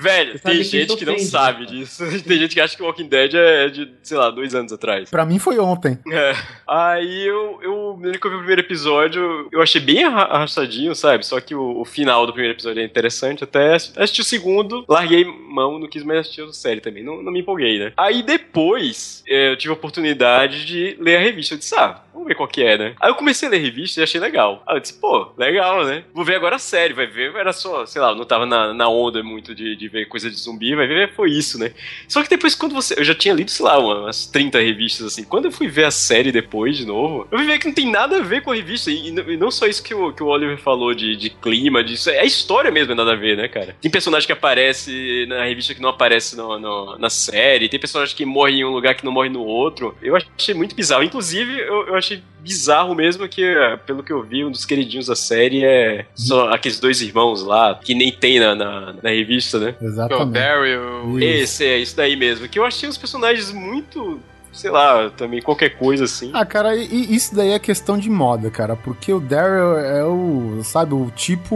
Velho, 0.05 0.39
tem 0.39 0.63
gente 0.63 0.97
que 0.97 1.05
não 1.05 1.15
ofende, 1.15 1.31
sabe 1.31 1.61
né? 1.63 1.67
disso. 1.67 2.05
Tem 2.29 2.39
gente 2.39 2.55
que 2.55 2.61
acha 2.61 2.77
que 2.77 2.83
o 2.83 2.87
Walking 2.87 3.09
Dead 3.09 3.35
é 3.35 3.69
de, 3.69 3.91
sei 4.03 4.17
lá, 4.17 4.31
dois 4.31 4.55
anos 4.55 4.73
atrás. 4.73 5.09
Pra 5.11 5.25
mim 5.25 5.39
foi 5.39 5.59
ontem. 5.59 5.99
É. 6.13 6.35
Aí 6.67 7.27
eu, 7.27 7.59
eu, 7.63 7.99
no 8.01 8.19
que 8.19 8.27
eu 8.27 8.31
vi 8.31 8.37
o 8.37 8.41
primeiro 8.41 8.61
episódio, 8.61 9.49
eu 9.51 9.63
achei 9.63 9.81
bem 9.81 10.05
arra- 10.05 10.25
arrastadinho, 10.25 10.95
sabe? 10.95 11.25
Só 11.25 11.41
que 11.41 11.55
o, 11.55 11.81
o 11.81 11.85
final 11.85 12.27
do 12.27 12.33
primeiro 12.33 12.55
episódio 12.55 12.81
é 12.83 12.85
interessante. 12.85 13.45
Até 13.45 13.75
assisti 13.75 14.21
o 14.21 14.25
segundo, 14.25 14.85
larguei 14.89 15.25
mão, 15.25 15.79
não 15.79 15.89
quis 15.89 16.03
mais 16.05 16.21
assistir 16.21 16.43
a 16.43 16.53
série 16.53 16.81
também. 16.81 17.03
Não, 17.03 17.23
não 17.23 17.33
me 17.33 17.41
empolguei, 17.41 17.79
né? 17.79 17.93
Aí 17.97 18.23
depois 18.23 19.23
é, 19.27 19.51
eu 19.53 19.57
tive 19.57 19.71
a 19.73 19.77
oportunidade 19.77 20.65
de 20.65 20.97
ler 21.01 21.17
a 21.17 21.21
revista. 21.21 21.55
Eu 21.55 21.59
disse, 21.59 21.75
ah, 21.75 22.03
vamos 22.13 22.29
ver 22.29 22.35
qual 22.35 22.49
que 22.49 22.63
é, 22.63 22.77
né? 22.79 22.95
Aí 23.01 23.11
eu 23.11 23.15
comecei 23.15 23.49
a 23.49 23.51
ler 23.51 23.59
a 23.59 23.61
revista 23.63 24.01
e 24.01 24.03
achei 24.03 24.21
legal. 24.21 24.63
Aí 24.67 24.77
eu 24.77 24.81
disse, 24.81 24.95
pô, 24.95 25.33
legal, 25.37 25.85
né? 25.85 26.05
Vou 26.13 26.25
ver 26.25 26.37
agora 26.37 26.57
a 26.57 26.59
série, 26.59 26.95
vai 26.95 27.07
ver. 27.07 27.35
Era 27.35 27.53
só, 27.53 27.85
sei 27.87 28.01
lá, 28.01 28.11
eu 28.11 28.17
não 28.17 28.25
tava 28.25 28.47
na, 28.47 28.73
na 28.73 28.89
onda 28.89 29.23
muito 29.23 29.55
de, 29.55 29.77
de 29.77 29.89
ver 29.95 30.07
coisa 30.07 30.29
de 30.31 30.37
zumbi, 30.37 30.75
vai 30.75 30.87
ver, 30.87 31.13
foi 31.15 31.31
isso, 31.31 31.59
né? 31.59 31.71
Só 32.09 32.23
que 32.23 32.29
depois, 32.29 32.55
quando 32.55 32.75
você. 32.75 32.95
Eu 32.99 33.05
já 33.05 33.15
tinha 33.15 33.33
lido, 33.35 33.51
sei 33.51 33.65
lá, 33.65 33.79
umas 33.79 34.27
30 34.27 34.59
revistas 34.59 35.07
assim. 35.07 35.25
Quando 35.25 35.47
eu 35.47 35.53
fui 35.53 35.69
ver 35.69 35.85
a 35.85 35.91
série 35.91 36.33
depois, 36.33 36.77
de 36.77 36.85
novo, 36.85 37.27
eu 37.31 37.39
vi 37.39 37.47
ver 37.47 37.59
que 37.59 37.67
não 37.67 37.75
tem 37.75 37.91
nada 37.91 38.19
a 38.19 38.23
ver 38.23 38.43
com 38.43 38.51
a 38.51 38.55
revista. 38.55 38.91
E, 38.91 39.09
e 39.09 39.37
não- 39.37 39.51
só 39.51 39.67
isso 39.67 39.83
que 39.83 39.95
o, 39.95 40.13
que 40.13 40.23
o 40.23 40.27
Oliver 40.27 40.59
falou 40.59 40.93
de, 40.95 41.15
de 41.17 41.31
clima, 41.31 41.83
disso. 41.85 42.11
É 42.11 42.19
a 42.21 42.25
história 42.25 42.71
mesmo, 42.71 42.93
é 42.93 42.95
nada 42.97 43.13
a 43.13 43.17
ver, 43.17 43.37
né, 43.37 43.47
cara? 43.49 43.77
Tem 43.81 43.91
personagem 43.91 44.27
que 44.27 44.33
aparece 44.33 45.27
na 45.29 45.45
revista 45.45 45.75
que 45.75 45.81
não 45.81 45.91
aparece 45.91 46.37
no, 46.37 46.59
no- 46.59 46.99
na 46.99 47.09
série. 47.11 47.69
Tem 47.69 47.79
personagem 47.79 48.17
que 48.17 48.25
morre 48.25 48.53
em 48.55 48.65
um 48.65 48.71
lugar 48.71 48.95
que 48.95 49.05
não 49.05 49.13
morre 49.13 49.29
no 49.29 49.43
outro. 49.45 49.97
Eu 50.03 50.17
achei 50.17 50.55
muito 50.55 50.75
bizarro. 50.75 51.03
Inclusive, 51.05 51.61
eu, 51.61 51.87
eu 51.89 51.95
achei 51.95 52.21
bizarro 52.41 52.95
mesmo 52.95 53.27
que, 53.27 53.43
eh, 53.43 53.77
pelo 53.87 54.03
que 54.03 54.13
eu 54.13 54.23
vi, 54.23 54.45
um 54.45 54.51
dos 54.51 54.67
queridinhos 54.67 55.07
da 55.07 55.17
série 55.17 55.65
é 55.65 56.05
só 56.15 56.51
aqueles 56.51 56.79
dois 56.79 57.01
irmãos 57.01 57.43
lá, 57.43 57.75
que 57.83 57.95
nem 57.95 58.13
tem 58.13 58.39
na, 58.39 58.55
na, 58.55 58.93
na 59.03 59.09
revista, 59.11 59.59
né? 59.59 59.74
O 59.81 59.85
Exatamente. 59.85 60.31
Daryl. 60.33 61.19
Esse, 61.21 61.65
é 61.65 61.79
isso 61.79 61.97
daí 61.97 62.17
mesmo. 62.17 62.49
Que 62.49 62.59
eu 62.59 62.65
achei 62.65 62.89
os 62.89 62.97
personagens 62.99 63.53
muito, 63.53 64.21
sei 64.53 64.71
lá, 64.71 65.11
também 65.11 65.43
qualquer 65.43 65.71
coisa 65.71 66.05
assim. 66.05 66.31
Ah, 66.33 66.45
cara, 66.47 66.75
e- 66.77 67.15
isso 67.15 67.35
daí 67.35 67.51
é 67.51 67.59
questão 67.59 67.99
de 67.99 68.09
moda, 68.09 68.51
cara. 68.51 68.77
Porque 68.77 69.13
o 69.13 69.21
Daryl 69.21 69.77
é 69.79 70.05
o, 70.05 70.61
sabe, 70.63 70.95
o 70.95 71.11
tipo 71.15 71.55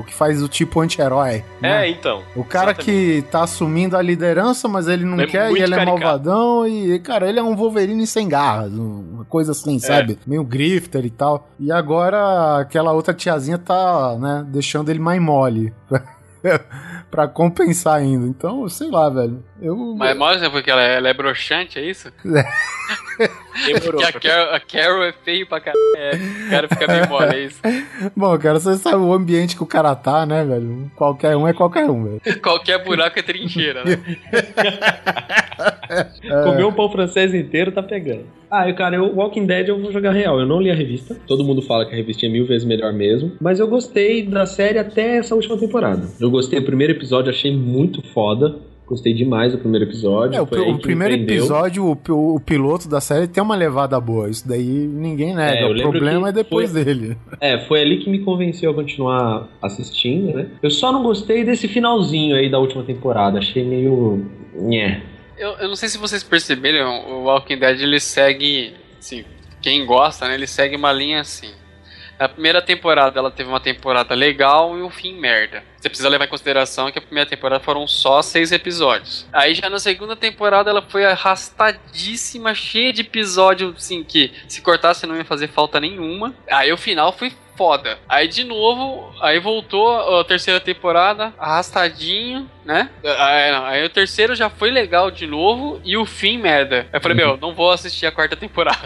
o 0.00 0.04
que 0.06 0.14
faz 0.14 0.42
o 0.42 0.48
tipo 0.48 0.80
anti-herói. 0.80 1.44
né? 1.60 1.86
É, 1.86 1.90
então. 1.90 2.22
O 2.34 2.42
cara 2.44 2.72
que 2.74 3.22
tá 3.30 3.42
assumindo 3.44 3.96
a 3.96 4.02
liderança, 4.02 4.66
mas 4.68 4.88
ele 4.88 5.04
não 5.04 5.20
É 5.20 5.26
quer 5.26 5.50
e 5.52 5.60
ele 5.62 5.74
é 5.74 5.84
malvadão. 5.84 6.66
E, 6.66 6.98
cara, 7.00 7.28
ele 7.28 7.38
é 7.38 7.42
um 7.42 7.54
Wolverine 7.56 8.06
sem 8.06 8.28
garras. 8.28 8.72
um- 8.72 9.18
Uma 9.18 9.24
coisa 9.24 9.50
É. 9.50 9.52
assim, 9.52 9.78
sabe? 9.78 10.18
Meio 10.26 10.42
grifter 10.44 11.04
e 11.04 11.10
tal. 11.10 11.48
E 11.60 11.70
agora 11.72 12.58
aquela 12.60 12.92
outra 12.92 13.12
tiazinha 13.12 13.58
tá, 13.58 14.16
né, 14.18 14.46
deixando 14.48 14.88
ele 14.90 15.00
mais 15.00 15.20
mole. 15.20 15.72
pra 17.10 17.26
compensar 17.28 17.96
ainda. 17.98 18.26
Então, 18.26 18.68
sei 18.68 18.90
lá, 18.90 19.08
velho. 19.08 19.42
Eu. 19.60 19.76
Mas 19.96 20.16
mostra 20.16 20.50
porque 20.50 20.70
ela, 20.70 20.82
é- 20.82 20.96
ela 20.96 21.08
é 21.08 21.14
broxante, 21.14 21.78
é 21.78 21.82
isso? 21.88 22.12
Demorou. 23.66 24.00
Porque 24.00 24.04
a 24.04 24.20
Carol, 24.20 24.54
a 24.54 24.60
Carol 24.60 25.04
é 25.04 25.12
feio 25.24 25.46
pra 25.46 25.60
caralho. 25.60 25.78
É, 25.96 26.12
o 26.46 26.50
cara 26.50 26.68
fica 26.68 26.86
meio 26.86 27.08
mole, 27.08 27.36
é 27.36 27.44
isso. 27.44 27.60
Bom, 28.16 28.38
cara, 28.38 28.60
você 28.60 28.76
sabe 28.76 28.96
o 28.96 29.12
ambiente 29.12 29.56
que 29.56 29.62
o 29.62 29.66
cara 29.66 29.94
tá, 29.94 30.24
né, 30.24 30.44
velho? 30.44 30.90
Qualquer 30.94 31.36
um 31.36 31.46
é 31.46 31.52
qualquer 31.52 31.90
um, 31.90 32.04
velho. 32.04 32.20
Qualquer 32.42 32.84
buraco 32.84 33.18
é 33.18 33.22
trincheira, 33.22 33.84
né? 33.84 33.98
Comer 36.44 36.64
um 36.64 36.72
pão 36.72 36.90
francês 36.90 37.34
inteiro 37.34 37.72
tá 37.72 37.82
pegando. 37.82 38.24
Ah, 38.50 38.68
eu, 38.68 38.74
cara, 38.74 38.96
eu 38.96 39.14
Walking 39.14 39.46
Dead 39.46 39.68
eu 39.68 39.80
vou 39.80 39.92
jogar 39.92 40.12
real. 40.12 40.40
Eu 40.40 40.46
não 40.46 40.60
li 40.60 40.70
a 40.70 40.74
revista. 40.74 41.16
Todo 41.26 41.44
mundo 41.44 41.62
fala 41.62 41.84
que 41.84 41.92
a 41.92 41.96
revista 41.96 42.26
é 42.26 42.28
mil 42.28 42.46
vezes 42.46 42.66
melhor 42.66 42.92
mesmo. 42.92 43.32
Mas 43.40 43.60
eu 43.60 43.68
gostei 43.68 44.22
da 44.22 44.46
série 44.46 44.78
até 44.78 45.18
essa 45.18 45.34
última 45.34 45.58
temporada. 45.58 46.08
Eu 46.20 46.30
gostei 46.30 46.60
do 46.60 46.66
primeiro 46.66 46.92
episódio, 46.92 47.30
achei 47.30 47.54
muito 47.54 48.02
foda. 48.12 48.56
Gostei 48.88 49.12
demais 49.12 49.52
do 49.52 49.58
primeiro 49.58 49.84
episódio. 49.84 50.34
É, 50.34 50.40
o, 50.40 50.44
o 50.44 50.78
primeiro 50.78 51.12
episódio, 51.12 51.84
o, 51.84 52.34
o 52.34 52.40
piloto 52.40 52.88
da 52.88 53.02
série 53.02 53.28
tem 53.28 53.42
uma 53.42 53.54
levada 53.54 54.00
boa. 54.00 54.30
Isso 54.30 54.48
daí 54.48 54.64
ninguém 54.64 55.34
nega. 55.34 55.58
É, 55.58 55.66
o 55.66 55.90
problema 55.90 56.30
é 56.30 56.32
depois 56.32 56.72
foi- 56.72 56.84
dele. 56.84 57.18
É, 57.38 57.58
foi 57.66 57.82
ali 57.82 57.98
que 57.98 58.08
me 58.08 58.20
convenceu 58.20 58.70
a 58.70 58.74
continuar 58.74 59.46
assistindo, 59.60 60.34
né? 60.34 60.48
Eu 60.62 60.70
só 60.70 60.90
não 60.90 61.02
gostei 61.02 61.44
desse 61.44 61.68
finalzinho 61.68 62.34
aí 62.34 62.50
da 62.50 62.58
última 62.58 62.82
temporada. 62.82 63.38
Achei 63.38 63.62
meio. 63.62 64.24
Nhé. 64.54 65.02
Eu, 65.36 65.50
eu 65.58 65.68
não 65.68 65.76
sei 65.76 65.90
se 65.90 65.98
vocês 65.98 66.22
perceberam, 66.22 67.10
o 67.10 67.24
Walking 67.24 67.58
Dead 67.58 67.80
ele 67.82 68.00
segue, 68.00 68.72
assim, 68.98 69.22
quem 69.60 69.84
gosta, 69.84 70.26
né, 70.26 70.34
ele 70.34 70.46
segue 70.46 70.74
uma 70.76 70.92
linha 70.92 71.20
assim. 71.20 71.50
A 72.18 72.28
primeira 72.28 72.60
temporada 72.60 73.16
ela 73.20 73.30
teve 73.30 73.48
uma 73.48 73.60
temporada 73.60 74.12
legal 74.14 74.76
e 74.76 74.82
um 74.82 74.90
fim 74.90 75.20
merda. 75.20 75.62
Você 75.80 75.88
precisa 75.88 76.08
levar 76.08 76.24
em 76.24 76.28
consideração 76.28 76.90
que 76.90 76.98
a 76.98 77.02
primeira 77.02 77.28
temporada 77.28 77.62
foram 77.62 77.86
só 77.86 78.20
seis 78.20 78.52
episódios. 78.52 79.26
Aí 79.32 79.54
já 79.54 79.70
na 79.70 79.78
segunda 79.78 80.16
temporada 80.16 80.70
ela 80.70 80.82
foi 80.82 81.04
arrastadíssima, 81.04 82.54
cheia 82.54 82.92
de 82.92 83.02
episódios, 83.02 83.76
assim, 83.76 84.02
que 84.02 84.32
se 84.48 84.60
cortasse 84.60 85.06
não 85.06 85.16
ia 85.16 85.24
fazer 85.24 85.48
falta 85.48 85.80
nenhuma. 85.80 86.34
Aí 86.48 86.72
o 86.72 86.76
final 86.76 87.12
foi 87.12 87.32
foda. 87.58 87.98
Aí 88.08 88.28
de 88.28 88.44
novo, 88.44 89.12
aí 89.20 89.40
voltou 89.40 90.20
a 90.20 90.24
terceira 90.24 90.60
temporada, 90.60 91.34
arrastadinho, 91.36 92.48
né? 92.64 92.88
Aí, 93.02 93.50
não, 93.50 93.64
aí 93.64 93.84
o 93.84 93.90
terceiro 93.90 94.36
já 94.36 94.48
foi 94.48 94.70
legal 94.70 95.10
de 95.10 95.26
novo 95.26 95.80
e 95.84 95.96
o 95.96 96.06
fim 96.06 96.38
merda. 96.38 96.86
Eu 96.92 97.00
falei, 97.00 97.16
meu, 97.16 97.36
não 97.36 97.52
vou 97.54 97.72
assistir 97.72 98.06
a 98.06 98.12
quarta 98.12 98.36
temporada. 98.36 98.78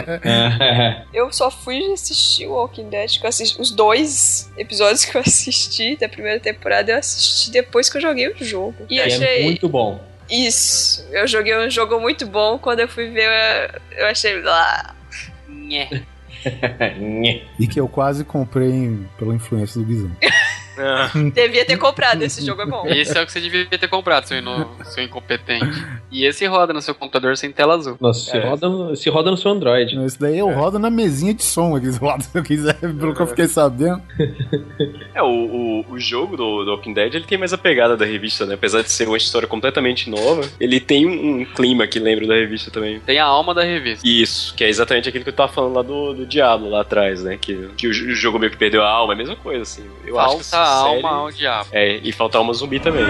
Eu 1.12 1.30
só 1.32 1.50
fui 1.50 1.92
assistir 1.92 2.46
o 2.46 2.52
Walking 2.52 2.88
Dead, 2.88 3.18
que 3.18 3.26
eu 3.26 3.28
assisti 3.28 3.60
os 3.60 3.70
dois 3.70 4.50
episódios 4.56 5.04
que 5.04 5.16
eu 5.16 5.20
assisti 5.20 5.69
da 5.98 6.08
primeira 6.08 6.38
temporada, 6.40 6.92
eu 6.92 6.98
assisti 6.98 7.50
depois 7.50 7.88
que 7.88 7.96
eu 7.96 8.00
joguei 8.00 8.28
o 8.28 8.44
jogo. 8.44 8.86
E 8.88 8.98
É 8.98 9.04
achei. 9.06 9.44
muito 9.44 9.68
bom. 9.68 10.02
Isso. 10.28 11.06
Eu 11.10 11.26
joguei 11.26 11.56
um 11.56 11.68
jogo 11.70 11.98
muito 12.00 12.26
bom. 12.26 12.58
Quando 12.58 12.80
eu 12.80 12.88
fui 12.88 13.10
ver, 13.10 13.24
eu, 13.90 13.98
eu 13.98 14.06
achei. 14.06 14.40
lá. 14.40 14.94
Nhé. 15.48 15.88
Nhé. 16.98 17.42
E 17.58 17.66
que 17.66 17.80
eu 17.80 17.88
quase 17.88 18.24
comprei 18.24 18.96
pela 19.18 19.34
influência 19.34 19.80
do 19.80 19.86
Guizão. 19.86 20.10
Devia 21.34 21.64
ter 21.64 21.76
comprado, 21.76 22.22
esse 22.22 22.44
jogo 22.44 22.62
é 22.62 22.66
bom. 22.66 22.86
Esse 22.86 23.16
é 23.16 23.22
o 23.22 23.26
que 23.26 23.32
você 23.32 23.40
devia 23.40 23.66
ter 23.66 23.88
comprado, 23.88 24.24
seu, 24.26 24.38
ino- 24.38 24.68
seu 24.84 25.02
incompetente. 25.04 25.66
E 26.10 26.24
esse 26.24 26.46
roda 26.46 26.72
no 26.72 26.82
seu 26.82 26.94
computador 26.94 27.36
sem 27.36 27.52
tela 27.52 27.74
azul. 27.74 27.96
Nossa, 28.00 28.30
se, 28.30 28.36
É. 28.36 28.48
roda 28.48 28.68
no, 28.68 28.96
se 28.96 29.08
roda 29.10 29.30
no 29.30 29.36
seu 29.36 29.50
Android. 29.50 29.96
Esse 30.04 30.18
daí 30.20 30.38
eu 30.38 30.48
rodo 30.50 30.78
na 30.78 30.90
mesinha 30.90 31.32
de 31.34 31.42
som 31.42 31.76
aqui 31.76 31.88
do 31.90 32.04
lado, 32.04 32.22
se 32.24 32.36
eu 32.36 32.42
quiser, 32.42 32.74
pelo 32.74 33.14
que 33.14 33.20
eu 33.22 33.26
fiquei 33.26 33.46
sabendo. 33.46 34.02
é, 35.14 35.22
o, 35.22 35.26
o, 35.26 35.92
o 35.92 35.98
jogo 35.98 36.36
do, 36.36 36.64
do 36.64 36.70
Walking 36.72 36.92
Dead 36.94 37.14
ele 37.14 37.24
tem 37.24 37.38
mais 37.38 37.52
a 37.52 37.58
pegada 37.58 37.96
da 37.96 38.04
revista, 38.04 38.46
né? 38.46 38.54
Apesar 38.54 38.82
de 38.82 38.90
ser 38.90 39.08
uma 39.08 39.16
história 39.16 39.46
completamente 39.46 40.08
nova, 40.10 40.42
ele 40.58 40.80
tem 40.80 41.06
um, 41.06 41.40
um 41.40 41.44
clima 41.44 41.86
que 41.86 41.98
lembra 41.98 42.26
da 42.26 42.34
revista 42.34 42.70
também. 42.70 43.00
Tem 43.00 43.18
a 43.18 43.24
alma 43.24 43.54
da 43.54 43.62
revista. 43.62 44.06
Isso, 44.06 44.54
que 44.54 44.64
é 44.64 44.68
exatamente 44.68 45.08
aquilo 45.08 45.24
que 45.24 45.30
eu 45.30 45.34
tava 45.34 45.52
falando 45.52 45.74
lá 45.74 45.82
do, 45.82 46.12
do 46.14 46.26
Diablo 46.26 46.70
lá 46.70 46.80
atrás, 46.82 47.22
né? 47.22 47.36
Que, 47.40 47.68
que 47.76 47.86
o, 47.86 47.90
o 47.90 48.14
jogo 48.14 48.38
meio 48.38 48.50
que 48.50 48.58
perdeu 48.58 48.82
a 48.82 48.88
alma, 48.90 49.12
é 49.12 49.14
a 49.14 49.18
mesma 49.18 49.36
coisa, 49.36 49.62
assim. 49.62 49.84
Eu 50.06 50.18
acho 50.18 50.38
que 50.38 50.44
Falta 50.44 50.56
essa 50.56 50.58
a 50.58 50.69
alma 50.70 50.94
série- 51.00 51.06
ao 51.06 51.30
diabo. 51.30 51.68
É, 51.72 52.00
e 52.02 52.12
falta 52.12 52.38
alma 52.38 52.52
zumbi 52.54 52.80
também. 52.80 53.04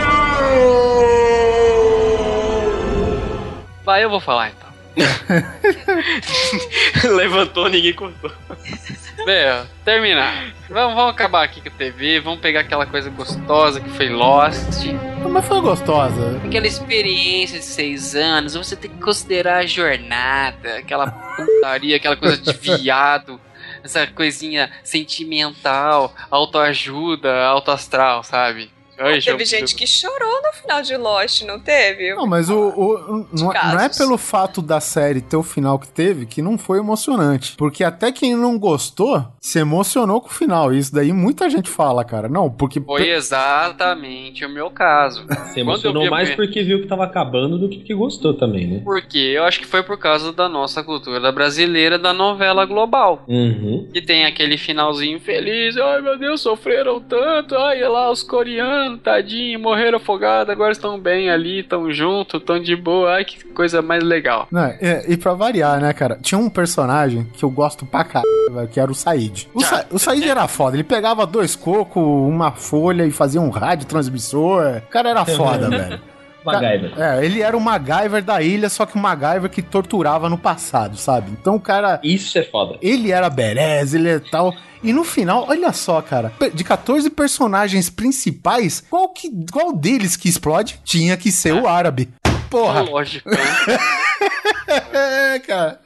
Vai, 3.85 4.05
eu 4.05 4.11
vou 4.11 4.21
falar 4.21 4.51
então. 4.51 4.71
Levantou, 7.17 7.69
ninguém 7.69 7.93
cortou. 7.93 8.31
Bem, 9.25 9.45
terminar. 9.85 10.53
Vamos, 10.69 10.95
vamos 10.95 11.11
acabar 11.13 11.43
aqui 11.45 11.61
com 11.61 11.69
a 11.69 11.73
TV, 11.73 12.21
vamos 12.21 12.41
pegar 12.41 12.61
aquela 12.61 12.87
coisa 12.87 13.11
gostosa 13.11 13.81
que 13.81 13.91
foi 13.91 14.09
Lost. 14.09 14.85
Mas 15.29 15.45
foi 15.47 15.61
gostosa. 15.61 16.41
Aquela 16.45 16.67
experiência 16.67 17.59
de 17.59 17.65
seis 17.65 18.15
anos, 18.15 18.55
você 18.55 18.77
tem 18.77 18.91
que 18.91 19.01
considerar 19.01 19.59
a 19.59 19.67
jornada, 19.67 20.79
aquela 20.79 21.11
putaria, 21.11 21.97
aquela 21.97 22.17
coisa 22.17 22.37
de 22.39 22.53
viado, 22.53 23.41
essa 23.83 24.07
coisinha 24.07 24.71
sentimental, 24.83 26.15
autoajuda, 26.31 27.45
autoastral, 27.45 28.23
sabe? 28.23 28.71
Ai, 29.01 29.21
Teve 29.21 29.45
jogo- 29.45 29.45
gente 29.45 29.75
que 29.75 29.87
chorou 29.87 30.43
no 30.43 30.53
final 30.53 30.83
de 30.83 30.97
Lost, 30.97 31.43
não 31.43 31.59
teve? 31.59 32.15
Não, 32.15 32.27
mas 32.27 32.51
o, 32.51 32.59
o- 32.69 33.27
não, 33.33 33.53
é- 33.53 33.65
não 33.67 33.75
é 33.81 33.89
casos. 33.89 33.99
pelo 33.99 34.19
fato 34.19 34.61
da 34.63 34.79
série 34.81 35.21
ter 35.21 35.37
o 35.37 35.43
final 35.43 35.79
que 35.79 35.89
teve 35.89 36.27
que 36.27 36.43
não 36.43 36.57
foi 36.59 36.79
emocionante. 36.79 37.55
Porque 37.57 37.83
até 37.83 38.13
quem 38.13 38.35
não 38.37 38.59
gostou 38.59 39.25
se 39.41 39.59
emocionou 39.59 40.21
com 40.21 40.29
o 40.29 40.33
final. 40.33 40.73
Isso 40.73 40.95
daí 40.95 41.13
muita 41.13 41.49
gente 41.49 41.69
fala, 41.71 42.05
cara. 42.05 42.29
Não, 42.29 42.51
porque. 42.51 42.81
Foi 42.81 43.09
exatamente 43.11 44.45
o 44.45 44.49
meu 44.49 44.71
caso. 44.71 45.25
Se 45.53 45.61
emocionou 45.61 46.03
vi 46.03 46.09
a 46.09 46.11
mais 46.11 46.35
porque 46.35 46.63
viu 46.63 46.81
que 46.81 46.87
tava 46.87 47.05
acabando 47.05 47.59
do 47.59 47.69
que 47.69 47.79
porque 47.79 47.95
gostou 47.95 48.35
também, 48.35 48.67
né? 48.67 48.81
Porque 48.85 49.19
eu 49.19 49.45
acho 49.45 49.61
que 49.61 49.67
foi 49.67 49.83
por 49.83 49.99
causa 49.99 50.33
da 50.33 50.49
nossa 50.49 50.83
cultura 50.83 51.33
brasileira 51.33 51.99
da 51.99 52.13
novela 52.13 52.65
global. 52.67 53.25
Uhum. 53.27 53.89
Que 53.93 54.01
tem 54.03 54.25
aquele 54.27 54.57
finalzinho 54.59 55.19
feliz, 55.21 55.77
ai 55.77 56.01
meu 56.01 56.19
Deus, 56.19 56.41
sofreram 56.41 57.01
tanto, 57.01 57.55
ai 57.57 57.81
lá 57.89 58.11
os 58.11 58.23
coreanos, 58.23 58.90
tadinho, 58.99 59.59
morreram 59.59 59.99
afogados, 59.99 60.51
agora 60.51 60.73
estão 60.73 60.99
bem 60.99 61.31
ali, 61.31 61.61
estão 61.61 61.93
juntos, 61.93 62.41
estão 62.41 62.61
de 62.61 62.75
boa, 62.77 63.15
ai 63.15 63.25
que 63.25 63.45
coisa 63.47 63.81
mais 63.83 64.03
legal. 64.03 64.49
Não, 64.51 64.65
é, 64.65 65.05
e 65.09 65.17
pra 65.17 65.35
variar, 65.35 65.81
né, 65.81 65.93
cara? 65.93 66.19
Tinha 66.21 66.39
um 66.39 66.49
personagem 66.49 67.27
que 67.35 67.45
eu 67.45 67.51
gosto 67.51 67.85
pra 67.87 68.05
caralho, 68.05 68.55
velho, 68.55 68.69
que 68.69 68.81
era 68.81 68.91
o 68.91 68.95
Said. 68.95 69.49
O, 69.55 69.61
Sa 69.61 69.87
o 69.91 69.99
Said 69.99 70.29
era 70.29 70.47
foda. 70.49 70.77
Ele 70.77 70.85
pegava 70.85 71.27
dois 71.27 71.55
cocos, 71.57 72.03
uma 72.03 72.53
folha 72.53 73.05
e 73.05 73.11
fazia 73.11 73.41
um 73.41 73.51
rádio 73.51 73.87
transmissor. 73.87 74.83
O 74.87 74.91
cara 74.91 75.11
era 75.11 75.25
foda, 75.27 75.69
velho. 75.71 76.01
MacGyver. 76.45 76.93
É, 76.99 77.25
ele 77.25 77.43
era 77.43 77.57
o 77.57 77.61
MacGyver 77.61 78.23
da 78.23 78.41
ilha, 78.43 78.69
só 78.69 78.87
que 78.87 78.97
o 78.97 78.99
MacGyver 78.99 79.51
que 79.51 79.63
torturava 79.63 80.29
no 80.29 80.39
passado, 80.39 80.97
sabe? 80.97 81.31
Então 81.33 81.57
o 81.57 81.61
cara. 81.61 82.01
Isso 82.03 82.39
é 82.39 82.43
foda. 82.43 82.79
Ele 82.81 83.13
era 83.13 83.29
berez, 83.31 83.95
ele 83.95 84.09
é 84.09 84.19
tal. 84.19 84.55
E 84.83 84.93
no 84.93 85.05
final, 85.05 85.45
olha 85.49 85.73
só, 85.73 86.01
cara, 86.01 86.33
de 86.55 86.65
14 86.65 87.11
personagens 87.11 87.91
principais, 87.91 88.83
qual, 88.89 89.11
que, 89.11 89.31
qual 89.53 89.73
deles 89.75 90.17
que 90.17 90.29
explode? 90.29 90.81
Tinha 90.85 91.17
que 91.19 91.31
ser 91.31 91.53
o 91.53 91.69
árabe. 91.69 92.09
Porra! 92.49 92.81
Lógico. 92.81 93.29
É, 94.67 95.39
cara. 95.47 95.81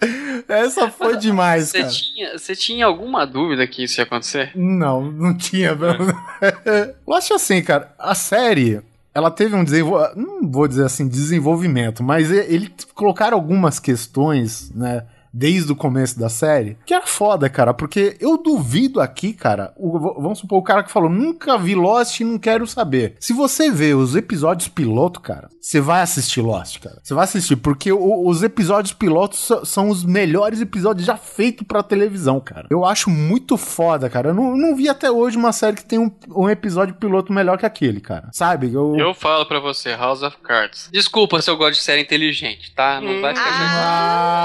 Essa 0.49 0.91
foi 0.91 1.17
demais, 1.17 1.69
Você 1.69 1.81
cara. 1.81 1.91
tinha, 1.91 2.39
você 2.39 2.57
tinha 2.57 2.87
alguma 2.87 3.27
dúvida 3.27 3.67
que 3.67 3.85
isso 3.85 4.01
ia 4.01 4.05
acontecer? 4.05 4.53
Não, 4.55 5.03
não 5.03 5.37
tinha, 5.37 5.75
velho. 5.75 5.99
Eu 7.07 7.15
acho 7.15 7.35
assim, 7.35 7.63
cara, 7.63 7.93
a 7.99 8.15
série, 8.15 8.81
ela 9.15 9.31
teve 9.31 9.55
um 9.55 9.63
desenvolvimento, 9.63 10.17
não 10.17 10.51
vou 10.51 10.67
dizer 10.67 10.85
assim, 10.85 11.07
desenvolvimento, 11.07 12.03
mas 12.03 12.31
ele 12.31 12.75
colocaram 12.95 13.37
algumas 13.37 13.79
questões, 13.79 14.71
né, 14.75 15.07
desde 15.35 15.73
o 15.73 15.77
começo 15.77 16.19
da 16.19 16.29
série, 16.29 16.79
que 16.87 16.95
é 16.95 17.05
foda, 17.05 17.49
cara, 17.51 17.75
porque 17.75 18.17
eu 18.21 18.39
duvido 18.39 19.01
aqui, 19.01 19.33
cara, 19.33 19.73
o- 19.77 19.99
vamos 20.23 20.39
supor 20.39 20.59
o 20.61 20.63
cara 20.63 20.83
que 20.85 20.93
falou, 20.93 21.11
nunca 21.11 21.59
vi 21.59 21.75
Lost 21.75 22.21
e 22.21 22.25
não 22.25 22.39
quero 22.39 22.67
saber. 22.67 23.17
Se 23.19 23.33
você 23.33 23.71
vê 23.71 23.95
os 23.95 24.15
episódios 24.15 24.69
piloto, 24.69 25.21
cara, 25.21 25.49
você 25.61 25.81
vai 25.81 26.03
assistir 26.03 26.41
Lost, 26.41 26.79
cara. 26.79 27.01
Você 27.03 27.13
vai 27.15 27.25
assistir, 27.25 27.57
porque 27.57 27.91
o- 27.93 28.29
os 28.29 28.43
episódios 28.43 28.93
pilotos 28.93 29.51
são 29.65 29.89
os 29.89 30.05
melhores 30.05 30.61
episódios 30.61 31.05
já 31.07 31.17
feitos 31.17 31.67
pra 31.67 31.83
televisão, 31.83 32.39
cara. 32.41 32.67
Eu 32.71 32.85
acho 32.85 33.11
muito 33.11 33.57
foda, 33.57 34.09
cara. 34.09 34.29
Eu 34.29 34.35
não, 34.35 34.57
não 34.57 34.77
vi 34.77 34.89
até 34.89 35.11
hoje 35.11 35.37
uma 35.37 35.53
série 35.53 35.77
que 35.77 35.85
tem 35.85 35.99
um, 35.99 36.11
um 36.29 36.49
episódio 36.49 36.95
piloto 36.95 37.33
melhor 37.33 37.59
que 37.59 37.67
aquele, 37.67 38.01
cara. 38.01 38.29
Sabe? 38.33 38.73
Eu... 38.73 38.95
Eu 38.97 39.13
falo 39.15 39.45
pra 39.47 39.59
você, 39.59 39.91
House 39.97 40.23
of 40.23 40.37
Cards. 40.43 40.89
Desculpa 40.93 41.41
se 41.43 41.51
eu 41.51 41.57
gosto 41.57 41.75
de 41.79 41.83
série 41.83 42.03
inteligente, 42.03 42.73
tá? 42.75 43.01
Não 43.01 43.21
vai 43.21 43.35
ficar 43.35 43.51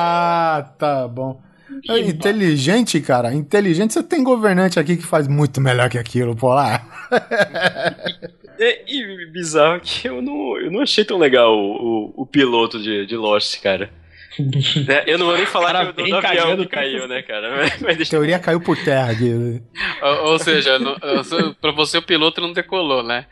Ah, 0.01 0.71
tá 0.79 1.07
bom. 1.07 1.39
É 1.87 1.99
inteligente, 1.99 2.99
cara. 2.99 3.31
Inteligente, 3.33 3.93
você 3.93 4.01
tem 4.01 4.23
governante 4.23 4.79
aqui 4.79 4.97
que 4.97 5.05
faz 5.05 5.27
muito 5.27 5.61
melhor 5.61 5.87
que 5.89 5.97
aquilo, 5.99 6.35
pô 6.35 6.53
lá. 6.53 6.83
É, 8.61 8.83
e 8.91 9.25
bizarro 9.31 9.79
que 9.79 10.05
eu 10.09 10.21
não, 10.21 10.57
eu 10.57 10.69
não 10.69 10.81
achei 10.81 11.05
tão 11.05 11.17
legal 11.17 11.57
o, 11.57 12.11
o, 12.17 12.23
o 12.23 12.25
piloto 12.25 12.77
de, 12.77 13.05
de 13.05 13.15
Lost, 13.15 13.61
cara. 13.61 13.89
É, 14.87 15.03
eu 15.07 15.17
não 15.17 15.27
vou 15.27 15.37
nem 15.37 15.45
falar 15.45 15.71
Cara, 15.71 15.93
que 15.93 16.01
o 16.01 16.05
do 16.07 16.15
avião 16.15 16.57
que 16.57 16.65
caiu, 16.67 17.07
né, 17.07 17.21
cara? 17.21 17.55
Mas, 17.55 17.79
mas 17.81 17.93
A 17.93 17.95
deixa 17.95 18.11
teoria 18.11 18.37
caiu 18.39 18.59
por 18.61 18.77
terra 18.77 19.11
aqui. 19.11 19.61
Ou, 20.01 20.31
ou 20.31 20.39
seja, 20.39 20.77
no, 20.77 20.95
pra 21.61 21.71
você 21.71 21.97
o 21.97 22.01
piloto 22.01 22.41
não 22.41 22.51
decolou, 22.53 23.01
né? 23.01 23.25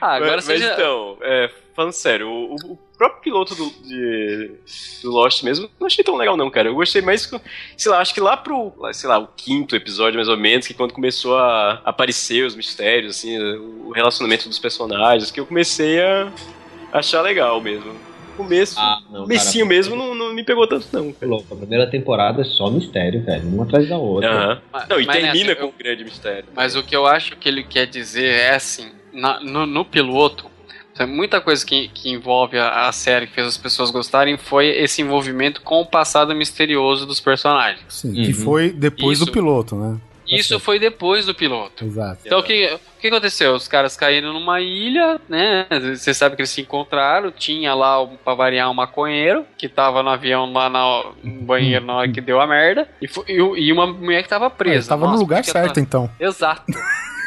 ah, 0.00 0.14
agora 0.14 0.36
mas, 0.36 0.44
você 0.44 0.58
mas 0.58 0.72
então, 0.72 1.18
é, 1.22 1.50
falando 1.74 1.92
sério, 1.92 2.28
o, 2.28 2.54
o- 2.54 2.78
o 2.91 2.91
próprio 3.02 3.22
piloto 3.22 3.54
do, 3.54 3.70
de, 3.82 4.50
do 5.02 5.10
Lost 5.10 5.42
mesmo, 5.42 5.68
não 5.80 5.86
achei 5.86 6.04
tão 6.04 6.16
legal 6.16 6.36
não, 6.36 6.48
cara. 6.50 6.68
Eu 6.68 6.74
gostei 6.74 7.02
mais, 7.02 7.28
sei 7.76 7.90
lá, 7.90 7.98
acho 8.00 8.14
que 8.14 8.20
lá 8.20 8.36
pro, 8.36 8.72
sei 8.92 9.08
lá, 9.08 9.18
o 9.18 9.26
quinto 9.36 9.74
episódio 9.74 10.16
mais 10.16 10.28
ou 10.28 10.36
menos, 10.36 10.66
que 10.66 10.74
quando 10.74 10.92
começou 10.94 11.36
a 11.36 11.80
aparecer 11.84 12.44
os 12.46 12.54
mistérios, 12.54 13.16
assim, 13.16 13.38
o 13.38 13.90
relacionamento 13.90 14.48
dos 14.48 14.58
personagens, 14.58 15.30
que 15.30 15.40
eu 15.40 15.46
comecei 15.46 16.00
a 16.00 16.32
achar 16.92 17.22
legal 17.22 17.60
mesmo. 17.60 17.92
O 18.34 18.36
começo, 18.44 18.78
Ah, 18.78 18.98
não, 19.10 19.26
cara. 19.26 19.64
mesmo 19.66 19.94
não, 19.94 20.14
não 20.14 20.32
me 20.32 20.42
pegou 20.42 20.66
tanto 20.66 20.86
não, 20.90 21.12
cara. 21.12 21.30
Louco, 21.30 21.52
a 21.52 21.56
primeira 21.56 21.86
temporada 21.90 22.40
é 22.40 22.44
só 22.44 22.70
mistério, 22.70 23.22
velho. 23.22 23.46
Uma 23.46 23.64
atrás 23.64 23.86
da 23.88 23.98
outra. 23.98 24.30
Aham. 24.30 24.62
Mas- 24.72 24.88
Não, 24.88 25.00
e 25.00 25.04
mas 25.06 25.16
termina 25.20 25.54
com 25.54 25.62
eu- 25.64 25.68
um 25.68 25.72
grande 25.78 26.02
mistério. 26.04 26.44
Mas 26.54 26.74
o 26.74 26.82
que 26.82 26.96
eu 26.96 27.06
acho 27.06 27.36
que 27.36 27.46
ele 27.48 27.62
quer 27.62 27.86
dizer 27.86 28.24
é 28.24 28.54
assim, 28.54 28.90
na- 29.12 29.38
no, 29.40 29.66
no 29.66 29.84
piloto, 29.84 30.46
muita 31.06 31.40
coisa 31.40 31.64
que, 31.64 31.88
que 31.88 32.10
envolve 32.10 32.58
a, 32.58 32.88
a 32.88 32.92
série 32.92 33.26
que 33.26 33.32
fez 33.34 33.46
as 33.46 33.56
pessoas 33.56 33.90
gostarem 33.90 34.36
foi 34.36 34.68
esse 34.68 35.02
envolvimento 35.02 35.60
com 35.62 35.80
o 35.80 35.86
passado 35.86 36.34
misterioso 36.34 37.06
dos 37.06 37.20
personagens. 37.20 37.84
Sim, 37.88 38.08
Uhum. 38.16 38.24
que 38.24 38.32
foi 38.32 38.70
depois 38.70 39.18
Isso. 39.18 39.26
do 39.26 39.32
piloto, 39.32 39.76
né? 39.76 39.98
Isso 40.24 40.58
foi 40.60 40.78
depois 40.78 41.26
do 41.26 41.34
piloto. 41.34 41.84
Exato. 41.84 42.20
Então 42.24 42.38
o 42.38 42.42
que, 42.42 42.64
o 42.96 43.00
que 43.00 43.08
aconteceu? 43.08 43.54
Os 43.54 43.66
caras 43.68 43.96
caíram 43.96 44.32
numa 44.32 44.60
ilha, 44.62 45.20
né? 45.28 45.66
Você 45.94 46.14
sabe 46.14 46.36
que 46.36 46.40
eles 46.42 46.48
se 46.50 46.60
encontraram. 46.62 47.30
Tinha 47.30 47.74
lá, 47.74 48.06
pra 48.24 48.32
variar, 48.32 48.70
um 48.70 48.74
maconheiro 48.74 49.44
que 49.58 49.68
tava 49.68 50.02
no 50.02 50.08
avião 50.08 50.50
lá 50.52 50.70
na- 50.70 51.04
no 51.22 51.42
banheiro 51.42 51.84
na 51.84 51.94
hora 51.96 52.08
que 52.08 52.20
deu 52.20 52.40
a 52.40 52.46
merda. 52.46 52.88
E, 53.02 53.08
fo- 53.08 53.24
e 53.28 53.70
uma 53.72 53.86
mulher 53.88 54.22
que 54.22 54.28
tava 54.28 54.48
presa. 54.48 54.76
Ele 54.78 54.86
tava 54.88 55.04
no 55.04 55.10
Nossa, 55.10 55.20
lugar 55.22 55.38
porque 55.42 55.50
certo, 55.52 55.76
ela- 55.78 55.84
então. 55.86 56.10
Exato. 56.18 56.64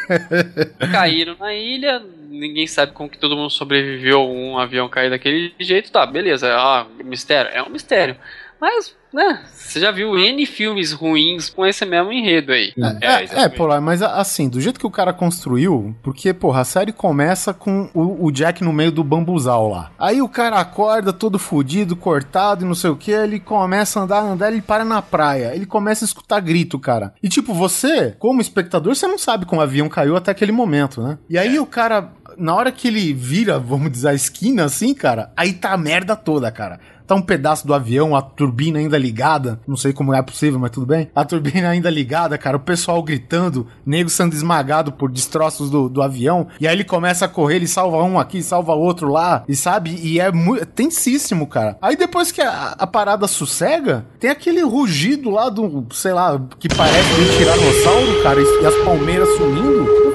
Caíram 0.91 1.35
na 1.39 1.53
ilha, 1.53 2.01
ninguém 2.39 2.67
sabe 2.67 2.91
como 2.91 3.09
que 3.09 3.17
todo 3.17 3.35
mundo 3.35 3.49
sobreviveu 3.49 4.21
a 4.21 4.25
um 4.25 4.57
avião 4.57 4.89
cair 4.89 5.09
daquele 5.09 5.53
jeito. 5.59 5.91
Tá, 5.91 6.05
beleza. 6.05 6.53
Ah, 6.53 6.85
mistério. 7.03 7.51
É 7.53 7.63
um 7.63 7.69
mistério. 7.69 8.17
Mas, 8.59 8.95
né, 9.13 9.41
você 9.53 9.79
já 9.79 9.91
viu 9.91 10.17
N 10.17 10.45
filmes 10.45 10.91
ruins 10.91 11.49
com 11.49 11.65
esse 11.65 11.85
mesmo 11.85 12.11
enredo 12.11 12.51
aí. 12.51 12.73
É, 13.01 13.07
É, 13.41 13.45
é, 13.45 13.79
mas 13.79 14.01
assim, 14.01 14.47
do 14.49 14.61
jeito 14.61 14.79
que 14.79 14.87
o 14.87 14.91
cara 14.91 15.13
construiu, 15.13 15.95
porque, 16.01 16.33
porra, 16.33 16.61
a 16.61 16.65
série 16.65 16.91
começa 16.91 17.53
com 17.53 17.89
o, 17.93 18.25
o 18.25 18.31
Jack 18.31 18.63
no 18.63 18.73
meio 18.73 18.91
do 18.91 19.03
bambuzal 19.03 19.69
lá. 19.69 19.91
Aí 19.99 20.21
o 20.21 20.29
cara 20.29 20.59
acorda 20.59 21.11
todo 21.11 21.37
fudido, 21.37 21.95
cortado 21.95 22.63
e 22.63 22.67
não 22.67 22.75
sei 22.75 22.89
o 22.89 22.95
que, 22.95 23.11
ele 23.11 23.39
começa 23.39 23.99
a 23.99 24.03
andar, 24.03 24.21
andar, 24.21 24.51
ele 24.51 24.61
para 24.61 24.85
na 24.85 25.01
praia. 25.01 25.53
Ele 25.53 25.65
começa 25.65 26.05
a 26.05 26.07
escutar 26.07 26.39
grito, 26.39 26.79
cara. 26.79 27.13
E 27.21 27.27
tipo, 27.27 27.53
você, 27.53 28.15
como 28.17 28.41
espectador, 28.41 28.95
você 28.95 29.07
não 29.07 29.17
sabe 29.17 29.45
como 29.45 29.61
o 29.61 29.63
avião 29.63 29.89
caiu 29.89 30.15
até 30.15 30.31
aquele 30.31 30.51
momento, 30.51 31.01
né? 31.01 31.17
E 31.29 31.37
aí 31.37 31.59
o 31.59 31.65
cara, 31.65 32.11
na 32.37 32.55
hora 32.55 32.71
que 32.71 32.87
ele 32.87 33.13
vira, 33.13 33.59
vamos 33.59 33.91
dizer, 33.91 34.09
a 34.09 34.13
esquina 34.13 34.65
assim, 34.65 34.93
cara, 34.93 35.31
aí 35.35 35.53
tá 35.53 35.71
a 35.71 35.77
merda 35.77 36.15
toda, 36.15 36.51
cara. 36.51 36.79
Tá 37.07 37.13
um 37.13 37.21
pedaço 37.21 37.67
do 37.67 37.73
avião, 37.73 38.15
a 38.15 38.21
turbina 38.21 38.79
ainda 38.79 38.97
ligada. 38.97 39.59
Não 39.67 39.77
sei 39.77 39.93
como 39.93 40.13
é 40.13 40.21
possível, 40.21 40.59
mas 40.59 40.71
tudo 40.71 40.87
bem. 40.87 41.09
A 41.15 41.23
turbina 41.23 41.69
ainda 41.69 41.89
ligada, 41.89 42.37
cara. 42.37 42.57
O 42.57 42.59
pessoal 42.59 43.01
gritando, 43.03 43.67
nego 43.85 44.09
sendo 44.09 44.33
esmagado 44.33 44.91
por 44.91 45.11
destroços 45.11 45.69
do, 45.69 45.87
do 45.87 46.01
avião. 46.01 46.47
E 46.59 46.67
aí 46.67 46.75
ele 46.75 46.83
começa 46.83 47.25
a 47.25 47.27
correr, 47.27 47.57
ele 47.57 47.67
salva 47.67 48.01
um 48.03 48.19
aqui, 48.19 48.41
salva 48.41 48.73
outro 48.73 49.11
lá. 49.11 49.43
E 49.47 49.55
sabe? 49.55 49.95
E 50.01 50.19
é 50.19 50.31
muito. 50.31 50.65
tensíssimo, 50.65 51.45
cara. 51.45 51.77
Aí 51.79 51.95
depois 51.95 52.31
que 52.31 52.41
a, 52.41 52.75
a 52.77 52.87
parada 52.87 53.27
sossega, 53.27 54.05
tem 54.19 54.31
aquele 54.31 54.63
rugido 54.63 55.29
lá 55.29 55.49
do, 55.49 55.85
sei 55.91 56.13
lá, 56.13 56.41
que 56.59 56.67
parece 56.67 57.21
um 57.21 57.37
tiranossauro, 57.37 58.23
cara. 58.23 58.41
E, 58.41 58.65
as 58.65 58.75
palmeiras 58.83 59.29
sumindo. 59.37 59.85
Eu 59.85 60.11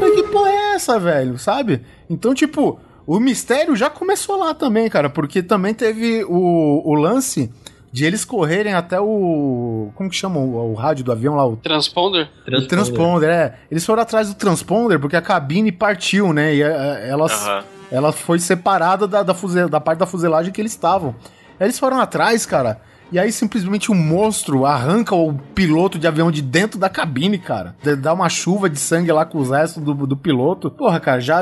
essa, 0.81 0.99
velho? 0.99 1.39
Sabe? 1.39 1.83
Então, 2.09 2.35
tipo. 2.35 2.79
O 3.07 3.19
mistério 3.19 3.75
já 3.75 3.91
começou 3.91 4.37
lá 4.39 4.55
também, 4.55 4.89
cara, 4.89 5.11
porque 5.11 5.43
também 5.43 5.75
teve 5.75 6.23
o, 6.29 6.83
o 6.89 6.95
lance 6.95 7.51
de 7.91 8.05
eles 8.05 8.25
correrem 8.25 8.73
até 8.73 9.01
o. 9.01 9.91
Como 9.97 10.09
que 10.09 10.15
chama 10.15 10.39
o, 10.39 10.71
o 10.71 10.75
rádio 10.75 11.03
do 11.05 11.11
avião 11.11 11.35
lá? 11.35 11.45
O, 11.45 11.57
Transponder? 11.57 12.29
o 12.47 12.67
transponder, 12.69 13.29
é. 13.31 13.55
Eles 13.69 13.85
foram 13.85 14.03
atrás 14.03 14.29
do 14.29 14.35
transponder 14.37 15.01
porque 15.01 15.17
a 15.17 15.23
cabine 15.23 15.73
partiu, 15.73 16.33
né? 16.33 16.55
E 16.55 16.63
é, 16.63 17.09
elas, 17.09 17.33
Aham. 17.33 17.65
ela 17.91 18.13
foi 18.13 18.39
separada 18.39 19.09
da, 19.09 19.25
da, 19.25 19.35
fuse- 19.35 19.67
da 19.69 19.81
parte 19.81 19.99
da 19.99 20.07
fuselagem 20.07 20.53
que 20.53 20.61
eles 20.61 20.71
estavam. 20.73 21.17
Eles 21.59 21.81
foram 21.81 21.99
atrás, 21.99 22.47
cara. 22.47 22.81
E 23.13 23.19
aí 23.19 23.33
simplesmente 23.33 23.91
um 23.91 23.95
monstro 23.95 24.65
arranca 24.65 25.15
o 25.15 25.35
piloto 25.55 25.99
de 25.99 26.07
avião 26.07 26.31
de 26.31 26.41
dentro 26.43 26.79
da 26.79 26.89
cabine, 26.89 27.39
cara. 27.39 27.75
Dá 28.01 28.13
uma 28.13 28.29
chuva 28.29 28.71
de 28.71 28.79
sangue 28.79 29.11
lá 29.11 29.25
com 29.25 29.39
os 29.39 29.51
restos 29.51 29.83
do, 29.83 29.95
do 29.95 30.17
piloto. 30.17 30.71
Porra, 30.71 31.01
cara, 31.01 31.21
já. 31.21 31.41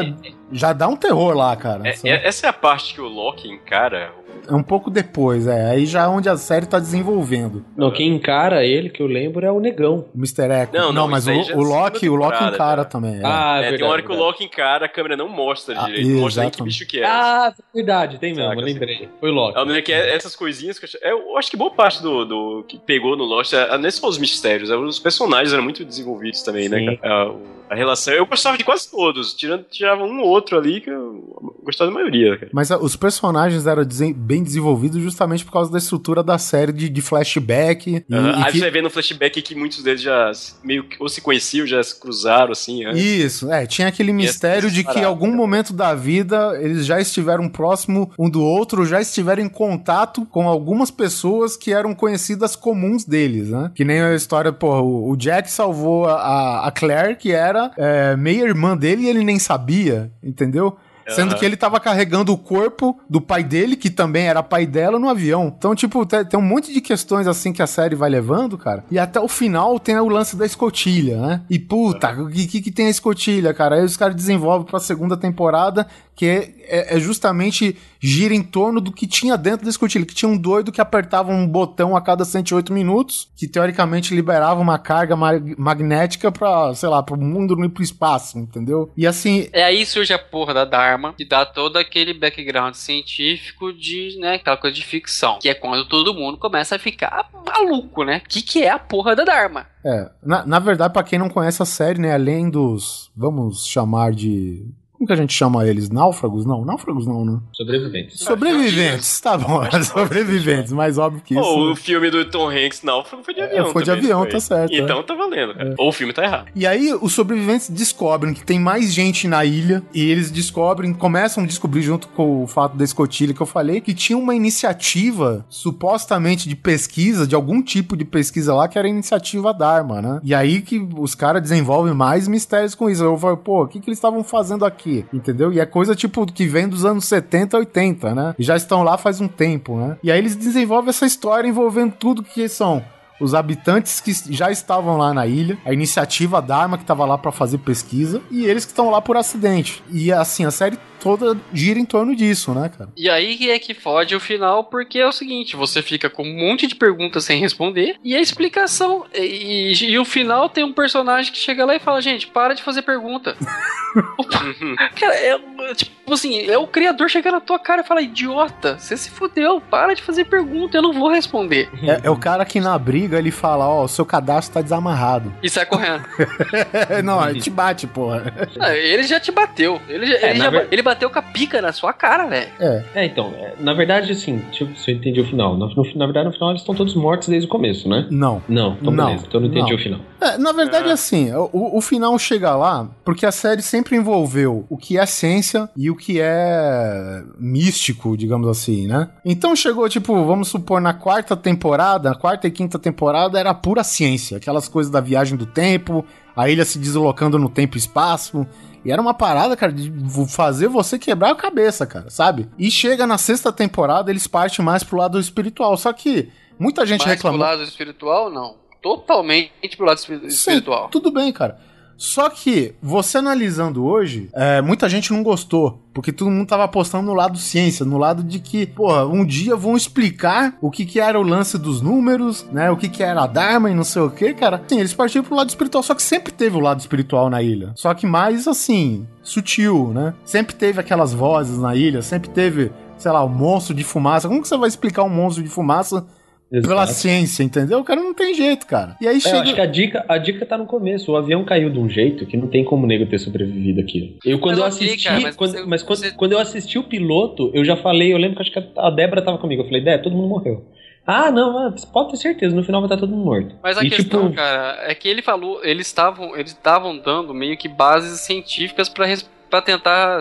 Já 0.51 0.73
dá 0.73 0.89
um 0.89 0.97
terror 0.97 1.35
lá, 1.35 1.55
cara. 1.57 1.87
É- 1.87 1.93
é- 2.09 2.27
essa 2.27 2.47
é 2.47 2.51
a 2.51 2.55
parte 2.55 2.95
que 2.95 3.01
o 3.03 3.07
Loki 3.09 3.49
encara. 3.49 4.13
É 4.49 4.55
um 4.55 4.63
pouco 4.63 4.91
depois, 4.91 5.47
é. 5.47 5.71
Aí 5.71 5.85
já 5.87 6.05
é 6.05 6.07
onde 6.09 6.29
a 6.29 6.37
série 6.37 6.67
tá 6.67 6.79
desenvolvendo. 6.79 7.65
Não, 7.77 7.91
quem 7.91 8.09
encara 8.15 8.65
ele, 8.65 8.89
que 8.89 9.03
eu 9.03 9.07
lembro, 9.07 9.45
é 9.45 9.53
o 9.53 9.61
Negão. 9.61 10.07
O 10.15 10.19
Mr. 10.19 10.43
Echo. 10.63 10.73
Não, 10.73 10.93
não, 10.93 11.07
mas 11.09 11.27
isso 11.27 11.31
aí 11.31 11.39
o, 11.39 11.51
é 11.51 11.57
o 11.57 11.61
a 11.75 11.83
Loki, 11.85 12.09
o 12.09 12.15
Loki 12.15 12.45
encara 12.45 12.83
já. 12.83 12.85
também. 12.85 13.17
é. 13.19 13.23
Ah, 13.25 13.57
É, 13.59 13.61
verdade. 13.61 13.77
tem 13.77 13.87
uma 13.87 13.93
hora 13.93 14.03
que 14.03 14.13
o. 14.13 14.17
Loki 14.17 14.45
encara, 14.45 14.87
a 14.87 14.89
câmera 14.89 15.17
não 15.17 15.29
mostra 15.29 15.79
Ah, 15.79 15.85
direito. 15.87 16.09
Não 16.09 16.21
mostra 16.21 16.43
nem 16.43 16.51
que 16.51 16.63
bicho 16.63 16.87
que 16.87 17.01
é. 17.01 17.05
Ah, 17.07 17.53
verdade, 17.75 18.19
tem 18.19 18.33
mesmo, 18.35 18.49
Saca, 18.49 18.61
eu 18.61 18.65
assim. 18.65 18.73
lembrei. 18.73 19.09
Foi 19.21 19.31
o 19.31 19.35
Loki. 19.35 19.59
É, 19.59 19.65
mas 19.65 19.77
é 19.77 19.83
que 19.83 19.93
é 19.93 20.15
essas 20.15 20.35
coisinhas 20.35 20.79
que 20.79 20.85
eu, 20.85 20.89
acho- 20.89 20.99
é, 21.03 21.13
eu 21.13 21.37
acho 21.37 21.51
que 21.51 21.57
boa 21.57 21.71
parte 21.71 22.03
do, 22.03 22.25
do 22.25 22.65
que 22.67 22.79
pegou 22.79 23.17
no 23.17 23.25
Lost 23.25 23.53
é, 23.53 23.77
não 23.79 23.87
é 23.87 23.91
só 23.91 24.09
os 24.09 24.19
mistérios, 24.19 24.71
é, 24.71 24.77
os 24.77 24.99
personagens 24.99 25.53
eram 25.53 25.63
muito 25.63 25.85
desenvolvidos 25.85 26.43
também, 26.43 26.69
né, 26.69 26.79
Sim. 26.79 26.97
cara? 26.97 27.13
A, 27.15 27.31
o- 27.33 27.59
a 27.71 27.75
relação. 27.75 28.15
Eu 28.15 28.25
gostava 28.25 28.57
de 28.57 28.65
quase 28.65 28.91
todos, 28.91 29.35
tirando, 29.35 29.63
tirava 29.65 30.03
um 30.03 30.21
ou 30.23 30.29
outro 30.29 30.57
ali 30.57 30.81
que 30.81 30.89
eu 30.89 31.59
gostava 31.63 31.91
da 31.91 31.95
maioria, 31.95 32.39
cara. 32.39 32.51
Mas 32.55 32.71
ah, 32.73 32.79
os 32.79 32.97
personagens 32.97 33.67
eram 33.67 33.85
desen- 33.85 34.15
bem 34.39 34.43
desenvolvidos 34.43 35.03
justamente 35.03 35.45
por 35.45 35.53
causa 35.53 35.71
da 35.71 35.79
estrutura 35.79 36.23
da 36.23 36.39
série 36.39 36.73
de, 36.73 36.89
de 36.89 37.01
flashback. 37.03 37.91
e- 37.91 38.05
e 38.09 38.15
Aí 38.15 38.53
que- 38.53 38.59
você 38.61 38.71
vê 38.71 38.81
no 38.81 38.89
flashback 38.91 39.43
que 39.43 39.55
muitos 39.55 39.83
deles 39.83 40.01
já 40.01 40.31
meio 40.63 40.85
que 40.85 40.97
ou 41.01 41.09
se 41.09 41.21
conheciam, 41.21 41.67
já 41.67 41.83
se 41.83 41.99
cruzaram, 41.99 42.53
assim. 42.53 42.85
né? 42.85 42.93
Isso, 42.97 43.51
é, 43.53 43.67
tinha 43.67 43.89
aquele 43.89 44.13
mistério 44.13 44.71
de 44.71 44.85
que 44.85 44.99
em 45.01 45.05
algum 45.05 45.35
momento 45.35 45.73
da 45.73 45.95
vida 45.95 46.57
eles 46.61 46.87
já 46.87 47.01
estiveram 47.01 47.49
próximo 47.49 48.11
um 48.19 48.31
do 48.31 48.43
outro, 48.43 48.85
já 48.87 49.01
estiveram 49.01 49.43
em 49.43 49.49
contato 49.49 50.25
com 50.27 50.49
algumas 50.49 50.91
pessoas 50.91 51.57
que 51.57 51.73
eram 51.73 51.95
conhecidas 51.95 52.55
comuns 52.55 53.05
deles, 53.05 53.49
né? 53.49 53.71
Que 53.75 53.85
nem 53.85 54.01
a 54.01 54.15
história, 54.15 54.53
pô, 54.53 54.81
o, 54.81 55.11
o 55.11 55.17
Jack 55.17 55.51
salvou 55.51 56.07
a, 56.07 56.67
a 56.67 56.71
Claire, 56.71 57.17
que 57.17 57.33
era 57.33 57.71
é, 57.77 58.17
meia-irmã 58.17 58.77
dele 58.77 59.03
e 59.03 59.09
ele 59.09 59.25
nem 59.25 59.39
sabia, 59.39 60.11
entendeu? 60.23 60.77
Sendo 61.15 61.35
que 61.37 61.45
ele 61.45 61.57
tava 61.57 61.81
carregando 61.81 62.33
o 62.33 62.39
corpo 62.39 62.99
do 63.09 63.21
pai 63.21 63.43
dele, 63.43 63.77
que 63.77 63.91
também 63.91 64.27
era 64.27 64.43
pai 64.43 64.67
dela, 64.67 64.99
no 64.99 65.09
avião. 65.09 65.53
Então, 65.57 65.75
tipo, 65.75 66.05
tem, 66.05 66.25
um 66.39 66.43
monte 66.43 66.73
de 66.73 66.81
questões 66.81 67.27
assim 67.27 67.53
que 67.53 67.63
a 67.63 67.67
série 67.67 67.95
vai 67.95 68.11
levando, 68.11 68.57
cara. 68.59 68.85
E 68.91 68.99
até 68.99 69.21
o 69.21 69.29
final 69.29 69.79
tem 69.81 69.97
o 69.99 70.09
lance 70.09 70.37
da 70.37 70.45
escotilha, 70.47 71.17
né? 71.21 71.43
E 71.49 71.59
puta, 71.59 72.13
o 72.13 72.29
que, 72.29 72.47
que, 72.47 72.61
que 72.63 72.71
tem 72.71 72.87
a 72.87 72.91
escotilha, 72.91 73.55
cara? 73.55 73.77
Aí 73.77 73.85
os 73.85 73.97
caras 73.97 74.15
desenvolvem 74.15 74.67
pra 74.67 74.79
segunda 74.81 75.17
temporada, 75.17 75.87
que 76.15 76.27
é, 76.27 76.51
é- 76.67 76.97
é 76.97 77.01
justamente 77.01 77.77
gira 78.01 78.35
em 78.35 78.43
torno 78.43 78.81
do 78.81 78.93
que 78.93 79.07
tinha 79.07 79.37
dentro 79.37 79.65
da 79.65 79.71
escotilha. 79.71 80.07
Que 80.07 80.15
tinha 80.15 80.29
um 80.29 80.37
doido 80.37 80.71
que 80.73 80.81
apertava 80.81 81.31
um 81.33 81.47
botão 81.47 81.97
a 81.97 82.01
cada 82.01 82.25
108 82.25 82.73
minutos, 82.73 83.29
que 83.37 83.49
teoricamente 83.49 84.15
liberava 84.15 84.61
uma 84.61 84.79
carga 84.79 85.17
ma- 85.17 85.33
magnética 85.57 86.31
pra, 86.31 86.75
sei 86.75 86.89
lá, 86.89 87.03
pro 87.03 87.17
mundo 87.17 87.57
não 87.57 87.65
ir 87.65 87.69
pro 87.71 87.83
espaço, 87.83 88.39
entendeu? 88.39 88.91
E 88.97 89.07
assim, 89.07 89.49
É 89.53 89.65
aí 89.65 89.85
surge 89.87 90.13
a 90.13 90.19
porra 90.19 90.55
da 90.55 90.65
Dharma, 90.65 91.15
que 91.15 91.25
dá 91.25 91.45
todo 91.45 91.77
aquele 91.77 92.15
background 92.15 92.75
científico 92.75 93.73
de, 93.73 94.17
né, 94.21 94.35
aquela 94.35 94.57
coisa 94.57 94.75
de 94.75 94.85
ficção. 94.85 95.39
Que 95.41 95.49
é 95.49 95.55
quando 95.55 95.87
todo 95.89 96.15
mundo 96.15 96.37
começa 96.39 96.77
a 96.77 96.79
ficar 96.79 97.29
maluco, 97.47 98.05
né? 98.05 98.23
O 98.25 98.29
que, 98.29 98.43
que 98.43 98.63
é 98.63 98.71
a 98.71 98.79
porra 98.79 99.17
da 99.17 99.25
Dharma? 99.25 99.67
É, 99.85 100.11
na, 100.23 100.45
na 100.45 100.59
verdade, 100.59 100.93
pra 100.93 101.03
quem 101.03 101.19
não 101.19 101.29
conhece 101.29 101.63
a 101.63 101.67
série, 101.67 102.01
né, 102.01 102.13
além 102.13 102.51
dos, 102.51 103.11
vamos 103.17 103.67
chamar 103.67 104.13
de, 104.13 104.67
como 104.99 105.07
que 105.07 105.13
a 105.13 105.17
gente 105.17 105.33
chama 105.33 105.65
eles? 105.65 105.89
Náufragos? 105.91 106.45
Não, 106.45 106.65
náufragos 106.65 107.07
não, 107.07 107.25
né? 107.25 107.39
Sobreviventes. 107.53 108.19
Sobreviventes, 108.19 109.21
tá 109.21 109.39
bom, 109.39 109.63
sobreviventes, 109.85 110.73
mais 110.73 110.99
óbvio 110.99 111.23
que 111.25 111.35
isso. 111.35 111.43
Pô, 111.43 111.67
né? 111.67 111.73
o 111.73 111.77
filme 111.77 112.11
do 112.11 112.25
Tom 112.25 112.51
Hanks, 112.51 112.83
não, 112.83 113.05
foi 113.05 113.33
de 113.33 113.41
avião. 113.41 113.71
foi 113.71 113.83
de 113.85 113.91
também, 113.91 114.05
avião, 114.05 114.21
foi. 114.23 114.31
tá 114.31 114.41
certo, 114.41 114.75
Então 114.75 115.03
tá 115.05 115.15
valendo, 115.15 115.55
cara. 115.55 115.75
Ou 115.79 115.91
o 115.91 115.93
filme 115.93 116.13
tá 116.13 116.25
errado. 116.25 116.49
E 116.55 116.67
aí, 116.67 116.93
os 117.01 117.13
sobreviventes 117.13 117.71
descobrem 117.71 118.35
que 118.35 118.45
tem 118.45 118.59
mais 118.59 118.93
gente 118.93 119.29
na 119.29 119.45
ilha, 119.45 119.85
e 119.95 120.11
eles 120.11 120.33
descobrem, 120.33 120.93
começam 120.93 121.45
a 121.45 121.47
descobrir, 121.47 121.83
junto 121.83 122.09
com 122.09 122.43
o 122.43 122.47
fato 122.49 122.77
da 122.77 122.83
escotilha 122.83 123.33
que 123.33 123.41
eu 123.41 123.47
falei, 123.47 123.81
que 123.81 123.95
tinha 123.95 124.19
uma 124.19 124.35
iniciativa, 124.35 125.47
supostamente 125.49 126.49
de 126.49 126.57
pesquisa, 126.57 127.25
de 127.25 127.37
algum 127.37 127.63
tipo 127.63 127.97
de 127.97 128.05
pesquisa 128.05 128.53
lá, 128.53 128.67
que 128.67 128.77
era 128.77 128.89
a 128.89 128.91
iniciativa 128.91 129.55
Dharma, 129.55 130.03
né? 130.03 130.21
E 130.25 130.35
aí 130.35 130.61
que 130.61 130.79
os 130.97 131.15
caras 131.15 131.41
desenvolvem 131.41 131.95
mais 131.95 132.27
mistérios 132.27 132.75
com 132.75 132.91
isso. 132.91 133.05
Eu 133.05 133.17
falo, 133.17 133.37
pô, 133.37 133.63
o 133.63 133.69
que, 133.69 133.79
que 133.79 133.89
eles 133.89 133.99
estavam 133.99 134.25
fazendo 134.25 134.65
aqui? 134.65 134.88
Entendeu? 135.13 135.53
E 135.53 135.61
é 135.61 135.67
coisa, 135.67 135.95
tipo, 135.95 136.27
que 136.27 136.47
vem 136.47 136.69
dos 136.69 136.85
anos 136.85 137.05
70, 137.05 137.57
80, 137.57 138.15
né? 138.15 138.35
E 138.39 138.43
já 138.43 138.57
estão 138.57 138.83
lá 138.83 138.97
faz 138.97 139.21
um 139.21 139.29
tempo, 139.29 139.77
né? 139.77 139.97
E 140.03 140.11
aí 140.11 140.19
eles 140.19 140.37
desenvolvem 140.37 140.91
essa 140.91 141.07
história 141.07 141.49
envolvendo 141.49 141.93
tudo 141.93 142.23
que 142.23 142.49
são 142.49 142.83
os 143.21 143.35
habitantes 143.35 144.01
que 144.01 144.13
já 144.33 144.51
estavam 144.51 144.97
lá 144.97 145.13
na 145.13 145.27
ilha, 145.27 145.59
a 145.65 145.73
iniciativa 145.73 146.41
Dharma 146.41 146.77
que 146.77 146.85
estava 146.85 147.05
lá 147.05 147.19
para 147.19 147.33
fazer 147.33 147.59
pesquisa 147.59 148.23
e 148.31 148.45
eles 148.45 148.65
que 148.65 148.71
estão 148.71 148.91
lá 148.91 149.01
por 149.01 149.17
acidente. 149.17 149.83
E 149.91 150.13
assim, 150.13 150.45
a 150.45 150.51
série 150.51 150.79
toda 151.01 151.37
gira 151.53 151.79
em 151.79 151.85
torno 151.85 152.15
disso, 152.15 152.53
né, 152.55 152.69
cara? 152.77 152.91
E 152.97 153.09
aí 153.09 153.51
é 153.51 153.59
que 153.59 153.75
fode 153.75 154.15
o 154.15 154.21
final, 154.21 154.65
porque 154.65 154.99
é 154.99 155.07
o 155.07 155.13
seguinte, 155.13 155.57
você 155.57 155.83
fica 155.83 156.09
com 156.11 156.23
um 156.23 156.37
monte 156.39 156.67
de 156.67 156.75
perguntas 156.75 157.25
sem 157.25 157.41
responder, 157.41 157.97
e 158.05 158.15
a 158.15 158.21
explicação, 158.21 159.05
e, 159.15 159.73
e- 159.73 159.91
e 159.93 159.99
o 159.99 160.05
final 160.05 160.49
tem 160.49 160.65
um 160.65 160.73
personagem 160.73 161.33
que 161.33 161.39
chega 161.39 161.65
lá 161.65 161.75
e 161.75 161.81
fala, 161.81 162.01
gente, 162.01 162.27
para 162.27 162.55
de 162.55 162.63
fazer 162.63 162.83
pergunta. 162.83 163.37
cara, 164.99 165.15
é 165.15 165.39
tipo 165.75 166.13
assim, 166.13 166.41
é 166.49 166.57
o 166.59 166.67
criador 166.67 167.09
chegando 167.09 167.35
na 167.35 167.41
tua 167.41 167.59
cara 167.59 167.83
e 167.83 167.85
fala, 167.87 168.03
idiota, 168.03 168.79
você 168.79 168.97
se 168.97 169.11
fudeu, 169.11 169.61
para 169.61 169.95
de 169.95 170.03
fazer 170.03 170.25
pergunta, 170.25 170.77
eu 170.77 170.83
não 170.83 170.93
vou 170.93 171.11
responder. 171.11 171.69
É, 171.83 172.01
é 172.07 172.11
o 172.11 172.17
cara 172.17 172.45
que 172.45 172.61
na 172.61 172.79
briga 172.79 173.19
ele 173.19 173.31
fala, 173.31 173.67
ó, 173.69 173.85
o 173.85 173.89
seu 173.89 174.05
cadastro 174.05 174.55
tá 174.55 174.63
desamarrado. 174.63 175.33
E 175.43 175.49
sai 175.51 175.67
correndo. 175.67 176.05
não, 177.05 177.27
ele 177.29 177.41
te 177.41 177.51
bate, 177.51 177.87
porra. 177.87 178.49
Ah, 178.61 178.75
ele 178.75 179.03
já 179.05 179.19
te 179.21 179.31
bateu. 179.33 179.81
Ele, 179.89 180.07
já- 180.07 180.19
É, 180.19 180.31
ele, 180.31 180.39
já- 180.39 180.51
ver- 180.51 180.69
ele 180.71 180.83
bateu 180.89 181.11
com 181.11 181.19
a 181.19 181.23
pica 181.23 181.61
na 181.63 181.73
sua 181.73 181.93
cara, 181.93 182.27
velho. 182.27 182.49
É. 182.59 182.85
É, 182.95 183.05
então, 183.07 183.33
é, 183.39 183.55
na 183.61 183.73
verdade, 183.75 184.11
assim, 184.13 184.39
deixa 184.49 184.65
eu 184.65 184.75
se 184.77 184.91
eu 184.91 184.97
entendi 184.97 185.21
o 185.21 185.25
final. 185.27 185.57
Na, 185.57 185.67
no- 185.67 185.95
na 185.95 186.05
verdade, 186.07 186.27
no 186.27 186.33
final 186.33 186.51
eles 186.51 186.63
estão 186.63 186.75
todos 186.75 186.95
mortos 186.95 187.29
desde 187.29 187.47
o 187.47 187.51
começo, 187.51 187.89
né? 187.89 188.07
Não. 188.11 188.43
Não, 188.49 188.77
então 188.81 188.93
Não, 188.93 189.07
beleza, 189.07 189.25
então 189.29 189.41
eu 189.41 189.47
não 189.49 189.55
entendi 189.55 189.71
não. 189.73 189.79
o 189.79 189.83
final. 189.83 190.01
É, 190.21 190.39
na 190.39 190.53
verdade, 190.53 190.91
assim, 190.91 191.31
o, 191.33 191.77
o 191.77 191.81
final 191.81 192.19
chega 192.19 192.55
lá 192.57 192.89
porque 193.05 193.25
a 193.27 193.31
série 193.33 193.63
sempre 193.63 193.97
envolveu 193.97 194.65
o 194.69 194.77
que 194.77 194.99
é 194.99 195.07
ciência 195.07 195.69
e 195.77 195.91
o 195.91 195.97
que 195.97 196.19
é 196.21 197.23
místico, 197.39 198.17
digamos 198.17 198.49
assim, 198.49 198.87
né? 198.87 199.09
Então 199.25 199.55
chegou, 199.55 199.89
tipo, 199.89 200.25
vamos 200.25 200.49
supor, 200.49 200.81
na 200.81 200.95
quarta 200.95 201.37
temporada, 201.37 202.09
na 202.11 202.15
quarta 202.17 202.47
e 202.47 202.51
quinta 202.51 202.79
temporada 202.79 203.39
era 203.39 203.53
pura 203.55 203.85
ciência, 203.85 204.37
aquelas 204.39 204.69
coisas 204.69 204.91
da 204.91 205.01
viagem 205.01 205.37
do 205.37 205.47
tempo, 205.47 206.05
a 206.37 206.49
ilha 206.49 206.65
se 206.65 206.79
deslocando 206.79 207.39
no 207.39 207.49
tempo 207.49 207.77
e 207.77 207.79
espaço. 207.79 208.47
E 208.85 208.91
era 208.93 209.01
uma 209.03 209.13
parada, 209.15 209.57
cara, 209.57 209.73
de 209.73 209.93
fazer 210.29 210.69
você 210.69 210.99
quebrar 210.99 211.31
a 211.31 211.35
cabeça, 211.35 211.87
cara, 211.87 212.09
sabe? 212.11 212.49
E 212.59 212.71
chega 212.71 213.07
na 213.07 213.19
sexta 213.19 213.53
temporada, 213.53 214.11
eles 214.11 214.27
partem 214.27 214.65
mais 214.65 214.83
pro 214.85 214.97
lado 214.99 215.19
espiritual. 215.19 215.77
Só 215.77 215.93
que 215.93 216.31
muita 216.59 216.87
gente 216.87 217.01
Mas 217.01 217.15
reclamou. 217.15 217.39
pro 217.39 217.49
lado 217.49 217.63
espiritual, 217.63 218.31
não. 218.31 218.57
Totalmente 218.81 219.77
pro 219.77 219.85
lado 219.87 219.99
espi- 219.99 220.19
Sim, 220.21 220.27
espiritual. 220.27 220.89
tudo 220.89 221.11
bem, 221.11 221.33
cara. 221.33 221.59
Só 221.99 222.31
que, 222.31 222.77
você 222.81 223.19
analisando 223.19 223.85
hoje, 223.85 224.31
é, 224.33 224.63
muita 224.63 224.89
gente 224.89 225.13
não 225.13 225.21
gostou. 225.21 225.83
Porque 225.93 226.13
todo 226.13 226.31
mundo 226.31 226.47
tava 226.47 226.63
apostando 226.63 227.07
no 227.07 227.13
lado 227.13 227.37
ciência, 227.39 227.85
no 227.85 227.99
lado 227.99 228.23
de 228.23 228.39
que, 228.39 228.65
porra, 228.65 229.05
um 229.05 229.25
dia 229.25 229.57
vão 229.57 229.77
explicar 229.77 230.57
o 230.61 230.71
que 230.71 230.87
que 230.87 231.01
era 231.01 231.19
o 231.19 231.25
lance 231.25 231.59
dos 231.59 231.81
números, 231.81 232.47
né? 232.53 232.71
O 232.71 232.77
que 232.77 232.89
que 232.89 233.03
era 233.03 233.25
a 233.25 233.27
Dharma 233.27 233.69
e 233.69 233.75
não 233.75 233.83
sei 233.83 234.03
o 234.03 234.11
que, 234.11 234.33
cara. 234.33 234.63
Sim, 234.69 234.79
eles 234.79 234.95
partiram 234.95 235.25
pro 235.25 235.35
lado 235.35 235.49
espiritual, 235.49 235.83
só 235.83 235.93
que 235.93 236.03
sempre 236.03 236.33
teve 236.33 236.57
o 236.57 236.61
lado 236.61 236.79
espiritual 236.79 237.29
na 237.29 237.43
ilha. 237.43 237.73
Só 237.75 237.93
que 237.95 238.07
mais, 238.07 238.47
assim, 238.47 239.05
sutil, 239.21 239.91
né? 239.93 240.15
Sempre 240.25 240.55
teve 240.55 240.79
aquelas 240.79 241.13
vozes 241.13 241.59
na 241.59 241.75
ilha, 241.75 242.01
sempre 242.01 242.31
teve, 242.31 242.71
sei 242.97 243.11
lá, 243.11 243.25
o 243.25 243.29
monstro 243.29 243.75
de 243.75 243.83
fumaça. 243.83 244.29
Como 244.29 244.41
que 244.41 244.47
você 244.47 244.57
vai 244.57 244.69
explicar 244.69 245.03
um 245.03 245.11
monstro 245.11 245.43
de 245.43 245.51
fumaça 245.51 246.07
pela 246.51 246.83
Exato. 246.85 246.93
ciência, 246.93 247.43
entendeu? 247.43 247.83
Cara, 247.85 248.01
não 248.03 248.15
tem 248.15 248.33
jeito, 248.35 248.67
cara. 248.67 248.97
E 249.01 249.07
aí 249.07 249.15
É, 249.15 249.17
eu 249.19 249.21
chega... 249.21 249.41
acho 249.41 249.55
que 249.55 249.61
a 249.61 249.67
dica, 249.67 250.05
a 250.09 250.19
dica 250.19 250.47
tá 250.47 250.57
no 250.57 250.67
começo. 250.67 251.13
O 251.13 251.17
avião 251.17 251.45
caiu 251.45 251.71
de 251.71 251.79
um 251.79 251.89
jeito 251.89 252.25
que 252.27 252.37
não 252.37 252.49
tem 252.49 252.65
como 252.65 252.85
o 252.85 252.87
nego 252.87 253.07
ter 253.07 253.19
sobrevivido 253.19 253.81
aquilo. 253.81 254.15
Eu, 254.25 254.39
quando 254.39 254.59
Mas 254.59 254.59
eu 254.59 254.77
ok, 254.77 254.87
assisti, 254.89 255.05
cara, 255.09 255.21
mas 255.21 255.37
quando, 255.37 255.51
você- 255.53 255.65
mas 255.67 255.83
quando, 255.83 255.99
você- 255.99 256.11
quando 256.13 256.33
eu 256.33 256.39
assisti 256.39 256.79
o 256.79 256.85
piloto, 256.85 257.51
eu 257.55 257.65
já 257.65 257.77
falei, 257.77 258.13
eu 258.13 258.19
lembro 258.19 258.37
que 258.37 258.43
acho 258.43 258.53
que 258.53 258.63
a 258.77 258.91
Débora 258.91 259.23
tava 259.23 259.39
comigo. 259.39 259.63
Eu 259.63 259.67
falei, 259.67 259.83
Débora, 259.83 260.03
todo 260.03 260.17
mundo 260.17 260.29
morreu. 260.29 260.65
Ah, 261.07 261.31
não, 261.31 261.57
ah, 261.69 261.75
pode 261.91 262.11
ter 262.11 262.17
certeza, 262.19 262.55
no 262.55 262.63
final 262.63 262.83
vai 262.83 262.87
estar 262.89 262.99
todo 262.99 263.11
mundo 263.11 263.25
morto. 263.25 263.55
Mas 263.63 263.79
a 263.79 263.85
E, 263.85 263.89
questão, 263.89 264.25
tipo, 264.25 264.35
cara, 264.37 264.77
é 264.91 264.95
que 264.95 265.09
ele 265.09 265.23
falou, 265.23 265.65
eles 265.65 265.87
estavam, 265.87 266.37
eles 266.37 266.51
estavam 266.53 266.99
dando 266.99 267.33
meio 267.33 267.57
que 267.57 267.67
bases 267.67 268.21
científicas 268.21 268.91
pra 268.91 269.07
res- 269.07 269.29
pra 269.49 269.63
tentar, 269.63 270.21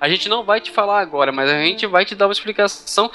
a 0.00 0.08
gente 0.08 0.28
não 0.28 0.44
vai 0.44 0.60
te 0.60 0.70
falar 0.70 1.00
agora, 1.00 1.30
mas 1.32 1.48
a 1.48 1.62
gente 1.62 1.86
vai 1.86 2.04
te 2.04 2.14
dar 2.14 2.26
uma 2.26 2.32
explicação, 2.32 3.10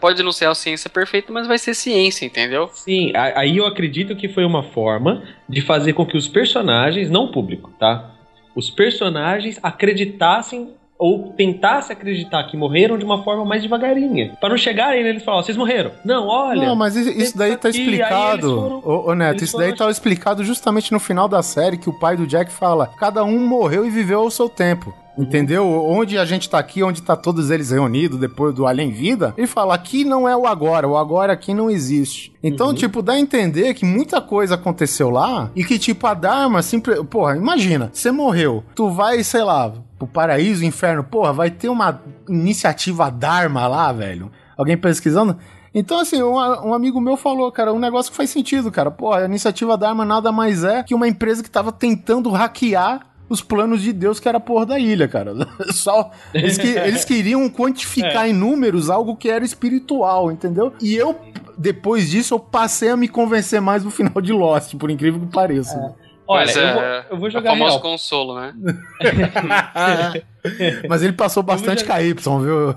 pode 0.00 0.22
não 0.22 0.32
ser 0.32 0.46
a 0.46 0.54
ciência 0.54 0.88
perfeita, 0.88 1.32
mas 1.32 1.46
vai 1.46 1.58
ser 1.58 1.74
ciência, 1.74 2.24
entendeu? 2.24 2.68
Sim, 2.72 3.12
aí 3.14 3.56
eu 3.56 3.66
acredito 3.66 4.14
que 4.16 4.28
foi 4.28 4.44
uma 4.44 4.62
forma 4.62 5.22
de 5.48 5.60
fazer 5.60 5.92
com 5.92 6.06
que 6.06 6.16
os 6.16 6.28
personagens, 6.28 7.10
não 7.10 7.24
o 7.24 7.32
público, 7.32 7.72
tá? 7.78 8.10
Os 8.54 8.70
personagens 8.70 9.58
acreditassem 9.62 10.74
ou 10.98 11.32
tentassem 11.36 11.94
acreditar 11.96 12.44
que 12.44 12.56
morreram 12.56 12.96
de 12.96 13.04
uma 13.04 13.22
forma 13.24 13.44
mais 13.44 13.62
devagarinha. 13.62 14.36
Pra 14.40 14.48
não 14.48 14.56
chegarem 14.56 15.02
neles 15.02 15.22
e 15.22 15.24
falar, 15.24 15.42
vocês 15.42 15.56
morreram. 15.56 15.90
Não, 16.04 16.26
olha. 16.28 16.66
Não, 16.66 16.76
mas 16.76 16.94
isso, 16.96 17.36
daí 17.36 17.56
tá 17.56 17.68
aqui, 17.68 17.78
explicado. 17.80 18.46
eles 18.46 18.60
foram- 18.62 18.82
Ô, 18.84 19.10
ô, 19.10 19.14
Neto, 19.14 19.32
eles 19.38 19.42
isso 19.48 19.56
daí 19.58 19.70
foram- 19.70 19.86
tá 19.86 19.90
explicado 19.90 20.44
justamente 20.44 20.92
no 20.92 21.00
final 21.00 21.26
da 21.28 21.42
série 21.42 21.76
que 21.76 21.88
o 21.90 21.98
pai 21.98 22.16
do 22.16 22.26
Jack 22.26 22.50
fala: 22.50 22.86
cada 22.86 23.24
um 23.24 23.46
morreu 23.46 23.84
e 23.84 23.90
viveu 23.90 24.20
ao 24.20 24.30
seu 24.30 24.48
tempo. 24.48 24.94
Entendeu? 25.16 25.64
Onde 25.86 26.18
a 26.18 26.24
gente 26.24 26.50
tá 26.50 26.58
aqui, 26.58 26.82
onde 26.82 27.00
tá 27.02 27.14
todos 27.16 27.50
eles 27.50 27.70
reunidos 27.70 28.18
depois 28.18 28.54
do 28.54 28.66
Além 28.66 28.90
Vida, 28.90 29.32
ele 29.36 29.46
fala 29.46 29.74
aqui 29.74 30.04
não 30.04 30.28
é 30.28 30.36
o 30.36 30.46
agora, 30.46 30.88
o 30.88 30.96
agora 30.96 31.32
aqui 31.32 31.54
não 31.54 31.70
existe. 31.70 32.32
Então, 32.42 32.68
Uhum. 32.68 32.74
tipo, 32.74 33.00
dá 33.00 33.12
a 33.12 33.20
entender 33.20 33.72
que 33.74 33.84
muita 33.84 34.20
coisa 34.20 34.56
aconteceu 34.56 35.10
lá 35.10 35.50
e 35.54 35.64
que, 35.64 35.78
tipo, 35.78 36.06
a 36.06 36.14
Dharma 36.14 36.62
sempre. 36.62 37.04
Porra, 37.04 37.36
imagina, 37.36 37.90
você 37.92 38.10
morreu, 38.10 38.64
tu 38.74 38.90
vai, 38.90 39.22
sei 39.22 39.42
lá, 39.44 39.72
pro 39.98 40.08
paraíso, 40.08 40.64
inferno, 40.64 41.04
porra, 41.04 41.32
vai 41.32 41.50
ter 41.50 41.68
uma 41.68 42.00
iniciativa 42.28 43.10
Dharma 43.10 43.66
lá, 43.66 43.92
velho. 43.92 44.30
Alguém 44.56 44.76
pesquisando? 44.76 45.36
Então, 45.76 45.98
assim, 45.98 46.22
um, 46.22 46.36
um 46.36 46.72
amigo 46.72 47.00
meu 47.00 47.16
falou, 47.16 47.50
cara, 47.50 47.72
um 47.72 47.80
negócio 47.80 48.10
que 48.10 48.16
faz 48.16 48.30
sentido, 48.30 48.70
cara. 48.70 48.90
Porra, 48.92 49.20
a 49.20 49.24
iniciativa 49.24 49.76
Dharma 49.76 50.04
nada 50.04 50.30
mais 50.30 50.62
é 50.62 50.82
que 50.84 50.94
uma 50.94 51.08
empresa 51.08 51.42
que 51.42 51.50
tava 51.50 51.72
tentando 51.72 52.30
hackear 52.30 53.00
os 53.34 53.42
planos 53.42 53.82
de 53.82 53.92
Deus 53.92 54.18
que 54.18 54.28
era 54.28 54.38
a 54.38 54.40
porra 54.40 54.64
da 54.66 54.78
ilha, 54.78 55.06
cara. 55.06 55.34
Só 55.72 56.10
eles, 56.32 56.56
que- 56.56 56.66
eles 56.78 57.04
queriam 57.04 57.48
quantificar 57.50 58.28
em 58.28 58.32
números 58.32 58.88
algo 58.88 59.16
que 59.16 59.28
era 59.28 59.44
espiritual, 59.44 60.32
entendeu? 60.32 60.72
E 60.80 60.94
eu 60.94 61.18
depois 61.58 62.10
disso 62.10 62.34
eu 62.34 62.38
passei 62.40 62.88
a 62.88 62.96
me 62.96 63.06
convencer 63.08 63.60
mais 63.60 63.84
no 63.84 63.90
final 63.90 64.20
de 64.22 64.32
Lost, 64.32 64.74
por 64.76 64.90
incrível 64.90 65.20
que 65.20 65.26
pareça. 65.32 65.94
Olha, 66.26 66.46
Mas 66.46 66.56
eu, 66.56 66.62
é- 66.62 66.72
vou, 66.72 66.82
eu 67.10 67.16
vou 67.18 67.26
É 67.26 67.28
o 67.28 67.32
jogar 67.32 67.50
famoso 67.50 67.70
real. 67.72 67.80
consolo, 67.82 68.40
né? 68.40 68.54
Mas 70.88 71.02
ele 71.02 71.12
passou 71.14 71.42
bastante 71.42 71.84
KY, 71.84 72.12
viu? 72.14 72.74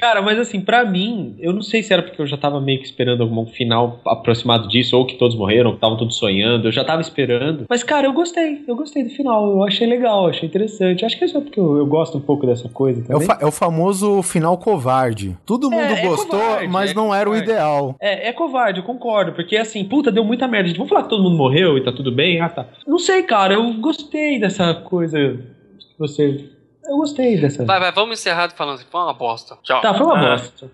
Cara, 0.00 0.22
mas 0.22 0.38
assim, 0.38 0.60
pra 0.60 0.84
mim, 0.84 1.34
eu 1.40 1.52
não 1.52 1.62
sei 1.62 1.82
se 1.82 1.92
era 1.92 2.02
porque 2.02 2.20
eu 2.22 2.26
já 2.26 2.36
tava 2.36 2.60
meio 2.60 2.78
que 2.78 2.84
esperando 2.86 3.22
algum 3.22 3.44
final 3.46 4.00
aproximado 4.06 4.68
disso, 4.68 4.96
ou 4.96 5.04
que 5.04 5.16
todos 5.16 5.36
morreram, 5.36 5.70
que 5.70 5.76
estavam 5.78 5.96
todos 5.96 6.16
sonhando, 6.16 6.68
eu 6.68 6.72
já 6.72 6.84
tava 6.84 7.00
esperando. 7.00 7.66
Mas, 7.68 7.82
cara, 7.82 8.06
eu 8.06 8.12
gostei, 8.12 8.62
eu 8.66 8.76
gostei 8.76 9.02
do 9.02 9.10
final, 9.10 9.50
eu 9.50 9.64
achei 9.64 9.86
legal, 9.86 10.28
achei 10.28 10.48
interessante. 10.48 11.04
Acho 11.04 11.18
que 11.18 11.24
é 11.24 11.28
só 11.28 11.40
porque 11.40 11.58
eu, 11.58 11.76
eu 11.78 11.86
gosto 11.86 12.16
um 12.16 12.20
pouco 12.20 12.46
dessa 12.46 12.68
coisa 12.68 13.00
É 13.00 13.02
o, 13.04 13.06
também. 13.20 13.26
fa- 13.26 13.38
é 13.40 13.46
o 13.46 13.50
famoso 13.50 14.22
final 14.22 14.56
covarde. 14.56 15.36
Todo 15.44 15.70
mundo 15.70 15.92
é 15.94 16.00
gostou, 16.02 16.38
covarde, 16.40 16.68
mas 16.68 16.90
é 16.92 16.94
não 16.94 17.14
era 17.14 17.28
o 17.28 17.32
covarde. 17.32 17.50
ideal. 17.50 17.96
É, 18.00 18.28
é 18.28 18.32
covarde, 18.32 18.78
eu 18.80 18.84
concordo, 18.84 19.32
porque 19.32 19.56
assim, 19.56 19.84
puta, 19.84 20.10
deu 20.12 20.24
muita 20.24 20.46
merda. 20.46 20.72
Vamos 20.74 20.88
falar 20.88 21.02
que 21.02 21.10
todo 21.10 21.22
mundo 21.22 21.36
morreu 21.36 21.76
e 21.76 21.82
tá 21.82 21.90
tudo 21.92 22.12
bem? 22.12 22.40
Ah, 22.40 22.48
tá. 22.48 22.66
Não 22.86 22.98
sei, 22.98 23.22
cara, 23.24 23.54
eu 23.54 23.72
gostei 23.74 24.38
dessa 24.38 24.72
coisa 24.74 25.18
que 25.18 25.98
você. 25.98 26.50
Eu 26.88 26.96
gostei 26.96 27.38
dessa. 27.38 27.64
Vai, 27.66 27.78
vai, 27.78 27.92
vamos 27.92 28.18
encerrar 28.18 28.50
falando 28.56 28.76
assim, 28.76 28.86
foi 28.90 29.00
uma 29.00 29.12
bosta. 29.12 29.58
Tchau. 29.62 29.80
Tá, 29.82 29.92
foi 29.94 30.06
uma 30.06 30.16
Ah. 30.18 30.36
bosta. 30.36 30.70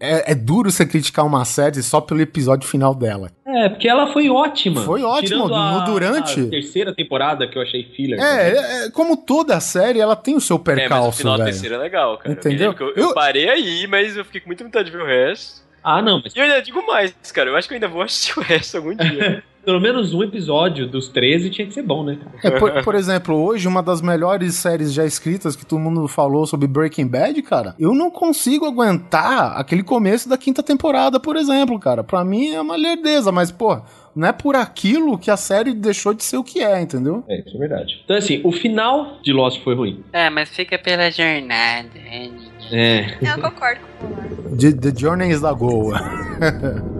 É, 0.00 0.32
é 0.32 0.34
duro 0.34 0.70
você 0.70 0.86
criticar 0.86 1.24
uma 1.26 1.44
série 1.44 1.82
só 1.82 2.00
pelo 2.00 2.20
episódio 2.22 2.66
final 2.68 2.94
dela. 2.94 3.30
É, 3.46 3.68
porque 3.68 3.86
ela 3.86 4.12
foi 4.12 4.28
ótima. 4.30 4.80
Foi 4.80 5.02
ótimo, 5.02 5.44
Tirando 5.46 5.54
a- 5.54 5.72
no 5.80 5.84
durante. 5.84 6.40
A 6.40 6.48
terceira 6.48 6.94
temporada 6.94 7.46
que 7.46 7.58
eu 7.58 7.62
achei 7.62 7.84
filler. 7.94 8.18
também. 8.18 8.34
É, 8.34 8.48
é, 8.48 8.86
é, 8.86 8.90
como 8.90 9.16
toda 9.16 9.60
série, 9.60 10.00
ela 10.00 10.16
tem 10.16 10.34
o 10.34 10.40
seu 10.40 10.56
É, 10.56 10.58
mas 10.58 10.62
o 10.62 10.76
percalço, 10.76 11.18
final 11.18 11.36
da 11.38 11.44
velho. 11.44 11.54
terceira 11.54 11.76
é 11.76 11.78
legal, 11.78 12.16
cara. 12.18 12.32
Entendeu? 12.34 12.74
Eu, 12.80 12.86
eu, 12.88 12.94
eu 12.94 13.02
Eu- 13.08 13.14
parei 13.14 13.48
aí, 13.48 13.86
mas 13.86 14.16
eu 14.16 14.24
fiquei 14.24 14.40
com 14.40 14.48
muita 14.48 14.64
vontade 14.64 14.90
de 14.90 14.96
ver 14.96 15.02
o 15.02 15.06
resto. 15.06 15.62
Ah, 15.82 16.00
não, 16.00 16.20
mas 16.24 16.34
E 16.34 16.38
eu 16.38 16.44
ainda 16.44 16.62
digo 16.62 16.84
mais, 16.86 17.14
cara. 17.32 17.50
Eu 17.50 17.56
acho 17.56 17.68
que 17.68 17.74
eu 17.74 17.76
ainda 17.76 17.88
vou 17.88 18.00
assistir 18.00 18.38
o 18.38 18.42
resto 18.42 18.78
algum 18.78 18.94
dia. 18.96 19.42
pelo 19.64 19.80
menos 19.80 20.12
um 20.12 20.22
episódio 20.22 20.86
dos 20.86 21.08
13 21.08 21.50
tinha 21.50 21.66
que 21.66 21.74
ser 21.74 21.82
bom, 21.82 22.04
né? 22.04 22.18
É, 22.42 22.50
por, 22.50 22.82
por 22.82 22.94
exemplo, 22.94 23.36
hoje, 23.36 23.66
uma 23.66 23.82
das 23.82 24.00
melhores 24.00 24.54
séries 24.54 24.92
já 24.92 25.04
escritas 25.04 25.56
que 25.56 25.64
todo 25.64 25.80
mundo 25.80 26.06
falou 26.06 26.46
sobre 26.46 26.66
Breaking 26.66 27.06
Bad, 27.06 27.40
cara, 27.42 27.74
eu 27.78 27.94
não 27.94 28.10
consigo 28.10 28.66
aguentar 28.66 29.58
aquele 29.58 29.82
começo 29.82 30.28
da 30.28 30.36
quinta 30.36 30.62
temporada, 30.62 31.18
por 31.18 31.36
exemplo, 31.36 31.78
cara. 31.78 32.04
Pra 32.04 32.24
mim 32.24 32.52
é 32.52 32.60
uma 32.60 32.76
lerdeza, 32.76 33.32
mas, 33.32 33.50
pô, 33.50 33.80
não 34.14 34.28
é 34.28 34.32
por 34.32 34.54
aquilo 34.54 35.18
que 35.18 35.30
a 35.30 35.36
série 35.36 35.74
deixou 35.74 36.14
de 36.14 36.22
ser 36.22 36.36
o 36.36 36.44
que 36.44 36.60
é, 36.60 36.80
entendeu? 36.80 37.24
É, 37.28 37.40
isso 37.40 37.56
é 37.56 37.58
verdade. 37.58 38.00
Então, 38.04 38.16
assim, 38.16 38.40
o 38.44 38.52
final 38.52 39.18
de 39.22 39.32
Lost 39.32 39.62
foi 39.62 39.74
ruim. 39.74 40.04
É, 40.12 40.30
mas 40.30 40.50
fica 40.50 40.78
pela 40.78 41.10
jornada. 41.10 41.88
é, 41.96 42.30
É. 42.70 43.18
Eu 43.20 43.40
concordo 43.40 43.80
com 43.98 44.52
o. 44.52 44.56
The, 44.56 44.72
the 44.72 44.92
Journey 44.96 45.30
is 45.30 45.40
the 45.40 45.52
Goal. 45.52 45.92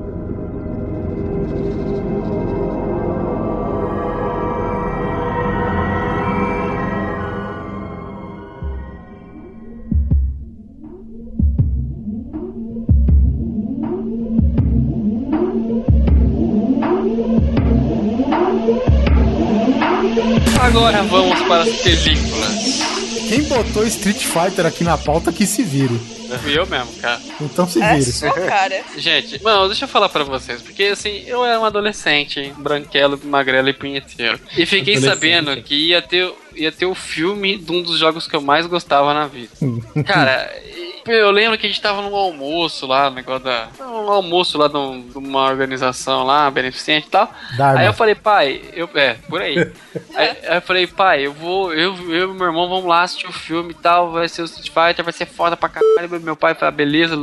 vamos 21.65 21.81
para 21.83 21.93
as 21.93 21.99
películas. 21.99 23.05
Quem 23.29 23.43
botou 23.45 23.87
Street 23.87 24.19
Fighter 24.25 24.67
aqui 24.67 24.85
na 24.85 24.99
pauta 24.99 25.33
que 25.33 25.47
se 25.47 25.63
vire. 25.63 25.99
Fui 26.43 26.59
eu 26.59 26.67
mesmo, 26.67 26.93
cara. 27.01 27.21
Então 27.41 27.67
se 27.67 27.81
É 27.83 27.95
vire. 27.95 28.13
sua 28.13 28.33
cara. 28.33 28.83
Gente, 28.99 29.43
não, 29.43 29.67
deixa 29.67 29.85
eu 29.85 29.89
falar 29.89 30.09
pra 30.09 30.25
vocês, 30.25 30.61
porque 30.61 30.85
assim, 30.85 31.23
eu 31.27 31.45
era 31.45 31.59
um 31.59 31.65
adolescente, 31.65 32.53
branquelo, 32.59 33.19
magrelo 33.25 33.69
e 33.69 33.73
punheteiro. 33.73 34.39
E 34.57 34.67
fiquei 34.67 34.99
sabendo 35.01 35.57
que 35.63 35.75
ia 35.75 36.03
ter, 36.03 36.31
ia 36.57 36.73
ter 36.73 36.87
o 36.87 36.95
filme 36.95 37.57
de 37.59 37.73
um 37.73 37.83
dos 37.83 37.99
jogos 37.99 38.27
que 38.27 38.35
eu 38.37 38.41
mais 38.41 38.67
gostava 38.67 39.13
na 39.15 39.27
vida. 39.27 39.53
Cara, 40.07 40.51
e- 40.65 40.95
eu 41.07 41.31
lembro 41.31 41.59
que 41.59 41.67
a 41.67 41.69
gente 41.69 41.83
tava 41.83 42.01
num 42.01 42.15
almoço 42.17 42.87
lá, 42.87 43.09
um 43.11 43.15
negócio 43.15 43.45
da. 43.45 43.69
Um 43.79 44.11
almoço 44.11 44.57
lá 44.57 44.69
de, 44.69 44.77
um- 44.79 45.07
de 45.07 45.19
uma 45.19 45.45
organização 45.45 46.25
lá, 46.25 46.51
beneficente 46.51 47.09
e 47.09 47.11
tal. 47.11 47.31
Aí 47.77 47.85
eu 47.87 47.93
falei, 47.93 48.15
pai, 48.15 48.63
eu. 48.73 48.89
É, 48.95 49.15
por 49.29 49.43
aí. 49.43 49.59
aí, 50.17 50.29
aí 50.49 50.57
eu 50.57 50.63
falei, 50.63 50.87
pai, 50.87 51.27
eu 51.27 51.33
vou. 51.35 51.75
Eu, 51.75 51.95
eu 52.11 52.31
e 52.31 52.35
meu 52.35 52.47
irmão 52.47 52.69
vamos 52.71 52.87
lá 52.87 53.03
assistir 53.03 53.27
o 53.27 53.33
filme 53.33 53.73
e 53.73 53.75
tal. 53.75 54.13
Vai 54.13 54.29
ser 54.29 54.41
o 54.43 54.45
Street 54.47 54.69
Fighter, 54.71 55.05
vai 55.05 55.13
ser 55.13 55.27
foda 55.27 55.57
pra 55.59 55.69
caralho. 55.69 56.21
Meu 56.21 56.37
pai 56.37 56.55
falou, 56.55 56.69
"Ah, 56.69 56.73
beleza, 56.73 57.15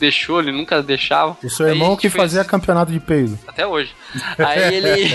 deixou, 0.00 0.40
ele 0.40 0.50
nunca 0.50 0.82
deixava. 0.82 1.36
O 1.42 1.48
seu 1.48 1.66
Aí 1.66 1.72
irmão 1.72 1.96
que 1.96 2.10
foi 2.10 2.20
fazia 2.22 2.44
campeonato 2.44 2.90
de 2.90 2.98
peido. 2.98 3.38
Até 3.46 3.64
hoje. 3.64 3.92
Aí 4.38 4.74
ele. 4.74 5.14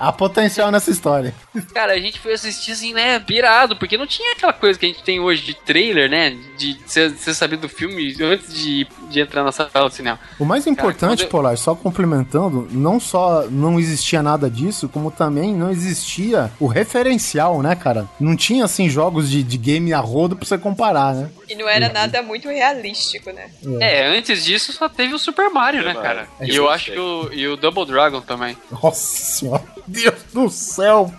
Há 0.00 0.10
potencial 0.10 0.70
nessa 0.72 0.90
história. 0.90 1.32
Cara, 1.72 1.92
a 1.92 1.98
gente 1.98 2.18
foi 2.18 2.32
assistir 2.32 2.72
assim, 2.72 2.92
né? 2.92 3.01
Pirado, 3.26 3.76
porque 3.76 3.96
não 3.96 4.06
tinha 4.06 4.32
aquela 4.32 4.52
coisa 4.52 4.78
que 4.78 4.86
a 4.86 4.88
gente 4.88 5.02
tem 5.02 5.20
hoje 5.20 5.42
de 5.42 5.54
trailer, 5.54 6.10
né? 6.10 6.36
De 6.58 6.78
você 6.86 7.34
saber 7.34 7.56
do 7.56 7.68
filme 7.68 8.14
antes 8.22 8.52
de, 8.54 8.86
de 9.10 9.20
entrar 9.20 9.42
na 9.44 9.52
sala 9.52 9.70
de 9.88 9.94
cinema. 9.94 10.18
O 10.38 10.44
mais 10.44 10.66
importante, 10.66 11.10
quando 11.10 11.20
eu- 11.22 11.28
Polar, 11.28 11.56
só 11.56 11.74
complementando, 11.74 12.68
não 12.70 13.00
só 13.00 13.46
não 13.50 13.78
existia 13.80 14.22
nada 14.22 14.50
disso, 14.50 14.88
como 14.88 15.10
também 15.10 15.54
não 15.54 15.70
existia 15.70 16.50
o 16.60 16.66
referencial, 16.66 17.62
né, 17.62 17.74
cara? 17.74 18.08
Não 18.20 18.36
tinha, 18.36 18.64
assim, 18.64 18.88
jogos 18.88 19.30
de, 19.30 19.42
de 19.42 19.56
game 19.58 19.92
a 19.92 19.98
rodo 20.00 20.36
pra 20.36 20.46
você 20.46 20.58
comparar, 20.58 21.14
né? 21.14 21.30
E 21.52 21.54
não 21.54 21.68
era 21.68 21.90
nada 21.90 22.22
muito 22.22 22.48
realístico, 22.48 23.30
né? 23.30 23.50
É, 23.78 24.06
antes 24.06 24.42
disso 24.44 24.72
só 24.72 24.88
teve 24.88 25.12
o 25.14 25.18
Super 25.18 25.50
Mario, 25.50 25.82
né, 25.82 25.92
cara? 25.94 26.26
E 26.40 26.56
eu 26.56 26.70
acho 26.70 26.92
que 26.92 26.98
o, 26.98 27.28
e 27.30 27.46
o 27.46 27.56
Double 27.56 27.84
Dragon 27.84 28.22
também. 28.22 28.56
Nossa 28.70 28.96
senhora, 29.24 29.62
Deus 29.86 30.22
do 30.32 30.48
céu! 30.48 31.12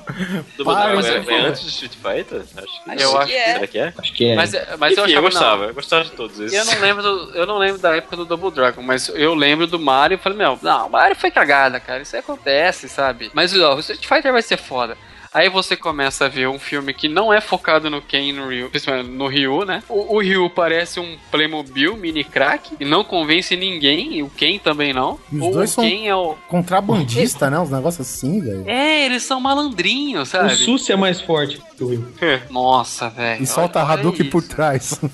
Do 0.58 0.66
Para, 0.66 0.96
mas 0.96 1.06
mas 1.06 1.28
é, 1.28 1.32
é- 1.32 1.38
é 1.38 1.42
antes 1.42 1.62
de 1.62 1.70
Street 1.70 1.94
Fighter? 1.94 2.42
Acho 2.58 2.84
que 2.84 2.90
Acho 2.92 3.04
Eu 3.04 3.12
que 3.12 3.18
acho 3.18 3.28
que 3.28 3.36
é. 3.36 3.54
Será 3.54 3.68
que 3.68 3.78
é? 3.80 3.94
Acho 3.96 4.14
que 4.14 4.26
é. 4.26 4.36
Mas, 4.36 4.52
mas 4.80 4.98
eu 4.98 5.04
Enfim, 5.04 5.12
achava 5.14 5.18
eu 5.18 5.22
gostava, 5.22 5.62
não. 5.62 5.68
eu 5.70 5.74
gostava 5.76 6.04
de 6.04 6.12
todos 6.12 6.40
esses. 6.40 6.58
Eu 6.58 6.66
não 6.74 6.82
lembro 6.82 7.04
do, 7.04 7.32
eu 7.38 7.46
não 7.46 7.58
lembro 7.60 7.80
da 7.82 7.96
época 7.96 8.16
do 8.16 8.26
Double 8.26 8.50
Dragon, 8.52 8.82
mas 8.82 9.10
eu 9.10 9.36
lembro 9.36 9.68
do 9.68 9.78
Mario 9.80 10.16
e 10.16 10.18
falei, 10.18 10.38
meu, 10.38 10.58
não, 10.62 10.88
o 10.88 10.90
Mario 10.90 11.16
foi 11.16 11.30
cagada, 11.30 11.80
cara, 11.80 12.02
isso 12.02 12.16
aí 12.16 12.22
acontece, 12.22 12.90
sabe? 12.90 13.30
Mas 13.34 13.56
ó, 13.60 13.76
o 13.76 13.80
Street 13.80 14.06
Fighter 14.08 14.32
vai 14.32 14.42
ser 14.42 14.58
foda. 14.58 14.98
Aí 15.34 15.50
você 15.50 15.76
começa 15.76 16.26
a 16.26 16.30
ver 16.30 16.48
um 16.48 16.60
filme 16.60 16.94
que 16.94 17.08
não 17.10 17.34
é 17.34 17.42
focado 17.42 17.90
no 17.90 18.02
Ken 18.02 18.30
e 18.30 18.32
no 18.34 18.48
Ryu, 18.50 18.70
principalmente 18.70 19.10
no 19.10 19.28
Ryu, 19.28 19.66
né? 19.66 19.82
O, 19.90 20.16
o 20.16 20.20
Ryu 20.22 20.50
parece 20.50 21.00
um 21.00 21.18
Playmobil 21.32 21.98
mini 21.98 22.24
crack 22.24 22.76
e 22.80 22.86
não 22.86 23.04
convence 23.04 23.56
ninguém, 23.56 24.18
e 24.18 24.24
o 24.24 24.30
Ken 24.30 24.60
também 24.60 24.94
não. 24.94 25.20
Os 25.32 25.42
o 25.42 25.52
dois 25.52 25.70
são- 25.72 25.84
Ken 25.84 26.08
é 26.08 26.16
o. 26.16 26.36
Contrabandista, 26.48 27.50
né? 27.50 27.60
Uns 27.60 27.72
negócios 27.72 28.08
assim, 28.08 28.40
velho. 28.42 28.64
É, 28.70 29.06
eles 29.06 29.24
são 29.24 29.40
malandrinhos, 29.42 30.30
O 30.30 30.32
sabe? 30.32 30.56
Susi 30.56 30.92
é 30.92 30.96
mais 30.96 31.20
forte 31.20 31.60
que 31.76 31.84
o 31.84 31.88
Will. 31.88 32.06
Nossa, 32.50 33.10
velho. 33.10 33.42
E 33.44 33.48
solta 33.48 33.80
olha- 33.80 33.88
olha 33.90 34.00
Hadouken 34.00 34.30
por 34.30 34.44
trás. 34.44 35.00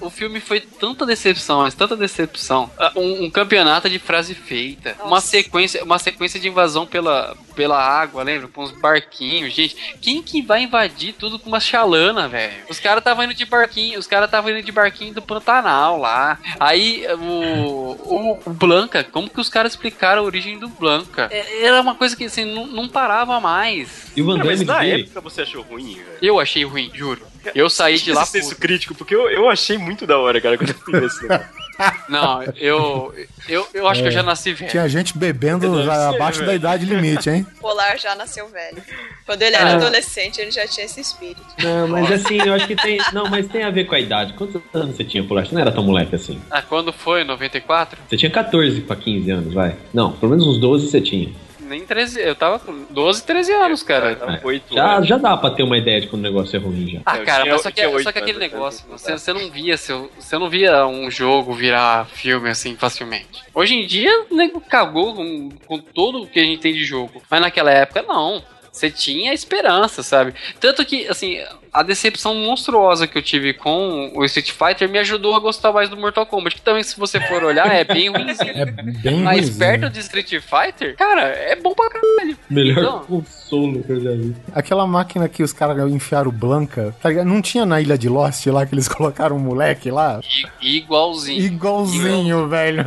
O 0.00 0.10
filme 0.10 0.40
foi 0.40 0.60
tanta 0.60 1.06
decepção, 1.06 1.60
mas 1.60 1.72
tanta 1.72 1.96
decepção. 1.96 2.68
Ah, 2.76 2.90
Um, 2.96 3.26
um 3.26 3.30
campeonato 3.30 3.88
de 3.88 3.98
frase 4.00 4.34
feita. 4.34 4.96
Uma 5.00 5.10
Nossa. 5.10 5.28
sequência, 5.28 5.84
uma 5.84 5.96
sequência 6.00 6.40
de 6.40 6.48
invasão 6.48 6.84
pela, 6.84 7.36
pela 7.58 7.76
água, 7.82 8.22
lembra? 8.22 8.46
Com 8.46 8.62
os 8.62 8.70
barquinhos, 8.70 9.52
gente. 9.52 9.74
Quem 10.00 10.22
que 10.22 10.40
vai 10.40 10.62
invadir 10.62 11.12
tudo 11.12 11.40
com 11.40 11.48
uma 11.48 11.58
chalana, 11.58 12.28
velho? 12.28 12.52
Os 12.70 12.78
caras 12.78 13.00
estavam 13.00 13.24
indo 13.24 13.34
de 13.34 13.44
barquinho, 13.44 13.98
os 13.98 14.06
caras 14.06 14.26
estavam 14.26 14.52
indo 14.52 14.62
de 14.62 14.70
barquinho 14.70 15.12
do 15.12 15.20
Pantanal 15.20 15.98
lá. 15.98 16.38
Aí 16.60 17.04
o, 17.18 17.96
o, 17.98 18.40
o 18.46 18.50
Blanca, 18.50 19.02
como 19.02 19.28
que 19.28 19.40
os 19.40 19.48
caras 19.48 19.72
explicaram 19.72 20.22
a 20.22 20.24
origem 20.24 20.56
do 20.56 20.68
Blanca? 20.68 21.28
É- 21.32 21.64
Era 21.64 21.80
uma 21.80 21.96
coisa 21.96 22.16
que 22.16 22.26
assim, 22.26 22.44
não, 22.44 22.64
não 22.64 22.88
parava 22.88 23.40
mais. 23.40 24.12
E 24.16 24.22
o 24.22 24.26
Van 24.26 24.38
Damme 24.38 24.64
na 24.64 24.84
época 24.84 25.20
você 25.20 25.42
achou 25.42 25.62
ruim, 25.62 25.94
velho? 25.96 26.06
Eu 26.22 26.38
achei 26.38 26.64
ruim, 26.64 26.92
juro. 26.94 27.26
Eu 27.56 27.68
saí 27.68 27.98
de 27.98 28.12
lá 28.12 28.24
puto. 28.24 28.54
crítico, 28.54 28.94
porque 28.94 29.16
eu, 29.16 29.28
eu 29.30 29.48
achei 29.50 29.76
muito 29.78 30.06
da 30.06 30.16
hora, 30.16 30.40
cara, 30.40 30.56
quando 30.56 30.70
eu 30.94 31.06
esse 31.06 31.22
negócio. 31.26 31.48
Não, 32.08 32.42
eu. 32.56 33.14
Eu, 33.48 33.66
eu 33.72 33.88
acho 33.88 34.02
que 34.02 34.08
eu 34.08 34.12
já 34.12 34.22
nasci 34.22 34.52
velho. 34.52 34.70
Tinha 34.70 34.88
gente 34.88 35.16
bebendo 35.16 35.82
já 35.84 36.10
abaixo 36.10 36.40
velho. 36.40 36.50
da 36.50 36.54
idade 36.54 36.84
limite, 36.84 37.30
hein? 37.30 37.46
Polar 37.60 37.98
já 37.98 38.14
nasceu 38.14 38.48
velho. 38.48 38.82
Quando 39.24 39.42
ele 39.42 39.56
era 39.56 39.74
adolescente, 39.74 40.40
ele 40.40 40.50
já 40.50 40.66
tinha 40.66 40.86
esse 40.86 41.00
espírito. 41.00 41.42
Não, 41.62 41.88
mas 41.88 42.10
assim, 42.10 42.38
eu 42.38 42.52
acho 42.52 42.66
que 42.66 42.76
tem. 42.76 42.98
Não, 43.12 43.28
mas 43.28 43.46
tem 43.46 43.62
a 43.62 43.70
ver 43.70 43.84
com 43.84 43.94
a 43.94 44.00
idade. 44.00 44.32
Quantos 44.34 44.60
anos 44.74 44.96
você 44.96 45.04
tinha, 45.04 45.24
Polar? 45.24 45.46
Você 45.46 45.54
não 45.54 45.60
era 45.60 45.72
tão 45.72 45.84
moleque 45.84 46.14
assim. 46.14 46.40
Ah, 46.50 46.62
quando 46.62 46.92
foi? 46.92 47.24
94? 47.24 47.98
Você 48.08 48.16
tinha 48.16 48.30
14 48.30 48.80
pra 48.82 48.96
15 48.96 49.30
anos, 49.30 49.54
vai. 49.54 49.76
Não, 49.94 50.12
pelo 50.12 50.30
menos 50.30 50.46
uns 50.46 50.58
12 50.58 50.90
você 50.90 51.00
tinha. 51.00 51.30
Nem 51.68 51.84
13. 51.84 52.20
Eu 52.20 52.34
tava 52.34 52.58
com 52.58 52.84
12, 52.90 53.24
13 53.24 53.52
anos, 53.52 53.82
cara. 53.82 54.16
Tava 54.16 54.38
com 54.38 54.48
oito 54.48 54.74
Já, 54.74 54.96
anos. 54.96 55.08
já 55.08 55.16
dá 55.18 55.36
pra 55.36 55.50
ter 55.50 55.62
uma 55.62 55.76
ideia 55.76 56.00
de 56.00 56.06
quando 56.08 56.20
o 56.20 56.24
negócio 56.24 56.56
é 56.56 56.58
ruim 56.58 56.88
já. 56.88 57.00
Ah, 57.04 57.18
cara, 57.18 57.44
mas 57.44 57.60
só 57.60 57.70
que, 57.70 57.80
tinha 57.80 58.02
só 58.02 58.10
que 58.10 58.18
aquele 58.18 58.38
negócio, 58.38 58.86
você, 58.88 59.12
você 59.12 59.32
não 59.32 59.50
via 59.50 59.76
seu, 59.76 60.10
você 60.18 60.38
não 60.38 60.48
via 60.48 60.86
um 60.86 61.10
jogo 61.10 61.52
virar 61.52 62.06
filme 62.06 62.48
assim 62.48 62.74
facilmente. 62.76 63.42
Hoje 63.54 63.74
em 63.74 63.86
dia, 63.86 64.26
o 64.30 64.34
nego 64.34 64.60
cagou 64.60 65.14
com, 65.14 65.50
com 65.66 65.78
tudo 65.78 66.26
que 66.26 66.40
a 66.40 66.44
gente 66.44 66.60
tem 66.60 66.72
de 66.72 66.84
jogo. 66.84 67.22
Mas 67.30 67.40
naquela 67.40 67.70
época, 67.70 68.02
não. 68.02 68.42
Você 68.78 68.90
tinha 68.90 69.34
esperança, 69.34 70.02
sabe? 70.04 70.32
Tanto 70.60 70.84
que, 70.84 71.08
assim, 71.08 71.38
a 71.72 71.82
decepção 71.82 72.32
monstruosa 72.34 73.08
que 73.08 73.18
eu 73.18 73.22
tive 73.22 73.52
com 73.52 74.12
o 74.14 74.24
Street 74.24 74.52
Fighter 74.52 74.88
me 74.88 74.98
ajudou 75.00 75.34
a 75.34 75.40
gostar 75.40 75.72
mais 75.72 75.88
do 75.88 75.96
Mortal 75.96 76.24
Kombat. 76.24 76.54
Que 76.54 76.62
também, 76.62 76.84
se 76.84 76.96
você 76.96 77.20
for 77.26 77.42
olhar, 77.42 77.66
é 77.74 77.82
bem 77.82 78.08
ruimzinho. 78.08 78.52
É 78.52 78.64
bem 78.66 79.20
Mas 79.22 79.40
ruimzinho. 79.48 79.58
perto 79.58 79.90
de 79.90 79.98
Street 79.98 80.30
Fighter, 80.40 80.96
cara, 80.96 81.22
é 81.22 81.56
bom 81.56 81.74
pra 81.74 81.90
caralho. 81.90 82.38
Melhor 82.48 82.78
Então, 82.78 82.98
consolo 83.00 83.82
que 83.82 83.90
eu 83.90 84.00
já 84.00 84.10
vi. 84.12 84.36
Aquela 84.54 84.86
máquina 84.86 85.28
que 85.28 85.42
os 85.42 85.52
caras 85.52 85.90
enfiaram 85.92 86.30
Blanca, 86.30 86.94
tá 87.02 87.08
ligado? 87.08 87.26
Não 87.26 87.42
tinha 87.42 87.66
na 87.66 87.80
Ilha 87.80 87.98
de 87.98 88.08
Lost 88.08 88.46
lá 88.46 88.64
que 88.64 88.74
eles 88.76 88.86
colocaram 88.88 89.34
um 89.36 89.40
moleque 89.40 89.90
lá? 89.90 90.20
i- 90.62 90.76
igualzinho. 90.78 91.44
Igualzinho, 91.44 92.46
velho. 92.48 92.84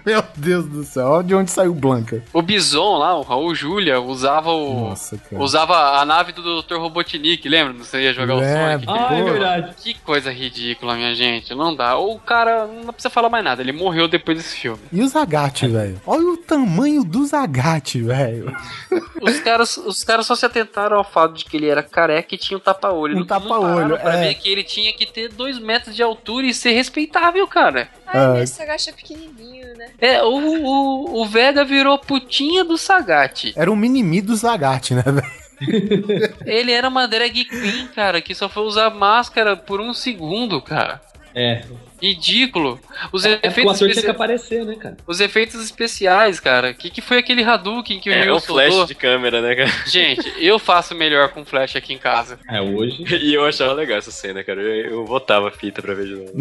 Meu 0.06 0.22
Deus 0.36 0.66
do 0.66 0.84
céu, 0.84 1.06
olha 1.06 1.24
de 1.24 1.34
onde 1.34 1.50
saiu 1.50 1.74
Blanca. 1.74 2.22
O 2.32 2.40
Bison 2.42 2.98
lá, 2.98 3.16
o 3.16 3.22
Raul 3.22 3.54
Júlia, 3.54 4.00
usava 4.00 4.50
o. 4.50 4.88
Nossa, 4.88 5.18
cara. 5.18 5.42
Usava 5.42 6.00
a 6.00 6.04
nave 6.04 6.32
do 6.32 6.62
Dr. 6.62 6.76
Robotnik, 6.76 7.48
lembra? 7.48 7.72
Você 7.74 8.00
ia 8.02 8.12
jogar 8.12 8.34
Lembro. 8.34 8.48
o 8.50 8.70
Sonic. 8.70 8.86
Ah, 8.88 9.14
é 9.14 9.22
verdade. 9.22 9.74
Que 9.76 9.94
coisa 9.94 10.32
ridícula, 10.32 10.94
minha 10.96 11.14
gente. 11.14 11.54
Não 11.54 11.74
dá. 11.74 11.96
O 11.98 12.18
cara, 12.18 12.66
não 12.66 12.92
precisa 12.92 13.10
falar 13.10 13.28
mais 13.28 13.44
nada. 13.44 13.62
Ele 13.62 13.72
morreu 13.72 14.08
depois 14.08 14.36
desse 14.38 14.56
filme. 14.56 14.80
E 14.92 15.02
o 15.02 15.08
Zagat, 15.08 15.66
velho? 15.66 16.00
Olha 16.06 16.26
o 16.32 16.36
tamanho 16.36 17.04
do 17.04 17.24
Zagat, 17.26 18.00
velho. 18.00 18.54
Os 19.20 19.38
caras, 19.40 19.76
os 19.76 20.02
caras 20.02 20.24
só 20.26 20.34
se 20.34 20.46
atentaram 20.46 20.96
ao 20.96 21.04
fato 21.04 21.34
de 21.34 21.44
que 21.44 21.54
ele 21.58 21.68
era 21.68 21.82
careca 21.82 22.34
e 22.34 22.38
tinha 22.38 22.56
um 22.56 22.60
tapa-olho. 22.60 23.12
Um 23.12 23.20
Não- 23.20 23.20
não 23.20 23.26
tapa-olho, 23.26 23.98
Pra 23.98 24.14
é. 24.16 24.28
ver 24.28 24.34
que 24.36 24.48
ele 24.48 24.64
tinha 24.64 24.94
que 24.94 25.04
ter 25.04 25.28
dois 25.28 25.58
metros 25.58 25.94
de 25.94 26.02
altura 26.02 26.46
e 26.46 26.54
ser 26.54 26.72
respeitável, 26.72 27.46
cara. 27.46 27.88
Ai, 28.06 28.24
Ah. 28.24 28.28
mas 28.30 28.50
esse 28.50 28.62
agacha 28.62 28.92
pequenininho, 28.94 29.76
né? 29.76 29.89
É, 29.98 30.22
o, 30.22 30.34
o, 30.34 31.22
o 31.22 31.26
Vega 31.26 31.64
virou 31.64 31.98
putinha 31.98 32.64
do 32.64 32.76
Sagat. 32.76 33.52
Era 33.56 33.70
um 33.70 33.76
mini-mi 33.76 34.20
do 34.20 34.34
Zagat, 34.34 34.94
né, 34.94 35.02
velho? 35.02 35.40
Ele 36.46 36.72
era 36.72 36.88
uma 36.88 37.06
drag 37.06 37.44
queen, 37.44 37.88
cara, 37.94 38.20
que 38.20 38.34
só 38.34 38.48
foi 38.48 38.62
usar 38.62 38.90
máscara 38.90 39.56
por 39.56 39.80
um 39.80 39.92
segundo, 39.92 40.60
cara. 40.60 41.00
É. 41.34 41.62
Ridículo. 42.02 42.78
Os 43.12 43.24
É 43.24 43.34
o 43.34 43.46
efeitos 43.46 43.58
ator 43.58 43.76
tinha 43.76 43.76
que 43.78 43.90
especiais. 43.92 44.14
aparecer, 44.14 44.64
né, 44.64 44.74
cara? 44.76 44.96
Os 45.06 45.20
efeitos 45.20 45.62
especiais, 45.64 46.40
cara. 46.40 46.72
Que 46.74 46.90
que 46.90 47.00
foi 47.00 47.18
aquele 47.18 47.42
Hadouken 47.42 48.00
que 48.00 48.10
o 48.10 48.12
É, 48.12 48.24
Nil 48.24 48.36
um 48.36 48.40
flash 48.40 48.68
soltou? 48.68 48.86
de 48.86 48.94
câmera, 48.94 49.40
né, 49.40 49.54
cara? 49.54 49.70
Gente, 49.86 50.32
eu 50.38 50.58
faço 50.58 50.94
melhor 50.94 51.28
com 51.30 51.44
flash 51.44 51.76
aqui 51.76 51.92
em 51.92 51.98
casa. 51.98 52.38
É, 52.48 52.60
hoje. 52.60 53.04
E 53.20 53.34
eu 53.34 53.44
achava 53.44 53.72
legal 53.74 53.98
essa 53.98 54.10
cena, 54.10 54.42
cara. 54.42 54.60
Eu, 54.60 54.90
eu 54.90 55.04
botava 55.04 55.48
a 55.48 55.50
fita 55.50 55.82
pra 55.82 55.94
ver 55.94 56.06
de 56.06 56.14
novo. 56.16 56.32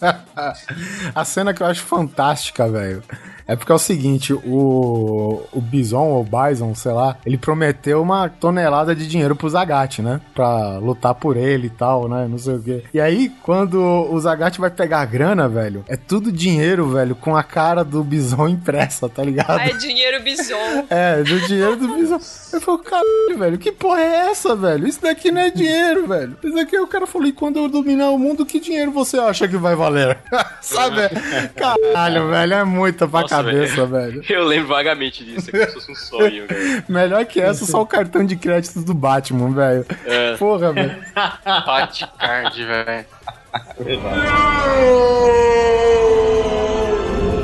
A 1.14 1.24
cena 1.24 1.52
que 1.54 1.62
eu 1.62 1.66
acho 1.66 1.82
fantástica, 1.82 2.68
velho. 2.68 3.02
É 3.46 3.54
porque 3.54 3.70
é 3.70 3.74
o 3.74 3.78
seguinte, 3.78 4.32
o, 4.32 5.42
o 5.52 5.60
Bison, 5.60 6.02
ou 6.08 6.24
Bison, 6.24 6.74
sei 6.74 6.92
lá, 6.92 7.18
ele 7.26 7.36
prometeu 7.36 8.00
uma 8.00 8.26
tonelada 8.28 8.94
de 8.94 9.06
dinheiro 9.06 9.36
pro 9.36 9.48
Zagat, 9.50 10.00
né? 10.00 10.18
Pra 10.34 10.78
lutar 10.78 11.14
por 11.14 11.36
ele 11.36 11.66
e 11.66 11.70
tal, 11.70 12.08
né? 12.08 12.26
Não 12.26 12.38
sei 12.38 12.54
o 12.54 12.62
quê. 12.62 12.82
E 12.94 12.98
aí, 12.98 13.30
quando 13.42 13.78
o 13.82 14.18
Zagat 14.18 14.58
vai 14.58 14.70
pegar 14.70 14.93
a 14.94 15.04
grana, 15.04 15.48
velho, 15.48 15.84
é 15.88 15.96
tudo 15.96 16.32
dinheiro, 16.32 16.88
velho, 16.88 17.14
com 17.14 17.36
a 17.36 17.42
cara 17.42 17.84
do 17.84 18.02
Bison 18.02 18.48
impressa, 18.48 19.08
tá 19.08 19.22
ligado? 19.22 19.58
Ah, 19.58 19.66
é 19.66 19.72
dinheiro 19.72 20.22
bison. 20.22 20.54
É, 20.90 21.22
do 21.22 21.40
dinheiro 21.46 21.76
do 21.76 21.88
Bison. 21.94 22.18
Eu 22.52 22.60
falo, 22.60 22.78
caralho, 22.78 23.38
velho, 23.38 23.58
que 23.58 23.72
porra 23.72 24.00
é 24.00 24.30
essa, 24.30 24.54
velho? 24.54 24.86
Isso 24.86 25.02
daqui 25.02 25.30
não 25.30 25.40
é 25.40 25.50
dinheiro, 25.50 26.06
velho. 26.06 26.36
Isso 26.42 26.54
daqui 26.54 26.78
o 26.78 26.86
cara 26.86 27.06
falou, 27.06 27.26
e 27.26 27.32
quando 27.32 27.58
eu 27.58 27.68
dominar 27.68 28.10
o 28.10 28.18
mundo, 28.18 28.46
que 28.46 28.60
dinheiro 28.60 28.92
você 28.92 29.18
acha 29.18 29.48
que 29.48 29.56
vai 29.56 29.74
valer? 29.74 30.18
Sabe? 30.60 31.08
Caralho, 31.56 32.30
velho, 32.30 32.54
é 32.54 32.64
muita 32.64 33.08
pra 33.08 33.22
Nossa, 33.22 33.36
cabeça, 33.36 33.86
velho. 33.86 34.22
Eu 34.28 34.44
lembro 34.44 34.68
vagamente 34.68 35.24
disso, 35.24 35.50
é 35.50 35.52
como 35.52 35.66
se 35.66 35.74
fosse 35.74 35.92
um 35.92 35.94
sonho, 35.94 36.46
cara. 36.46 36.84
Melhor 36.88 37.24
que 37.24 37.40
essa, 37.40 37.64
só 37.64 37.82
o 37.82 37.86
cartão 37.86 38.24
de 38.24 38.36
crédito 38.36 38.80
do 38.80 38.94
Batman, 38.94 39.52
velho. 39.52 39.86
É. 40.04 40.36
Porra, 40.36 40.72
velho. 40.72 40.96
Batcard, 41.14 42.64
velho. 42.64 43.06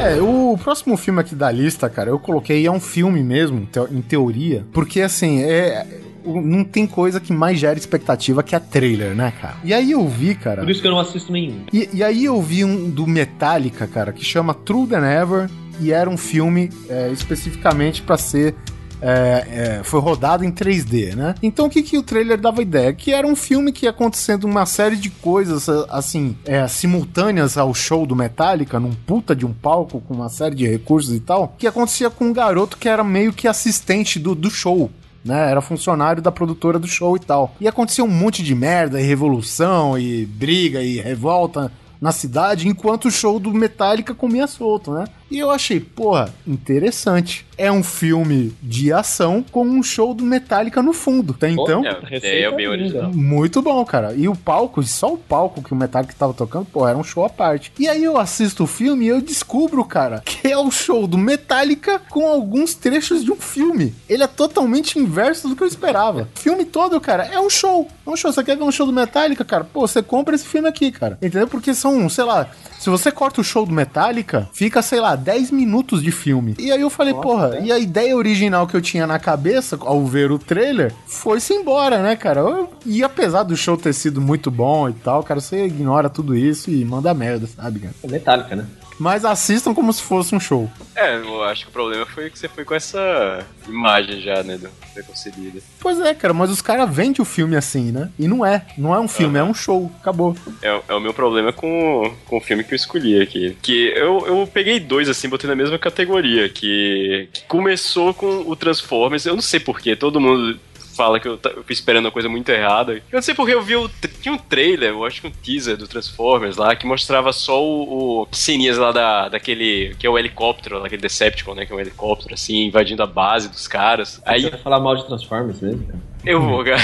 É, 0.00 0.20
o 0.20 0.56
próximo 0.56 0.96
filme 0.96 1.20
aqui 1.20 1.34
da 1.34 1.50
lista, 1.50 1.88
cara, 1.90 2.08
eu 2.08 2.18
coloquei 2.18 2.66
é 2.66 2.70
um 2.70 2.80
filme 2.80 3.22
mesmo, 3.22 3.68
em 3.90 4.00
teoria, 4.02 4.64
porque 4.72 5.02
assim, 5.02 5.42
é. 5.42 5.86
Não 6.22 6.62
tem 6.62 6.86
coisa 6.86 7.18
que 7.18 7.32
mais 7.32 7.58
gera 7.58 7.78
expectativa 7.78 8.42
que 8.42 8.54
a 8.54 8.60
trailer, 8.60 9.14
né, 9.14 9.32
cara? 9.40 9.56
E 9.64 9.72
aí 9.72 9.92
eu 9.92 10.06
vi, 10.06 10.34
cara. 10.34 10.60
Por 10.60 10.70
isso 10.70 10.82
que 10.82 10.86
eu 10.86 10.90
não 10.90 11.00
assisto 11.00 11.32
nenhum. 11.32 11.64
E, 11.72 11.88
e 11.94 12.04
aí 12.04 12.26
eu 12.26 12.42
vi 12.42 12.62
um 12.62 12.90
do 12.90 13.06
Metallica, 13.06 13.86
cara, 13.86 14.12
que 14.12 14.22
chama 14.22 14.52
True 14.52 14.86
Than 14.86 15.02
Ever, 15.10 15.48
e 15.80 15.92
era 15.92 16.10
um 16.10 16.18
filme 16.18 16.68
é, 16.90 17.08
especificamente 17.08 18.02
pra 18.02 18.18
ser. 18.18 18.54
É, 19.00 19.78
é, 19.80 19.82
foi 19.82 20.00
rodado 20.00 20.44
em 20.44 20.52
3D, 20.52 21.14
né? 21.14 21.34
Então 21.42 21.66
o 21.66 21.70
que, 21.70 21.82
que 21.82 21.98
o 21.98 22.02
trailer 22.02 22.40
dava 22.40 22.62
ideia? 22.62 22.92
Que 22.92 23.12
era 23.12 23.26
um 23.26 23.36
filme 23.36 23.72
que 23.72 23.86
ia 23.86 23.90
acontecendo 23.90 24.44
uma 24.44 24.66
série 24.66 24.96
de 24.96 25.10
coisas, 25.10 25.68
assim, 25.88 26.36
é, 26.44 26.66
simultâneas 26.68 27.56
ao 27.56 27.72
show 27.74 28.06
do 28.06 28.16
Metallica, 28.16 28.78
num 28.78 28.92
puta 28.92 29.34
de 29.34 29.46
um 29.46 29.52
palco 29.52 30.00
com 30.00 30.14
uma 30.14 30.28
série 30.28 30.54
de 30.54 30.66
recursos 30.66 31.14
e 31.14 31.20
tal, 31.20 31.54
que 31.58 31.66
acontecia 31.66 32.10
com 32.10 32.26
um 32.26 32.32
garoto 32.32 32.76
que 32.76 32.88
era 32.88 33.04
meio 33.04 33.32
que 33.32 33.48
assistente 33.48 34.18
do, 34.18 34.34
do 34.34 34.50
show 34.50 34.90
né? 35.24 35.50
Era 35.50 35.60
funcionário 35.60 36.22
da 36.22 36.32
produtora 36.32 36.78
do 36.78 36.86
show 36.86 37.16
e 37.16 37.20
tal. 37.20 37.54
E 37.60 37.68
acontecia 37.68 38.04
um 38.04 38.08
monte 38.08 38.42
de 38.42 38.54
merda 38.54 39.00
e 39.00 39.04
revolução 39.04 39.98
e 39.98 40.24
briga 40.24 40.82
e 40.82 40.98
revolta 40.98 41.70
na 42.00 42.12
cidade, 42.12 42.66
enquanto 42.66 43.06
o 43.06 43.10
show 43.10 43.38
do 43.38 43.52
Metallica 43.52 44.14
comia 44.14 44.46
solto, 44.46 44.92
né? 44.92 45.04
E 45.30 45.38
eu 45.38 45.50
achei, 45.50 45.78
porra, 45.78 46.34
interessante. 46.46 47.46
É 47.56 47.70
um 47.70 47.84
filme 47.84 48.56
de 48.62 48.90
ação 48.90 49.44
com 49.52 49.64
um 49.64 49.82
show 49.82 50.14
do 50.14 50.24
Metallica 50.24 50.82
no 50.82 50.94
fundo, 50.94 51.34
tá 51.34 51.48
então? 51.48 51.84
É, 51.84 52.42
é 52.42 52.50
bem 52.50 52.66
original. 52.66 53.12
Muito 53.12 53.60
bom, 53.60 53.84
cara. 53.84 54.14
E 54.14 54.26
o 54.28 54.34
palco, 54.34 54.82
só 54.82 55.12
o 55.12 55.18
palco 55.18 55.62
que 55.62 55.72
o 55.72 55.76
Metallica 55.76 56.14
tava 56.18 56.32
tocando, 56.32 56.64
pô, 56.64 56.88
era 56.88 56.96
um 56.96 57.04
show 57.04 57.22
à 57.22 57.28
parte. 57.28 57.70
E 57.78 57.86
aí 57.86 58.02
eu 58.02 58.16
assisto 58.16 58.64
o 58.64 58.66
filme 58.66 59.04
e 59.04 59.08
eu 59.08 59.20
descubro, 59.20 59.84
cara, 59.84 60.22
que 60.24 60.48
é 60.48 60.56
o 60.56 60.70
show 60.70 61.06
do 61.06 61.18
Metallica 61.18 62.00
com 62.08 62.26
alguns 62.26 62.74
trechos 62.74 63.22
de 63.22 63.30
um 63.30 63.36
filme. 63.36 63.94
Ele 64.08 64.22
é 64.22 64.26
totalmente 64.26 64.98
inverso 64.98 65.46
do 65.46 65.54
que 65.54 65.62
eu 65.62 65.68
esperava. 65.68 66.28
O 66.34 66.38
filme 66.40 66.64
todo, 66.64 66.98
cara, 66.98 67.26
é 67.26 67.38
um 67.38 67.50
show. 67.50 67.86
É 68.06 68.10
um 68.10 68.16
show. 68.16 68.32
Você 68.32 68.42
quer 68.42 68.56
ver 68.56 68.64
um 68.64 68.72
show 68.72 68.86
do 68.86 68.92
Metallica, 68.92 69.44
cara? 69.44 69.64
Pô, 69.64 69.86
você 69.86 70.02
compra 70.02 70.34
esse 70.34 70.46
filme 70.46 70.66
aqui, 70.66 70.90
cara. 70.90 71.18
Entendeu? 71.20 71.46
Porque 71.46 71.74
são, 71.74 72.08
sei 72.08 72.24
lá, 72.24 72.48
se 72.80 72.88
você 72.88 73.12
corta 73.12 73.42
o 73.42 73.44
show 73.44 73.66
do 73.66 73.72
Metallica, 73.72 74.48
fica, 74.54 74.80
sei 74.80 74.98
lá, 75.00 75.14
10 75.20 75.50
minutos 75.50 76.02
de 76.02 76.10
filme. 76.10 76.54
E 76.58 76.72
aí 76.72 76.80
eu 76.80 76.90
falei, 76.90 77.14
porra, 77.14 77.58
e 77.60 77.70
a 77.70 77.78
ideia 77.78 78.16
original 78.16 78.66
que 78.66 78.76
eu 78.76 78.80
tinha 78.80 79.06
na 79.06 79.18
cabeça 79.18 79.78
ao 79.80 80.04
ver 80.04 80.30
o 80.32 80.38
trailer 80.38 80.92
foi-se 81.06 81.52
embora, 81.52 82.02
né, 82.02 82.16
cara? 82.16 82.40
Eu- 82.40 82.68
e 82.84 83.02
apesar 83.02 83.42
do 83.44 83.56
show 83.56 83.76
ter 83.76 83.92
sido 83.92 84.20
muito 84.20 84.50
bom 84.50 84.88
e 84.88 84.92
tal, 84.92 85.22
cara, 85.22 85.40
você 85.40 85.64
ignora 85.66 86.08
tudo 86.08 86.34
isso 86.36 86.70
e 86.70 86.84
manda 86.84 87.12
merda, 87.14 87.46
sabe, 87.46 87.80
cara? 87.80 87.94
É 88.02 88.08
metálica, 88.08 88.56
né? 88.56 88.64
Mas 89.00 89.24
assistam 89.24 89.72
como 89.72 89.90
se 89.94 90.02
fosse 90.02 90.34
um 90.34 90.38
show. 90.38 90.70
É, 90.94 91.16
eu 91.16 91.42
acho 91.44 91.64
que 91.64 91.70
o 91.70 91.72
problema 91.72 92.04
foi 92.04 92.28
que 92.28 92.38
você 92.38 92.48
foi 92.48 92.66
com 92.66 92.74
essa 92.74 93.46
imagem 93.66 94.20
já, 94.20 94.42
né, 94.42 94.58
do 94.58 94.68
preconcebida. 94.92 95.60
Pois 95.80 95.98
é, 96.00 96.12
cara, 96.12 96.34
mas 96.34 96.50
os 96.50 96.60
caras 96.60 96.94
vendem 96.94 97.22
o 97.22 97.24
filme 97.24 97.56
assim, 97.56 97.90
né? 97.90 98.10
E 98.18 98.28
não 98.28 98.44
é. 98.44 98.66
Não 98.76 98.94
é 98.94 99.00
um 99.00 99.08
filme, 99.08 99.38
é 99.38 99.42
um 99.42 99.54
show. 99.54 99.90
Acabou. 100.00 100.36
É, 100.60 100.82
é 100.86 100.94
o 100.94 101.00
meu 101.00 101.14
problema 101.14 101.50
com, 101.50 102.14
com 102.26 102.36
o 102.36 102.40
filme 102.42 102.62
que 102.62 102.74
eu 102.74 102.76
escolhi 102.76 103.22
aqui. 103.22 103.56
Que 103.62 103.88
eu, 103.96 104.26
eu 104.26 104.46
peguei 104.52 104.78
dois, 104.78 105.08
assim, 105.08 105.30
botei 105.30 105.48
na 105.48 105.56
mesma 105.56 105.78
categoria. 105.78 106.50
Que, 106.50 107.30
que 107.32 107.42
começou 107.44 108.12
com 108.12 108.44
o 108.46 108.54
Transformers. 108.54 109.24
Eu 109.24 109.34
não 109.34 109.42
sei 109.42 109.60
porquê, 109.60 109.96
todo 109.96 110.20
mundo 110.20 110.60
fala 111.00 111.18
que 111.18 111.28
eu, 111.28 111.38
ta- 111.38 111.50
eu 111.50 111.62
fui 111.64 111.72
esperando 111.72 112.04
uma 112.06 112.10
coisa 112.12 112.28
muito 112.28 112.48
errada. 112.50 112.92
Eu 112.94 113.02
não 113.12 113.22
sei 113.22 113.34
porque 113.34 113.54
eu 113.54 113.62
vi 113.62 113.76
o. 113.76 113.88
Tinha 114.20 114.34
um 114.34 114.38
trailer, 114.38 114.90
eu 114.90 115.04
acho 115.04 115.20
que 115.22 115.26
um 115.26 115.30
teaser 115.30 115.76
do 115.76 115.88
Transformers 115.88 116.56
lá, 116.56 116.76
que 116.76 116.86
mostrava 116.86 117.32
só 117.32 117.62
o. 117.62 118.22
o 118.22 118.28
ceninhas 118.32 118.76
lá 118.76 118.92
da, 118.92 119.28
daquele. 119.30 119.94
que 119.98 120.06
é 120.06 120.10
o 120.10 120.18
helicóptero, 120.18 120.78
lá, 120.78 120.86
aquele 120.86 121.02
Decepticon, 121.02 121.54
né? 121.54 121.64
Que 121.64 121.72
é 121.72 121.76
um 121.76 121.80
helicóptero, 121.80 122.34
assim, 122.34 122.64
invadindo 122.66 123.02
a 123.02 123.06
base 123.06 123.48
dos 123.48 123.66
caras. 123.66 124.20
Aí 124.26 124.42
Você 124.42 124.50
vai 124.50 124.60
falar 124.60 124.80
mal 124.80 124.96
de 124.96 125.06
Transformers 125.06 125.60
mesmo, 125.60 125.86
cara? 125.86 126.09
Eu 126.24 126.40
vou, 126.40 126.64
cara. 126.64 126.78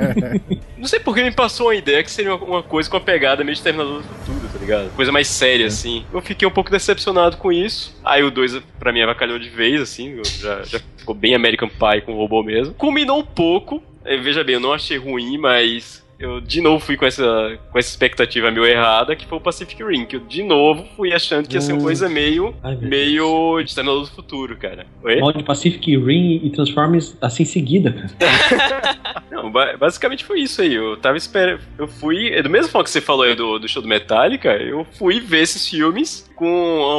não 0.76 0.86
sei 0.86 1.00
porque 1.00 1.22
me 1.22 1.30
passou 1.30 1.70
a 1.70 1.74
ideia 1.74 2.02
que 2.02 2.10
seria 2.10 2.34
uma, 2.34 2.62
coisa 2.62 2.88
com 2.88 2.96
a 2.96 3.00
pegada 3.00 3.42
meio 3.44 3.56
de 3.56 3.62
Terminador 3.62 4.02
do 4.02 4.08
Futuro, 4.08 4.48
tá 4.52 4.58
ligado? 4.58 4.90
Coisa 4.94 5.10
mais 5.12 5.28
séria, 5.28 5.66
assim. 5.66 6.04
Eu 6.12 6.20
fiquei 6.20 6.46
um 6.46 6.50
pouco 6.50 6.70
decepcionado 6.70 7.36
com 7.36 7.50
isso. 7.52 7.96
Aí 8.04 8.22
o 8.22 8.30
2, 8.30 8.60
pra 8.78 8.92
mim, 8.92 9.02
avacalhou 9.02 9.38
de 9.38 9.48
vez, 9.48 9.80
assim. 9.80 10.20
Já, 10.24 10.62
já 10.62 10.80
ficou 10.96 11.14
bem 11.14 11.34
American 11.34 11.68
Pie 11.68 12.02
com 12.04 12.12
o 12.12 12.16
robô 12.16 12.42
mesmo. 12.42 12.74
Culminou 12.74 13.18
um 13.18 13.24
pouco. 13.24 13.82
eh, 14.04 14.16
Veja 14.18 14.44
bem, 14.44 14.54
eu 14.54 14.60
não 14.60 14.72
achei 14.72 14.96
ruim, 14.98 15.38
mas 15.38 16.04
eu 16.18 16.40
de 16.40 16.60
novo 16.60 16.84
fui 16.84 16.96
com 16.96 17.06
essa, 17.06 17.58
com 17.70 17.78
essa 17.78 17.88
expectativa 17.90 18.50
meio 18.50 18.66
errada, 18.66 19.14
que 19.16 19.26
foi 19.26 19.38
o 19.38 19.40
Pacific 19.40 19.82
Rim, 19.82 20.04
que 20.06 20.16
eu 20.16 20.20
de 20.20 20.42
novo 20.42 20.84
fui 20.96 21.12
achando 21.12 21.48
que 21.48 21.54
ia 21.56 21.60
ser 21.60 21.72
uma 21.72 21.78
Hum. 21.80 21.84
coisa 21.84 22.08
meio, 22.08 22.54
Ai, 22.62 22.76
meio 22.76 23.60
de 23.62 23.68
Exterminador 23.68 24.02
do 24.04 24.10
Futuro, 24.10 24.56
cara. 24.56 24.86
Oi? 25.02 25.20
Mal 25.20 25.32
de 25.32 25.42
Pacific 25.44 25.96
Rim 25.96 26.40
e 26.44 26.50
Transformers 26.50 27.16
assim 27.20 27.42
em 27.42 27.46
seguida, 27.46 27.92
cara. 27.92 29.18
Não, 29.30 29.50
ba- 29.52 29.76
basicamente 29.78 30.24
foi 30.24 30.40
isso 30.40 30.60
aí. 30.62 30.74
Eu 30.74 30.96
tava 30.96 31.16
esperando. 31.16 31.60
Eu 31.78 31.86
fui. 31.86 32.28
é 32.32 32.42
Do 32.42 32.50
mesmo 32.50 32.70
forma 32.72 32.84
que 32.84 32.90
você 32.90 33.00
falou 33.00 33.22
aí 33.24 33.34
do, 33.36 33.58
do 33.58 33.68
show 33.68 33.80
do 33.80 33.86
Metallica, 33.88 34.50
eu 34.56 34.84
fui 34.98 35.20
ver 35.20 35.42
esses 35.42 35.68
filmes 35.68 36.28
com 36.34 36.46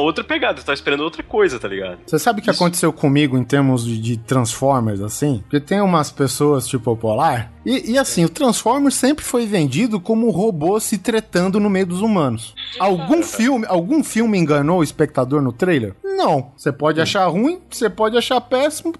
outra 0.02 0.24
pegada. 0.24 0.60
Eu 0.60 0.64
tava 0.64 0.74
esperando 0.74 1.00
outra 1.02 1.22
coisa, 1.22 1.58
tá 1.58 1.68
ligado? 1.68 1.98
Você 2.06 2.18
sabe 2.18 2.40
o 2.40 2.42
que 2.42 2.50
aconteceu 2.50 2.92
comigo 2.92 3.36
em 3.36 3.44
termos 3.44 3.84
de, 3.84 3.98
de 3.98 4.16
Transformers, 4.16 5.00
assim? 5.00 5.40
Porque 5.42 5.60
tem 5.60 5.80
umas 5.80 6.10
pessoas 6.10 6.66
tipo 6.66 6.96
Polar. 6.96 7.52
E, 7.64 7.92
e 7.92 7.98
assim, 7.98 8.24
o 8.24 8.28
Transformers 8.28 8.94
sempre 8.94 9.24
foi 9.24 9.46
vendido 9.46 10.00
como 10.00 10.30
robô 10.30 10.80
se 10.80 10.96
tretando 10.98 11.60
no 11.60 11.68
meio 11.68 11.86
dos 11.86 12.00
humanos. 12.00 12.54
Algum 12.78 13.22
filme, 13.22 13.66
algum 13.68 14.02
filme 14.02 14.38
enganou 14.38 14.80
o 14.80 14.82
espectador 14.82 15.42
no 15.42 15.52
trailer? 15.52 15.94
Não. 16.02 16.52
Você 16.56 16.72
pode 16.72 17.00
achar 17.00 17.26
ruim, 17.26 17.60
você 17.70 17.90
pode 17.90 18.16
achar 18.16 18.40
péssimo, 18.40 18.94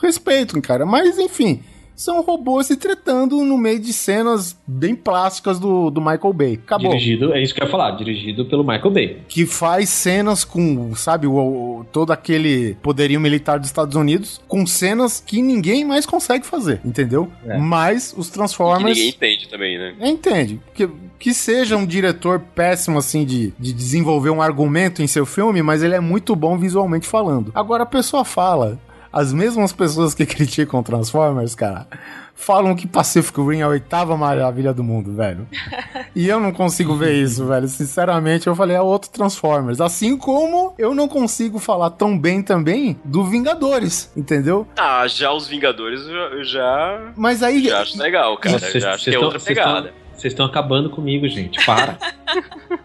respeito, 0.00 0.60
cara. 0.60 0.84
Mas 0.84 1.18
enfim. 1.18 1.62
São 2.00 2.22
robôs 2.22 2.66
se 2.66 2.76
tretando 2.76 3.44
no 3.44 3.58
meio 3.58 3.78
de 3.78 3.92
cenas 3.92 4.56
bem 4.66 4.94
plásticas 4.94 5.58
do, 5.58 5.90
do 5.90 6.00
Michael 6.00 6.32
Bay. 6.32 6.54
Acabou 6.64 6.92
Dirigido, 6.92 7.34
é 7.34 7.42
isso 7.42 7.54
que 7.54 7.60
eu 7.60 7.66
ia 7.66 7.70
falar, 7.70 7.90
dirigido 7.90 8.46
pelo 8.46 8.64
Michael 8.64 8.90
Bay. 8.90 9.18
que 9.28 9.44
faz 9.44 9.90
cenas 9.90 10.42
com, 10.42 10.94
sabe, 10.94 11.26
o, 11.26 11.34
o- 11.36 11.84
todo 11.92 12.10
aquele 12.10 12.74
poderio 12.82 13.20
militar 13.20 13.58
dos 13.58 13.68
Estados 13.68 13.94
Unidos, 13.96 14.40
com 14.48 14.66
cenas 14.66 15.22
que 15.24 15.42
ninguém 15.42 15.84
mais 15.84 16.06
consegue 16.06 16.46
fazer, 16.46 16.80
entendeu? 16.84 17.30
É. 17.44 17.58
Mas 17.58 18.14
os 18.16 18.28
Que 18.28 18.32
Transformers. 18.34 18.96
ninguém 18.96 19.08
entende 19.10 19.48
também, 19.48 19.76
né? 19.78 19.94
Entende? 20.00 20.58
Que, 20.72 20.88
que 21.18 21.34
seja 21.34 21.76
um 21.76 21.84
diretor 21.84 22.40
péssimo, 22.54 22.98
assim, 22.98 23.26
de, 23.26 23.52
de 23.58 23.74
desenvolver 23.74 24.30
um 24.30 24.40
argumento 24.40 25.02
em 25.02 25.06
seu 25.06 25.26
filme, 25.26 25.62
mas 25.62 25.82
ele 25.82 25.94
é 25.94 26.00
muito 26.00 26.34
bom 26.34 26.56
visualmente 26.56 27.06
falando. 27.06 27.52
Agora 27.54 27.82
a 27.82 27.86
pessoa 27.86 28.24
fala, 28.24 28.78
as 29.12 29.32
mesmas 29.32 29.72
pessoas 29.72 30.14
que 30.14 30.24
criticam 30.26 30.82
Transformers, 30.82 31.54
cara, 31.54 31.86
falam 32.34 32.74
que 32.74 32.86
Pacific 32.86 33.38
Rim 33.40 33.58
é 33.58 33.62
a 33.62 33.68
oitava 33.68 34.16
maravilha 34.16 34.72
do 34.72 34.82
mundo, 34.82 35.12
velho. 35.14 35.46
E 36.16 36.28
eu 36.28 36.40
não 36.40 36.52
consigo 36.52 36.94
ver 36.96 37.12
isso, 37.14 37.46
velho. 37.46 37.68
Sinceramente, 37.68 38.46
eu 38.46 38.56
falei, 38.56 38.76
é 38.76 38.80
outro 38.80 39.10
Transformers. 39.10 39.80
Assim 39.80 40.16
como 40.16 40.72
eu 40.78 40.94
não 40.94 41.06
consigo 41.08 41.58
falar 41.58 41.90
tão 41.90 42.18
bem 42.18 42.42
também 42.42 42.98
do 43.04 43.24
Vingadores, 43.24 44.10
entendeu? 44.16 44.66
Ah, 44.76 45.06
já 45.06 45.32
os 45.32 45.46
Vingadores 45.48 46.00
eu, 46.06 46.44
já. 46.44 47.12
Mas 47.16 47.42
aí. 47.42 47.64
Já 47.68 47.82
acho 47.82 47.98
legal, 47.98 48.36
cara. 48.38 48.54
Nossa, 48.58 48.80
já 48.80 48.94
acho 48.94 49.04
que 49.04 49.14
é 49.14 49.18
outra 49.18 49.38
pegada. 49.40 49.92
Vocês 50.14 50.34
estão 50.34 50.44
acabando 50.44 50.90
comigo, 50.90 51.26
gente. 51.28 51.64
Para. 51.64 51.96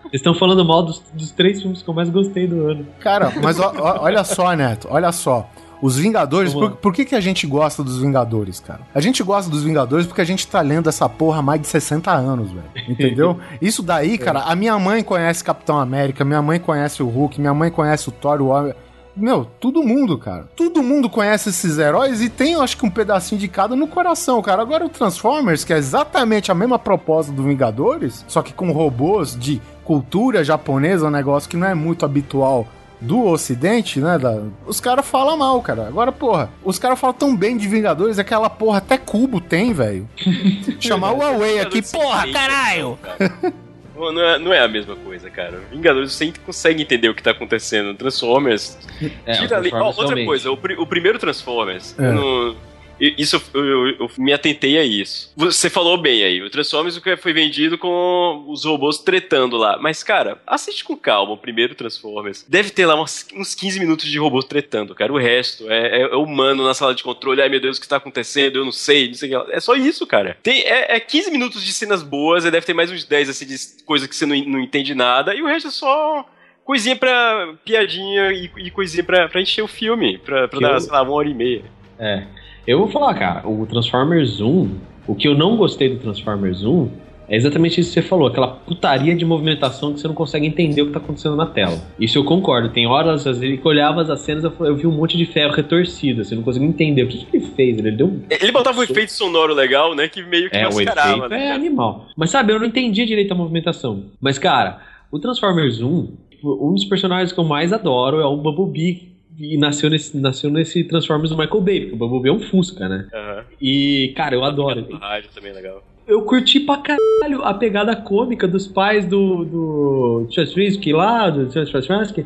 Vocês 0.03 0.13
estão 0.13 0.33
falando 0.33 0.63
mal 0.63 0.83
dos, 0.83 1.01
dos 1.13 1.31
três 1.31 1.61
filmes 1.61 1.81
que 1.81 1.89
eu 1.89 1.93
mais 1.93 2.09
gostei 2.09 2.47
do 2.47 2.65
ano. 2.67 2.87
Cara, 3.01 3.31
mas 3.43 3.59
ó- 3.59 3.73
ó- 3.77 4.03
olha 4.03 4.23
só, 4.23 4.53
Neto, 4.55 4.87
olha 4.89 5.11
só. 5.11 5.49
Os 5.81 5.97
Vingadores, 5.97 6.53
por, 6.53 6.71
por 6.71 6.93
que, 6.93 7.05
que 7.05 7.15
a 7.15 7.19
gente 7.19 7.45
gosta 7.45 7.83
dos 7.83 7.99
Vingadores, 7.99 8.59
cara? 8.59 8.81
A 8.93 8.99
gente 8.99 9.21
gosta 9.23 9.49
dos 9.49 9.63
Vingadores 9.63 10.05
porque 10.05 10.21
a 10.21 10.25
gente 10.25 10.47
tá 10.47 10.61
lendo 10.61 10.89
essa 10.89 11.07
porra 11.07 11.39
há 11.39 11.41
mais 11.41 11.61
de 11.61 11.67
60 11.67 12.11
anos, 12.11 12.51
velho. 12.51 12.65
Entendeu? 12.89 13.39
Isso 13.61 13.83
daí, 13.83 14.17
cara, 14.17 14.41
a 14.41 14.55
minha 14.55 14.77
mãe 14.79 15.03
conhece 15.03 15.43
Capitão 15.43 15.79
América, 15.79 16.23
minha 16.25 16.41
mãe 16.41 16.59
conhece 16.59 17.03
o 17.03 17.07
Hulk, 17.07 17.39
minha 17.39 17.53
mãe 17.53 17.69
conhece 17.69 18.09
o 18.09 18.11
Thor, 18.11 18.41
o 18.41 18.47
Homem. 18.47 18.73
Meu, 19.15 19.45
todo 19.45 19.81
mundo, 19.81 20.17
cara. 20.17 20.49
Todo 20.57 20.83
mundo 20.83 21.09
conhece 21.09 21.47
esses 21.47 21.77
heróis 21.77 22.21
e 22.21 22.29
tem, 22.29 22.53
eu 22.53 22.61
acho 22.61 22.75
que, 22.77 22.85
um 22.85 22.89
pedacinho 22.89 23.39
de 23.39 23.47
cada 23.47 23.73
no 23.73 23.87
coração, 23.87 24.41
cara. 24.41 24.61
Agora 24.61 24.85
o 24.85 24.89
Transformers, 24.89 25.63
que 25.63 25.71
é 25.71 25.77
exatamente 25.77 26.51
a 26.51 26.55
mesma 26.55 26.77
proposta 26.77 27.31
do 27.31 27.43
Vingadores, 27.43 28.25
só 28.27 28.41
que 28.41 28.51
com 28.51 28.73
robôs 28.73 29.37
de 29.39 29.61
cultura 29.85 30.43
japonesa, 30.43 31.07
um 31.07 31.11
negócio 31.11 31.49
que 31.49 31.55
não 31.55 31.67
é 31.67 31.73
muito 31.73 32.03
habitual 32.03 32.67
do 33.01 33.25
ocidente, 33.25 33.99
né? 33.99 34.17
da- 34.17 34.41
Os 34.65 34.79
caras 34.79 35.07
falam 35.07 35.37
mal, 35.37 35.61
cara. 35.61 35.87
Agora, 35.87 36.11
porra, 36.11 36.49
os 36.63 36.79
caras 36.79 36.99
falam 36.99 37.15
tão 37.15 37.35
bem 37.35 37.57
de 37.57 37.67
Vingadores, 37.67 38.17
aquela 38.19 38.49
porra 38.49 38.77
até 38.79 38.97
cubo 38.97 39.39
tem, 39.41 39.73
velho. 39.73 40.07
Chamar 40.79 41.11
o 41.13 41.17
Huawei 41.19 41.59
aqui, 41.59 41.81
porra, 41.81 42.31
caralho! 42.31 42.97
Não, 43.97 44.11
não 44.11 44.21
é, 44.21 44.37
não 44.39 44.53
é 44.53 44.59
a 44.59 44.67
mesma 44.67 44.93
coisa, 44.93 45.29
cara. 45.29 45.61
Vingadores 45.71 46.11
você 46.11 46.33
consegue 46.45 46.81
entender 46.81 47.07
o 47.07 47.15
que 47.15 47.23
tá 47.23 47.31
acontecendo. 47.31 47.93
Transformers. 47.93 48.77
É, 49.25 49.35
tira 49.35 49.55
o 49.55 49.57
ali. 49.57 49.69
Ó, 49.69 49.71
Transformers 49.71 49.97
outra 49.97 50.03
realmente. 50.07 50.25
coisa, 50.25 50.51
o, 50.51 50.57
pri- 50.57 50.75
o 50.77 50.85
primeiro 50.85 51.17
Transformers. 51.17 51.95
É. 51.97 52.11
i- 52.13 52.57
Isso 52.99 53.41
eu, 53.53 53.65
eu- 53.65 53.87
eu 53.99 54.11
me 54.17 54.31
atentei 54.31 54.77
a 54.77 54.83
isso. 54.83 55.31
Você 55.35 55.69
falou 55.69 55.97
bem 55.97 56.23
aí. 56.23 56.41
O 56.41 56.49
Transformers 56.49 56.97
que 56.97 57.17
foi 57.17 57.33
vendido 57.33 57.77
com 57.77 58.45
os 58.47 58.63
robôs 58.63 58.99
tretando 58.99 59.57
lá. 59.57 59.77
Mas, 59.81 60.01
cara, 60.03 60.41
assiste 60.47 60.83
com 60.83 60.95
calma 60.95 61.33
o 61.33 61.37
primeiro 61.37 61.75
Transformers. 61.75 62.45
Deve 62.47 62.69
ter 62.69 62.85
lá 62.85 63.01
uns, 63.01 63.27
uns 63.35 63.53
15 63.53 63.79
minutos 63.79 64.05
de 64.09 64.17
robôs 64.17 64.45
tretando, 64.45 64.95
cara. 64.95 65.11
O 65.11 65.17
resto 65.17 65.69
é, 65.69 65.99
é- 65.99 66.01
é 66.03 66.15
humano 66.15 66.63
na 66.63 66.73
sala 66.73 66.95
de 66.95 67.03
controle. 67.03 67.41
Ai 67.41 67.49
meu 67.49 67.59
Deus, 67.59 67.77
o 67.77 67.81
que 67.81 67.87
tá 67.87 67.97
acontecendo? 67.97 68.57
Eu 68.59 68.65
não 68.65 68.71
sei, 68.71 69.07
não 69.09 69.13
sei 69.15 69.35
o 69.35 69.45
que. 69.45 69.51
É 69.51 69.59
só 69.59 69.75
isso, 69.75 70.07
cara. 70.07 70.37
Tem, 70.41 70.61
é, 70.61 70.95
é 70.95 70.99
15 70.99 71.29
minutos 71.31 71.63
de 71.63 71.73
cenas 71.73 72.01
boas, 72.01 72.45
e 72.45 72.51
deve 72.51 72.65
ter 72.65 72.73
mais 72.73 72.89
uns 72.91 73.03
10 73.03 73.29
assim, 73.29 73.45
de 73.45 73.55
coisa 73.85 74.07
que 74.07 74.15
você 74.15 74.25
não, 74.25 74.35
não 74.45 74.59
entende 74.61 74.95
nada. 74.95 75.35
E 75.35 75.41
o 75.41 75.47
resto 75.47 75.67
é 75.67 75.71
só 75.71 76.25
coisinha 76.63 76.95
pra. 76.95 77.53
piadinha 77.65 78.31
e, 78.31 78.49
e 78.57 78.71
coisinha 78.71 79.03
pra, 79.03 79.27
pra 79.27 79.41
encher 79.41 79.61
o 79.61 79.67
filme. 79.67 80.17
Pra, 80.19 80.47
pra 80.47 80.59
dar, 80.61 80.73
eu- 80.75 80.79
sei 80.79 80.91
lá, 80.91 81.01
uma 81.01 81.11
hora 81.13 81.27
e 81.27 81.33
meia. 81.33 81.63
É. 81.99 82.25
Eu 82.67 82.79
vou 82.79 82.87
falar, 82.87 83.13
cara, 83.13 83.47
o 83.47 83.65
Transformers 83.67 84.41
1, 84.41 84.69
o 85.07 85.13
que 85.15 85.27
eu 85.27 85.35
não 85.35 85.55
gostei 85.55 85.89
do 85.89 85.99
Transformers 85.99 86.63
1 86.63 86.89
é 87.27 87.35
exatamente 87.35 87.79
isso 87.79 87.89
que 87.89 88.01
você 88.01 88.07
falou, 88.07 88.27
aquela 88.27 88.47
putaria 88.47 89.15
de 89.15 89.25
movimentação 89.25 89.93
que 89.93 89.99
você 89.99 90.07
não 90.07 90.13
consegue 90.15 90.45
entender 90.45 90.81
o 90.83 90.87
que 90.87 90.91
tá 90.91 90.99
acontecendo 90.99 91.35
na 91.35 91.45
tela. 91.45 91.79
Isso 91.99 92.17
eu 92.17 92.23
concordo. 92.23 92.69
Tem 92.69 92.85
horas, 92.87 93.25
às 93.25 93.39
vezes, 93.39 93.59
que 93.59 93.65
eu 93.65 93.69
olhava 93.69 94.01
as 94.01 94.19
cenas 94.21 94.43
eu, 94.43 94.53
eu 94.59 94.75
vi 94.75 94.85
um 94.87 94.91
monte 94.91 95.17
de 95.17 95.25
ferro 95.25 95.51
retorcido, 95.53 96.21
assim, 96.21 96.35
não 96.35 96.43
conseguia 96.43 96.67
entender. 96.67 97.03
O 97.03 97.07
que, 97.07 97.25
que 97.25 97.37
ele 97.37 97.45
fez? 97.47 97.77
Ele 97.77 97.91
deu 97.91 98.07
um 98.07 98.21
Ele 98.29 98.51
botava 98.51 98.79
um 98.79 98.83
efeito 98.83 99.11
sonoro 99.11 99.53
legal, 99.53 99.95
né? 99.95 100.07
Que 100.07 100.23
meio 100.23 100.49
que 100.49 100.55
É, 100.55 100.67
o 100.67 100.73
mascarava, 100.73 101.09
efeito 101.17 101.29
né? 101.29 101.47
é 101.47 101.51
animal. 101.51 102.07
Mas 102.15 102.29
sabe, 102.29 102.53
eu 102.53 102.59
não 102.59 102.65
entendia 102.67 103.05
direito 103.05 103.31
a 103.31 103.35
movimentação. 103.35 104.05
Mas, 104.21 104.37
cara, 104.37 104.81
o 105.11 105.19
Transformers 105.19 105.81
1, 105.81 106.07
um 106.43 106.73
dos 106.73 106.85
personagens 106.85 107.31
que 107.31 107.39
eu 107.39 107.43
mais 107.43 107.73
adoro 107.73 108.19
é 108.19 108.25
o 108.25 108.37
Bumblebee. 108.37 109.14
E 109.37 109.57
nasceu 109.57 109.89
nesse, 109.89 110.17
nasceu 110.17 110.49
nesse 110.49 110.83
Transformers 110.83 111.29
do 111.29 111.37
Michael 111.37 111.61
Bay, 111.61 111.79
porque 111.81 111.95
o 111.95 111.97
Bumblebee 111.97 112.29
é 112.29 112.33
um 112.33 112.39
Fusca, 112.39 112.87
né? 112.87 113.07
Aham. 113.13 113.43
E, 113.61 114.13
cara, 114.15 114.35
eu 114.35 114.43
adoro. 114.43 114.85
No 114.89 114.97
rádio 114.97 115.29
também 115.33 115.51
é 115.51 115.55
legal. 115.55 115.83
Eu 116.07 116.21
curti 116.21 116.59
pra 116.59 116.77
caralho 116.77 117.43
a 117.43 117.53
pegada 117.53 117.95
cômica 117.95 118.47
dos 118.47 118.67
pais 118.67 119.05
do, 119.05 119.43
do 119.43 120.27
Chasrisky 120.29 120.93
lá, 120.93 121.29
do 121.29 121.51
Chasrisky. 121.51 122.25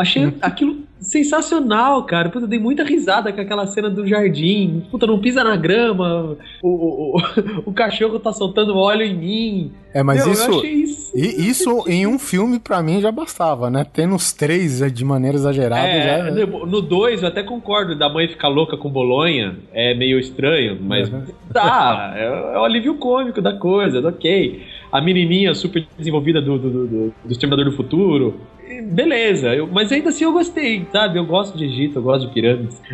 Achei 0.00 0.32
aquilo 0.40 0.76
sensacional, 1.00 2.02
cara. 2.04 2.28
Puta, 2.28 2.44
eu 2.44 2.48
dei 2.48 2.58
muita 2.58 2.82
risada 2.84 3.32
com 3.32 3.40
aquela 3.40 3.66
cena 3.66 3.88
do 3.88 4.06
jardim. 4.06 4.82
Puta, 4.90 5.06
não 5.06 5.18
pisa 5.18 5.42
na 5.44 5.56
grama. 5.56 6.36
O, 6.62 6.68
o, 6.68 7.16
o, 7.16 7.22
o 7.70 7.72
cachorro 7.72 8.18
tá 8.18 8.32
soltando 8.32 8.76
óleo 8.76 9.02
em 9.02 9.14
mim. 9.14 9.72
É, 9.94 10.02
mas 10.02 10.18
Meu, 10.18 10.26
eu 10.28 10.32
isso. 10.32 10.58
achei 10.58 10.72
isso. 10.72 10.98
Isso 11.16 11.84
em 11.88 12.06
um 12.06 12.18
filme, 12.18 12.58
pra 12.58 12.82
mim, 12.82 13.00
já 13.00 13.10
bastava, 13.10 13.70
né? 13.70 13.84
Tendo 13.92 14.14
os 14.14 14.32
três 14.32 14.80
de 14.92 15.04
maneira 15.04 15.36
exagerada 15.36 15.86
É, 15.88 16.30
já. 16.30 16.46
no 16.46 16.82
2 16.82 17.22
eu 17.22 17.28
até 17.28 17.42
concordo 17.42 17.96
da 17.96 18.08
mãe 18.08 18.28
ficar 18.28 18.48
louca 18.48 18.76
com 18.76 18.90
Bolonha, 18.90 19.56
é 19.72 19.94
meio 19.94 20.18
estranho, 20.18 20.78
mas 20.80 21.08
Uhum. 21.10 21.22
tá, 21.52 22.12
é, 22.16 22.24
é 22.54 22.58
o 22.58 22.64
alívio 22.64 22.94
cômico 22.96 23.40
da 23.40 23.52
coisa, 23.54 24.06
ok. 24.06 24.62
A 24.92 25.00
menininha 25.00 25.54
super 25.54 25.86
desenvolvida 25.96 26.40
do, 26.40 26.58
do, 26.58 26.70
do, 26.70 26.86
do, 26.86 27.14
do 27.24 27.32
Exterminador 27.32 27.64
do 27.70 27.76
Futuro, 27.76 28.34
beleza, 28.82 29.54
eu- 29.54 29.66
mas 29.66 29.90
ainda 29.92 30.10
assim 30.10 30.24
eu 30.24 30.32
gostei, 30.32 30.86
sabe? 30.92 31.18
Eu 31.18 31.24
gosto 31.26 31.56
de 31.56 31.64
Egito, 31.64 31.98
eu 31.98 32.02
gosto 32.02 32.26
de 32.28 32.34
pirâmides. 32.34 32.80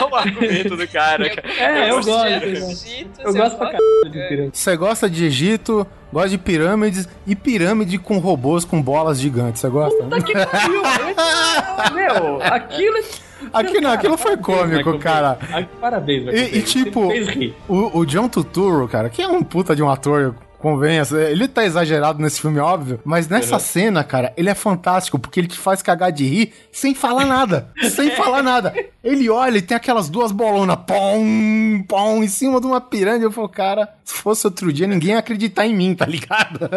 É 0.00 0.04
o 0.04 0.14
argumento 0.14 0.76
do 0.76 0.88
cara, 0.88 1.28
cara. 1.30 1.48
É, 1.58 1.90
eu 1.90 1.96
gosto 1.96 2.08
gosto, 2.10 2.26
de 2.28 2.32
eu 2.32 2.40
Egito, 2.52 2.60
gosto. 2.66 3.20
Eu 3.20 3.32
você 3.32 3.38
gosto 3.38 3.56
pra 3.56 3.66
gosta? 3.66 3.78
caralho 3.78 4.10
de 4.12 4.28
pirâmides. 4.28 4.58
Você 4.60 4.76
gosta 4.76 5.10
de 5.10 5.24
Egito, 5.24 5.86
gosta 6.12 6.28
de 6.30 6.38
pirâmides 6.38 7.08
e 7.26 7.34
pirâmide 7.36 7.98
com 7.98 8.18
robôs 8.18 8.64
com 8.64 8.80
bolas 8.82 9.18
gigantes. 9.20 9.60
Você 9.60 9.68
gosta? 9.68 10.02
Puta 10.04 10.20
que 10.22 10.32
pariu! 10.32 10.82
Meu, 11.94 12.42
aquilo 12.42 12.96
é 12.98 13.02
Aqui 13.52 13.80
não, 13.80 13.92
aquilo 13.92 14.18
foi 14.18 14.36
cômico, 14.36 14.98
cara. 14.98 15.38
Parabéns, 15.80 16.24
Michael 16.24 16.48
E- 16.48 16.58
e 16.58 16.62
tipo. 16.62 17.08
O, 17.68 17.98
o 18.00 18.04
John 18.04 18.28
Turturro, 18.28 18.86
cara, 18.88 19.08
que 19.08 19.22
é 19.22 19.28
um 19.28 19.42
puta 19.42 19.74
de 19.76 19.82
um 19.82 19.88
ator 19.88 20.34
Convenha, 20.58 21.02
ele 21.30 21.46
tá 21.46 21.64
exagerado 21.64 22.20
nesse 22.20 22.40
filme, 22.40 22.58
óbvio, 22.58 23.00
mas 23.04 23.28
nessa 23.28 23.54
Uhum. 23.54 23.60
cena, 23.60 24.02
cara, 24.02 24.32
ele 24.36 24.48
é 24.50 24.54
fantástico, 24.54 25.16
porque 25.18 25.38
ele 25.38 25.46
te 25.46 25.56
faz 25.56 25.82
cagar 25.82 26.10
de 26.10 26.24
rir 26.26 26.52
sem 26.72 26.94
falar 26.94 27.24
nada. 27.24 27.70
sem 27.94 28.10
falar 28.10 28.42
nada. 28.42 28.74
Ele 29.04 29.30
olha 29.30 29.58
e 29.58 29.62
tem 29.62 29.76
aquelas 29.76 30.08
duas 30.08 30.32
bolonas, 30.32 30.76
pom, 30.86 31.82
pom, 31.86 32.22
em 32.24 32.28
cima 32.28 32.60
de 32.60 32.66
uma 32.66 32.80
pirâmide. 32.80 33.24
Eu 33.24 33.30
falo, 33.32 33.48
cara, 33.48 33.88
se 34.04 34.14
fosse 34.14 34.46
outro 34.46 34.72
dia, 34.72 34.86
ninguém 34.88 35.10
ia 35.12 35.18
acreditar 35.18 35.64
em 35.64 35.74
mim, 35.74 35.94
tá 35.94 36.04
ligado? 36.04 36.68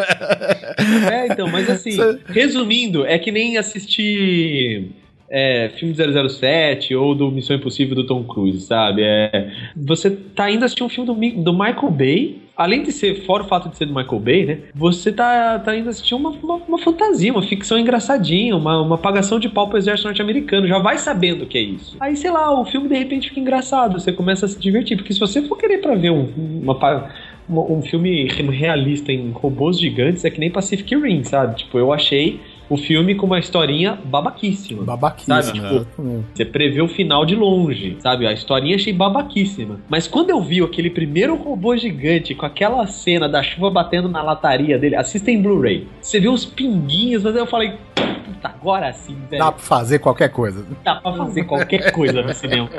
É, 1.12 1.28
então, 1.28 1.48
mas 1.48 1.70
assim, 1.70 1.98
resumindo, 2.30 3.06
é 3.06 3.18
que 3.18 3.32
nem 3.32 3.58
assistir 3.58 4.92
é, 5.32 5.70
filme 5.78 5.94
de 5.94 6.30
007 6.30 6.94
ou 6.96 7.16
do 7.16 7.32
Missão 7.32 7.56
Impossível 7.56 7.96
do 7.96 8.06
Tom 8.06 8.24
Cruise, 8.24 8.62
sabe? 8.68 9.02
É, 9.04 9.50
você 9.76 10.12
tá 10.12 10.52
indo 10.52 10.66
assistir 10.66 10.84
um 10.84 10.90
filme 10.90 11.32
do, 11.32 11.44
do 11.44 11.54
Michael 11.54 11.90
Bay, 11.90 12.42
além 12.58 12.84
de 12.84 12.92
ser, 12.92 13.24
fora 13.26 13.42
o 13.44 13.48
fato 13.48 13.70
de 13.70 13.78
ser 13.78 13.86
do 13.86 13.96
Michael 13.96 14.20
Bay, 14.20 14.46
né? 14.46 14.58
Você 14.76 15.12
tá, 15.12 15.58
tá 15.60 15.76
indo 15.76 15.90
assistir 15.90 16.14
uma, 16.14 16.30
uma, 16.32 16.56
uma 16.56 16.78
fantasia, 16.78 17.32
uma 17.32 17.42
ficção 17.42 17.80
engraçadinha, 17.80 18.56
uma, 18.56 18.82
uma 18.82 18.98
pagação 18.98 19.40
de 19.40 19.48
pau 19.50 19.68
pro 19.70 19.78
exército 19.78 20.08
norte-americano, 20.08 20.68
já 20.68 20.78
vai 20.80 20.98
sabendo 20.98 21.46
que 21.46 21.58
é 21.58 21.62
isso. 21.62 21.96
Aí, 22.00 22.16
sei 22.18 22.30
lá, 22.30 22.60
o 22.60 22.66
filme 22.66 22.90
de 22.90 22.96
repente 22.98 23.30
fica 23.30 23.40
engraçado, 23.40 24.00
você 24.00 24.12
começa 24.12 24.46
a 24.46 24.50
se 24.50 24.60
divertir, 24.60 24.98
porque 24.98 25.14
se 25.14 25.20
você 25.20 25.42
for 25.44 25.58
querer 25.58 25.78
pra 25.80 25.96
ver 25.96 26.12
um, 26.12 26.28
uma- 26.62 27.02
um 27.50 27.82
filme 27.82 28.28
realista 28.52 29.12
em 29.12 29.32
robôs 29.32 29.80
gigantes, 29.80 30.24
é 30.24 30.30
que 30.30 30.40
nem 30.40 30.50
Pacific 30.52 30.96
Rim, 30.96 31.24
sabe? 31.24 31.56
Tipo, 31.58 31.78
eu 31.80 31.92
achei 31.92 32.40
o 32.72 32.78
filme 32.78 33.16
com 33.16 33.26
uma 33.26 33.38
historinha 33.38 34.00
babaquíssima. 34.06 34.84
Babaquíssima. 34.84 35.42
Sabe, 35.42 35.60
tipo, 35.60 35.86
você 36.34 36.46
prevê 36.46 36.82
o 36.82 36.88
final 36.88 37.26
de 37.26 37.36
longe, 37.36 37.98
sabe? 38.00 38.26
A 38.26 38.32
historinha 38.32 38.78
achei 38.78 38.94
babaquíssima. 38.94 39.82
Mas 39.90 40.08
quando 40.08 40.30
eu 40.30 40.42
vi 40.42 40.64
aquele 40.64 40.90
primeiro 40.90 41.36
robô 41.36 41.76
gigante 41.76 42.34
com 42.34 42.46
aquela 42.46 42.88
cena 42.88 43.28
da 43.28 43.44
chuva 43.44 43.70
batendo 43.70 44.08
na 44.08 44.24
lataria 44.24 44.80
dele, 44.80 44.96
assista 44.96 45.30
em 45.30 45.42
Blu-ray. 45.42 45.86
Você 46.02 46.18
vê 46.18 46.30
os 46.30 46.46
pinguinhos, 46.46 47.24
mas 47.24 47.36
eu 47.36 47.46
falei, 47.46 47.74
puta, 47.94 48.48
agora 48.48 48.94
sim, 48.94 49.18
velho. 49.30 49.44
Dá 49.44 49.52
pra 49.52 49.62
fazer 49.62 50.00
qualquer 50.00 50.30
coisa. 50.30 50.66
Dá 50.82 50.96
pra 50.96 51.12
fazer 51.12 51.44
qualquer 51.44 51.92
coisa 51.92 52.22
no 52.22 52.34
cinema. 52.34 52.70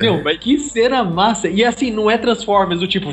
Meu, 0.00 0.38
que 0.38 0.58
cena 0.58 1.04
massa. 1.04 1.48
E 1.48 1.64
assim, 1.64 1.90
não 1.90 2.10
é 2.10 2.16
Transformers 2.16 2.80
do 2.80 2.86
tipo. 2.86 3.10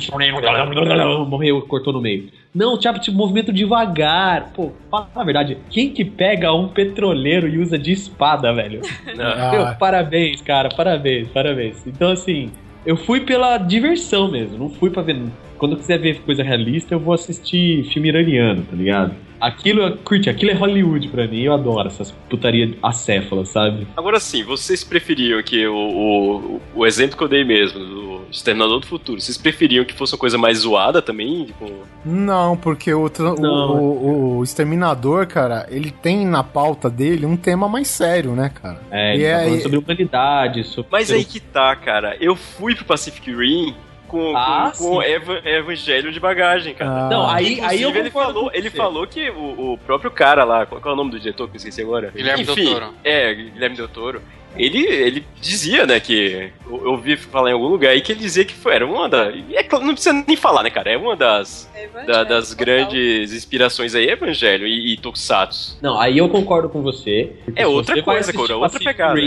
Morreu, 1.27 1.61
cortou 1.63 1.93
no 1.93 2.01
meio. 2.01 2.29
Não, 2.53 2.77
tipo, 2.77 2.99
tipo 2.99 3.17
movimento 3.17 3.51
devagar. 3.53 4.51
Pô, 4.53 4.71
fala 4.89 5.09
a 5.15 5.23
verdade. 5.23 5.57
Quem 5.69 5.89
que 5.89 6.03
pega 6.03 6.53
um 6.53 6.67
petroleiro 6.67 7.47
e 7.47 7.59
usa 7.59 7.77
de 7.77 7.91
espada, 7.91 8.53
velho? 8.53 8.81
Ah. 9.19 9.51
Meu, 9.51 9.75
parabéns, 9.77 10.41
cara. 10.41 10.69
Parabéns, 10.69 11.27
parabéns. 11.29 11.85
Então, 11.87 12.11
assim, 12.11 12.51
eu 12.85 12.95
fui 12.95 13.21
pela 13.21 13.57
diversão 13.57 14.29
mesmo. 14.29 14.57
Não 14.57 14.69
fui 14.69 14.89
pra 14.89 15.01
ver. 15.01 15.19
Quando 15.57 15.73
eu 15.73 15.77
quiser 15.77 15.97
ver 15.97 16.21
coisa 16.21 16.43
realista, 16.43 16.93
eu 16.93 16.99
vou 16.99 17.13
assistir 17.13 17.83
filme 17.85 18.09
iraniano, 18.09 18.63
tá 18.63 18.75
ligado? 18.75 19.15
Aquilo, 19.39 19.97
curte, 19.97 20.29
aquilo 20.29 20.51
é 20.51 20.53
Hollywood 20.53 21.07
pra 21.09 21.27
mim. 21.27 21.41
Eu 21.41 21.53
adoro 21.53 21.87
essas 21.87 22.11
putaria 22.29 22.75
acéfalas, 22.81 23.49
sabe? 23.49 23.87
Agora 23.95 24.19
sim, 24.19 24.43
vocês 24.43 24.83
preferiam 24.83 25.41
que 25.43 25.65
o, 25.67 25.75
o, 25.75 26.61
o 26.75 26.85
exemplo 26.85 27.17
que 27.17 27.23
eu 27.23 27.27
dei 27.27 27.43
mesmo, 27.43 27.79
do 27.79 28.21
Exterminador 28.31 28.79
do 28.79 28.85
Futuro, 28.87 29.21
vocês 29.21 29.37
preferiam 29.37 29.85
que 29.85 29.93
fosse 29.93 30.13
uma 30.13 30.19
coisa 30.19 30.37
mais 30.37 30.59
zoada 30.59 31.01
também? 31.01 31.45
Tipo, 31.45 31.71
Não, 32.03 32.57
porque 32.57 32.93
o, 32.93 33.09
Não. 33.39 33.75
O, 33.81 34.37
o 34.39 34.43
Exterminador, 34.43 35.27
cara, 35.27 35.65
ele 35.69 35.91
tem 35.91 36.25
na 36.25 36.43
pauta 36.43 36.89
dele 36.89 37.25
um 37.25 37.37
tema 37.37 37.69
mais 37.69 37.87
sério, 37.87 38.31
né, 38.31 38.49
cara? 38.53 38.81
É, 38.91 39.15
E 39.15 39.21
ele 39.21 39.23
tá 39.23 39.29
é- 39.29 39.43
falando 39.43 39.57
e- 39.57 39.61
sobre 39.61 39.77
humanidade, 39.77 40.63
sobre. 40.65 40.89
Mas 40.91 41.11
aí 41.11 41.23
que 41.23 41.39
tá, 41.39 41.75
cara. 41.75 42.17
Eu 42.19 42.35
fui 42.35 42.75
pro 42.75 42.85
Pacific 42.85 43.31
Rim 43.33 43.73
com, 44.07 44.35
Ah, 44.35 44.71
com, 44.77 44.89
com 44.95 45.01
eva- 45.01 45.41
evangelho 45.45 46.11
de 46.11 46.19
bagagem, 46.19 46.73
cara. 46.73 47.05
Ah, 47.05 47.09
Não, 47.09 47.29
aí, 47.29 47.59
aí 47.61 47.81
eu 47.81 47.89
ele 47.89 48.09
concordo 48.09 48.33
falou, 48.33 48.49
com 48.51 48.57
ele 48.57 48.69
falou 48.69 49.07
que 49.07 49.29
o, 49.29 49.73
o 49.73 49.77
próprio 49.85 50.09
cara 50.11 50.43
lá, 50.43 50.65
qual, 50.65 50.81
qual 50.81 50.91
é 50.91 50.93
o 50.93 50.97
nome 50.97 51.11
do 51.11 51.19
diretor 51.19 51.47
que 51.47 51.55
eu 51.55 51.57
esqueci 51.57 51.81
agora? 51.81 52.11
Guilherme 52.15 52.43
Del 52.43 52.53
Enfim, 52.53 52.71
Toro. 52.73 52.93
É, 53.03 53.33
Guilherme 53.33 53.75
Del 53.75 53.87
Toro. 53.87 54.21
Ele, 54.55 54.79
ele 54.87 55.23
dizia, 55.39 55.85
né, 55.85 55.99
que. 55.99 56.51
Eu, 56.65 56.77
eu 56.85 56.91
ouvi 56.93 57.15
falar 57.15 57.51
em 57.51 57.53
algum 57.53 57.67
lugar 57.67 57.91
aí 57.91 58.01
que 58.01 58.11
ele 58.11 58.21
dizia 58.21 58.43
que 58.43 58.55
foi, 58.55 58.73
era 58.73 58.87
uma 58.87 59.07
da. 59.07 59.25
É, 59.51 59.67
não 59.79 59.93
precisa 59.93 60.23
nem 60.27 60.35
falar, 60.35 60.63
né, 60.63 60.71
cara? 60.71 60.89
É 60.89 60.97
uma 60.97 61.15
das, 61.15 61.69
É 61.75 61.85
da- 62.07 62.23
das 62.23 62.49
total. 62.49 62.65
grandes 62.65 63.33
inspirações 63.33 63.93
aí, 63.93 64.09
Evangelho 64.09 64.65
e, 64.65 64.93
e 64.93 64.97
Tokusatsu. 64.97 65.77
Não, 65.79 65.99
aí 65.99 66.17
eu 66.17 66.27
concordo 66.27 66.69
com 66.69 66.81
você. 66.81 67.33
É 67.55 67.67
outra 67.67 68.01
coisa, 68.01 68.33
Cora, 68.33 68.57
outra 68.57 68.79
pegada. 68.79 69.19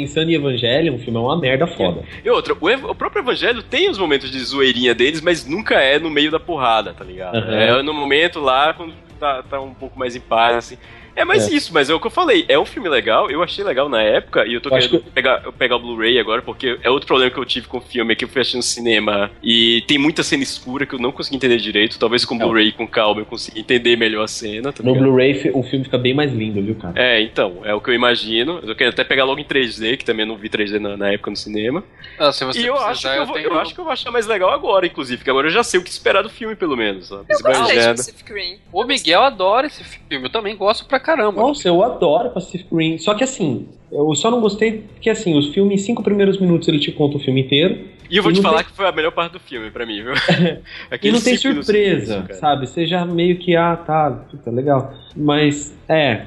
Pensando 0.00 0.30
em 0.30 0.34
Evangelho, 0.34 0.92
um 0.94 0.98
filme 0.98 1.18
é 1.18 1.22
uma 1.22 1.38
merda 1.38 1.66
foda. 1.66 2.02
E 2.24 2.28
outra, 2.28 2.56
o, 2.60 2.68
ev- 2.68 2.84
o 2.84 2.94
próprio 2.94 3.22
Evangelho 3.22 3.62
tem 3.62 3.88
os 3.88 3.96
momentos 3.98 4.30
de 4.30 4.38
zoeirinha 4.40 4.94
deles, 4.94 5.20
mas 5.20 5.46
nunca 5.46 5.76
é 5.76 5.98
no 5.98 6.10
meio 6.10 6.30
da 6.30 6.40
porrada, 6.40 6.92
tá 6.92 7.04
ligado? 7.04 7.36
Aham. 7.36 7.54
É 7.54 7.82
no 7.82 7.94
momento 7.94 8.40
lá, 8.40 8.74
quando 8.74 8.92
tá, 9.20 9.42
tá 9.42 9.60
um 9.60 9.72
pouco 9.72 9.96
mais 9.98 10.16
em 10.16 10.20
paz, 10.20 10.56
assim. 10.56 10.78
É 11.16 11.24
mais 11.24 11.48
É. 11.50 11.54
isso, 11.54 11.72
mas 11.72 11.88
é 11.90 11.94
o 11.94 12.00
que 12.00 12.06
eu 12.06 12.10
falei. 12.10 12.44
É 12.48 12.58
um 12.58 12.64
filme 12.64 12.88
legal, 12.88 13.30
eu 13.30 13.42
achei 13.42 13.64
legal 13.64 13.88
na 13.88 14.02
época, 14.02 14.46
e 14.46 14.54
eu 14.54 14.60
tô 14.60 14.68
Eu 14.68 14.72
querendo 14.80 15.00
pegar, 15.12 15.42
eu 15.44 15.52
pegar 15.52 15.76
o 15.76 15.78
Blu-ray 15.78 16.18
agora, 16.18 16.42
porque 16.42 16.78
é 16.82 16.90
outro 16.90 17.06
problema 17.06 17.30
que 17.30 17.38
eu 17.38 17.44
tive 17.44 17.66
com 17.66 17.78
o 17.78 17.80
filme, 17.80 18.12
é 18.12 18.16
que 18.16 18.24
eu 18.24 18.28
fui 18.28 18.40
assistir 18.40 18.56
no 18.56 18.62
cinema 18.62 19.30
e 19.42 19.82
tem 19.86 19.98
muita 19.98 20.22
cena 20.22 20.42
escura 20.42 20.84
que 20.86 20.94
eu 20.94 20.98
não 20.98 21.12
consegui 21.12 21.36
entender 21.36 21.56
direito. 21.58 21.98
Talvez 21.98 22.24
com 22.24 22.34
o 22.34 22.38
Não. 22.38 22.46
Blu-ray 22.48 22.72
com 22.72 22.86
calma 22.86 23.20
eu 23.20 23.26
consiga 23.26 23.58
entender 23.58 23.96
melhor 23.96 24.24
a 24.24 24.28
cena, 24.28 24.72
tá 24.72 24.82
No? 24.82 24.94
Blu-ray 24.94 25.50
o 25.54 25.62
filme 25.62 25.84
fica 25.84 25.98
bem 25.98 26.14
mais 26.14 26.32
lindo, 26.32 26.62
viu, 26.62 26.74
cara? 26.74 26.94
É, 26.96 27.20
então, 27.20 27.60
é 27.64 27.74
o 27.74 27.80
que 27.80 27.90
eu 27.90 27.94
imagino. 27.94 28.60
Eu 28.62 28.74
quero 28.74 28.90
até 28.90 29.04
pegar 29.04 29.24
logo 29.24 29.40
em 29.40 29.44
3D, 29.44 29.96
que 29.96 30.04
também 30.04 30.26
não 30.26 30.36
vi 30.36 30.48
3D 30.48 30.78
na, 30.78 30.96
na 30.96 31.12
época 31.12 31.30
no 31.30 31.36
cinema. 31.36 31.84
Ah, 32.18 32.32
se 32.32 32.44
você 32.44 32.60
E 32.60 32.66
eu 32.66 32.74
precisar, 32.74 32.90
acho, 32.90 33.02
que 33.02 33.08
eu, 33.22 33.26
vou- 33.26 33.34
tenho- 33.36 33.48
eu 33.48 33.58
acho 33.60 33.74
que 33.74 33.80
eu 33.80 33.84
vou 33.84 33.92
achar 33.92 34.10
mais 34.10 34.26
legal 34.26 34.50
agora, 34.50 34.86
inclusive, 34.86 35.18
porque 35.18 35.30
agora 35.30 35.46
eu 35.46 35.50
já 35.52 35.62
sei 35.62 35.80
o 35.80 35.82
que 35.82 35.90
esperar 35.90 36.22
do 36.22 36.30
filme, 36.30 36.54
pelo 36.56 36.76
menos. 36.76 37.08
Sabe? 37.08 37.24
Eu 37.30 37.38
gostei 37.40 37.78
de. 37.78 37.84
Pacific 37.86 38.32
Rim. 38.32 38.58
O 38.72 38.84
Miguel 38.84 39.22
adora 39.22 39.66
esse 39.66 39.82
filme, 39.84 40.26
eu 40.26 40.30
também 40.30 40.56
gosto 40.56 40.86
pra 40.86 41.00
caramba. 41.04 41.40
Nossa, 41.40 41.68
eu 41.68 41.82
adoro 41.82 42.30
Pacific 42.30 42.66
Rim. 42.74 42.98
Só 42.98 43.14
que 43.14 43.22
assim, 43.22 43.68
eu 43.92 44.14
só 44.14 44.30
não 44.30 44.40
gostei 44.40 44.84
porque 44.94 45.10
assim, 45.10 45.36
os 45.38 45.48
filmes, 45.54 45.80
em 45.80 45.84
cinco 45.84 46.02
primeiros 46.02 46.38
minutos 46.40 46.66
ele 46.66 46.78
te 46.78 46.90
conta 46.90 47.16
o 47.16 47.20
filme 47.20 47.42
inteiro. 47.42 47.94
E 48.10 48.16
eu 48.16 48.22
vou 48.22 48.32
E 48.32 48.34
te 48.34 48.42
falar 48.42 48.64
que 48.64 48.70
foi 48.72 48.86
a 48.86 48.92
melhor 48.92 49.12
parte 49.12 49.32
do 49.32 49.40
filme 49.40 49.70
pra 49.70 49.86
mim, 49.86 50.02
viu? 50.02 50.12
E 50.90 50.94
Aqueles 50.94 51.18
não 51.18 51.24
tem 51.24 51.36
surpresa, 51.36 52.26
sabe? 52.34 52.66
Você 52.66 52.86
já 52.86 53.04
meio 53.04 53.38
que, 53.38 53.56
ah, 53.56 53.76
tá, 53.76 54.10
puta, 54.30 54.50
legal. 54.50 54.92
Mas, 55.16 55.76
é, 55.88 56.26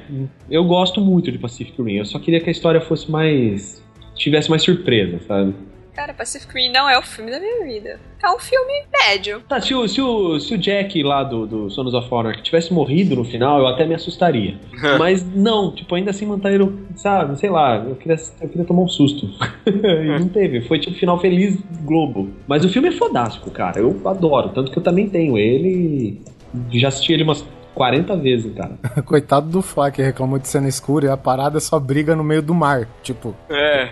eu 0.50 0.64
gosto 0.64 1.00
muito 1.00 1.30
de 1.30 1.38
Pacific 1.38 1.80
Rim. 1.80 1.94
Eu 1.94 2.04
só 2.04 2.18
queria 2.18 2.40
que 2.40 2.48
a 2.48 2.52
história 2.52 2.80
fosse 2.80 3.10
mais. 3.10 3.82
tivesse 4.16 4.50
mais 4.50 4.62
surpresa, 4.62 5.20
sabe? 5.26 5.54
Cara, 5.98 6.14
Pacific 6.14 6.54
Rim 6.54 6.70
não 6.70 6.88
é 6.88 6.96
o 6.96 7.02
filme 7.02 7.28
da 7.28 7.40
minha 7.40 7.64
vida. 7.64 7.98
É 8.22 8.30
um 8.30 8.38
filme 8.38 8.84
médio. 8.92 9.42
Tá, 9.48 9.60
se 9.60 9.74
o, 9.74 9.88
se 9.88 10.00
o, 10.00 10.38
se 10.38 10.54
o 10.54 10.56
Jack 10.56 11.02
lá 11.02 11.24
do, 11.24 11.44
do 11.44 11.70
Sons 11.70 11.92
of 11.92 12.06
Honor 12.14 12.40
tivesse 12.40 12.72
morrido 12.72 13.16
no 13.16 13.24
final, 13.24 13.58
eu 13.58 13.66
até 13.66 13.84
me 13.84 13.96
assustaria. 13.96 14.56
Mas 14.96 15.26
não, 15.34 15.74
tipo, 15.74 15.92
ainda 15.96 16.12
assim 16.12 16.24
manteram, 16.24 16.72
sabe, 16.94 17.36
sei 17.36 17.50
lá, 17.50 17.78
eu 17.78 17.96
queria, 17.96 18.14
eu 18.40 18.48
queria 18.48 18.64
tomar 18.64 18.82
um 18.82 18.88
susto. 18.88 19.28
e 19.66 20.20
não 20.20 20.28
teve, 20.28 20.60
foi 20.68 20.78
tipo 20.78 20.96
final 20.96 21.18
feliz 21.18 21.58
Globo. 21.82 22.30
Mas 22.46 22.64
o 22.64 22.68
filme 22.68 22.90
é 22.90 22.92
fodástico, 22.92 23.50
cara, 23.50 23.80
eu 23.80 24.00
adoro, 24.04 24.50
tanto 24.50 24.70
que 24.70 24.78
eu 24.78 24.82
também 24.84 25.08
tenho 25.08 25.36
ele 25.36 26.22
já 26.70 26.88
assisti 26.88 27.12
ele 27.12 27.24
umas 27.24 27.44
40 27.78 28.16
vezes, 28.16 28.54
cara. 28.54 28.72
Coitado 29.06 29.48
do 29.48 29.62
Fly 29.62 29.90
que 29.92 30.02
reclamou 30.02 30.38
de 30.38 30.48
cena 30.48 30.68
escura 30.68 31.06
e 31.06 31.08
a 31.08 31.16
parada 31.16 31.56
é 31.58 31.60
só 31.60 31.78
briga 31.78 32.14
no 32.14 32.22
meio 32.24 32.42
do 32.42 32.52
mar. 32.52 32.86
Tipo, 33.02 33.34
É, 33.48 33.88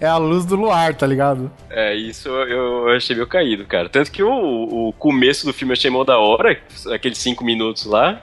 é 0.00 0.06
a 0.08 0.16
luz 0.16 0.44
do 0.44 0.56
luar, 0.56 0.94
tá 0.94 1.06
ligado? 1.06 1.50
é, 1.70 1.94
isso 1.94 2.28
eu 2.28 2.88
achei 2.90 3.14
meio 3.14 3.28
caído, 3.28 3.64
cara. 3.66 3.88
Tanto 3.88 4.10
que 4.10 4.22
o, 4.22 4.88
o 4.88 4.92
começo 4.94 5.46
do 5.46 5.52
filme 5.52 5.72
eu 5.72 5.74
achei 5.76 5.90
mó 5.90 6.02
da 6.04 6.18
hora, 6.18 6.58
aqueles 6.92 7.18
cinco 7.18 7.44
minutos 7.44 7.84
lá, 7.84 8.20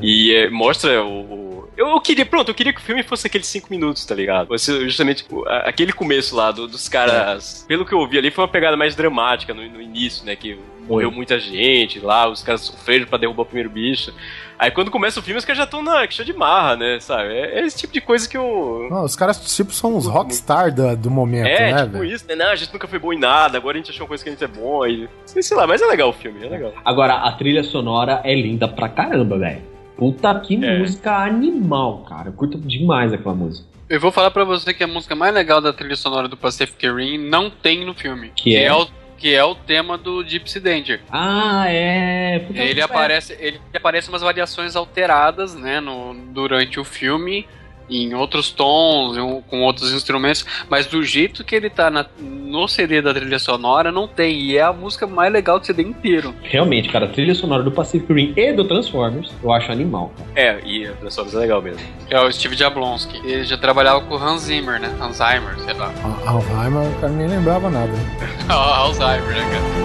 e 0.00 0.32
é, 0.34 0.48
mostra 0.50 1.02
o. 1.04 1.08
o- 1.08 1.54
Eu, 1.76 1.88
eu 1.88 2.00
queria, 2.00 2.24
pronto, 2.24 2.48
eu 2.50 2.54
queria 2.54 2.72
que 2.72 2.78
o 2.80 2.82
filme 2.84 3.02
fosse 3.02 3.26
aqueles 3.26 3.48
cinco 3.48 3.66
minutos, 3.68 4.04
tá 4.06 4.14
ligado? 4.14 4.46
Fosse 4.46 4.80
justamente 4.84 5.24
o- 5.30 5.44
a- 5.48 5.68
aquele 5.68 5.92
começo 5.92 6.36
lá 6.36 6.52
do- 6.52 6.68
dos 6.68 6.88
caras. 6.88 7.64
Pelo 7.66 7.84
que 7.84 7.92
eu 7.92 7.98
ouvi 7.98 8.16
ali, 8.16 8.30
foi 8.30 8.44
uma 8.44 8.50
pegada 8.50 8.76
mais 8.76 8.94
dramática 8.94 9.52
no, 9.52 9.68
no 9.68 9.82
início, 9.82 10.24
né? 10.24 10.36
Que 10.36 10.56
morreu 10.88 11.10
muita 11.10 11.38
gente 11.40 11.98
lá, 12.00 12.28
os 12.28 12.42
caras 12.42 12.62
sofreram 12.62 13.06
pra 13.06 13.18
derrubar 13.18 13.42
o 13.42 13.46
primeiro 13.46 13.70
bicho. 13.70 14.12
Aí 14.58 14.70
quando 14.70 14.90
começa 14.90 15.18
o 15.18 15.22
filme, 15.22 15.38
os 15.38 15.44
caras 15.44 15.58
já 15.58 15.64
estão 15.64 15.82
na 15.82 16.06
questão 16.06 16.24
de 16.24 16.32
marra, 16.32 16.76
né? 16.76 17.00
Sabe? 17.00 17.32
É, 17.34 17.58
é 17.60 17.66
esse 17.66 17.76
tipo 17.78 17.92
de 17.92 18.00
coisa 18.00 18.28
que 18.28 18.36
eu. 18.36 18.86
Não, 18.90 19.04
os 19.04 19.16
caras, 19.16 19.38
tipo, 19.54 19.72
são 19.72 19.96
os 19.96 20.06
rockstar 20.06 20.72
do, 20.72 20.96
do 20.96 21.10
momento, 21.10 21.46
É, 21.46 21.72
né, 21.72 21.82
tipo 21.82 21.98
velho? 21.98 22.04
isso, 22.04 22.24
né? 22.28 22.34
Não, 22.36 22.50
a 22.50 22.56
gente 22.56 22.72
nunca 22.72 22.86
foi 22.86 22.98
bom 22.98 23.12
em 23.12 23.18
nada, 23.18 23.58
agora 23.58 23.76
a 23.76 23.80
gente 23.80 23.90
achou 23.90 24.04
uma 24.04 24.08
coisa 24.08 24.22
que 24.22 24.30
a 24.30 24.32
gente 24.32 24.44
é 24.44 24.48
bom. 24.48 24.86
E... 24.86 25.08
Sei, 25.26 25.42
sei 25.42 25.56
lá, 25.56 25.66
mas 25.66 25.82
é 25.82 25.86
legal 25.86 26.08
o 26.10 26.12
filme, 26.12 26.44
é 26.46 26.48
legal. 26.48 26.72
Agora, 26.84 27.14
a 27.14 27.32
trilha 27.32 27.64
sonora 27.64 28.20
é 28.24 28.34
linda 28.34 28.68
pra 28.68 28.88
caramba, 28.88 29.38
velho. 29.38 29.62
Puta 29.96 30.38
que 30.40 30.54
É. 30.64 30.78
música 30.78 31.16
animal, 31.24 32.04
cara. 32.08 32.28
Eu 32.28 32.32
curto 32.32 32.58
demais 32.58 33.12
aquela 33.12 33.34
música. 33.34 33.66
Eu 33.88 34.00
vou 34.00 34.10
falar 34.10 34.30
pra 34.30 34.44
você 34.44 34.72
que 34.72 34.82
a 34.82 34.86
música 34.88 35.14
mais 35.14 35.34
legal 35.34 35.60
da 35.60 35.72
trilha 35.72 35.94
sonora 35.94 36.26
do 36.26 36.36
Pacific 36.36 36.88
Rim 36.90 37.18
não 37.28 37.50
tem 37.50 37.84
no 37.84 37.92
filme. 37.94 38.32
Que 38.34 38.56
é? 38.56 38.72
o, 38.72 38.86
que 39.24 39.34
é 39.34 39.42
o 39.42 39.54
tema 39.54 39.96
do 39.96 40.22
Gypsy 40.22 40.60
Danger. 40.60 41.00
Ah, 41.10 41.64
é. 41.66 42.40
Puta, 42.40 42.60
Ele 42.60 42.78
é. 42.78 42.82
aparece, 42.82 43.34
ele 43.40 43.58
aparece 43.72 44.10
umas 44.10 44.20
variações 44.20 44.76
alteradas, 44.76 45.54
né, 45.54 45.80
no, 45.80 46.12
durante 46.12 46.78
o 46.78 46.84
filme. 46.84 47.48
Em 47.88 48.14
outros 48.14 48.50
tons, 48.50 49.16
com 49.48 49.60
outros 49.62 49.92
instrumentos, 49.92 50.44
mas 50.68 50.86
do 50.86 51.02
jeito 51.02 51.44
que 51.44 51.54
ele 51.54 51.68
tá 51.68 51.90
na- 51.90 52.06
no 52.20 52.66
CD 52.68 53.02
da 53.02 53.12
trilha 53.12 53.38
sonora, 53.38 53.90
não 53.92 54.06
tem. 54.08 54.40
E 54.40 54.56
é 54.56 54.62
a 54.62 54.72
música 54.72 55.06
mais 55.06 55.32
legal 55.32 55.58
do 55.58 55.66
CD 55.66 55.82
inteiro. 55.82 56.34
Realmente, 56.42 56.88
cara, 56.88 57.06
a 57.06 57.08
trilha 57.08 57.34
sonora 57.34 57.62
do 57.62 57.70
Pacific 57.70 58.12
Rim 58.12 58.32
e 58.36 58.52
do 58.52 58.64
Transformers, 58.64 59.30
eu 59.42 59.52
acho 59.52 59.70
animal. 59.72 60.12
Cara. 60.16 60.30
É, 60.34 60.60
e 60.64 60.86
a 60.86 60.92
Transformers 60.92 61.34
é 61.36 61.38
legal 61.40 61.60
mesmo. 61.62 61.80
É 62.10 62.20
o 62.20 62.30
Steve 62.32 62.56
Jablonsky. 62.56 63.18
Ele 63.24 63.44
já 63.44 63.56
trabalhava 63.58 64.00
com 64.02 64.14
o 64.14 64.18
Hans 64.18 64.42
Zimmer, 64.42 64.80
né? 64.80 64.90
Hans 65.00 65.16
Zimmer, 65.16 65.58
sei 65.64 65.74
lá. 65.74 65.92
Al- 66.02 66.36
Alzheimer, 66.36 66.88
o 66.88 67.00
cara 67.00 67.12
nem 67.12 67.26
lembrava 67.28 67.68
nada. 67.70 67.92
Alzheimer, 68.48 69.28
né? 69.34 69.42
Cara, 69.50 69.83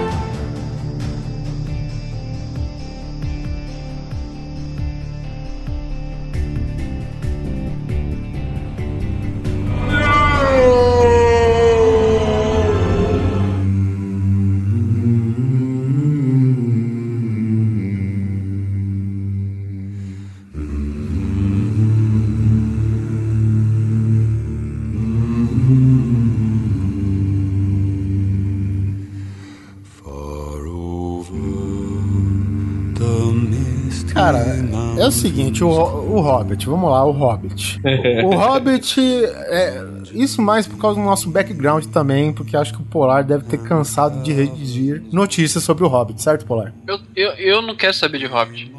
o 35.09 35.11
seguinte, 35.11 35.63
o, 35.63 35.69
o 35.69 36.21
Hobbit, 36.21 36.65
vamos 36.67 36.89
lá, 36.89 37.03
o 37.03 37.11
Hobbit. 37.11 37.81
O 38.23 38.35
Hobbit, 38.35 38.99
é, 38.99 39.83
isso 40.13 40.41
mais 40.41 40.67
por 40.67 40.77
causa 40.77 40.99
do 40.99 41.05
nosso 41.05 41.29
background 41.29 41.85
também, 41.85 42.31
porque 42.31 42.55
acho 42.55 42.73
que 42.73 42.81
o 42.81 42.85
Polar 42.85 43.23
deve 43.23 43.43
ter 43.45 43.57
cansado 43.57 44.21
de 44.21 44.31
redigir 44.31 45.03
notícias 45.11 45.63
sobre 45.63 45.83
o 45.83 45.87
Hobbit, 45.87 46.21
certo, 46.21 46.45
Polar? 46.45 46.73
Eu, 46.87 46.99
eu, 47.15 47.31
eu 47.33 47.61
não 47.61 47.75
quero 47.75 47.93
saber 47.93 48.19
de 48.19 48.25
Hobbit. 48.25 48.71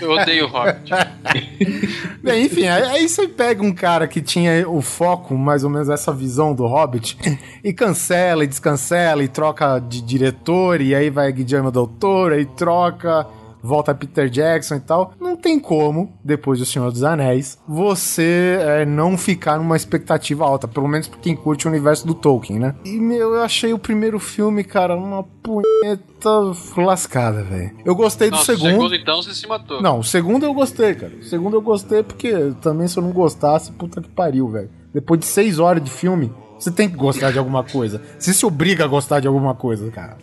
Eu 0.00 0.12
odeio 0.12 0.46
Hobbit. 0.46 0.90
Bem, 2.22 2.46
enfim, 2.46 2.66
aí, 2.66 3.06
você 3.08 3.28
pega 3.28 3.62
um 3.62 3.72
cara 3.72 4.08
que 4.08 4.22
tinha 4.22 4.68
o 4.68 4.80
foco, 4.80 5.36
mais 5.36 5.64
ou 5.64 5.70
menos 5.70 5.88
essa 5.88 6.12
visão 6.12 6.54
do 6.54 6.66
Hobbit, 6.66 7.18
e 7.62 7.72
cancela 7.72 8.44
e 8.44 8.46
descancela 8.46 9.22
e 9.22 9.28
troca 9.28 9.78
de 9.78 10.00
diretor, 10.00 10.80
e 10.80 10.94
aí 10.94 11.10
vai 11.10 11.30
Guillermo 11.32 11.70
del 11.70 11.86
Toro, 11.86 12.34
aí 12.34 12.46
troca, 12.46 13.26
volta 13.62 13.94
Peter 13.94 14.28
Jackson 14.28 14.76
e 14.76 14.80
tal. 14.80 15.12
Não 15.20 15.36
tem 15.36 15.58
como, 15.58 16.12
depois 16.24 16.58
do 16.58 16.66
Senhor 16.66 16.90
dos 16.90 17.02
Anéis, 17.02 17.58
você 17.66 18.58
é, 18.60 18.84
não 18.86 19.16
ficar 19.16 19.58
numa 19.58 19.76
expectativa 19.76 20.44
alta, 20.44 20.68
pelo 20.68 20.88
menos 20.88 21.08
pra 21.08 21.18
quem 21.18 21.36
curte 21.36 21.66
o 21.66 21.70
universo 21.70 22.06
do 22.06 22.14
Tolkien, 22.14 22.58
né? 22.58 22.74
E, 22.84 22.98
meu, 22.98 23.34
eu 23.34 23.42
achei 23.42 23.72
o 23.72 23.78
primeiro 23.78 24.18
filme, 24.18 24.64
cara, 24.64 24.96
uma 24.96 25.22
punheta 25.22 26.30
lascada, 26.76 27.42
velho. 27.42 27.72
Eu 27.84 27.94
gostei 27.94 28.30
do 28.30 28.36
Nossa, 28.36 28.52
o 28.52 28.56
segundo. 28.56 28.70
segundo 28.70 28.94
então 28.94 29.22
você 29.22 29.34
se 29.34 29.46
matou. 29.46 29.82
Não, 29.82 30.00
o 30.00 30.04
segundo 30.04 30.44
eu 30.44 30.54
gostei, 30.54 30.94
cara. 30.94 31.12
O 31.20 31.24
segundo 31.24 31.56
eu 31.56 31.62
gostei 31.62 32.02
porque 32.02 32.52
também 32.60 32.88
se 32.88 32.98
eu 32.98 33.02
não 33.02 33.10
gostasse, 33.10 33.72
puta 33.72 34.00
que 34.00 34.08
pariu, 34.08 34.48
velho. 34.48 34.70
Depois 34.92 35.20
de 35.20 35.26
seis 35.26 35.58
horas 35.58 35.82
de 35.82 35.90
filme, 35.90 36.32
você 36.58 36.70
tem 36.70 36.88
que 36.88 36.96
gostar 36.96 37.30
de 37.30 37.38
alguma 37.38 37.62
coisa. 37.62 38.00
Você 38.18 38.32
se 38.32 38.44
obriga 38.44 38.84
a 38.84 38.88
gostar 38.88 39.20
de 39.20 39.26
alguma 39.26 39.54
coisa, 39.54 39.90
cara. 39.90 40.16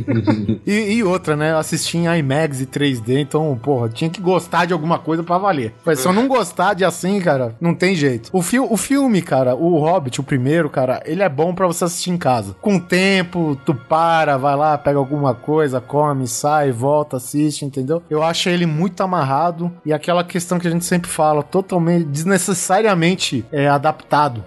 e, 0.66 0.94
e 0.94 1.04
outra, 1.04 1.36
né? 1.36 1.52
Eu 1.52 1.58
assisti 1.58 1.98
em 1.98 2.06
IMAX 2.18 2.60
e 2.60 2.66
3D, 2.66 3.18
então, 3.18 3.58
porra, 3.62 3.88
tinha 3.88 4.10
que 4.10 4.20
gostar 4.20 4.66
de 4.66 4.72
alguma 4.72 4.98
coisa 4.98 5.22
pra 5.22 5.38
valer. 5.38 5.74
Mas 5.84 6.00
se 6.00 6.08
eu 6.08 6.12
não 6.12 6.26
gostar 6.26 6.74
de 6.74 6.84
assim, 6.84 7.20
cara, 7.20 7.54
não 7.60 7.74
tem 7.74 7.94
jeito. 7.94 8.30
O, 8.32 8.42
fi 8.42 8.58
o 8.58 8.76
filme, 8.76 9.22
cara, 9.22 9.54
o 9.54 9.78
Hobbit, 9.78 10.20
o 10.20 10.24
primeiro, 10.24 10.70
cara, 10.70 11.02
ele 11.04 11.22
é 11.22 11.28
bom 11.28 11.54
pra 11.54 11.66
você 11.66 11.84
assistir 11.84 12.10
em 12.10 12.16
casa. 12.16 12.56
Com 12.60 12.76
o 12.76 12.80
tempo, 12.80 13.58
tu 13.64 13.74
para, 13.74 14.36
vai 14.36 14.56
lá, 14.56 14.76
pega 14.78 14.98
alguma 14.98 15.34
coisa, 15.34 15.80
come, 15.80 16.26
sai, 16.26 16.72
volta, 16.72 17.16
assiste, 17.16 17.64
entendeu? 17.64 18.02
Eu 18.08 18.22
acho 18.22 18.48
ele 18.48 18.66
muito 18.66 19.02
amarrado 19.02 19.70
e 19.84 19.92
aquela 19.92 20.24
questão 20.24 20.58
que 20.58 20.66
a 20.66 20.70
gente 20.70 20.84
sempre 20.84 21.10
fala, 21.10 21.42
totalmente, 21.42 22.06
desnecessariamente 22.06 23.44
é, 23.52 23.68
adaptado. 23.68 24.44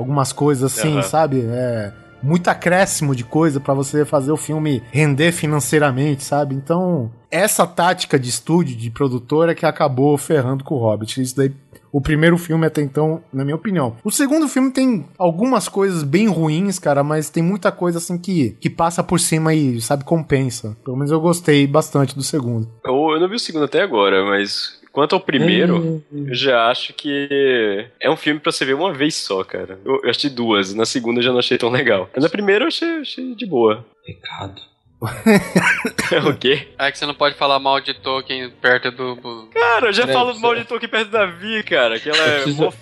Algumas 0.00 0.32
coisas 0.32 0.72
assim, 0.72 0.94
Aham. 0.94 1.02
sabe? 1.02 1.44
É 1.46 1.92
muito 2.22 2.48
acréscimo 2.48 3.14
de 3.14 3.24
coisa 3.24 3.60
pra 3.60 3.74
você 3.74 4.04
fazer 4.04 4.32
o 4.32 4.36
filme 4.36 4.82
render 4.90 5.32
financeiramente, 5.32 6.22
sabe? 6.22 6.54
Então, 6.54 7.10
essa 7.30 7.66
tática 7.66 8.18
de 8.18 8.28
estúdio, 8.28 8.76
de 8.76 8.90
produtora 8.90 9.54
que 9.54 9.64
acabou 9.64 10.16
ferrando 10.18 10.64
com 10.64 10.74
o 10.74 10.78
Hobbit. 10.78 11.20
Isso 11.20 11.36
daí, 11.36 11.52
o 11.92 12.00
primeiro 12.00 12.36
filme 12.36 12.66
até 12.66 12.82
então, 12.82 13.22
na 13.32 13.44
minha 13.44 13.56
opinião. 13.56 13.96
O 14.04 14.10
segundo 14.10 14.48
filme 14.48 14.70
tem 14.70 15.06
algumas 15.18 15.68
coisas 15.68 16.02
bem 16.02 16.26
ruins, 16.28 16.78
cara, 16.78 17.02
mas 17.02 17.30
tem 17.30 17.42
muita 17.42 17.72
coisa 17.72 17.98
assim 17.98 18.18
que, 18.18 18.56
que 18.60 18.70
passa 18.70 19.02
por 19.02 19.18
cima 19.18 19.54
e, 19.54 19.80
sabe, 19.80 20.04
compensa. 20.04 20.76
Pelo 20.84 20.96
menos 20.96 21.10
eu 21.10 21.20
gostei 21.20 21.66
bastante 21.66 22.14
do 22.14 22.22
segundo. 22.22 22.68
Eu, 22.84 22.94
eu 23.12 23.20
não 23.20 23.28
vi 23.28 23.36
o 23.36 23.40
segundo 23.40 23.64
até 23.64 23.82
agora, 23.82 24.24
mas 24.24 24.79
quanto 24.92 25.14
ao 25.14 25.20
primeiro, 25.20 26.02
eu 26.12 26.34
já 26.34 26.68
acho 26.70 26.92
que 26.92 27.86
é 28.00 28.10
um 28.10 28.16
filme 28.16 28.40
pra 28.40 28.52
você 28.52 28.64
ver 28.64 28.74
uma 28.74 28.92
vez 28.92 29.14
só, 29.14 29.42
cara. 29.44 29.78
Eu, 29.84 30.00
eu 30.04 30.10
achei 30.10 30.28
duas, 30.30 30.74
na 30.74 30.84
segunda 30.84 31.20
eu 31.20 31.24
já 31.24 31.30
não 31.32 31.38
achei 31.38 31.56
tão 31.58 31.70
legal. 31.70 32.08
Mas 32.14 32.24
na 32.24 32.30
primeira 32.30 32.64
eu 32.64 32.68
achei, 32.68 33.00
achei 33.00 33.34
de 33.34 33.46
boa. 33.46 33.84
Pecado. 34.04 34.60
o 36.28 36.34
quê? 36.36 36.68
É 36.78 36.90
que 36.92 36.98
você 36.98 37.06
não 37.06 37.14
pode 37.14 37.34
falar 37.36 37.58
mal 37.58 37.80
de 37.80 37.94
Tolkien 37.94 38.50
perto 38.60 38.90
do. 38.90 39.14
do- 39.14 39.48
Cara, 39.52 39.86
eu 39.86 39.92
já 39.94 40.06
falo 40.06 40.38
mal 40.38 40.54
de 40.54 40.64
Tolkien 40.64 40.90
perto 40.90 41.10
da 41.10 41.24
Vi, 41.24 41.62
cara, 41.62 41.98
que 41.98 42.10
ela 42.10 42.18
é 42.18 42.42
preciso- 42.42 42.74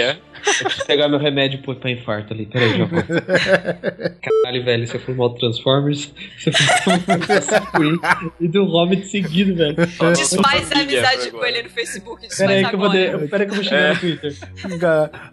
é. 0.00 0.18
Eu 0.46 0.64
preciso 0.66 0.86
pegar 0.86 1.08
meu 1.08 1.18
remédio 1.18 1.60
pro- 1.62 1.74
pra 1.76 1.90
infarto 1.90 2.32
ali. 2.34 2.46
Peraí, 2.46 2.76
já 2.78 2.84
vou. 2.84 3.02
Caralho, 4.44 4.64
velho, 4.64 4.86
você 4.86 4.98
falou 4.98 5.16
mal 5.18 5.28
do 5.30 5.34
Transformers, 5.38 6.12
você 6.38 6.52
falou 6.52 7.00
mal 7.06 7.18
do 7.18 7.26
Pacific 7.26 7.78
Rim 7.78 8.00
e 8.40 8.48
do 8.48 8.64
Hobbit 8.64 9.06
seguido, 9.06 9.54
velho. 9.54 9.74
Desfaz 9.76 10.70
a 10.72 10.80
amizade 10.80 11.28
agora. 11.28 11.30
com 11.30 11.44
ele 11.46 11.62
no 11.62 11.70
Facebook. 11.70 12.28
Peraí 12.36 12.64
que 12.64 12.74
eu 12.74 12.78
vou, 12.78 12.88
de... 12.90 13.28
Peraí 13.28 13.46
que 13.46 13.52
eu 13.52 13.56
vou 13.56 13.64
chegar 13.64 13.94
no 13.94 14.00
Twitter. 14.00 14.34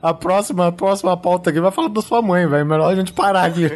A 0.02 0.14
próxima, 0.14 0.68
a 0.68 0.72
próxima 0.72 1.18
pauta 1.18 1.50
aqui 1.50 1.60
vai 1.60 1.72
falar 1.72 1.90
da 1.90 2.02
sua 2.02 2.22
mãe, 2.22 2.48
velho. 2.48 2.66
Melhor 2.66 2.92
a 2.92 2.96
gente 2.96 3.12
parar 3.14 3.46
aqui. 3.46 3.70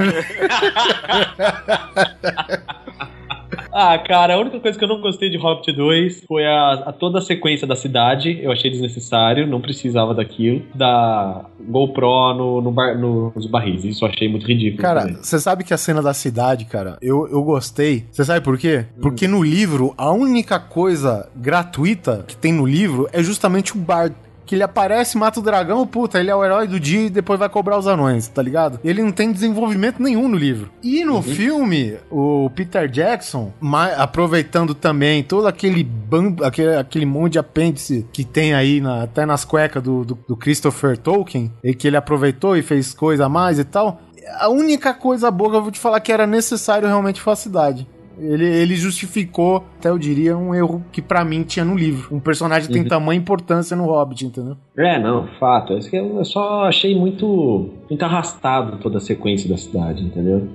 Ah, 3.78 3.98
cara, 4.00 4.36
a 4.36 4.40
única 4.40 4.58
coisa 4.58 4.78
que 4.80 4.84
eu 4.86 4.88
não 4.88 5.02
gostei 5.02 5.30
de 5.30 5.36
Hobbit 5.38 5.70
2 5.74 6.24
foi 6.26 6.46
a, 6.46 6.84
a 6.86 6.94
toda 6.94 7.20
a 7.20 7.22
sequência 7.22 7.68
da 7.68 7.76
cidade. 7.76 8.40
Eu 8.42 8.50
achei 8.54 8.72
desnecessário, 8.72 9.46
não 9.46 9.60
precisava 9.60 10.14
daquilo. 10.14 10.62
Da 10.74 11.44
GoPro 11.60 12.34
no, 12.36 12.62
no 12.62 12.72
bar- 12.72 12.98
no- 12.98 13.34
nos 13.36 13.46
barris. 13.48 13.84
Isso 13.84 14.06
eu 14.06 14.10
achei 14.10 14.30
muito 14.30 14.48
ridículo. 14.48 14.82
Cara, 14.82 15.18
você 15.22 15.38
sabe 15.40 15.66
que 15.66 15.74
a 15.74 15.78
cena 15.78 16.02
da 16.02 16.14
cidade, 16.14 16.64
cara, 16.64 16.98
eu, 17.02 17.28
eu 17.28 17.44
gostei. 17.44 18.06
Você 18.12 18.24
sabe 18.24 18.40
por 18.40 18.58
quê? 18.58 18.86
Porque 19.02 19.28
no 19.28 19.44
livro, 19.44 19.94
a 19.98 20.10
única 20.10 20.58
coisa 20.58 21.30
gratuita 21.36 22.24
que 22.26 22.38
tem 22.38 22.54
no 22.54 22.66
livro 22.66 23.10
é 23.12 23.22
justamente 23.22 23.76
o 23.76 23.80
bar. 23.80 24.10
Que 24.46 24.56
ele 24.56 24.64
aparece, 24.64 25.18
mata 25.18 25.40
o 25.40 25.44
dragão, 25.44 25.86
puta, 25.88 26.20
ele 26.20 26.30
é 26.30 26.36
o 26.36 26.44
herói 26.46 26.68
do 26.68 26.80
dia 26.80 27.08
e 27.08 27.10
depois 27.10 27.40
vai 27.40 27.50
cobrar 27.50 27.78
os 27.80 27.88
anões, 27.88 28.28
tá 28.28 28.42
ligado? 28.42 28.80
Ele 28.84 29.02
não 29.02 29.12
tem 29.12 29.32
desenvolvimento 29.32 30.02
nenhum 30.02 30.28
no 30.28 30.38
livro. 30.38 30.70
E 30.84 31.04
no 31.04 31.22
filme, 31.22 31.98
o 32.12 32.50
Peter 32.56 32.88
Jackson, 32.88 33.52
aproveitando 33.98 34.74
também 34.76 35.24
todo 35.24 35.48
aquele 35.48 35.84
bando, 35.84 36.44
aquele, 36.44 36.76
aquele 36.76 37.06
monte 37.06 37.34
de 37.34 37.40
apêndice 37.40 38.06
que 38.14 38.24
tem 38.24 38.54
aí 38.54 38.80
na- 38.82 39.04
até 39.04 39.26
nas 39.26 39.44
cuecas 39.46 39.82
do, 39.82 40.04
do, 40.06 40.18
do 40.28 40.38
Christopher 40.38 40.98
Tolkien, 40.98 41.52
e 41.64 41.74
que 41.74 41.88
ele 41.88 41.98
aproveitou 41.98 42.56
e 42.56 42.62
fez 42.62 42.94
coisa 42.94 43.26
a 43.26 43.30
mais 43.30 43.60
e 43.60 43.64
tal. 43.64 44.02
A 44.40 44.50
única 44.50 44.94
coisa 44.94 45.30
boa 45.30 45.52
que 45.52 45.56
eu 45.58 45.62
vou 45.62 45.72
te 45.72 45.80
falar 45.80 46.00
que 46.00 46.12
era 46.12 46.26
necessário 46.26 46.88
realmente 46.88 47.22
foi 47.22 47.34
a 47.34 47.36
cidade. 47.36 47.88
Ele, 48.18 48.46
ele 48.46 48.76
justificou, 48.76 49.66
até 49.80 49.90
eu 49.90 49.98
diria, 49.98 50.38
um 50.38 50.54
erro 50.54 50.84
que 50.92 51.02
pra 51.02 51.26
mim 51.26 51.44
tinha 51.44 51.66
no 51.66 51.76
livro. 51.76 52.16
Um 52.16 52.20
personagem 52.20 52.72
tem 52.72 52.84
tamanha 52.84 53.20
importância 53.20 53.76
no 53.76 53.86
Hobbit, 53.86 54.26
entendeu? 54.26 54.58
É, 54.78 55.00
não, 55.00 55.28
fato. 55.40 55.74
É 55.74 55.80
isso 55.80 55.90
que 55.90 55.98
eu 55.98 56.24
só 56.26 56.66
achei 56.66 56.98
muito, 56.98 57.70
muito 57.90 58.04
arrastado 58.04 58.78
toda 58.78 58.98
a 58.98 59.02
sequência 59.02 59.50
da 59.50 59.58
cidade, 59.58 60.04
entendeu? 60.04 60.48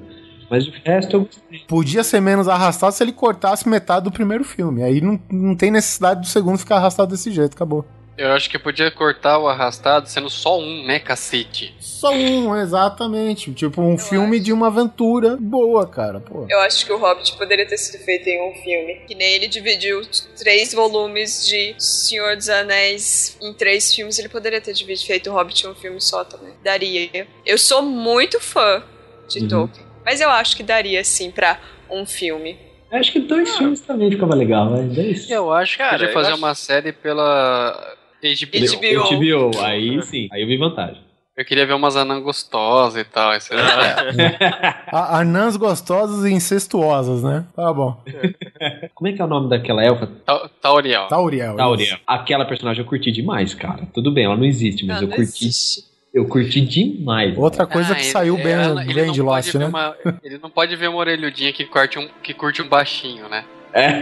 Mas 0.51 0.65
de 0.65 0.73
resto 0.85 1.17
eu 1.17 1.21
gostei. 1.21 1.61
Podia 1.69 2.03
ser 2.03 2.21
menos 2.21 2.49
arrastado 2.49 2.93
se 2.93 3.03
ele 3.05 3.13
cortasse 3.13 3.69
metade 3.69 4.05
do 4.05 4.11
primeiro 4.11 4.43
filme. 4.43 4.83
Aí 4.83 5.01
não, 5.01 5.19
não 5.31 5.55
tem 5.55 5.71
necessidade 5.71 6.21
do 6.21 6.27
segundo 6.27 6.59
ficar 6.59 6.77
arrastado 6.77 7.13
desse 7.13 7.31
jeito, 7.31 7.55
acabou. 7.55 7.85
Eu 8.21 8.33
acho 8.33 8.51
que 8.51 8.59
podia 8.59 8.91
cortar 8.91 9.39
o 9.39 9.49
arrastado 9.49 10.07
sendo 10.07 10.29
só 10.29 10.59
um, 10.61 10.85
né, 10.85 10.99
cacete? 10.99 11.75
Só 11.81 12.13
um, 12.13 12.55
exatamente. 12.55 13.51
Tipo, 13.55 13.81
um 13.81 13.97
filme 13.97 14.39
de 14.39 14.53
uma 14.53 14.67
aventura 14.67 15.39
boa, 15.41 15.87
cara. 15.89 16.21
Pô. 16.21 16.47
Eu 16.51 16.61
acho 16.61 16.85
que 16.85 16.93
o 16.93 16.99
Hobbit 16.99 17.37
poderia 17.39 17.67
ter 17.67 17.79
sido 17.79 18.03
feito 18.05 18.29
em 18.29 18.51
um 18.51 18.55
filme. 18.63 18.97
Que 19.07 19.15
nem 19.15 19.35
ele 19.37 19.49
dividiu 19.49 20.03
três 20.39 20.75
volumes 20.75 21.47
de 21.47 21.75
Senhor 21.79 22.37
dos 22.37 22.51
Anéis 22.51 23.39
em 23.41 23.55
três 23.55 23.95
filmes. 23.95 24.19
Ele 24.19 24.29
poderia 24.29 24.61
ter 24.61 24.75
dividido, 24.75 25.07
feito 25.07 25.31
o 25.31 25.33
Hobbit 25.33 25.65
em 25.67 25.71
um 25.71 25.75
filme 25.75 26.01
só 26.01 26.23
também. 26.23 26.53
Daria. 26.63 27.27
Eu 27.47 27.57
sou 27.57 27.81
muito 27.81 28.39
fã 28.39 28.83
de 29.29 29.41
Uhum. 29.41 29.49
Tolkien. 29.49 29.87
Mas 30.05 30.21
eu 30.21 30.29
acho 30.29 30.57
que 30.57 30.63
daria, 30.63 31.03
sim, 31.05 31.31
pra 31.31 31.59
um 31.91 32.05
filme. 32.05 32.59
Acho 32.93 33.13
que 33.13 33.21
dois 33.21 33.57
filmes 33.57 33.81
também 33.81 34.11
ficava 34.11 34.35
legal, 34.35 34.69
né? 34.69 34.83
Dois. 34.93 35.31
Eu 35.31 35.53
acho 35.53 35.73
que 35.73 35.79
Cara, 35.79 35.93
podia 35.93 36.09
eu 36.09 36.13
fazer 36.13 36.29
acho- 36.33 36.39
uma 36.39 36.55
série 36.55 36.93
pela 36.93 37.97
HBO. 38.23 39.07
HBO. 39.07 39.51
HBO, 39.51 39.61
aí 39.65 40.03
sim, 40.03 40.29
aí 40.33 40.43
eu 40.43 40.47
vi 40.49 40.57
vantagem. 40.57 41.01
Eu 41.37 41.45
queria 41.45 41.65
ver 41.65 41.73
umas 41.73 41.97
anãs 41.97 42.23
gostosas 42.23 43.01
e 43.01 43.05
tal. 43.05 43.35
Isso 43.35 43.51
Anãs 44.93 45.57
gostosas 45.57 46.25
e 46.25 46.33
incestuosas, 46.35 47.23
né? 47.23 47.47
Tá 47.57 47.73
bom. 47.73 48.03
Como 48.95 49.09
é 49.09 49.13
que 49.13 49.23
é 49.23 49.25
o 49.25 49.29
nome 49.29 49.49
daquela 49.49 49.83
elfa? 49.83 50.07
Ta- 50.27 50.51
Tauriel. 50.61 51.07
Tauriel. 51.09 51.57
Tauriel. 51.57 51.99
Aquela 52.07 52.45
personagem 52.45 52.83
eu 52.83 52.89
curti 52.89 53.11
demais, 53.11 53.55
cara. 53.55 53.87
Tudo 53.95 54.11
bem, 54.13 54.25
ela 54.27 54.37
não 54.37 54.45
existe, 54.45 54.85
mas 54.85 54.99
Ah, 54.99 55.05
eu 55.05 55.09
não 55.09 55.17
curti. 55.17 55.45
existe. 55.47 55.85
Eu 56.13 56.27
curti 56.29 56.61
demais. 56.61 57.39
Outra 57.39 57.67
coisa 57.67 57.93
Ah, 57.93 57.95
que 57.95 58.03
ele- 58.03 58.11
saiu 58.11 58.37
bem, 58.37 58.53
ela- 58.53 58.85
bem 58.85 59.07
não 59.07 59.13
de 59.13 59.23
Lost, 59.23 59.55
né? 59.55 59.67
uma- 59.67 59.97
ele 60.23 60.39
não 60.39 60.51
pode 60.51 60.75
ver 60.77 60.89
uma 60.89 60.99
orelhudinha 60.99 61.53
que 61.53 61.65
curte 61.65 61.99
um, 61.99 62.09
que 62.23 62.35
curte 62.35 62.61
um 62.61 62.69
baixinho, 62.69 63.29
né? 63.29 63.45
É. 63.73 64.01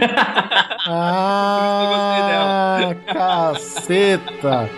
Ah, 0.87 2.95
caceta. 3.05 4.69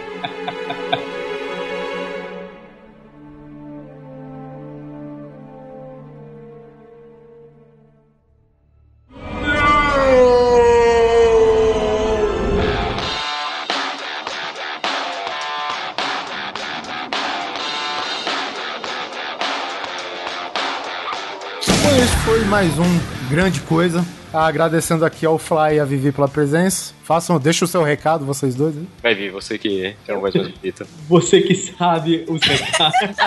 Bom, 21.84 21.98
esse 21.98 22.16
foi 22.26 22.44
mais 22.46 22.78
um 22.78 23.00
grande 23.30 23.62
coisa. 23.62 24.06
Agradecendo 24.34 25.04
aqui 25.04 25.26
ao 25.26 25.38
Fly 25.38 25.76
e 25.76 25.80
a 25.80 25.86
Vivi 25.86 26.12
pela 26.12 26.28
presença. 26.28 26.94
Façam, 27.04 27.40
deixa 27.40 27.66
o 27.66 27.68
seu 27.68 27.84
recado, 27.84 28.26
vocês 28.26 28.56
dois. 28.56 28.76
Hein? 28.76 28.88
Vai 29.02 29.16
vir, 29.16 29.32
você 29.32 29.58
que 29.58 29.96
uma 30.08 30.20
voz 30.20 30.34
mais 30.36 30.48
bonita. 30.50 30.88
Você 31.10 31.42
que 31.42 31.56
sabe 31.56 32.24
os 32.28 32.42
recados. 32.42 33.18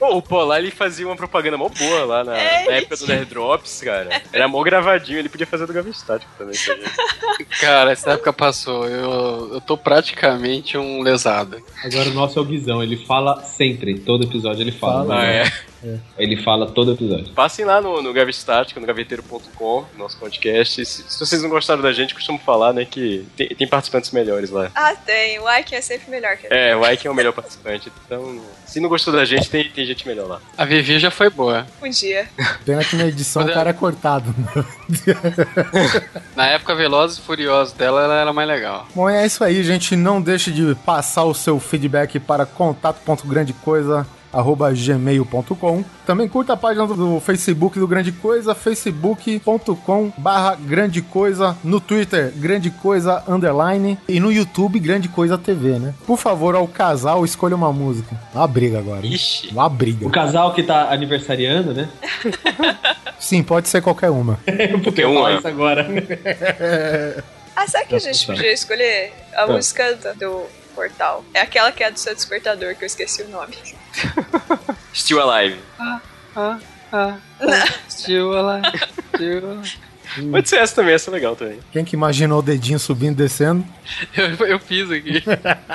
Ô, 0.00 0.16
o 0.16 0.22
Polar, 0.22 0.58
ele 0.58 0.70
fazia 0.70 1.06
uma 1.06 1.14
propaganda 1.16 1.56
mó 1.56 1.68
boa 1.68 2.04
lá 2.04 2.24
na, 2.24 2.36
É, 2.36 2.66
na 2.66 2.72
época 2.72 2.96
do 2.96 3.06
Nerd 3.06 3.26
Drops, 3.26 3.80
cara. 3.82 4.22
Era 4.32 4.48
mó 4.48 4.62
gravadinho, 4.62 5.18
ele 5.18 5.28
podia 5.28 5.46
fazer 5.46 5.66
do 5.66 5.72
Gavi 5.72 5.90
Estático 5.90 6.30
também. 6.36 6.54
gente. 6.54 6.82
Cara, 7.60 7.92
essa 7.92 8.12
época 8.12 8.32
passou. 8.32 8.86
Eu, 8.86 9.54
eu 9.54 9.60
tô 9.60 9.76
praticamente 9.76 10.76
um 10.76 11.02
lesado. 11.02 11.62
Agora 11.84 12.08
o 12.10 12.12
nosso 12.14 12.38
é 12.38 12.42
o 12.42 12.44
Guizão, 12.44 12.82
ele 12.82 12.96
fala 12.96 13.40
sempre, 13.42 13.98
todo 14.00 14.24
episódio 14.24 14.62
ele 14.62 14.72
fala. 14.72 15.06
Fala, 15.06 15.20
Ah, 15.20 15.26
é. 15.26 15.52
Ele 16.16 16.36
fala 16.36 16.70
todo 16.70 16.92
episódio. 16.92 17.32
Passem 17.34 17.64
lá 17.64 17.80
no, 17.80 18.00
no 18.02 18.12
Gavi 18.12 18.30
Estático, 18.30 18.78
no 18.78 18.86
gaveteiro.com, 18.86 19.84
nosso 19.98 20.16
podcast. 20.16 20.84
Se, 20.86 21.02
se 21.02 21.18
vocês 21.18 21.42
não 21.42 21.50
gostaram 21.50 21.82
da 21.82 21.92
gente, 21.92 22.14
falar, 22.42 22.72
né, 22.72 22.84
que 22.84 23.26
tem, 23.36 23.48
tem 23.48 23.66
participantes 23.66 24.10
melhores 24.10 24.50
lá. 24.50 24.70
Ah, 24.74 24.94
tem. 24.94 25.38
O 25.38 25.50
Ike 25.50 25.74
é 25.74 25.80
sempre 25.80 26.10
melhor 26.10 26.36
que 26.36 26.46
ele. 26.46 26.54
É, 26.54 26.76
o 26.76 26.86
Ike 26.86 27.06
é 27.06 27.10
o 27.10 27.14
melhor 27.14 27.32
participante. 27.32 27.92
Então, 28.06 28.40
se 28.66 28.80
não 28.80 28.88
gostou 28.88 29.12
da 29.12 29.24
gente, 29.24 29.48
tem, 29.48 29.68
tem 29.70 29.84
gente 29.84 30.06
melhor 30.06 30.28
lá. 30.28 30.40
A 30.56 30.64
Vivi 30.64 30.98
já 30.98 31.10
foi 31.10 31.30
boa. 31.30 31.66
Um 31.82 31.90
dia. 31.90 32.28
Pena 32.64 32.84
que 32.84 32.96
na 32.96 33.06
edição 33.06 33.44
o 33.44 33.52
cara 33.52 33.70
é 33.70 33.72
cortado. 33.72 34.32
Na 36.34 36.46
época 36.46 36.74
Velozes 36.74 37.18
e 37.18 37.20
Furiosos 37.20 37.74
dela, 37.74 38.02
ela 38.02 38.20
era 38.20 38.32
mais 38.32 38.48
legal. 38.48 38.86
Bom, 38.94 39.08
é 39.08 39.26
isso 39.26 39.44
aí, 39.44 39.62
gente. 39.62 39.96
Não 39.96 40.20
deixe 40.20 40.50
de 40.50 40.74
passar 40.74 41.24
o 41.24 41.34
seu 41.34 41.60
feedback 41.60 42.18
para 42.18 42.46
contato.grandecoisa@gmail.com. 44.32 45.84
Também 46.06 46.28
curta 46.28 46.54
a 46.54 46.56
página 46.56 46.86
do- 46.86 47.20
Facebook 47.20 47.78
do 47.78 47.86
Grande 47.86 48.12
Coisa, 48.12 48.54
facebook.com 48.54 50.12
barra 50.16 50.56
Grande 50.56 51.02
Coisa, 51.02 51.56
no 51.62 51.80
Twitter, 51.80 52.32
Grande 52.36 52.70
Coisa 52.70 53.22
Underline, 53.28 53.98
e 54.08 54.18
no 54.18 54.32
YouTube, 54.32 54.78
Grande 54.78 55.08
Coisa 55.08 55.36
TV, 55.38 55.78
né? 55.78 55.94
Por 56.06 56.18
favor, 56.18 56.54
ao 56.54 56.66
casal, 56.66 57.24
escolha 57.24 57.54
uma 57.56 57.72
música. 57.72 58.16
Uma 58.34 58.46
briga 58.46 58.78
agora. 58.78 59.06
hein? 59.06 59.12
Ixi. 59.12 59.48
Uma 59.52 59.68
briga. 59.68 60.06
O 60.06 60.10
casal 60.10 60.52
que 60.54 60.62
tá 60.62 60.90
aniversariando, 60.90 61.72
né? 61.74 61.88
Sim, 63.18 63.42
pode 63.42 63.68
ser 63.68 63.80
qualquer 63.82 64.10
uma. 64.10 64.38
Um, 64.48 64.92
falar 64.92 65.32
é. 65.32 65.36
isso 65.38 65.48
agora. 65.48 65.86
Ah, 67.54 67.66
sabe 67.68 67.84
que 67.84 67.94
a 67.94 67.98
gente 67.98 68.26
Tá. 68.26 68.32
podia 68.32 68.50
escolher 68.50 69.12
a 69.36 69.46
música 69.46 69.94
do- 69.94 70.18
do 70.18 70.42
portal? 70.74 71.24
É 71.34 71.40
aquela 71.40 71.70
que 71.72 71.82
é 71.84 71.90
do 71.90 71.98
seu 71.98 72.14
despertador, 72.14 72.74
que 72.74 72.84
eu 72.84 72.86
esqueci 72.86 73.22
o 73.22 73.28
nome. 73.28 73.56
Still 74.94 75.20
Alive. 75.20 75.58
Still 77.88 78.32
alive, 78.32 78.78
still 79.14 79.50
alive. 79.50 79.78
Pode 80.30 80.48
ser 80.48 80.56
essa 80.56 80.74
também, 80.74 80.94
essa 80.94 81.10
é 81.10 81.12
legal 81.12 81.34
também. 81.34 81.58
Quem 81.72 81.84
que 81.84 81.96
imaginou 81.96 82.40
o 82.40 82.42
dedinho 82.42 82.78
subindo 82.78 83.12
e 83.12 83.16
descendo? 83.16 83.64
Eu, 84.14 84.46
eu 84.46 84.58
fiz 84.58 84.90
aqui. 84.90 85.22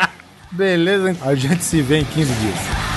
Beleza, 0.51 1.15
a 1.21 1.35
gente 1.35 1.63
se 1.63 1.81
vê 1.81 1.99
em 1.99 2.05
15 2.05 2.33
dias. 2.33 2.96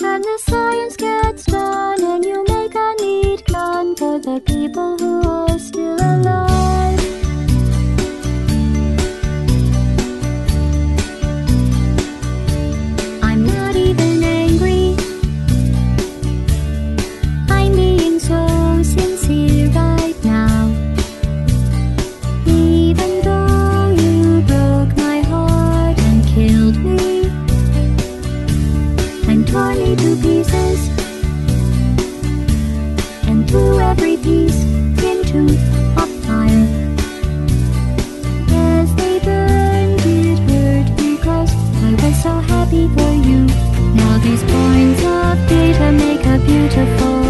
And 0.00 0.24
the 0.24 0.38
science 0.46 0.96
gets 0.96 1.44
done, 1.44 2.02
and 2.02 2.24
you 2.24 2.42
make 2.48 2.74
a 2.74 2.94
neat 3.00 3.44
gun 3.46 3.94
for 3.94 4.18
the 4.18 4.40
people 4.40 4.96
who 4.96 5.28
are 5.28 5.58
still 5.58 5.96
alive. 5.96 6.81
For 42.72 43.12
you. 43.28 43.44
Now 43.94 44.18
these 44.18 44.42
points 44.44 45.04
of 45.04 45.36
data 45.46 45.92
make 45.92 46.24
a 46.24 46.38
beautiful 46.46 47.21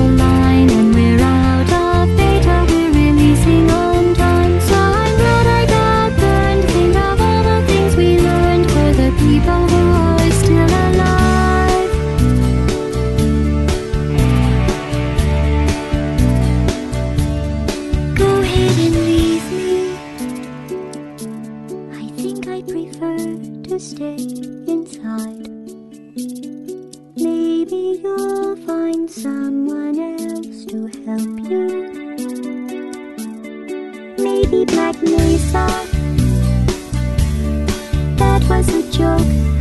Maybe 35.03 35.16
Black 35.16 35.27
Mesa. 35.27 35.66
That 38.16 38.43
was 38.49 38.69
a 38.69 38.91
joke. 38.91 39.52